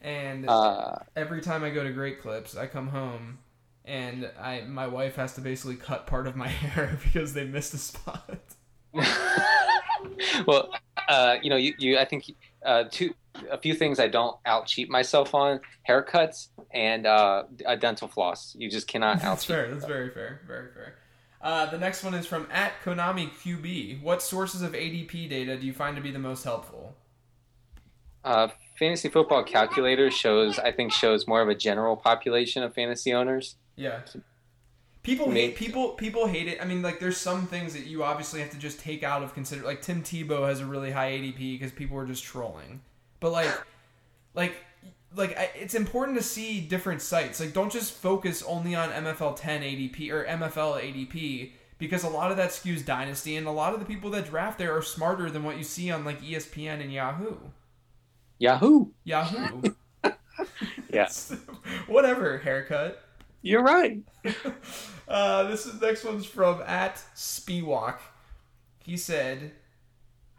and 0.00 0.48
uh, 0.48 0.96
every 1.16 1.40
time 1.40 1.62
i 1.62 1.70
go 1.70 1.84
to 1.84 1.92
great 1.92 2.20
clips 2.20 2.56
i 2.56 2.66
come 2.66 2.88
home 2.88 3.38
and 3.84 4.30
i 4.40 4.62
my 4.62 4.86
wife 4.86 5.16
has 5.16 5.34
to 5.34 5.40
basically 5.40 5.76
cut 5.76 6.06
part 6.06 6.26
of 6.26 6.34
my 6.36 6.48
hair 6.64 6.98
because 7.04 7.34
they 7.34 7.44
missed 7.44 7.74
a 7.74 7.78
spot. 7.78 8.40
Well 10.46 10.70
uh, 11.08 11.36
you 11.42 11.50
know 11.50 11.56
you, 11.56 11.74
you 11.78 11.98
i 11.98 12.04
think 12.04 12.24
uh, 12.64 12.84
two 12.90 13.14
a 13.50 13.58
few 13.58 13.74
things 13.74 13.98
I 13.98 14.08
don't 14.08 14.36
out 14.46 14.66
cheat 14.66 14.90
myself 14.90 15.34
on: 15.34 15.60
haircuts 15.88 16.48
and 16.72 17.06
uh, 17.06 17.44
a 17.66 17.76
dental 17.76 18.08
floss. 18.08 18.54
You 18.58 18.70
just 18.70 18.86
cannot 18.86 19.16
out. 19.16 19.22
That's 19.22 19.44
fair. 19.44 19.72
That's 19.72 19.86
very 19.86 20.10
fair. 20.10 20.40
Very 20.46 20.68
fair. 20.72 20.94
Uh, 21.40 21.66
the 21.66 21.78
next 21.78 22.04
one 22.04 22.14
is 22.14 22.24
from 22.24 22.46
at 22.52 22.72
Konami 22.84 23.30
QB. 23.30 24.02
What 24.02 24.22
sources 24.22 24.62
of 24.62 24.72
ADP 24.72 25.28
data 25.28 25.56
do 25.56 25.66
you 25.66 25.72
find 25.72 25.96
to 25.96 26.02
be 26.02 26.12
the 26.12 26.18
most 26.18 26.44
helpful? 26.44 26.94
Uh, 28.24 28.48
fantasy 28.78 29.08
football 29.08 29.42
calculator 29.42 30.08
shows, 30.10 30.60
I 30.60 30.70
think, 30.70 30.92
shows 30.92 31.26
more 31.26 31.42
of 31.42 31.48
a 31.48 31.54
general 31.56 31.96
population 31.96 32.62
of 32.62 32.74
fantasy 32.74 33.12
owners. 33.12 33.56
Yeah. 33.74 34.00
People 35.02 35.32
hate 35.32 35.56
people. 35.56 35.90
People 35.90 36.28
hate 36.28 36.46
it. 36.46 36.62
I 36.62 36.64
mean, 36.64 36.80
like, 36.80 37.00
there's 37.00 37.16
some 37.16 37.48
things 37.48 37.72
that 37.72 37.86
you 37.86 38.04
obviously 38.04 38.40
have 38.40 38.50
to 38.50 38.58
just 38.58 38.78
take 38.78 39.02
out 39.02 39.24
of 39.24 39.34
consider. 39.34 39.62
Like 39.62 39.82
Tim 39.82 40.04
Tebow 40.04 40.46
has 40.46 40.60
a 40.60 40.66
really 40.66 40.92
high 40.92 41.10
ADP 41.10 41.58
because 41.58 41.72
people 41.72 41.98
are 41.98 42.06
just 42.06 42.22
trolling. 42.22 42.82
But 43.22 43.30
like, 43.30 43.62
like, 44.34 44.56
like 45.14 45.52
it's 45.54 45.74
important 45.74 46.18
to 46.18 46.24
see 46.24 46.60
different 46.60 47.00
sites. 47.00 47.38
Like, 47.38 47.54
don't 47.54 47.72
just 47.72 47.94
focus 47.94 48.42
only 48.42 48.74
on 48.74 48.90
MFL 48.90 49.36
10 49.36 49.62
ADP 49.62 50.10
or 50.10 50.24
MFL 50.24 50.82
ADP 50.82 51.52
because 51.78 52.02
a 52.02 52.08
lot 52.08 52.32
of 52.32 52.36
that 52.36 52.50
skews 52.50 52.84
dynasty, 52.84 53.36
and 53.36 53.46
a 53.46 53.50
lot 53.50 53.74
of 53.74 53.80
the 53.80 53.86
people 53.86 54.10
that 54.10 54.26
draft 54.26 54.58
there 54.58 54.76
are 54.76 54.82
smarter 54.82 55.30
than 55.30 55.44
what 55.44 55.56
you 55.56 55.64
see 55.64 55.90
on 55.90 56.04
like 56.04 56.20
ESPN 56.20 56.82
and 56.82 56.92
Yahoo. 56.92 57.36
Yahoo. 58.38 58.86
Yahoo. 59.04 59.62
yes. 60.92 61.34
Whatever 61.86 62.38
haircut. 62.38 63.02
You're 63.40 63.62
right. 63.62 64.00
uh, 65.08 65.44
this 65.44 65.64
is 65.64 65.80
next 65.80 66.04
one's 66.04 66.26
from 66.26 66.60
at 66.62 66.96
Spiewalk. 67.14 67.98
He 68.84 68.96
said, 68.96 69.52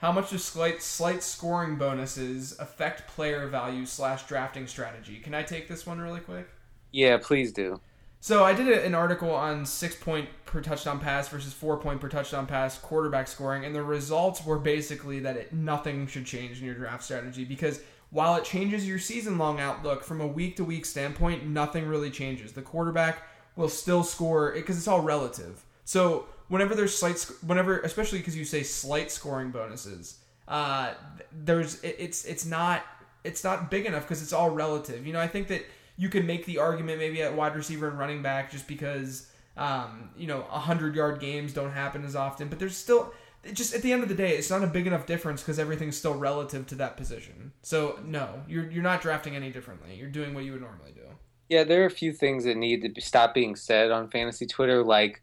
how 0.03 0.11
much 0.11 0.31
do 0.31 0.37
slight, 0.37 0.83
slight 0.83 1.23
scoring 1.23 1.77
bonuses 1.77 2.59
affect 2.59 3.07
player 3.07 3.47
value 3.47 3.85
slash 3.85 4.23
drafting 4.23 4.67
strategy? 4.67 5.17
Can 5.19 5.33
I 5.33 5.43
take 5.43 5.69
this 5.69 5.87
one 5.87 6.01
really 6.01 6.19
quick? 6.19 6.49
Yeah, 6.91 7.19
please 7.21 7.53
do. 7.53 7.79
So 8.19 8.43
I 8.43 8.51
did 8.51 8.67
an 8.67 8.95
article 8.95 9.31
on 9.31 9.65
six 9.65 9.95
point 9.95 10.27
per 10.45 10.59
touchdown 10.59 10.99
pass 10.99 11.29
versus 11.29 11.53
four 11.53 11.77
point 11.77 12.01
per 12.01 12.09
touchdown 12.09 12.47
pass 12.47 12.77
quarterback 12.77 13.29
scoring, 13.29 13.63
and 13.63 13.73
the 13.73 13.81
results 13.81 14.45
were 14.45 14.59
basically 14.59 15.21
that 15.21 15.37
it, 15.37 15.53
nothing 15.53 16.05
should 16.07 16.25
change 16.25 16.59
in 16.59 16.65
your 16.65 16.75
draft 16.75 17.05
strategy 17.05 17.45
because 17.45 17.79
while 18.09 18.35
it 18.35 18.43
changes 18.43 18.85
your 18.85 18.99
season 18.99 19.37
long 19.37 19.61
outlook 19.61 20.03
from 20.03 20.19
a 20.19 20.27
week 20.27 20.57
to 20.57 20.65
week 20.65 20.85
standpoint, 20.85 21.45
nothing 21.45 21.87
really 21.87 22.11
changes. 22.11 22.51
The 22.51 22.61
quarterback 22.61 23.23
will 23.55 23.69
still 23.69 24.03
score 24.03 24.51
because 24.51 24.77
it's 24.77 24.87
all 24.89 25.01
relative. 25.01 25.63
So 25.85 26.25
whenever 26.47 26.75
there's 26.75 26.97
slight, 26.97 27.19
whenever 27.45 27.79
especially 27.79 28.19
because 28.19 28.37
you 28.37 28.45
say 28.45 28.63
slight 28.63 29.11
scoring 29.11 29.51
bonuses, 29.51 30.19
uh, 30.47 30.93
there's 31.31 31.81
it, 31.83 31.95
it's 31.99 32.25
it's 32.25 32.45
not 32.45 32.83
it's 33.23 33.43
not 33.43 33.71
big 33.71 33.85
enough 33.85 34.03
because 34.03 34.21
it's 34.21 34.33
all 34.33 34.49
relative. 34.49 35.05
You 35.05 35.13
know, 35.13 35.19
I 35.19 35.27
think 35.27 35.47
that 35.47 35.65
you 35.97 36.09
can 36.09 36.25
make 36.25 36.45
the 36.45 36.57
argument 36.57 36.99
maybe 36.99 37.21
at 37.21 37.33
wide 37.35 37.55
receiver 37.55 37.87
and 37.87 37.97
running 37.97 38.21
back 38.21 38.51
just 38.51 38.67
because 38.67 39.27
um, 39.57 40.09
you 40.17 40.27
know 40.27 40.41
hundred 40.43 40.95
yard 40.95 41.19
games 41.19 41.53
don't 41.53 41.71
happen 41.71 42.03
as 42.05 42.15
often, 42.15 42.47
but 42.47 42.59
there's 42.59 42.77
still 42.77 43.13
just 43.51 43.73
at 43.73 43.81
the 43.81 43.91
end 43.91 44.03
of 44.03 44.09
the 44.09 44.15
day, 44.15 44.37
it's 44.37 44.49
not 44.49 44.63
a 44.63 44.67
big 44.67 44.87
enough 44.87 45.05
difference 45.05 45.41
because 45.41 45.59
everything's 45.59 45.97
still 45.97 46.13
relative 46.13 46.65
to 46.67 46.75
that 46.75 46.95
position. 46.95 47.51
So 47.61 47.99
no, 48.05 48.41
you're 48.47 48.69
you're 48.69 48.83
not 48.83 49.01
drafting 49.01 49.35
any 49.35 49.51
differently. 49.51 49.95
You're 49.95 50.09
doing 50.09 50.33
what 50.33 50.45
you 50.45 50.53
would 50.53 50.61
normally 50.61 50.91
do. 50.93 51.01
Yeah, 51.49 51.63
there 51.63 51.83
are 51.83 51.87
a 51.87 51.91
few 51.91 52.13
things 52.13 52.45
that 52.45 52.55
need 52.57 52.81
to 52.81 52.89
be, 52.89 53.01
stop 53.01 53.33
being 53.33 53.55
said 53.55 53.91
on 53.91 54.09
fantasy 54.09 54.45
Twitter, 54.45 54.81
like, 54.81 55.21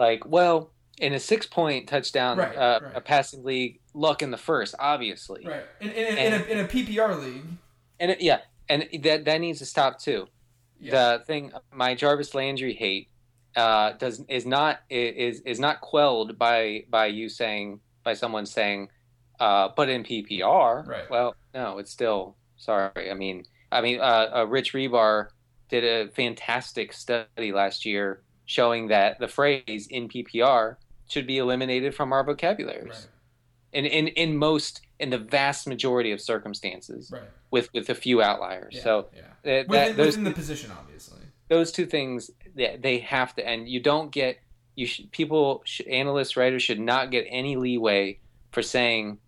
like, 0.00 0.24
well, 0.26 0.72
in 0.98 1.12
a 1.12 1.20
six-point 1.20 1.88
touchdown, 1.88 2.38
Right, 2.38 2.56
uh, 2.56 2.80
right. 2.82 2.92
a 2.96 3.00
passing 3.00 3.44
league, 3.44 3.80
luck 3.94 4.22
in 4.22 4.30
the 4.32 4.36
first, 4.38 4.74
obviously, 4.78 5.46
Right. 5.46 5.62
In 5.80 5.90
in, 5.90 6.18
in, 6.18 6.32
a, 6.32 6.44
in 6.46 6.58
a 6.64 6.68
PPR 6.68 7.22
league. 7.22 7.44
and 8.00 8.10
it, 8.12 8.20
yeah, 8.20 8.40
and 8.68 8.88
that 9.02 9.24
that 9.26 9.40
needs 9.40 9.58
to 9.60 9.66
stop 9.66 9.98
too. 10.00 10.26
Yeah. 10.80 10.92
The 11.18 11.24
thing, 11.24 11.52
my 11.72 11.94
Jarvis 11.94 12.34
Landry 12.34 12.72
hate, 12.74 13.08
uh, 13.56 13.92
does 13.92 14.24
is 14.28 14.46
not 14.46 14.80
is 14.88 15.40
is 15.42 15.60
not 15.60 15.80
quelled 15.80 16.38
by 16.38 16.84
by 16.88 17.06
you 17.06 17.28
saying 17.28 17.80
by 18.04 18.14
someone 18.14 18.46
saying, 18.46 18.88
uh, 19.38 19.68
but 19.76 19.88
in 19.90 20.02
PPR, 20.04 20.86
Right. 20.86 21.10
Well, 21.10 21.34
no, 21.54 21.78
it's 21.78 21.90
still 21.90 22.36
sorry. 22.56 23.10
I 23.10 23.14
mean, 23.14 23.44
I 23.70 23.80
mean, 23.82 24.00
uh, 24.00 24.30
uh, 24.36 24.44
Rich 24.48 24.72
Hribar 24.72 25.28
did 25.68 25.84
a 25.84 26.08
fantastic 26.12 26.92
study 26.92 27.52
last 27.52 27.84
year 27.84 28.22
showing 28.50 28.88
that 28.88 29.20
the 29.20 29.28
phrase 29.28 29.86
in 29.88 30.08
PPR 30.08 30.74
should 31.08 31.24
be 31.24 31.38
eliminated 31.38 31.94
from 31.94 32.12
our 32.12 32.24
vocabularies. 32.24 32.88
Right. 32.88 33.06
In, 33.72 33.86
in 33.86 34.08
in 34.08 34.36
most 34.36 34.80
in 34.98 35.10
the 35.10 35.18
vast 35.18 35.68
majority 35.68 36.10
of 36.10 36.20
circumstances, 36.20 37.10
Right. 37.12 37.22
with 37.52 37.72
with 37.72 37.88
a 37.88 37.94
few 37.94 38.20
outliers. 38.20 38.74
Yeah. 38.74 38.82
So 38.82 39.06
yeah. 39.14 39.22
that, 39.44 39.68
Within, 39.68 39.96
those 39.96 40.06
within 40.16 40.24
the 40.24 40.32
position, 40.32 40.72
obviously. 40.76 41.20
those 41.48 41.70
two 41.70 41.86
things 41.86 42.32
they, 42.56 42.76
they 42.82 42.98
have 42.98 43.36
to 43.36 43.46
end. 43.46 43.68
You 43.68 43.78
don't 43.80 44.10
get 44.10 44.38
you 44.74 44.86
should, 44.86 45.12
people 45.12 45.62
sh 45.64 45.82
analysts 45.88 46.36
writers 46.36 46.64
should 46.64 46.80
not 46.80 47.12
get 47.12 47.24
any 47.28 47.54
leeway 47.54 48.18
for 48.50 48.62
saying, 48.62 49.18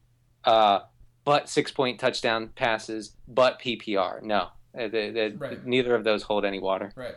uh, 0.44 0.80
but 1.24 1.48
six 1.48 1.70
point 1.70 2.00
touchdown 2.00 2.48
passes, 2.56 3.14
but 3.28 3.60
PPR. 3.60 4.20
No, 4.22 4.48
Uh, 4.76 4.88
the- 4.88 5.10
the- 5.10 5.34
Right. 5.38 5.64
neither 5.64 5.94
of 5.94 6.02
those 6.02 6.22
hold 6.24 6.44
any 6.44 6.58
water. 6.58 6.90
Right. 6.96 7.14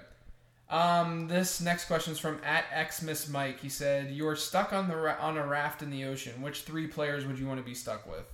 Um, 0.70 1.28
this 1.28 1.61
next 1.61 1.86
question 1.86 2.13
is 2.13 2.20
from 2.20 2.39
at 2.43 2.66
Xmas 2.91 3.30
Mike. 3.30 3.59
He 3.59 3.70
said, 3.70 4.11
"You're 4.11 4.36
stuck 4.36 4.74
on 4.74 4.88
the 4.88 4.95
ra- 4.95 5.18
on 5.20 5.38
a 5.38 5.45
raft 5.45 5.82
in 5.82 5.91
the 5.91 6.05
ocean. 6.05 6.41
Which 6.41 6.61
three 6.61 6.88
players 6.88 7.26
would 7.26 7.38
you 7.38 7.47
want 7.47 7.59
to 7.59 7.66
be 7.66 7.76
stuck 7.76 8.07
with?" 8.07 8.26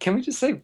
Can 0.00 0.14
we 0.14 0.22
just 0.22 0.38
say 0.38 0.62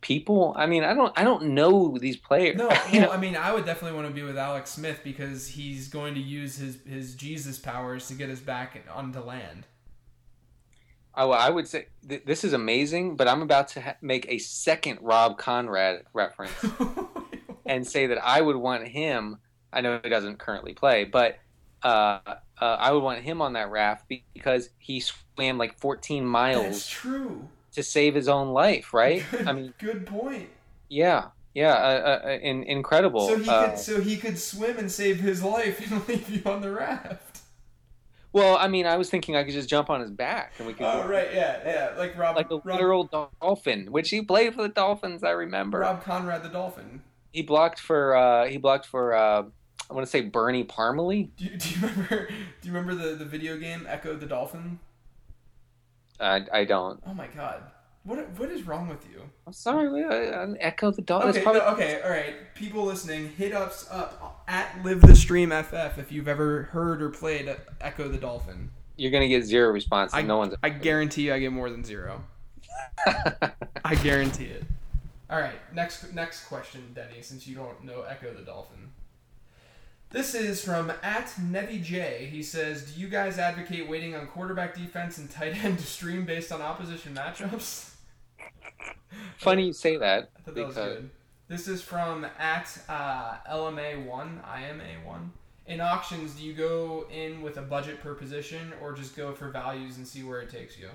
people? 0.00 0.54
I 0.56 0.66
mean, 0.66 0.82
I 0.82 0.94
don't 0.94 1.12
I 1.18 1.24
don't 1.24 1.54
know 1.54 1.98
these 1.98 2.16
players. 2.16 2.56
No, 2.56 2.68
well, 2.92 3.12
I 3.12 3.18
mean, 3.18 3.36
I 3.36 3.52
would 3.52 3.66
definitely 3.66 3.96
want 3.96 4.08
to 4.08 4.14
be 4.14 4.22
with 4.22 4.38
Alex 4.38 4.70
Smith 4.70 5.00
because 5.04 5.46
he's 5.46 5.88
going 5.88 6.14
to 6.14 6.20
use 6.20 6.56
his 6.56 6.78
his 6.86 7.14
Jesus 7.14 7.58
powers 7.58 8.08
to 8.08 8.14
get 8.14 8.30
us 8.30 8.40
back 8.40 8.82
onto 8.92 9.20
land. 9.20 9.66
I, 11.14 11.24
I 11.24 11.50
would 11.50 11.68
say 11.68 11.86
th- 12.08 12.24
this 12.24 12.44
is 12.44 12.54
amazing, 12.54 13.16
but 13.16 13.28
I'm 13.28 13.42
about 13.42 13.68
to 13.68 13.80
ha- 13.80 13.96
make 14.00 14.26
a 14.28 14.38
second 14.38 14.98
Rob 15.00 15.38
Konrad 15.38 16.02
reference. 16.12 16.54
and 17.66 17.86
say 17.86 18.06
that 18.08 18.18
I 18.24 18.40
would 18.40 18.56
want 18.56 18.86
him. 18.88 19.38
I 19.72 19.80
know 19.80 20.00
he 20.02 20.08
doesn't 20.08 20.38
currently 20.38 20.74
play, 20.74 21.04
but 21.04 21.38
uh, 21.82 22.20
uh, 22.26 22.36
I 22.60 22.92
would 22.92 23.02
want 23.02 23.20
him 23.22 23.42
on 23.42 23.54
that 23.54 23.70
raft 23.70 24.06
because 24.34 24.70
he 24.78 25.00
swam 25.00 25.58
like 25.58 25.78
14 25.78 26.24
miles. 26.24 26.64
That's 26.64 26.88
true. 26.88 27.48
to 27.72 27.82
save 27.82 28.14
his 28.14 28.28
own 28.28 28.48
life, 28.48 28.94
right? 28.94 29.22
Good, 29.30 29.48
I 29.48 29.52
mean, 29.52 29.74
good 29.78 30.06
point. 30.06 30.48
yeah, 30.88 31.26
yeah, 31.54 31.72
uh, 31.72 32.20
uh, 32.24 32.38
in, 32.40 32.62
incredible. 32.64 33.28
So 33.28 33.38
he 33.38 33.48
Uh, 33.48 33.70
could 33.70 33.78
so 33.78 34.00
he 34.00 34.16
could 34.16 34.38
swim 34.38 34.78
and 34.78 34.90
save 34.90 35.20
his 35.20 35.42
life 35.42 35.90
and 35.90 36.06
leave 36.08 36.28
you 36.30 36.42
on 36.50 36.60
the 36.62 36.70
raft. 36.70 37.40
well, 38.32 38.56
I 38.56 38.66
mean, 38.68 38.86
I 38.86 38.96
was 38.96 39.10
thinking 39.10 39.36
I 39.36 39.44
could 39.44 39.52
just 39.52 39.68
jump 39.68 39.90
on 39.90 40.00
his 40.00 40.10
back 40.10 40.52
and 40.58 40.66
we 40.66 40.72
could 40.74 40.86
Oh 40.86 41.06
right, 41.06 41.28
yeah, 41.34 41.60
yeah, 41.64 41.98
like 41.98 42.16
Rob, 42.16 42.36
like 42.36 42.50
a 42.50 42.56
Rob, 42.56 42.64
literal 42.66 43.04
dolphin, 43.40 43.86
which 43.90 44.10
he 44.10 44.22
played 44.22 44.54
for 44.54 44.62
the 44.62 44.68
Dolphins. 44.68 45.22
I 45.22 45.30
remember 45.30 45.80
Rob 45.80 46.02
Konrad 46.02 46.42
the 46.42 46.48
dolphin. 46.48 47.02
He 47.34 47.42
blocked 47.42 47.80
for 47.80 48.14
uh, 48.14 48.46
he 48.46 48.58
blocked 48.58 48.86
for 48.86 49.12
uh, 49.12 49.42
I 49.90 49.92
want 49.92 50.06
to 50.06 50.10
say 50.10 50.20
Bernie 50.20 50.62
Parmalee. 50.62 51.30
Do 51.36 51.44
you, 51.44 51.50
do 51.58 51.68
you 51.68 51.76
remember? 51.80 52.28
Do 52.28 52.68
you 52.68 52.72
remember 52.72 52.94
the, 52.94 53.16
the 53.16 53.24
video 53.24 53.58
game 53.58 53.86
Ecco 53.90 54.14
the 54.18 54.26
Dolphin? 54.26 54.78
Uh, 56.20 56.40
I 56.52 56.64
don't. 56.64 57.02
Oh 57.04 57.12
my 57.12 57.26
god, 57.26 57.64
what 58.04 58.30
what 58.38 58.50
is 58.50 58.62
wrong 58.62 58.86
with 58.86 59.04
you? 59.10 59.20
I'm 59.48 59.52
sorry. 59.52 60.04
I, 60.04 60.44
I 60.44 60.54
echo 60.60 60.92
the 60.92 61.02
dolphin. 61.02 61.30
Okay, 61.30 61.42
probably 61.42 61.60
no, 61.62 61.66
okay, 61.70 62.00
all 62.02 62.10
right. 62.10 62.54
People 62.54 62.84
listening, 62.84 63.30
hit 63.30 63.52
us 63.52 63.88
up 63.90 64.44
at 64.46 64.84
Live 64.84 65.00
the 65.00 65.16
Stream 65.16 65.50
FF 65.50 65.98
if 65.98 66.12
you've 66.12 66.28
ever 66.28 66.62
heard 66.70 67.02
or 67.02 67.10
played 67.10 67.48
Ecco 67.80 68.08
the 68.12 68.16
Dolphin. 68.18 68.70
you're 68.96 69.10
gonna 69.10 69.26
get 69.26 69.42
zero 69.42 69.72
response. 69.72 70.14
I, 70.14 70.22
no 70.22 70.38
one's. 70.38 70.54
I 70.62 70.68
guarantee 70.68 71.22
you, 71.22 71.34
I 71.34 71.40
get 71.40 71.50
more 71.50 71.68
than 71.68 71.82
zero. 71.82 72.22
I 73.84 73.96
guarantee 73.96 74.44
it. 74.44 74.62
All 75.30 75.38
right, 75.38 75.74
next 75.74 76.12
next 76.12 76.44
question, 76.46 76.92
Denny. 76.94 77.22
Since 77.22 77.46
you 77.46 77.54
don't 77.54 77.82
know 77.84 78.02
Ecco 78.02 78.36
the 78.36 78.42
Dolphin, 78.42 78.92
this 80.10 80.34
is 80.34 80.62
from 80.62 80.92
at 81.02 81.28
Nevi 81.40 81.82
J. 81.82 82.28
He 82.30 82.42
says, 82.42 82.92
"Do 82.92 83.00
you 83.00 83.08
guys 83.08 83.38
advocate 83.38 83.88
waiting 83.88 84.14
on 84.14 84.26
quarterback 84.26 84.74
defense 84.74 85.18
and 85.18 85.30
tight 85.30 85.64
end 85.64 85.78
to 85.78 85.86
stream 85.86 86.24
based 86.26 86.52
on 86.52 86.60
opposition 86.60 87.14
matchups?" 87.14 87.92
Funny 89.38 89.66
you 89.66 89.72
say 89.72 89.96
that 89.96 90.30
I 90.36 90.40
thought 90.42 90.54
that 90.54 90.66
was 90.66 90.74
good. 90.74 91.10
This 91.48 91.68
is 91.68 91.82
from 91.82 92.26
at 92.38 92.78
uh, 92.88 93.34
LMA1, 93.50 94.06
IMA1. 94.06 95.28
In 95.66 95.80
auctions, 95.80 96.34
do 96.34 96.44
you 96.44 96.52
go 96.52 97.06
in 97.10 97.42
with 97.42 97.56
a 97.56 97.62
budget 97.62 98.00
per 98.00 98.14
position 98.14 98.72
or 98.82 98.92
just 98.92 99.16
go 99.16 99.32
for 99.32 99.48
values 99.48 99.96
and 99.96 100.06
see 100.06 100.22
where 100.22 100.40
it 100.40 100.50
takes 100.50 100.78
you? 100.78 100.88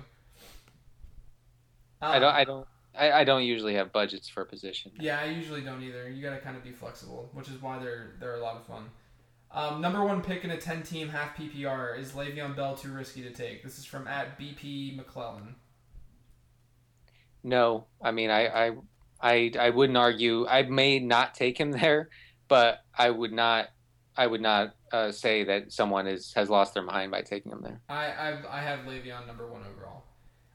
I 2.02 2.18
don't. 2.18 2.34
I 2.34 2.44
don't. 2.44 2.66
I, 2.96 3.12
I 3.12 3.24
don't 3.24 3.44
usually 3.44 3.74
have 3.74 3.92
budgets 3.92 4.28
for 4.28 4.42
a 4.42 4.46
position. 4.46 4.92
Yeah, 4.98 5.20
I 5.20 5.26
usually 5.26 5.60
don't 5.60 5.82
either. 5.82 6.08
You 6.10 6.22
got 6.22 6.34
to 6.34 6.40
kind 6.40 6.56
of 6.56 6.64
be 6.64 6.72
flexible, 6.72 7.30
which 7.32 7.48
is 7.48 7.60
why 7.62 7.78
they're 7.78 8.16
they're 8.18 8.36
a 8.36 8.40
lot 8.40 8.56
of 8.56 8.66
fun. 8.66 8.90
Um, 9.52 9.80
number 9.80 10.04
one 10.04 10.22
pick 10.22 10.44
in 10.44 10.50
a 10.50 10.56
ten 10.56 10.82
team 10.82 11.08
half 11.08 11.36
PPR 11.36 11.98
is 11.98 12.12
Le'Veon 12.12 12.54
Bell 12.54 12.76
too 12.76 12.92
risky 12.92 13.22
to 13.22 13.30
take. 13.30 13.62
This 13.62 13.78
is 13.78 13.84
from 13.84 14.06
at 14.06 14.38
BP 14.38 14.96
McClellan. 14.96 15.56
No, 17.42 17.86
I 18.02 18.10
mean, 18.10 18.30
I, 18.30 18.46
I, 18.46 18.72
I, 19.20 19.52
I 19.58 19.70
wouldn't 19.70 19.96
argue. 19.96 20.46
I 20.46 20.62
may 20.62 20.98
not 20.98 21.34
take 21.34 21.58
him 21.58 21.70
there, 21.72 22.10
but 22.48 22.80
I 22.96 23.10
would 23.10 23.32
not. 23.32 23.68
I 24.16 24.26
would 24.26 24.42
not 24.42 24.74
uh, 24.92 25.12
say 25.12 25.44
that 25.44 25.72
someone 25.72 26.06
is 26.06 26.32
has 26.34 26.50
lost 26.50 26.74
their 26.74 26.82
mind 26.82 27.10
by 27.10 27.22
taking 27.22 27.52
him 27.52 27.60
there. 27.62 27.80
I 27.88 28.06
I've, 28.06 28.44
I 28.46 28.60
have 28.60 28.80
Le'Veon 28.80 29.26
number 29.26 29.46
one 29.46 29.62
overall. 29.62 30.04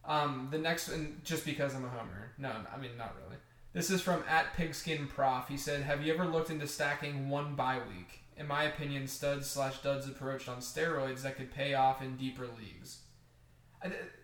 Um, 0.07 0.49
the 0.51 0.57
next 0.57 0.89
one, 0.89 1.21
just 1.23 1.45
because 1.45 1.73
I'm 1.75 1.85
a 1.85 1.89
homer. 1.89 2.31
No, 2.37 2.51
I 2.73 2.77
mean 2.77 2.91
not 2.97 3.15
really. 3.23 3.37
This 3.73 3.89
is 3.89 4.01
from 4.01 4.23
at 4.29 4.53
Pigskin 4.55 5.07
Prof. 5.07 5.47
He 5.47 5.57
said, 5.57 5.81
"Have 5.83 6.05
you 6.05 6.13
ever 6.13 6.25
looked 6.25 6.49
into 6.49 6.67
stacking 6.67 7.29
one 7.29 7.55
bye 7.55 7.79
week? 7.89 8.21
In 8.37 8.47
my 8.47 8.63
opinion, 8.63 9.07
studs 9.07 9.47
slash 9.47 9.81
duds 9.81 10.07
approached 10.07 10.47
on 10.47 10.57
steroids 10.57 11.23
that 11.23 11.37
could 11.37 11.53
pay 11.53 11.73
off 11.73 12.01
in 12.01 12.17
deeper 12.17 12.47
leagues." 12.47 12.99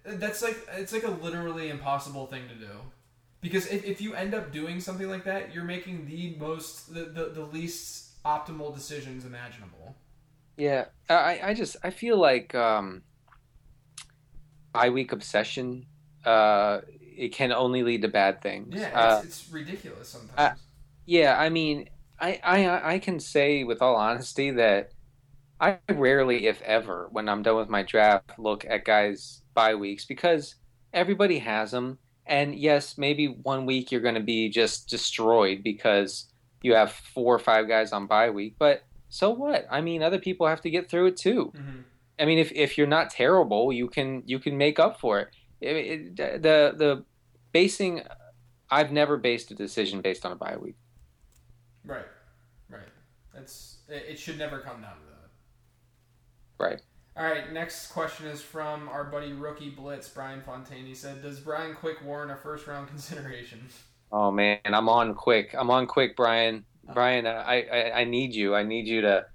That's 0.06 0.42
like 0.42 0.58
it's 0.74 0.94
like 0.94 1.04
a 1.04 1.12
literally 1.12 1.70
impossible 1.70 2.28
thing 2.28 2.48
to 2.48 2.56
do, 2.56 2.72
because 3.42 3.68
if, 3.68 3.84
if 3.86 4.02
you 4.02 4.16
end 4.16 4.34
up 4.34 4.52
doing 4.52 4.80
something 4.80 5.10
like 5.10 5.24
that, 5.26 5.54
you're 5.54 5.64
making 5.64 6.08
the 6.08 6.36
most 6.40 6.94
the, 6.94 7.06
the, 7.06 7.26
the 7.34 7.46
least 7.46 8.24
optimal 8.24 8.74
decisions 8.74 9.26
imaginable. 9.26 9.96
Yeah, 10.58 10.86
I, 11.10 11.40
I 11.44 11.54
just 11.54 11.78
I 11.84 11.90
feel 11.90 12.18
like 12.18 12.56
um, 12.56 13.04
bye 14.74 14.90
week 14.90 15.12
obsession. 15.12 15.86
Uh, 16.26 16.82
it 17.18 17.34
can 17.34 17.52
only 17.52 17.84
lead 17.84 18.02
to 18.04 18.08
bad 18.08 18.42
things. 18.42 18.74
Yeah, 18.76 18.90
Uh, 18.94 19.22
it's, 19.26 19.44
it's 19.44 19.52
ridiculous 19.52 20.10
sometimes. 20.10 20.34
Uh, 20.38 20.52
Yeah, 21.06 21.38
I 21.40 21.50
mean, 21.50 21.90
I, 22.20 22.40
I 22.44 22.94
I 22.94 23.00
can 23.00 23.20
say 23.20 23.64
with 23.64 23.82
all 23.82 23.96
honesty 23.96 24.52
that 24.52 24.92
I 25.60 25.80
rarely, 25.90 26.48
if 26.48 26.62
ever, 26.62 27.08
when 27.12 27.30
I'm 27.30 27.44
done 27.44 27.58
with 27.58 27.70
my 27.70 27.84
draft, 27.84 28.32
look 28.40 28.66
at 28.66 28.86
guys 28.86 29.44
bye 29.54 29.76
weeks 29.76 30.06
because 30.06 30.56
everybody 30.94 31.40
has 31.40 31.72
them. 31.72 32.00
And 32.26 32.56
yes, 32.56 32.98
maybe 32.98 33.28
one 33.28 33.66
week 33.66 33.92
you're 33.92 34.02
going 34.02 34.16
to 34.16 34.22
be 34.22 34.50
just 34.50 34.90
destroyed 34.90 35.64
because 35.64 36.28
you 36.62 36.74
have 36.76 36.94
four 36.94 37.36
or 37.36 37.40
five 37.40 37.68
guys 37.68 37.92
on 37.92 38.08
bye 38.08 38.30
week. 38.30 38.56
But 38.60 38.84
so 39.10 39.32
what? 39.32 39.68
I 39.70 39.82
mean, 39.82 40.02
other 40.04 40.20
people 40.20 40.48
have 40.48 40.62
to 40.62 40.70
get 40.70 40.90
through 40.90 41.08
it 41.08 41.18
too. 41.18 41.52
Mhm. 41.56 41.84
I 42.20 42.26
mean, 42.26 42.38
if, 42.40 42.52
if 42.52 42.78
you're 42.78 42.88
not 42.88 43.10
terrible, 43.10 43.72
you 43.74 43.88
can 43.88 44.24
you 44.26 44.40
can 44.40 44.58
make 44.58 44.80
up 44.80 45.00
for 45.00 45.20
it. 45.20 45.30
It- 45.60 46.16
it- 46.20 46.42
the 46.42 46.74
the 46.76 47.06
basing, 47.52 48.04
I've 48.70 48.92
never 48.92 49.18
based 49.18 49.52
a 49.52 49.56
decision 49.56 50.02
based 50.02 50.26
on 50.26 50.32
a 50.32 50.36
bye 50.36 50.58
week. 50.58 50.76
Right, 51.86 52.06
right. 52.70 52.90
That's 53.34 53.80
it. 53.88 54.18
Should 54.20 54.38
never 54.38 54.60
come 54.60 54.82
down 54.82 54.94
to 54.94 55.06
that. 55.10 56.64
Right. 56.64 56.82
All 57.18 57.26
right. 57.26 57.52
Next 57.52 57.88
question 57.88 58.28
is 58.28 58.42
from 58.42 58.88
our 58.88 59.04
buddy 59.04 59.34
Rookie 59.34 59.70
Blitz 59.70 60.08
Brian 60.08 60.42
Fontaine. 60.42 60.86
He 60.86 60.96
said, 60.96 61.22
"Does 61.22 61.40
Brian 61.40 61.76
Quick 61.76 62.04
warrant 62.04 62.32
a 62.32 62.36
first 62.36 62.68
round 62.68 62.88
consideration?" 62.88 63.68
Oh 64.12 64.30
man, 64.32 64.60
I'm 64.66 64.90
on 64.90 65.14
quick. 65.16 65.56
I'm 65.58 65.70
on 65.70 65.88
quick, 65.88 66.16
Brian. 66.16 66.66
Brian, 66.94 67.26
I, 67.26 67.62
I 67.62 68.00
I 68.02 68.04
need 68.04 68.34
you. 68.36 68.54
I 68.56 68.64
need 68.64 68.88
you 68.88 69.02
to 69.02 69.26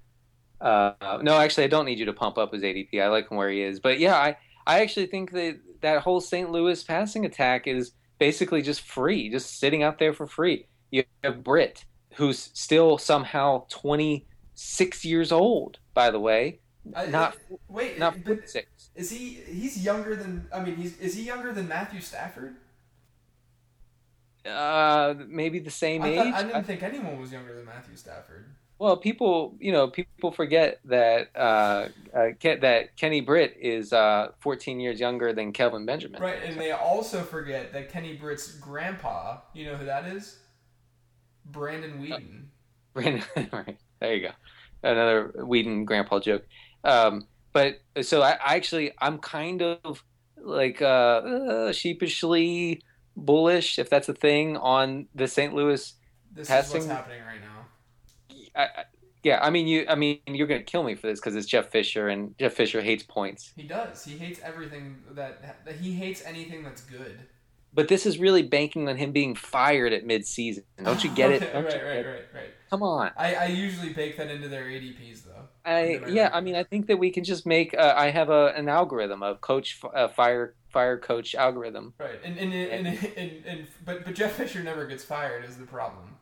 Uh, 0.61 0.92
no, 1.22 1.38
actually, 1.38 1.64
I 1.64 1.68
don't 1.68 1.84
need 1.84 1.98
you 1.98 2.07
to 2.07 2.12
pump 2.12 2.38
up 2.38 2.52
his 2.52 2.62
ADP. 2.62 3.00
I 3.00 3.09
like 3.09 3.30
him 3.30 3.36
where 3.36 3.50
he 3.50 3.62
is. 3.62 3.80
But 3.80 3.98
yeah, 3.98 4.16
I, 4.16 4.36
I 4.66 4.80
actually 4.80 5.07
think 5.07 5.32
that 5.32 5.59
that 5.82 6.00
whole 6.02 6.20
St. 6.20 6.50
Louis 6.50 6.82
passing 6.82 7.24
attack 7.26 7.66
is 7.66 7.92
basically 8.18 8.62
just 8.62 8.80
free, 8.80 9.28
just 9.30 9.59
sitting 9.59 9.82
out 9.82 9.98
there 9.98 10.12
for 10.12 10.26
free. 10.26 10.66
You 10.90 11.04
have 11.24 11.44
Britt, 11.44 11.84
who's 12.14 12.50
still 12.54 12.96
somehow 12.98 13.66
26 13.68 15.04
years 15.04 15.32
old, 15.32 15.78
by 15.94 16.11
the 16.11 16.20
way. 16.20 16.61
I- 16.94 17.07
Not 17.07 17.36
wait, 17.68 17.98
not 17.98 18.14
but 18.14 18.24
46. 18.24 18.90
is 18.94 19.11
he? 19.11 19.40
He's 19.46 19.84
younger 19.84 20.14
than. 20.14 20.46
I 20.54 20.61
mean, 20.62 20.76
he's 20.76 20.96
is 20.98 21.14
he 21.16 21.24
younger 21.24 21.52
than 21.52 21.66
Matthew 21.66 22.00
Stafford? 22.00 22.57
Uh, 24.48 25.14
maybe 25.26 25.59
the 25.59 25.70
same 25.70 26.02
I, 26.02 26.09
age. 26.09 26.16
thought, 26.18 26.34
I 26.34 26.42
didn't 26.44 26.64
think 26.64 26.82
anyone 26.84 27.20
was 27.20 27.32
younger 27.32 27.54
than 27.57 27.64
Matthew 27.64 27.96
Stafford. 27.96 28.46
Well, 28.78 28.98
people, 28.98 29.56
you 29.58 29.72
know, 29.72 29.88
people 29.88 30.32
forget 30.32 30.80
that 30.84 31.28
uh, 31.34 31.88
uh, 32.14 32.28
Ke- 32.38 32.60
that 32.60 32.94
Kenny 32.96 33.22
Britt 33.22 33.56
is 33.58 33.92
uh, 33.92 34.28
14 34.40 34.80
years 34.80 35.00
younger 35.00 35.32
than 35.32 35.52
Kelvin 35.52 35.86
Benjamin. 35.86 36.20
Right, 36.20 36.42
and 36.44 36.60
they 36.60 36.72
also 36.72 37.22
forget 37.22 37.72
that 37.72 37.88
Kenny 37.90 38.14
Britt's 38.14 38.52
grandpa. 38.52 39.38
You 39.54 39.66
know 39.66 39.76
who 39.76 39.86
that 39.86 40.06
is? 40.06 40.38
Brandon 41.46 42.02
Weeden. 42.02 42.46
Brandon, 42.92 43.24
right 43.52 43.78
there 44.00 44.14
you 44.14 44.28
go, 44.28 44.34
another 44.82 45.32
Weeden 45.38 45.84
grandpa 45.86 46.18
joke. 46.20 46.44
Um, 46.84 47.26
but 47.52 47.80
so 48.02 48.20
I, 48.20 48.32
I 48.32 48.56
actually 48.56 48.92
I'm 48.98 49.18
kind 49.18 49.62
of 49.62 50.04
like 50.38 50.82
uh, 50.82 50.84
uh, 50.84 51.72
sheepishly 51.72 52.82
bullish, 53.16 53.78
if 53.78 53.88
that's 53.88 54.08
a 54.10 54.14
thing, 54.14 54.58
on 54.58 55.06
the 55.14 55.28
St. 55.28 55.54
Louis. 55.54 55.94
This 56.32 56.42
is 56.42 56.48
Passing- 56.48 56.80
what's 56.82 56.92
happening 56.92 57.22
right 57.22 57.40
now. 57.40 57.55
I, 58.57 58.84
yeah, 59.22 59.40
I 59.42 59.50
mean 59.50 59.66
you. 59.66 59.86
I 59.88 59.96
mean 59.96 60.20
you're 60.26 60.46
gonna 60.46 60.62
kill 60.62 60.84
me 60.84 60.94
for 60.94 61.09
this 61.09 61.18
because 61.20 61.34
it's 61.34 61.46
Jeff 61.46 61.70
Fisher, 61.70 62.09
and 62.09 62.36
Jeff 62.38 62.52
Fisher 62.54 62.80
hates 62.80 63.02
points. 63.02 63.52
He 63.57 63.64
does. 63.64 64.04
He 64.04 64.16
hates 64.16 64.40
everything 64.42 64.98
that, 65.12 65.64
that 65.64 65.76
he 65.76 65.92
hates 65.92 66.22
anything 66.24 66.62
that's 66.62 66.82
good. 66.82 67.18
But 67.74 67.88
this 67.88 68.07
is 68.07 68.18
really 68.18 68.42
banking 68.42 68.88
on 68.88 68.96
him 68.96 69.12
being 69.12 69.34
fired 69.34 69.92
at 69.92 70.07
mid-season. 70.07 70.64
Don't 70.82 71.04
you 71.04 71.11
get 71.11 71.30
it? 71.32 71.52
Don't 71.52 71.64
right, 71.64 71.74
you 71.74 71.86
right, 71.86 72.07
right, 72.07 72.24
right. 72.32 72.50
Come 72.70 72.82
on. 72.82 73.11
I, 73.18 73.34
I 73.34 73.46
usually 73.46 73.92
bake 73.92 74.16
that 74.16 74.30
into 74.30 74.48
their 74.48 74.64
ADPs 74.64 75.24
though. 75.24 75.48
I 75.64 76.00
yeah. 76.09 76.30
I 76.32 76.40
mean, 76.40 76.54
I 76.54 76.62
think 76.62 76.86
that 76.86 76.96
we 76.96 77.11
can 77.11 77.24
just 77.24 77.46
make. 77.46 77.74
Uh, 77.76 77.94
I 77.96 78.11
have 78.11 78.30
a 78.30 78.52
an 78.57 78.68
algorithm 78.68 79.22
of 79.22 79.40
coach 79.40 79.80
uh, 79.94 80.09
fire 80.09 80.54
fire 80.68 80.98
coach 80.98 81.34
algorithm. 81.34 81.94
Right, 81.98 82.20
and 82.24 82.38
and, 82.38 82.52
and, 82.52 82.86
and, 82.86 83.04
and, 83.16 83.32
and 83.44 83.66
but 83.84 84.04
but 84.04 84.14
Jeff 84.14 84.32
Fisher 84.32 84.62
never 84.62 84.86
gets 84.86 85.04
fired 85.04 85.44
is 85.44 85.57
the 85.57 85.66
problem. 85.66 86.16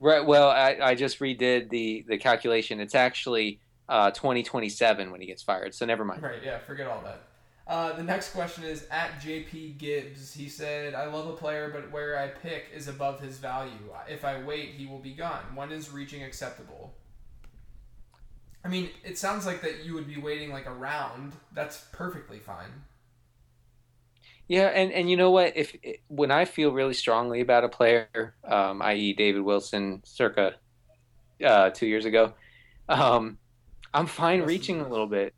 Right. 0.00 0.24
Well, 0.24 0.48
I, 0.48 0.78
I 0.82 0.94
just 0.94 1.18
redid 1.20 1.68
the 1.68 2.04
the 2.08 2.16
calculation. 2.16 2.80
It's 2.80 2.94
actually 2.94 3.60
uh, 3.88 4.10
2027 4.12 5.10
when 5.10 5.20
he 5.20 5.26
gets 5.26 5.42
fired. 5.42 5.74
So 5.74 5.84
never 5.84 6.04
mind. 6.04 6.22
Right, 6.22 6.42
yeah, 6.42 6.58
forget 6.58 6.86
all 6.86 7.02
that. 7.04 7.22
Uh, 7.66 7.92
the 7.92 8.02
next 8.02 8.32
question 8.32 8.64
is 8.64 8.86
at 8.90 9.20
JP 9.20 9.78
Gibbs. 9.78 10.32
He 10.32 10.48
said, 10.48 10.94
I 10.94 11.06
love 11.06 11.28
a 11.28 11.34
player, 11.34 11.70
but 11.72 11.92
where 11.92 12.18
I 12.18 12.28
pick 12.28 12.66
is 12.74 12.88
above 12.88 13.20
his 13.20 13.38
value. 13.38 13.92
If 14.08 14.24
I 14.24 14.42
wait, 14.42 14.70
he 14.70 14.86
will 14.86 14.98
be 14.98 15.12
gone. 15.12 15.42
When 15.54 15.70
is 15.70 15.92
reaching 15.92 16.24
acceptable? 16.24 16.94
I 18.64 18.68
mean, 18.68 18.90
it 19.04 19.18
sounds 19.18 19.46
like 19.46 19.60
that 19.62 19.84
you 19.84 19.94
would 19.94 20.08
be 20.08 20.20
waiting 20.20 20.52
like 20.52 20.66
a 20.66 20.72
round. 20.72 21.32
That's 21.52 21.84
perfectly 21.92 22.38
fine. 22.38 22.70
Yeah, 24.50 24.66
and 24.66 24.92
and 24.92 25.08
you 25.08 25.16
know 25.16 25.30
what? 25.30 25.56
If 25.56 25.76
when 26.08 26.32
I 26.32 26.44
feel 26.44 26.72
really 26.72 26.92
strongly 26.94 27.40
about 27.40 27.62
a 27.62 27.68
player, 27.68 28.34
um, 28.44 28.82
i.e., 28.82 29.12
David 29.12 29.42
Wilson, 29.42 30.00
circa 30.04 30.56
uh, 31.44 31.70
two 31.70 31.86
years 31.86 32.04
ago, 32.04 32.34
um, 32.88 33.38
I'm 33.94 34.06
fine 34.06 34.42
reaching 34.42 34.80
a 34.80 34.88
little 34.88 35.06
bit. 35.06 35.34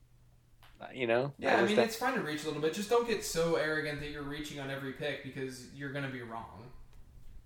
Uh, 0.80 0.86
You 0.94 1.06
know? 1.06 1.34
Yeah, 1.36 1.58
I 1.58 1.66
mean, 1.66 1.76
that- 1.76 1.88
it's 1.88 1.96
fine 1.96 2.14
to 2.14 2.20
reach 2.22 2.44
a 2.44 2.46
little 2.46 2.62
bit. 2.62 2.72
Just 2.72 2.88
don't 2.88 3.06
get 3.06 3.22
so 3.22 3.56
arrogant 3.56 4.00
that 4.00 4.08
you're 4.08 4.22
reaching 4.22 4.58
on 4.60 4.70
every 4.70 4.92
pick 4.92 5.22
because 5.24 5.66
you're 5.76 5.92
going 5.92 6.06
to 6.06 6.10
be 6.10 6.22
wrong. 6.22 6.64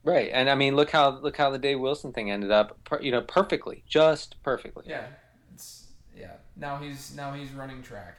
right. 0.05 0.31
And 0.33 0.49
I 0.49 0.55
mean, 0.55 0.77
look 0.77 0.91
how 0.91 1.19
look 1.19 1.37
how 1.37 1.51
the 1.51 1.59
Dave 1.59 1.81
Wilson 1.81 2.13
thing 2.13 2.31
ended 2.31 2.53
up. 2.53 2.79
Per, 2.85 3.01
you 3.03 3.11
know, 3.11 3.23
perfectly, 3.23 3.83
just 3.89 4.41
perfectly. 4.45 4.85
Yeah, 4.87 5.07
it's 5.53 5.89
yeah. 6.17 6.35
Now 6.55 6.77
he's 6.79 7.13
now 7.17 7.33
he's 7.33 7.51
running 7.51 7.83
track. 7.83 8.19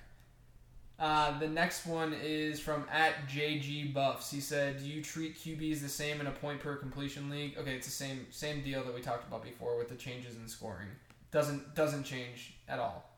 Uh, 1.00 1.38
the 1.38 1.48
next 1.48 1.86
one 1.86 2.16
is 2.24 2.60
from 2.60 2.84
at 2.92 3.28
JG 3.28 3.94
Buffs. 3.94 4.32
He 4.32 4.40
said, 4.40 4.80
"Do 4.80 4.86
you 4.86 5.04
treat 5.04 5.38
QBs 5.38 5.82
the 5.82 5.90
same 5.90 6.20
in 6.20 6.28
a 6.28 6.32
point 6.32 6.60
per 6.60 6.76
completion 6.76 7.30
league?" 7.30 7.56
Okay, 7.58 7.76
it's 7.76 7.86
the 7.86 7.94
same 7.94 8.26
same 8.32 8.64
deal 8.64 8.84
that 8.84 8.94
we 8.94 9.02
talked 9.02 9.28
about 9.28 9.44
before 9.44 9.78
with 9.78 9.90
the 9.90 9.96
changes 9.96 10.36
in 10.36 10.48
scoring. 10.48 10.88
Doesn't 11.32 11.76
doesn't 11.76 12.04
change 12.04 12.56
at 12.68 12.80
all. 12.80 13.12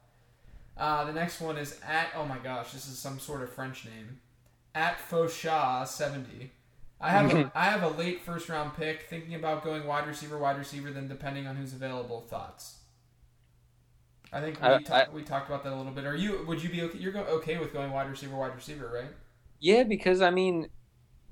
Uh, 0.78 1.06
the 1.06 1.14
next 1.14 1.40
one 1.40 1.58
is 1.58 1.80
at 1.88 2.10
oh 2.16 2.26
my 2.26 2.38
gosh, 2.40 2.74
this 2.74 2.88
is 2.88 2.98
some 2.98 3.18
sort 3.18 3.42
of 3.42 3.50
French 3.52 3.86
name. 3.86 4.20
At 4.76 4.98
Fauchat 5.10 5.88
seventy. 5.88 6.52
I 7.02 7.12
have 7.12 7.34
a, 7.34 7.52
I 7.56 7.66
have 7.66 7.84
a 7.84 7.98
late 7.98 8.22
first 8.22 8.50
round 8.50 8.76
pick, 8.76 9.04
thinking 9.04 9.36
about 9.36 9.64
going 9.64 9.88
wide 9.88 10.06
receiver, 10.06 10.38
wide 10.38 10.58
receiver, 10.58 10.92
then 10.92 11.08
depending 11.08 11.48
on 11.48 11.56
who's 11.56 11.72
available. 11.72 12.26
Thoughts? 12.28 12.79
I 14.32 14.42
think 14.42 14.62
we, 14.62 14.68
I- 14.68 14.80
ta- 14.84 15.08
we 15.14 15.24
talked 15.24 15.48
about 15.50 15.64
that 15.64 15.74
a 15.74 15.76
little 15.76 15.92
bit. 15.92 16.06
Are 16.06 16.16
you? 16.16 16.46
Would 16.48 16.62
you 16.64 16.70
be 16.70 16.82
okay? 16.84 16.98
You're 16.98 17.12
go- 17.12 17.24
okay 17.24 17.58
with 17.58 17.74
going 17.74 17.92
wide 17.92 18.10
receiver, 18.10 18.36
wide 18.36 18.56
receiver, 18.56 18.92
right? 18.94 19.12
Yeah, 19.60 19.84
because 19.84 20.22
I 20.22 20.30
mean, 20.30 20.70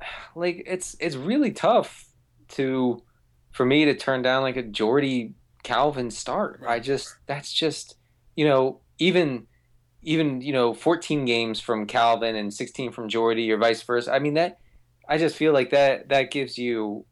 like 0.36 0.64
it's 0.66 0.96
it's 1.00 1.16
really 1.16 1.52
tough 1.52 2.06
to 2.50 3.04
for 3.52 3.66
me 3.66 3.86
to 3.86 3.96
turn 3.96 4.22
down 4.22 4.42
like 4.44 4.58
a 4.58 4.64
Jordy 4.64 5.34
Calvin 5.64 6.12
start. 6.12 6.60
I 6.64 6.66
Right. 6.66 6.84
just 6.84 7.16
that's 7.28 7.52
just 7.52 7.96
you 8.36 8.46
know 8.48 8.82
even 9.00 9.48
even 10.04 10.42
you 10.42 10.54
know 10.54 10.74
14 10.74 11.26
games 11.26 11.60
from 11.60 11.86
Calvin 11.88 12.36
and 12.36 12.54
16 12.54 12.92
from 12.92 13.10
Jordy 13.10 13.52
or 13.52 13.58
vice 13.58 13.82
versa. 13.84 14.14
I 14.14 14.20
mean 14.20 14.36
that 14.36 14.60
I 15.10 15.18
just 15.18 15.36
feel 15.36 15.54
like 15.54 15.72
that 15.72 16.10
that 16.10 16.32
gives 16.32 16.58
you 16.58 17.06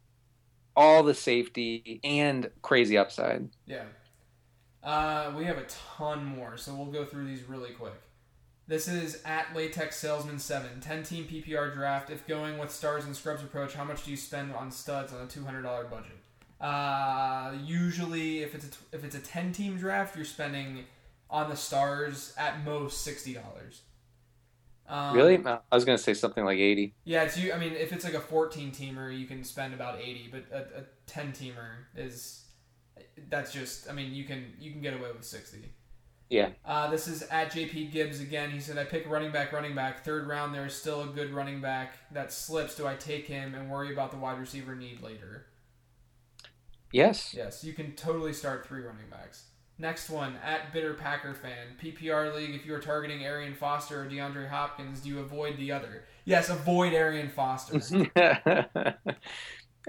all 0.75 1.03
the 1.03 1.13
safety 1.13 1.99
and 2.03 2.49
crazy 2.61 2.97
upside. 2.97 3.49
Yeah. 3.65 3.83
Uh, 4.85 5.33
we 5.35 5.45
have 5.45 5.57
a 5.57 5.65
ton 5.97 6.23
more, 6.23 6.57
so 6.57 6.73
we'll 6.75 6.85
go 6.85 7.03
through 7.03 7.25
these 7.25 7.43
really 7.43 7.71
quick. 7.71 7.99
This 8.67 8.87
is 8.87 9.21
at 9.25 9.55
Latex 9.55 9.97
Salesman 9.97 10.39
7. 10.39 10.79
10 10.79 11.03
team 11.03 11.25
PPR 11.25 11.73
draft. 11.73 12.09
If 12.09 12.27
going 12.27 12.57
with 12.57 12.71
stars 12.71 13.05
and 13.05 13.15
scrubs 13.15 13.43
approach, 13.43 13.73
how 13.73 13.83
much 13.83 14.05
do 14.05 14.11
you 14.11 14.17
spend 14.17 14.53
on 14.53 14.71
studs 14.71 15.11
on 15.11 15.21
a 15.21 15.25
$200 15.25 15.89
budget? 15.89 16.17
Uh, 16.61 17.53
usually, 17.63 18.39
if 18.39 18.55
it's 18.55 18.65
a, 18.65 18.95
if 18.95 19.03
it's 19.03 19.15
a 19.15 19.19
10 19.19 19.51
team 19.53 19.77
draft, 19.77 20.15
you're 20.15 20.25
spending 20.25 20.85
on 21.29 21.49
the 21.49 21.55
stars 21.55 22.33
at 22.37 22.63
most 22.63 23.05
$60. 23.07 23.37
Um, 24.87 25.15
Really? 25.15 25.43
I 25.45 25.59
was 25.71 25.83
gonna 25.83 25.97
say 25.97 26.13
something 26.13 26.45
like 26.45 26.59
80. 26.59 26.93
Yeah, 27.03 27.23
it's 27.23 27.37
you. 27.37 27.53
I 27.53 27.57
mean, 27.57 27.73
if 27.73 27.91
it's 27.91 28.05
like 28.05 28.13
a 28.13 28.19
14 28.19 28.71
teamer, 28.71 29.15
you 29.15 29.25
can 29.25 29.43
spend 29.43 29.73
about 29.73 29.99
80, 29.99 30.29
but 30.31 30.45
a, 30.51 30.79
a 30.79 30.83
10 31.07 31.33
teamer 31.33 31.85
is 31.95 32.44
that's 33.29 33.51
just. 33.51 33.89
I 33.89 33.93
mean, 33.93 34.13
you 34.13 34.23
can 34.23 34.53
you 34.59 34.71
can 34.71 34.81
get 34.81 34.93
away 34.93 35.11
with 35.11 35.23
60. 35.23 35.71
Yeah. 36.29 36.49
Uh, 36.65 36.89
this 36.89 37.07
is 37.07 37.21
at 37.23 37.51
JP 37.51 37.91
Gibbs 37.91 38.19
again. 38.19 38.49
He 38.51 38.59
said, 38.59 38.77
"I 38.77 38.83
pick 38.83 39.07
running 39.09 39.31
back, 39.31 39.51
running 39.53 39.75
back. 39.75 40.03
Third 40.03 40.27
round, 40.27 40.53
there 40.53 40.65
is 40.65 40.73
still 40.73 41.03
a 41.03 41.07
good 41.07 41.31
running 41.31 41.61
back 41.61 41.93
that 42.11 42.33
slips. 42.33 42.75
Do 42.75 42.87
I 42.87 42.95
take 42.95 43.27
him 43.27 43.53
and 43.53 43.69
worry 43.69 43.93
about 43.93 44.11
the 44.11 44.17
wide 44.17 44.39
receiver 44.39 44.75
need 44.75 45.01
later?" 45.01 45.47
Yes. 46.91 47.33
Yes, 47.33 47.63
you 47.63 47.73
can 47.73 47.91
totally 47.93 48.31
start 48.33 48.65
three 48.65 48.81
running 48.81 49.09
backs. 49.09 49.45
Next 49.77 50.09
one, 50.09 50.37
at 50.41 50.71
Bitter 50.71 50.93
Packer 50.93 51.33
Fan. 51.33 51.75
PPR 51.81 52.33
League, 52.33 52.55
if 52.55 52.65
you 52.65 52.73
are 52.73 52.79
targeting 52.79 53.25
Arian 53.25 53.53
Foster 53.53 54.03
or 54.03 54.05
DeAndre 54.05 54.49
Hopkins, 54.49 55.01
do 55.01 55.09
you 55.09 55.19
avoid 55.19 55.57
the 55.57 55.73
other? 55.73 56.05
Yes, 56.23 56.49
avoid 56.49 56.93
Arian 56.93 57.27
Foster. 57.27 57.81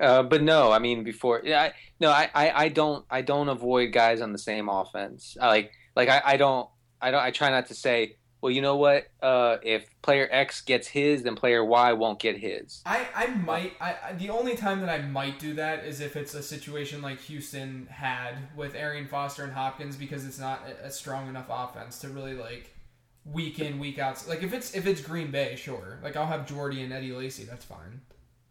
uh, 0.01 0.23
but 0.23 0.43
no, 0.43 0.73
I 0.73 0.79
mean 0.79 1.05
before. 1.05 1.43
Yeah, 1.45 1.63
I, 1.63 1.73
no, 2.01 2.11
I, 2.11 2.31
I, 2.35 2.65
I 2.65 2.69
don't 2.69 3.05
I 3.11 3.23
don't 3.23 3.49
avoid 3.49 3.93
guys 3.93 4.21
on 4.21 4.33
the 4.33 4.39
same 4.39 4.69
offense. 4.69 5.37
I 5.41 5.49
like 5.49 5.73
like 5.95 6.09
I, 6.09 6.23
I 6.25 6.37
don't 6.37 6.69
I 7.01 7.11
don't 7.11 7.23
I 7.23 7.31
try 7.31 7.51
not 7.51 7.67
to 7.69 7.75
say. 7.75 8.17
Well, 8.43 8.53
you 8.53 8.61
know 8.61 8.77
what? 8.77 9.07
Uh, 9.21 9.57
if 9.63 9.89
player 10.03 10.29
X 10.31 10.61
gets 10.61 10.87
his, 10.87 11.23
then 11.23 11.35
player 11.35 11.65
Y 11.65 11.95
won't 11.95 12.21
get 12.21 12.37
his. 12.37 12.83
I, 12.85 13.07
I 13.15 13.27
might 13.29 13.73
I, 13.81 14.13
the 14.19 14.29
only 14.29 14.55
time 14.55 14.81
that 14.81 14.91
I 14.91 15.03
might 15.03 15.39
do 15.39 15.55
that 15.55 15.85
is 15.85 16.01
if 16.01 16.17
it's 16.17 16.35
a 16.35 16.43
situation 16.43 17.01
like 17.03 17.19
Houston 17.23 17.89
had 17.91 18.35
with 18.55 18.75
Arian 18.75 19.09
Foster 19.09 19.43
and 19.43 19.53
Hopkins 19.53 19.97
because 19.97 20.27
it's 20.27 20.39
not 20.39 20.61
a, 20.69 20.87
a 20.87 20.91
strong 20.91 21.29
enough 21.29 21.47
offense 21.49 21.99
to 22.01 22.09
really 22.09 22.35
like 22.35 22.77
week 23.25 23.59
in 23.59 23.79
week 23.79 23.99
out. 23.99 24.23
Like 24.29 24.43
if 24.43 24.53
it's 24.53 24.75
if 24.75 24.87
it's 24.87 25.01
Green 25.01 25.31
Bay, 25.31 25.57
sure. 25.57 25.99
Like 26.03 26.17
I'll 26.17 26.27
have 26.27 26.47
Jordy 26.47 26.83
and 26.83 26.93
Eddie 26.93 27.13
Lacy. 27.13 27.45
That's 27.45 27.65
fine. 27.65 28.03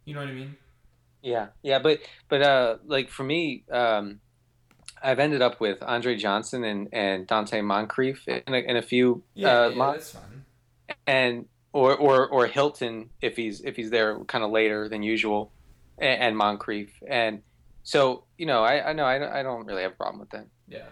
You 0.03 0.13
know 0.13 0.19
what 0.19 0.29
I 0.29 0.33
mean? 0.33 0.55
Yeah, 1.25 1.47
yeah, 1.63 1.79
but 1.79 2.01
but 2.29 2.43
uh, 2.43 2.77
like 2.85 3.09
for 3.09 3.23
me, 3.23 3.63
um, 3.71 4.19
I've 5.01 5.17
ended 5.17 5.41
up 5.41 5.59
with 5.59 5.81
Andre 5.81 6.15
Johnson 6.17 6.63
and, 6.63 6.87
and 6.93 7.27
Donte 7.27 7.63
Moncrief 7.63 8.27
in 8.27 8.53
a, 8.53 8.57
in 8.57 8.77
a 8.77 8.83
few 8.83 9.23
Yeah, 9.33 9.49
uh, 9.49 9.69
yeah, 9.69 9.91
that's 9.91 10.11
fine. 10.11 10.45
and 11.07 11.45
or 11.73 11.95
or 11.95 12.27
or 12.27 12.45
Hilton 12.45 13.09
if 13.21 13.35
he's 13.35 13.61
if 13.61 13.75
he's 13.75 13.89
there 13.89 14.19
kind 14.25 14.43
of 14.43 14.51
later 14.51 14.87
than 14.87 15.01
usual, 15.01 15.51
and, 15.97 16.21
and 16.21 16.37
Moncrief, 16.37 16.91
and 17.07 17.41
so 17.81 18.25
you 18.37 18.45
know 18.45 18.63
I 18.63 18.89
I 18.89 18.93
know 18.93 19.05
I 19.05 19.17
don't, 19.17 19.33
I 19.33 19.41
don't 19.41 19.65
really 19.65 19.81
have 19.81 19.93
a 19.93 19.95
problem 19.95 20.19
with 20.19 20.29
that. 20.29 20.45
Yeah. 20.67 20.85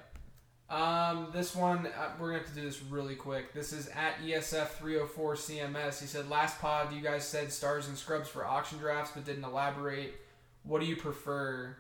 Um, 0.70 1.28
this 1.32 1.56
one 1.56 1.86
uh, 1.86 2.10
we're 2.20 2.30
gonna 2.30 2.40
have 2.40 2.48
to 2.50 2.56
do 2.56 2.66
this 2.66 2.82
really 2.82 3.14
quick. 3.16 3.54
This 3.54 3.72
is 3.72 3.88
at 3.90 4.16
E 4.26 4.32
ESF 4.32 4.70
three 4.70 4.94
hundred 4.94 5.12
four 5.12 5.36
CMS. 5.36 6.00
He 6.02 6.08
said 6.08 6.28
last 6.28 6.60
pod 6.60 6.92
you 6.92 7.02
guys 7.02 7.24
said 7.24 7.52
stars 7.52 7.88
and 7.88 7.96
scrubs 7.96 8.28
for 8.28 8.44
auction 8.44 8.80
drafts, 8.80 9.12
but 9.14 9.24
didn't 9.26 9.44
elaborate. 9.44 10.16
What 10.64 10.82
do 10.82 10.88
you 10.88 10.96
prefer? 10.96 11.78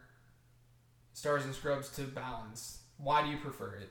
Stars 1.13 1.45
and 1.45 1.53
scrubs 1.53 1.89
to 1.95 2.03
balance. 2.03 2.79
Why 2.97 3.23
do 3.23 3.29
you 3.29 3.37
prefer 3.37 3.75
it? 3.75 3.89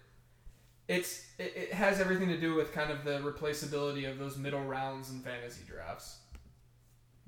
It's 0.88 1.24
it, 1.38 1.52
it 1.56 1.72
has 1.72 2.00
everything 2.00 2.28
to 2.28 2.38
do 2.38 2.54
with 2.54 2.72
kind 2.72 2.90
of 2.90 3.04
the 3.04 3.18
replaceability 3.20 4.10
of 4.10 4.18
those 4.18 4.36
middle 4.36 4.64
rounds 4.64 5.10
in 5.10 5.20
fantasy 5.20 5.62
drafts. 5.66 6.18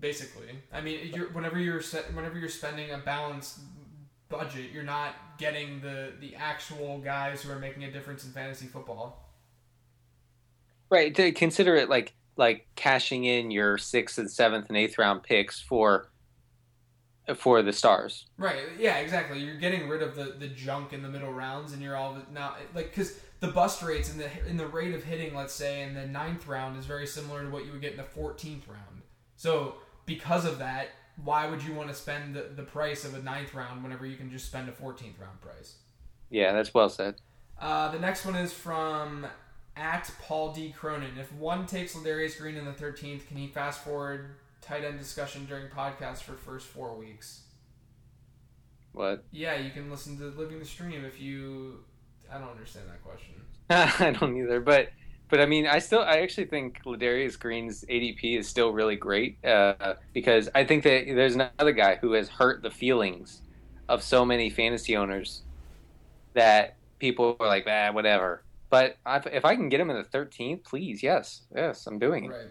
Basically, 0.00 0.48
I 0.72 0.80
mean, 0.80 1.12
you're, 1.14 1.28
whenever 1.28 1.58
you're 1.58 1.80
whenever 2.12 2.38
you're 2.38 2.48
spending 2.48 2.90
a 2.90 2.98
balanced 2.98 3.60
budget, 4.28 4.70
you're 4.72 4.82
not 4.82 5.14
getting 5.38 5.80
the 5.80 6.12
the 6.20 6.34
actual 6.34 6.98
guys 6.98 7.42
who 7.42 7.52
are 7.52 7.58
making 7.58 7.84
a 7.84 7.90
difference 7.90 8.24
in 8.24 8.32
fantasy 8.32 8.66
football. 8.66 9.30
Right. 10.90 11.14
To 11.14 11.32
consider 11.32 11.76
it 11.76 11.88
like 11.88 12.14
like 12.36 12.66
cashing 12.74 13.24
in 13.24 13.50
your 13.50 13.78
sixth 13.78 14.18
and 14.18 14.30
seventh 14.30 14.68
and 14.68 14.76
eighth 14.76 14.98
round 14.98 15.22
picks 15.22 15.60
for 15.60 16.10
for 17.36 17.62
the 17.62 17.72
stars. 17.72 18.26
Right. 18.36 18.58
Yeah. 18.78 18.98
Exactly. 18.98 19.38
You're 19.38 19.56
getting 19.56 19.88
rid 19.88 20.02
of 20.02 20.14
the, 20.14 20.36
the 20.38 20.48
junk 20.48 20.92
in 20.92 21.02
the 21.02 21.08
middle 21.08 21.32
rounds, 21.32 21.72
and 21.72 21.82
you're 21.82 21.96
all 21.96 22.18
now 22.32 22.56
like 22.74 22.90
because 22.90 23.18
the 23.40 23.48
bust 23.48 23.82
rates 23.82 24.10
and 24.10 24.20
the 24.20 24.28
in 24.48 24.56
the 24.56 24.66
rate 24.66 24.94
of 24.94 25.04
hitting, 25.04 25.34
let's 25.34 25.54
say, 25.54 25.82
in 25.82 25.94
the 25.94 26.06
ninth 26.06 26.46
round 26.46 26.78
is 26.78 26.86
very 26.86 27.06
similar 27.06 27.42
to 27.44 27.50
what 27.50 27.64
you 27.64 27.72
would 27.72 27.80
get 27.80 27.92
in 27.92 27.96
the 27.96 28.04
fourteenth 28.04 28.68
round. 28.68 29.02
So 29.36 29.76
because 30.06 30.44
of 30.44 30.58
that, 30.58 30.88
why 31.22 31.48
would 31.48 31.62
you 31.62 31.74
want 31.74 31.88
to 31.88 31.94
spend 31.94 32.34
the, 32.34 32.42
the 32.54 32.62
price 32.62 33.04
of 33.04 33.14
a 33.14 33.22
ninth 33.22 33.54
round 33.54 33.82
whenever 33.82 34.04
you 34.04 34.16
can 34.16 34.30
just 34.30 34.46
spend 34.46 34.68
a 34.68 34.72
fourteenth 34.72 35.18
round 35.18 35.40
price? 35.40 35.76
Yeah, 36.30 36.52
that's 36.52 36.74
well 36.74 36.88
said. 36.88 37.16
Uh, 37.60 37.90
the 37.90 37.98
next 37.98 38.24
one 38.24 38.34
is 38.34 38.52
from 38.52 39.26
at 39.76 40.10
Paul 40.20 40.52
D. 40.52 40.72
Cronin. 40.76 41.18
If 41.18 41.32
one 41.32 41.66
takes 41.66 41.94
Ladarius 41.94 42.38
Green 42.38 42.56
in 42.56 42.64
the 42.64 42.72
13th, 42.72 43.26
can 43.26 43.36
he 43.36 43.48
fast 43.48 43.82
forward 43.84 44.36
tight 44.64 44.84
end 44.84 44.98
discussion 44.98 45.46
during 45.46 45.68
podcast 45.68 46.18
for 46.22 46.32
first 46.32 46.66
four 46.66 46.94
weeks? 46.94 47.42
What? 48.92 49.24
Yeah, 49.30 49.56
you 49.56 49.70
can 49.70 49.90
listen 49.90 50.16
to 50.18 50.24
Living 50.38 50.58
the 50.58 50.64
Stream 50.64 51.04
if 51.04 51.20
you. 51.20 51.80
I 52.32 52.38
don't 52.38 52.50
understand 52.50 52.86
that 52.88 53.02
question. 53.02 53.34
I 53.70 54.16
don't 54.18 54.36
either, 54.36 54.60
but 54.60 54.90
but 55.28 55.40
I 55.40 55.46
mean, 55.46 55.66
I 55.66 55.78
still 55.78 56.00
I 56.00 56.18
actually 56.18 56.46
think 56.46 56.82
Ladarius 56.84 57.38
Green's 57.38 57.84
ADP 57.84 58.38
is 58.38 58.48
still 58.48 58.72
really 58.72 58.96
great 58.96 59.44
uh, 59.44 59.94
because 60.12 60.48
I 60.54 60.64
think 60.64 60.84
that 60.84 61.06
there's 61.06 61.34
another 61.34 61.72
guy 61.72 61.96
who 61.96 62.12
has 62.12 62.28
hurt 62.28 62.62
the 62.62 62.70
feelings 62.70 63.42
of 63.88 64.02
so 64.02 64.24
many 64.24 64.48
fantasy 64.48 64.96
owners 64.96 65.42
that 66.34 66.76
people 66.98 67.36
are 67.40 67.48
like, 67.48 67.64
ah, 67.66 67.90
whatever. 67.92 68.42
But 68.70 68.96
I've, 69.04 69.26
if 69.26 69.44
I 69.44 69.56
can 69.56 69.68
get 69.68 69.80
him 69.80 69.90
in 69.90 69.96
the 69.96 70.04
13th, 70.04 70.64
please, 70.64 71.02
yes, 71.02 71.42
yes, 71.54 71.86
I'm 71.86 71.98
doing 71.98 72.24
it. 72.24 72.30
Right. 72.30 72.46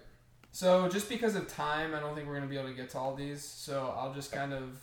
So 0.54 0.88
just 0.88 1.10
because 1.10 1.36
of 1.36 1.48
time, 1.48 1.96
I 1.96 2.00
don't 2.00 2.14
think 2.16 2.28
we're 2.28 2.36
gonna 2.36 2.46
be 2.48 2.58
able 2.58 2.70
to 2.70 2.76
get 2.76 2.92
to 2.92 3.00
all 3.00 3.16
these. 3.16 3.44
So 3.44 3.94
I'll 3.98 4.14
just 4.14 4.32
kind 4.32 4.54
of, 4.54 4.80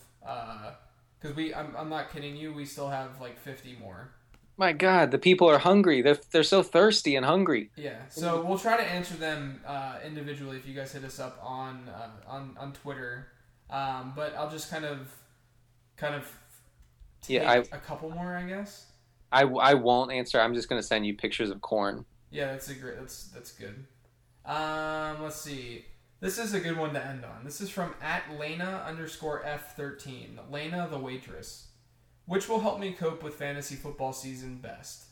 because 1.21 1.37
we, 1.37 1.55
I'm, 1.55 1.75
I'm 1.79 1.89
not 1.89 2.13
kidding 2.13 2.37
you. 2.37 2.53
We 2.53 2.65
still 2.65 2.89
have 2.89 3.21
like 3.21 3.39
50 3.39 3.77
more. 3.81 4.11
My 4.57 4.73
God, 4.73 5.13
the 5.13 5.19
people 5.19 5.49
are 5.49 5.59
hungry. 5.59 6.03
They're 6.03 6.19
they're 6.33 6.43
so 6.43 6.63
thirsty 6.63 7.17
and 7.17 7.25
hungry. 7.25 7.71
Yeah, 7.77 7.97
so 8.11 8.45
we'll 8.45 8.59
try 8.59 8.77
to 8.77 8.83
answer 8.83 9.15
them 9.15 9.61
uh, 9.67 10.01
individually 10.05 10.59
if 10.59 10.67
you 10.67 10.75
guys 10.75 10.93
hit 10.93 11.03
us 11.05 11.19
up 11.19 11.39
on 11.43 11.89
uh, 11.89 12.09
on 12.29 12.57
on 12.59 12.73
Twitter. 12.73 13.29
Um, 13.71 14.13
but 14.15 14.35
I'll 14.37 14.51
just 14.51 14.71
kind 14.71 14.85
of 14.85 15.15
kind 15.97 16.15
of 16.15 16.25
take 17.23 17.37
Yeah, 17.41 17.51
I- 17.51 17.57
a 17.77 17.79
couple 17.79 18.11
more, 18.11 18.37
I 18.37 18.43
guess. 18.43 18.87
I, 19.33 19.43
I 19.45 19.75
won't 19.75 20.11
answer. 20.13 20.41
I'm 20.41 20.55
just 20.55 20.69
gonna 20.69 20.83
send 20.83 21.07
you 21.07 21.15
pictures 21.17 21.49
of 21.51 21.61
corn. 21.63 22.05
Yeah, 22.31 22.47
that's 22.53 22.69
a 22.69 22.75
great. 22.75 22.99
That's 22.99 23.29
that's 23.29 23.53
good. 23.53 23.87
Um, 24.45 25.23
let's 25.23 25.37
see. 25.37 25.85
This 26.21 26.39
is 26.39 26.53
a 26.53 26.61
good 26.61 26.77
one 26.77 26.93
to 26.93 27.05
end 27.05 27.25
on. 27.25 27.45
This 27.45 27.61
is 27.61 27.71
from 27.71 27.95
at 28.03 28.25
Lena 28.39 28.85
underscore 28.87 29.45
F 29.45 29.77
thirteen. 29.77 30.39
Lena 30.51 30.87
the 30.91 30.99
waitress. 30.99 31.69
Which 32.27 32.49
will 32.49 32.61
help 32.61 32.79
me 32.79 32.93
cope 32.93 33.23
with 33.23 33.35
fantasy 33.35 33.75
football 33.75 34.12
season 34.12 34.59
best? 34.59 35.05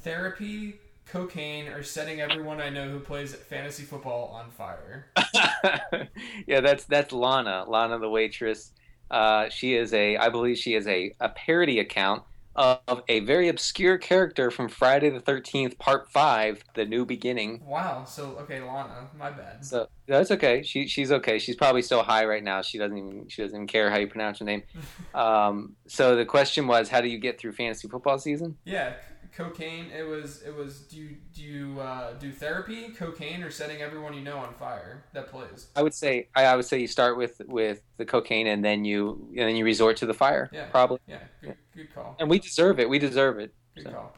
Therapy, 0.00 0.80
cocaine, 1.06 1.68
or 1.68 1.82
setting 1.82 2.20
everyone 2.20 2.60
I 2.60 2.70
know 2.70 2.88
who 2.90 3.00
plays 3.00 3.34
fantasy 3.34 3.84
football 3.84 4.28
on 4.28 4.50
fire? 4.50 5.06
yeah, 6.46 6.60
that's 6.60 6.84
that's 6.84 7.12
Lana, 7.12 7.64
Lana 7.66 7.98
the 7.98 8.10
waitress. 8.10 8.72
Uh, 9.10 9.48
she 9.48 9.74
is 9.74 9.94
a, 9.94 10.16
I 10.18 10.28
believe 10.28 10.58
she 10.58 10.74
is 10.74 10.86
a, 10.86 11.14
a 11.20 11.30
parody 11.30 11.78
account 11.78 12.24
of 12.58 13.02
a 13.08 13.20
very 13.20 13.48
obscure 13.48 13.96
character 13.98 14.50
from 14.50 14.68
Friday 14.68 15.10
the 15.10 15.20
Thirteenth 15.20 15.78
Part 15.78 16.10
Five, 16.10 16.64
The 16.74 16.84
New 16.84 17.06
Beginning. 17.06 17.62
Wow. 17.64 18.04
So 18.04 18.36
okay, 18.40 18.60
Lana, 18.60 19.08
my 19.16 19.30
bad. 19.30 19.64
So 19.64 19.88
that's 20.08 20.32
okay. 20.32 20.62
She 20.64 20.88
she's 20.88 21.12
okay. 21.12 21.38
She's 21.38 21.54
probably 21.54 21.82
so 21.82 22.02
high 22.02 22.24
right 22.24 22.42
now. 22.42 22.60
She 22.62 22.76
doesn't 22.76 22.98
even 22.98 23.28
she 23.28 23.42
doesn't 23.42 23.56
even 23.56 23.68
care 23.68 23.90
how 23.90 23.98
you 23.98 24.08
pronounce 24.08 24.40
her 24.40 24.44
name. 24.44 24.62
Um, 25.14 25.74
so 25.88 26.14
the 26.14 26.24
question 26.24 26.68
was, 26.68 26.88
how 26.88 27.00
do 27.00 27.08
you 27.08 27.18
get 27.18 27.40
through 27.40 27.52
fantasy 27.52 27.88
football 27.88 28.18
season? 28.18 28.56
Yeah, 28.64 28.92
cocaine. 29.38 29.86
It 29.96 30.02
was. 30.02 30.42
It 30.42 30.54
was. 30.54 30.80
Do 30.80 30.96
you 30.96 31.16
do 31.34 31.42
you 31.42 31.80
uh, 31.80 32.12
do 32.14 32.32
therapy, 32.32 32.88
cocaine, 32.88 33.42
or 33.42 33.50
setting 33.50 33.80
everyone 33.80 34.12
you 34.12 34.20
know 34.20 34.36
on 34.38 34.52
fire 34.54 35.04
that 35.14 35.28
plays? 35.28 35.68
I 35.76 35.82
would 35.82 35.94
say 35.94 36.28
I, 36.34 36.44
I 36.44 36.56
would 36.56 36.64
say 36.64 36.80
you 36.80 36.88
start 36.88 37.16
with 37.16 37.40
with 37.46 37.82
the 37.96 38.04
cocaine 38.04 38.48
and 38.48 38.64
then 38.64 38.84
you 38.84 39.28
and 39.30 39.48
then 39.48 39.56
you 39.56 39.64
resort 39.64 39.96
to 39.98 40.06
the 40.06 40.14
fire. 40.14 40.50
Yeah. 40.52 40.66
probably. 40.66 40.98
Yeah. 41.06 41.18
Good, 41.40 41.56
good 41.74 41.94
call. 41.94 42.16
And 42.18 42.28
we 42.28 42.38
deserve 42.38 42.80
it. 42.80 42.88
We 42.88 42.98
deserve 42.98 43.38
it. 43.38 43.54
Good 43.76 43.84
So. 43.84 43.90
call. 43.92 44.14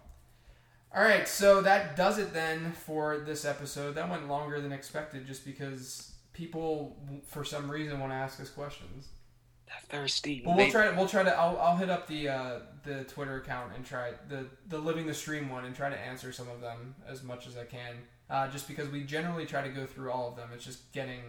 All 0.92 1.04
right, 1.04 1.28
so 1.28 1.60
that 1.62 1.94
does 1.94 2.18
it 2.18 2.32
then 2.32 2.72
for 2.72 3.18
this 3.18 3.44
episode. 3.44 3.94
That 3.94 4.10
went 4.10 4.26
longer 4.26 4.60
than 4.60 4.72
expected, 4.72 5.24
just 5.24 5.44
because 5.44 6.14
people, 6.32 6.96
for 7.28 7.44
some 7.44 7.70
reason, 7.70 8.00
want 8.00 8.10
to 8.10 8.16
ask 8.16 8.40
us 8.40 8.48
questions. 8.50 9.06
Thirsty. 9.88 10.42
But 10.44 10.56
we'll 10.56 10.70
try. 10.70 10.88
To, 10.90 10.96
we'll 10.96 11.08
try 11.08 11.22
to. 11.22 11.30
I'll, 11.36 11.58
I'll 11.58 11.76
hit 11.76 11.90
up 11.90 12.06
the 12.06 12.28
uh, 12.28 12.58
the 12.84 13.04
Twitter 13.04 13.36
account 13.36 13.72
and 13.74 13.84
try 13.84 14.12
the 14.28 14.46
the 14.68 14.78
living 14.78 15.06
the 15.06 15.14
stream 15.14 15.48
one 15.50 15.64
and 15.64 15.74
try 15.74 15.90
to 15.90 15.98
answer 15.98 16.32
some 16.32 16.48
of 16.48 16.60
them 16.60 16.94
as 17.08 17.22
much 17.22 17.46
as 17.46 17.56
I 17.56 17.64
can. 17.64 17.96
Uh, 18.28 18.48
just 18.48 18.68
because 18.68 18.88
we 18.88 19.02
generally 19.02 19.44
try 19.46 19.62
to 19.62 19.68
go 19.70 19.84
through 19.86 20.10
all 20.12 20.28
of 20.28 20.36
them. 20.36 20.50
It's 20.54 20.64
just 20.64 20.92
getting 20.92 21.20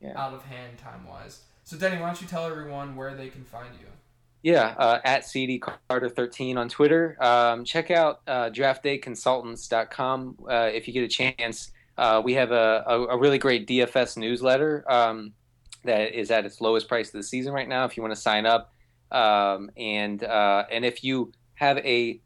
Yeah. 0.00 0.12
out 0.16 0.34
of 0.34 0.44
hand 0.44 0.78
time 0.78 1.06
wise. 1.06 1.42
So 1.62 1.76
Denny, 1.76 2.00
why 2.00 2.06
don't 2.06 2.20
you 2.20 2.26
tell 2.26 2.46
everyone 2.46 2.96
where 2.96 3.14
they 3.14 3.28
can 3.28 3.44
find 3.44 3.72
you? 3.80 3.86
Yeah, 4.42 4.74
uh, 4.78 5.00
at 5.04 5.24
CD 5.26 5.58
Carter 5.58 6.08
13 6.08 6.56
on 6.58 6.68
Twitter. 6.68 7.16
Um, 7.20 7.64
check 7.64 7.90
out 7.90 8.20
uh, 8.28 8.50
draftdayconsultants.com 8.50 10.36
uh, 10.48 10.70
if 10.72 10.86
you 10.86 10.94
get 10.94 11.02
a 11.04 11.08
chance. 11.08 11.72
Uh, 11.98 12.20
we 12.24 12.34
have 12.34 12.52
a, 12.52 12.84
a, 12.86 13.00
a 13.06 13.18
really 13.18 13.38
great 13.38 13.66
DFS 13.66 14.16
newsletter 14.16 14.84
um, 14.90 15.32
that 15.86 16.12
is 16.12 16.30
at 16.30 16.44
its 16.44 16.60
lowest 16.60 16.88
price 16.88 17.08
of 17.08 17.14
the 17.14 17.22
season 17.22 17.52
right 17.52 17.68
now. 17.68 17.84
If 17.84 17.96
you 17.96 18.02
want 18.02 18.14
to 18.14 18.20
sign 18.20 18.46
up, 18.46 18.72
um, 19.10 19.70
and 19.76 20.22
uh, 20.22 20.64
and 20.70 20.84
if 20.84 21.02
you 21.02 21.32
have 21.54 21.78
a 21.78 22.20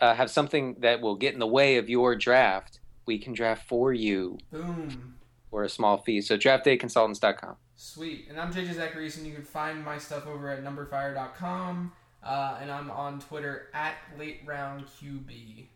uh, 0.00 0.14
have 0.14 0.30
something 0.30 0.76
that 0.80 1.00
will 1.00 1.16
get 1.16 1.34
in 1.34 1.40
the 1.40 1.46
way 1.46 1.76
of 1.76 1.88
your 1.88 2.14
draft, 2.14 2.80
we 3.06 3.18
can 3.18 3.32
draft 3.32 3.68
for 3.68 3.92
you 3.92 4.38
Boom. 4.50 5.16
for 5.50 5.62
a 5.64 5.68
small 5.68 5.98
fee. 5.98 6.20
So 6.20 6.36
draftdayconsultants.com. 6.36 7.56
Sweet. 7.76 8.26
And 8.28 8.40
I'm 8.40 8.52
JJ 8.52 8.74
Zachariason. 8.74 9.24
You 9.26 9.34
can 9.34 9.42
find 9.42 9.84
my 9.84 9.98
stuff 9.98 10.26
over 10.26 10.50
at 10.50 10.64
numberfire.com. 10.64 11.92
Uh, 12.22 12.58
and 12.60 12.70
I'm 12.70 12.90
on 12.90 13.20
Twitter 13.20 13.68
at 13.72 13.94
late 14.18 14.40
round 14.44 14.84
QB. 14.86 15.66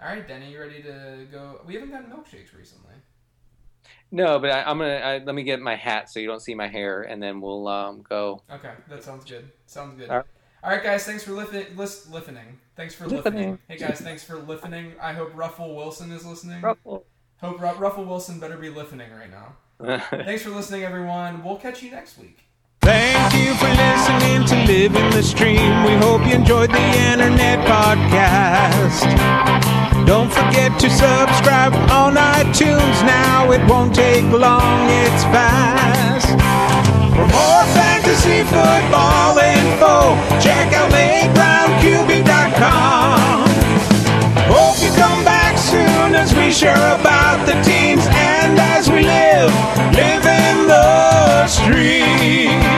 All 0.00 0.08
right, 0.08 0.26
Denny, 0.26 0.52
you 0.52 0.60
ready 0.60 0.82
to 0.82 1.26
go? 1.30 1.60
We 1.66 1.74
haven't 1.74 1.90
gotten 1.90 2.10
milkshakes 2.10 2.56
recently. 2.56 2.94
No, 4.12 4.38
but 4.38 4.50
I, 4.50 4.62
I'm 4.62 4.78
gonna 4.78 4.94
I, 4.96 5.18
let 5.18 5.34
me 5.34 5.42
get 5.42 5.60
my 5.60 5.76
hat 5.76 6.10
so 6.10 6.20
you 6.20 6.26
don't 6.26 6.40
see 6.40 6.54
my 6.54 6.66
hair, 6.66 7.02
and 7.02 7.22
then 7.22 7.40
we'll 7.40 7.68
um, 7.68 8.02
go. 8.08 8.42
Okay, 8.50 8.72
that 8.88 9.04
sounds 9.04 9.24
good. 9.24 9.50
Sounds 9.66 9.98
good. 9.98 10.10
All 10.10 10.16
right. 10.16 10.26
All 10.62 10.70
right, 10.70 10.82
guys. 10.82 11.04
Thanks 11.04 11.22
for 11.22 11.32
listening. 11.32 11.76
List, 11.76 12.10
listening. 12.10 12.58
Thanks 12.76 12.94
for 12.94 13.04
Listening. 13.04 13.22
listening. 13.22 13.58
Hey, 13.68 13.76
guys. 13.78 14.00
Thanks 14.00 14.24
for 14.24 14.36
listening. 14.36 14.92
I 15.00 15.12
hope 15.14 15.30
Ruffle 15.34 15.74
Wilson 15.74 16.12
is 16.12 16.26
listening. 16.26 16.60
Ruffle. 16.60 17.06
Hope 17.40 17.60
Ru- 17.60 17.78
Ruffle 17.78 18.04
Wilson 18.04 18.38
better 18.38 18.58
be 18.58 18.68
listening 18.68 19.10
right 19.12 19.30
now. 19.30 19.54
Thanks 20.10 20.42
for 20.42 20.50
listening, 20.50 20.82
everyone. 20.82 21.42
We'll 21.42 21.56
catch 21.56 21.82
you 21.82 21.90
next 21.90 22.18
week. 22.18 22.40
Thank 22.82 23.32
you 23.34 23.54
for 23.54 23.68
listening 23.68 24.44
to 24.46 24.54
Live 24.70 24.94
in 24.96 25.10
the 25.12 25.22
Stream. 25.22 25.84
We 25.84 25.92
hope 25.96 26.26
you 26.26 26.34
enjoyed 26.34 26.70
the 26.70 26.78
internet 26.78 27.66
podcast. 27.66 29.79
Don't 30.10 30.26
forget 30.28 30.74
to 30.80 30.90
subscribe 30.90 31.72
on 31.88 32.16
iTunes 32.16 33.00
now. 33.06 33.52
It 33.52 33.64
won't 33.70 33.94
take 33.94 34.24
long, 34.24 34.90
it's 34.90 35.22
fast. 35.30 36.26
For 37.14 37.28
more 37.30 37.64
fantasy 37.78 38.42
football 38.42 39.38
info, 39.38 40.18
check 40.42 40.74
out 40.74 40.90
LateRoundQB.com. 40.90 43.46
Hope 44.50 44.82
you 44.82 44.90
come 44.98 45.22
back 45.24 45.56
soon 45.56 46.16
as 46.16 46.34
we 46.34 46.50
share 46.50 46.74
about 46.74 47.46
the 47.46 47.54
teams 47.62 48.04
and 48.10 48.58
as 48.58 48.90
we 48.90 49.04
live, 49.04 49.54
live 49.94 50.26
in 50.26 50.66
the 50.66 51.46
street. 51.46 52.69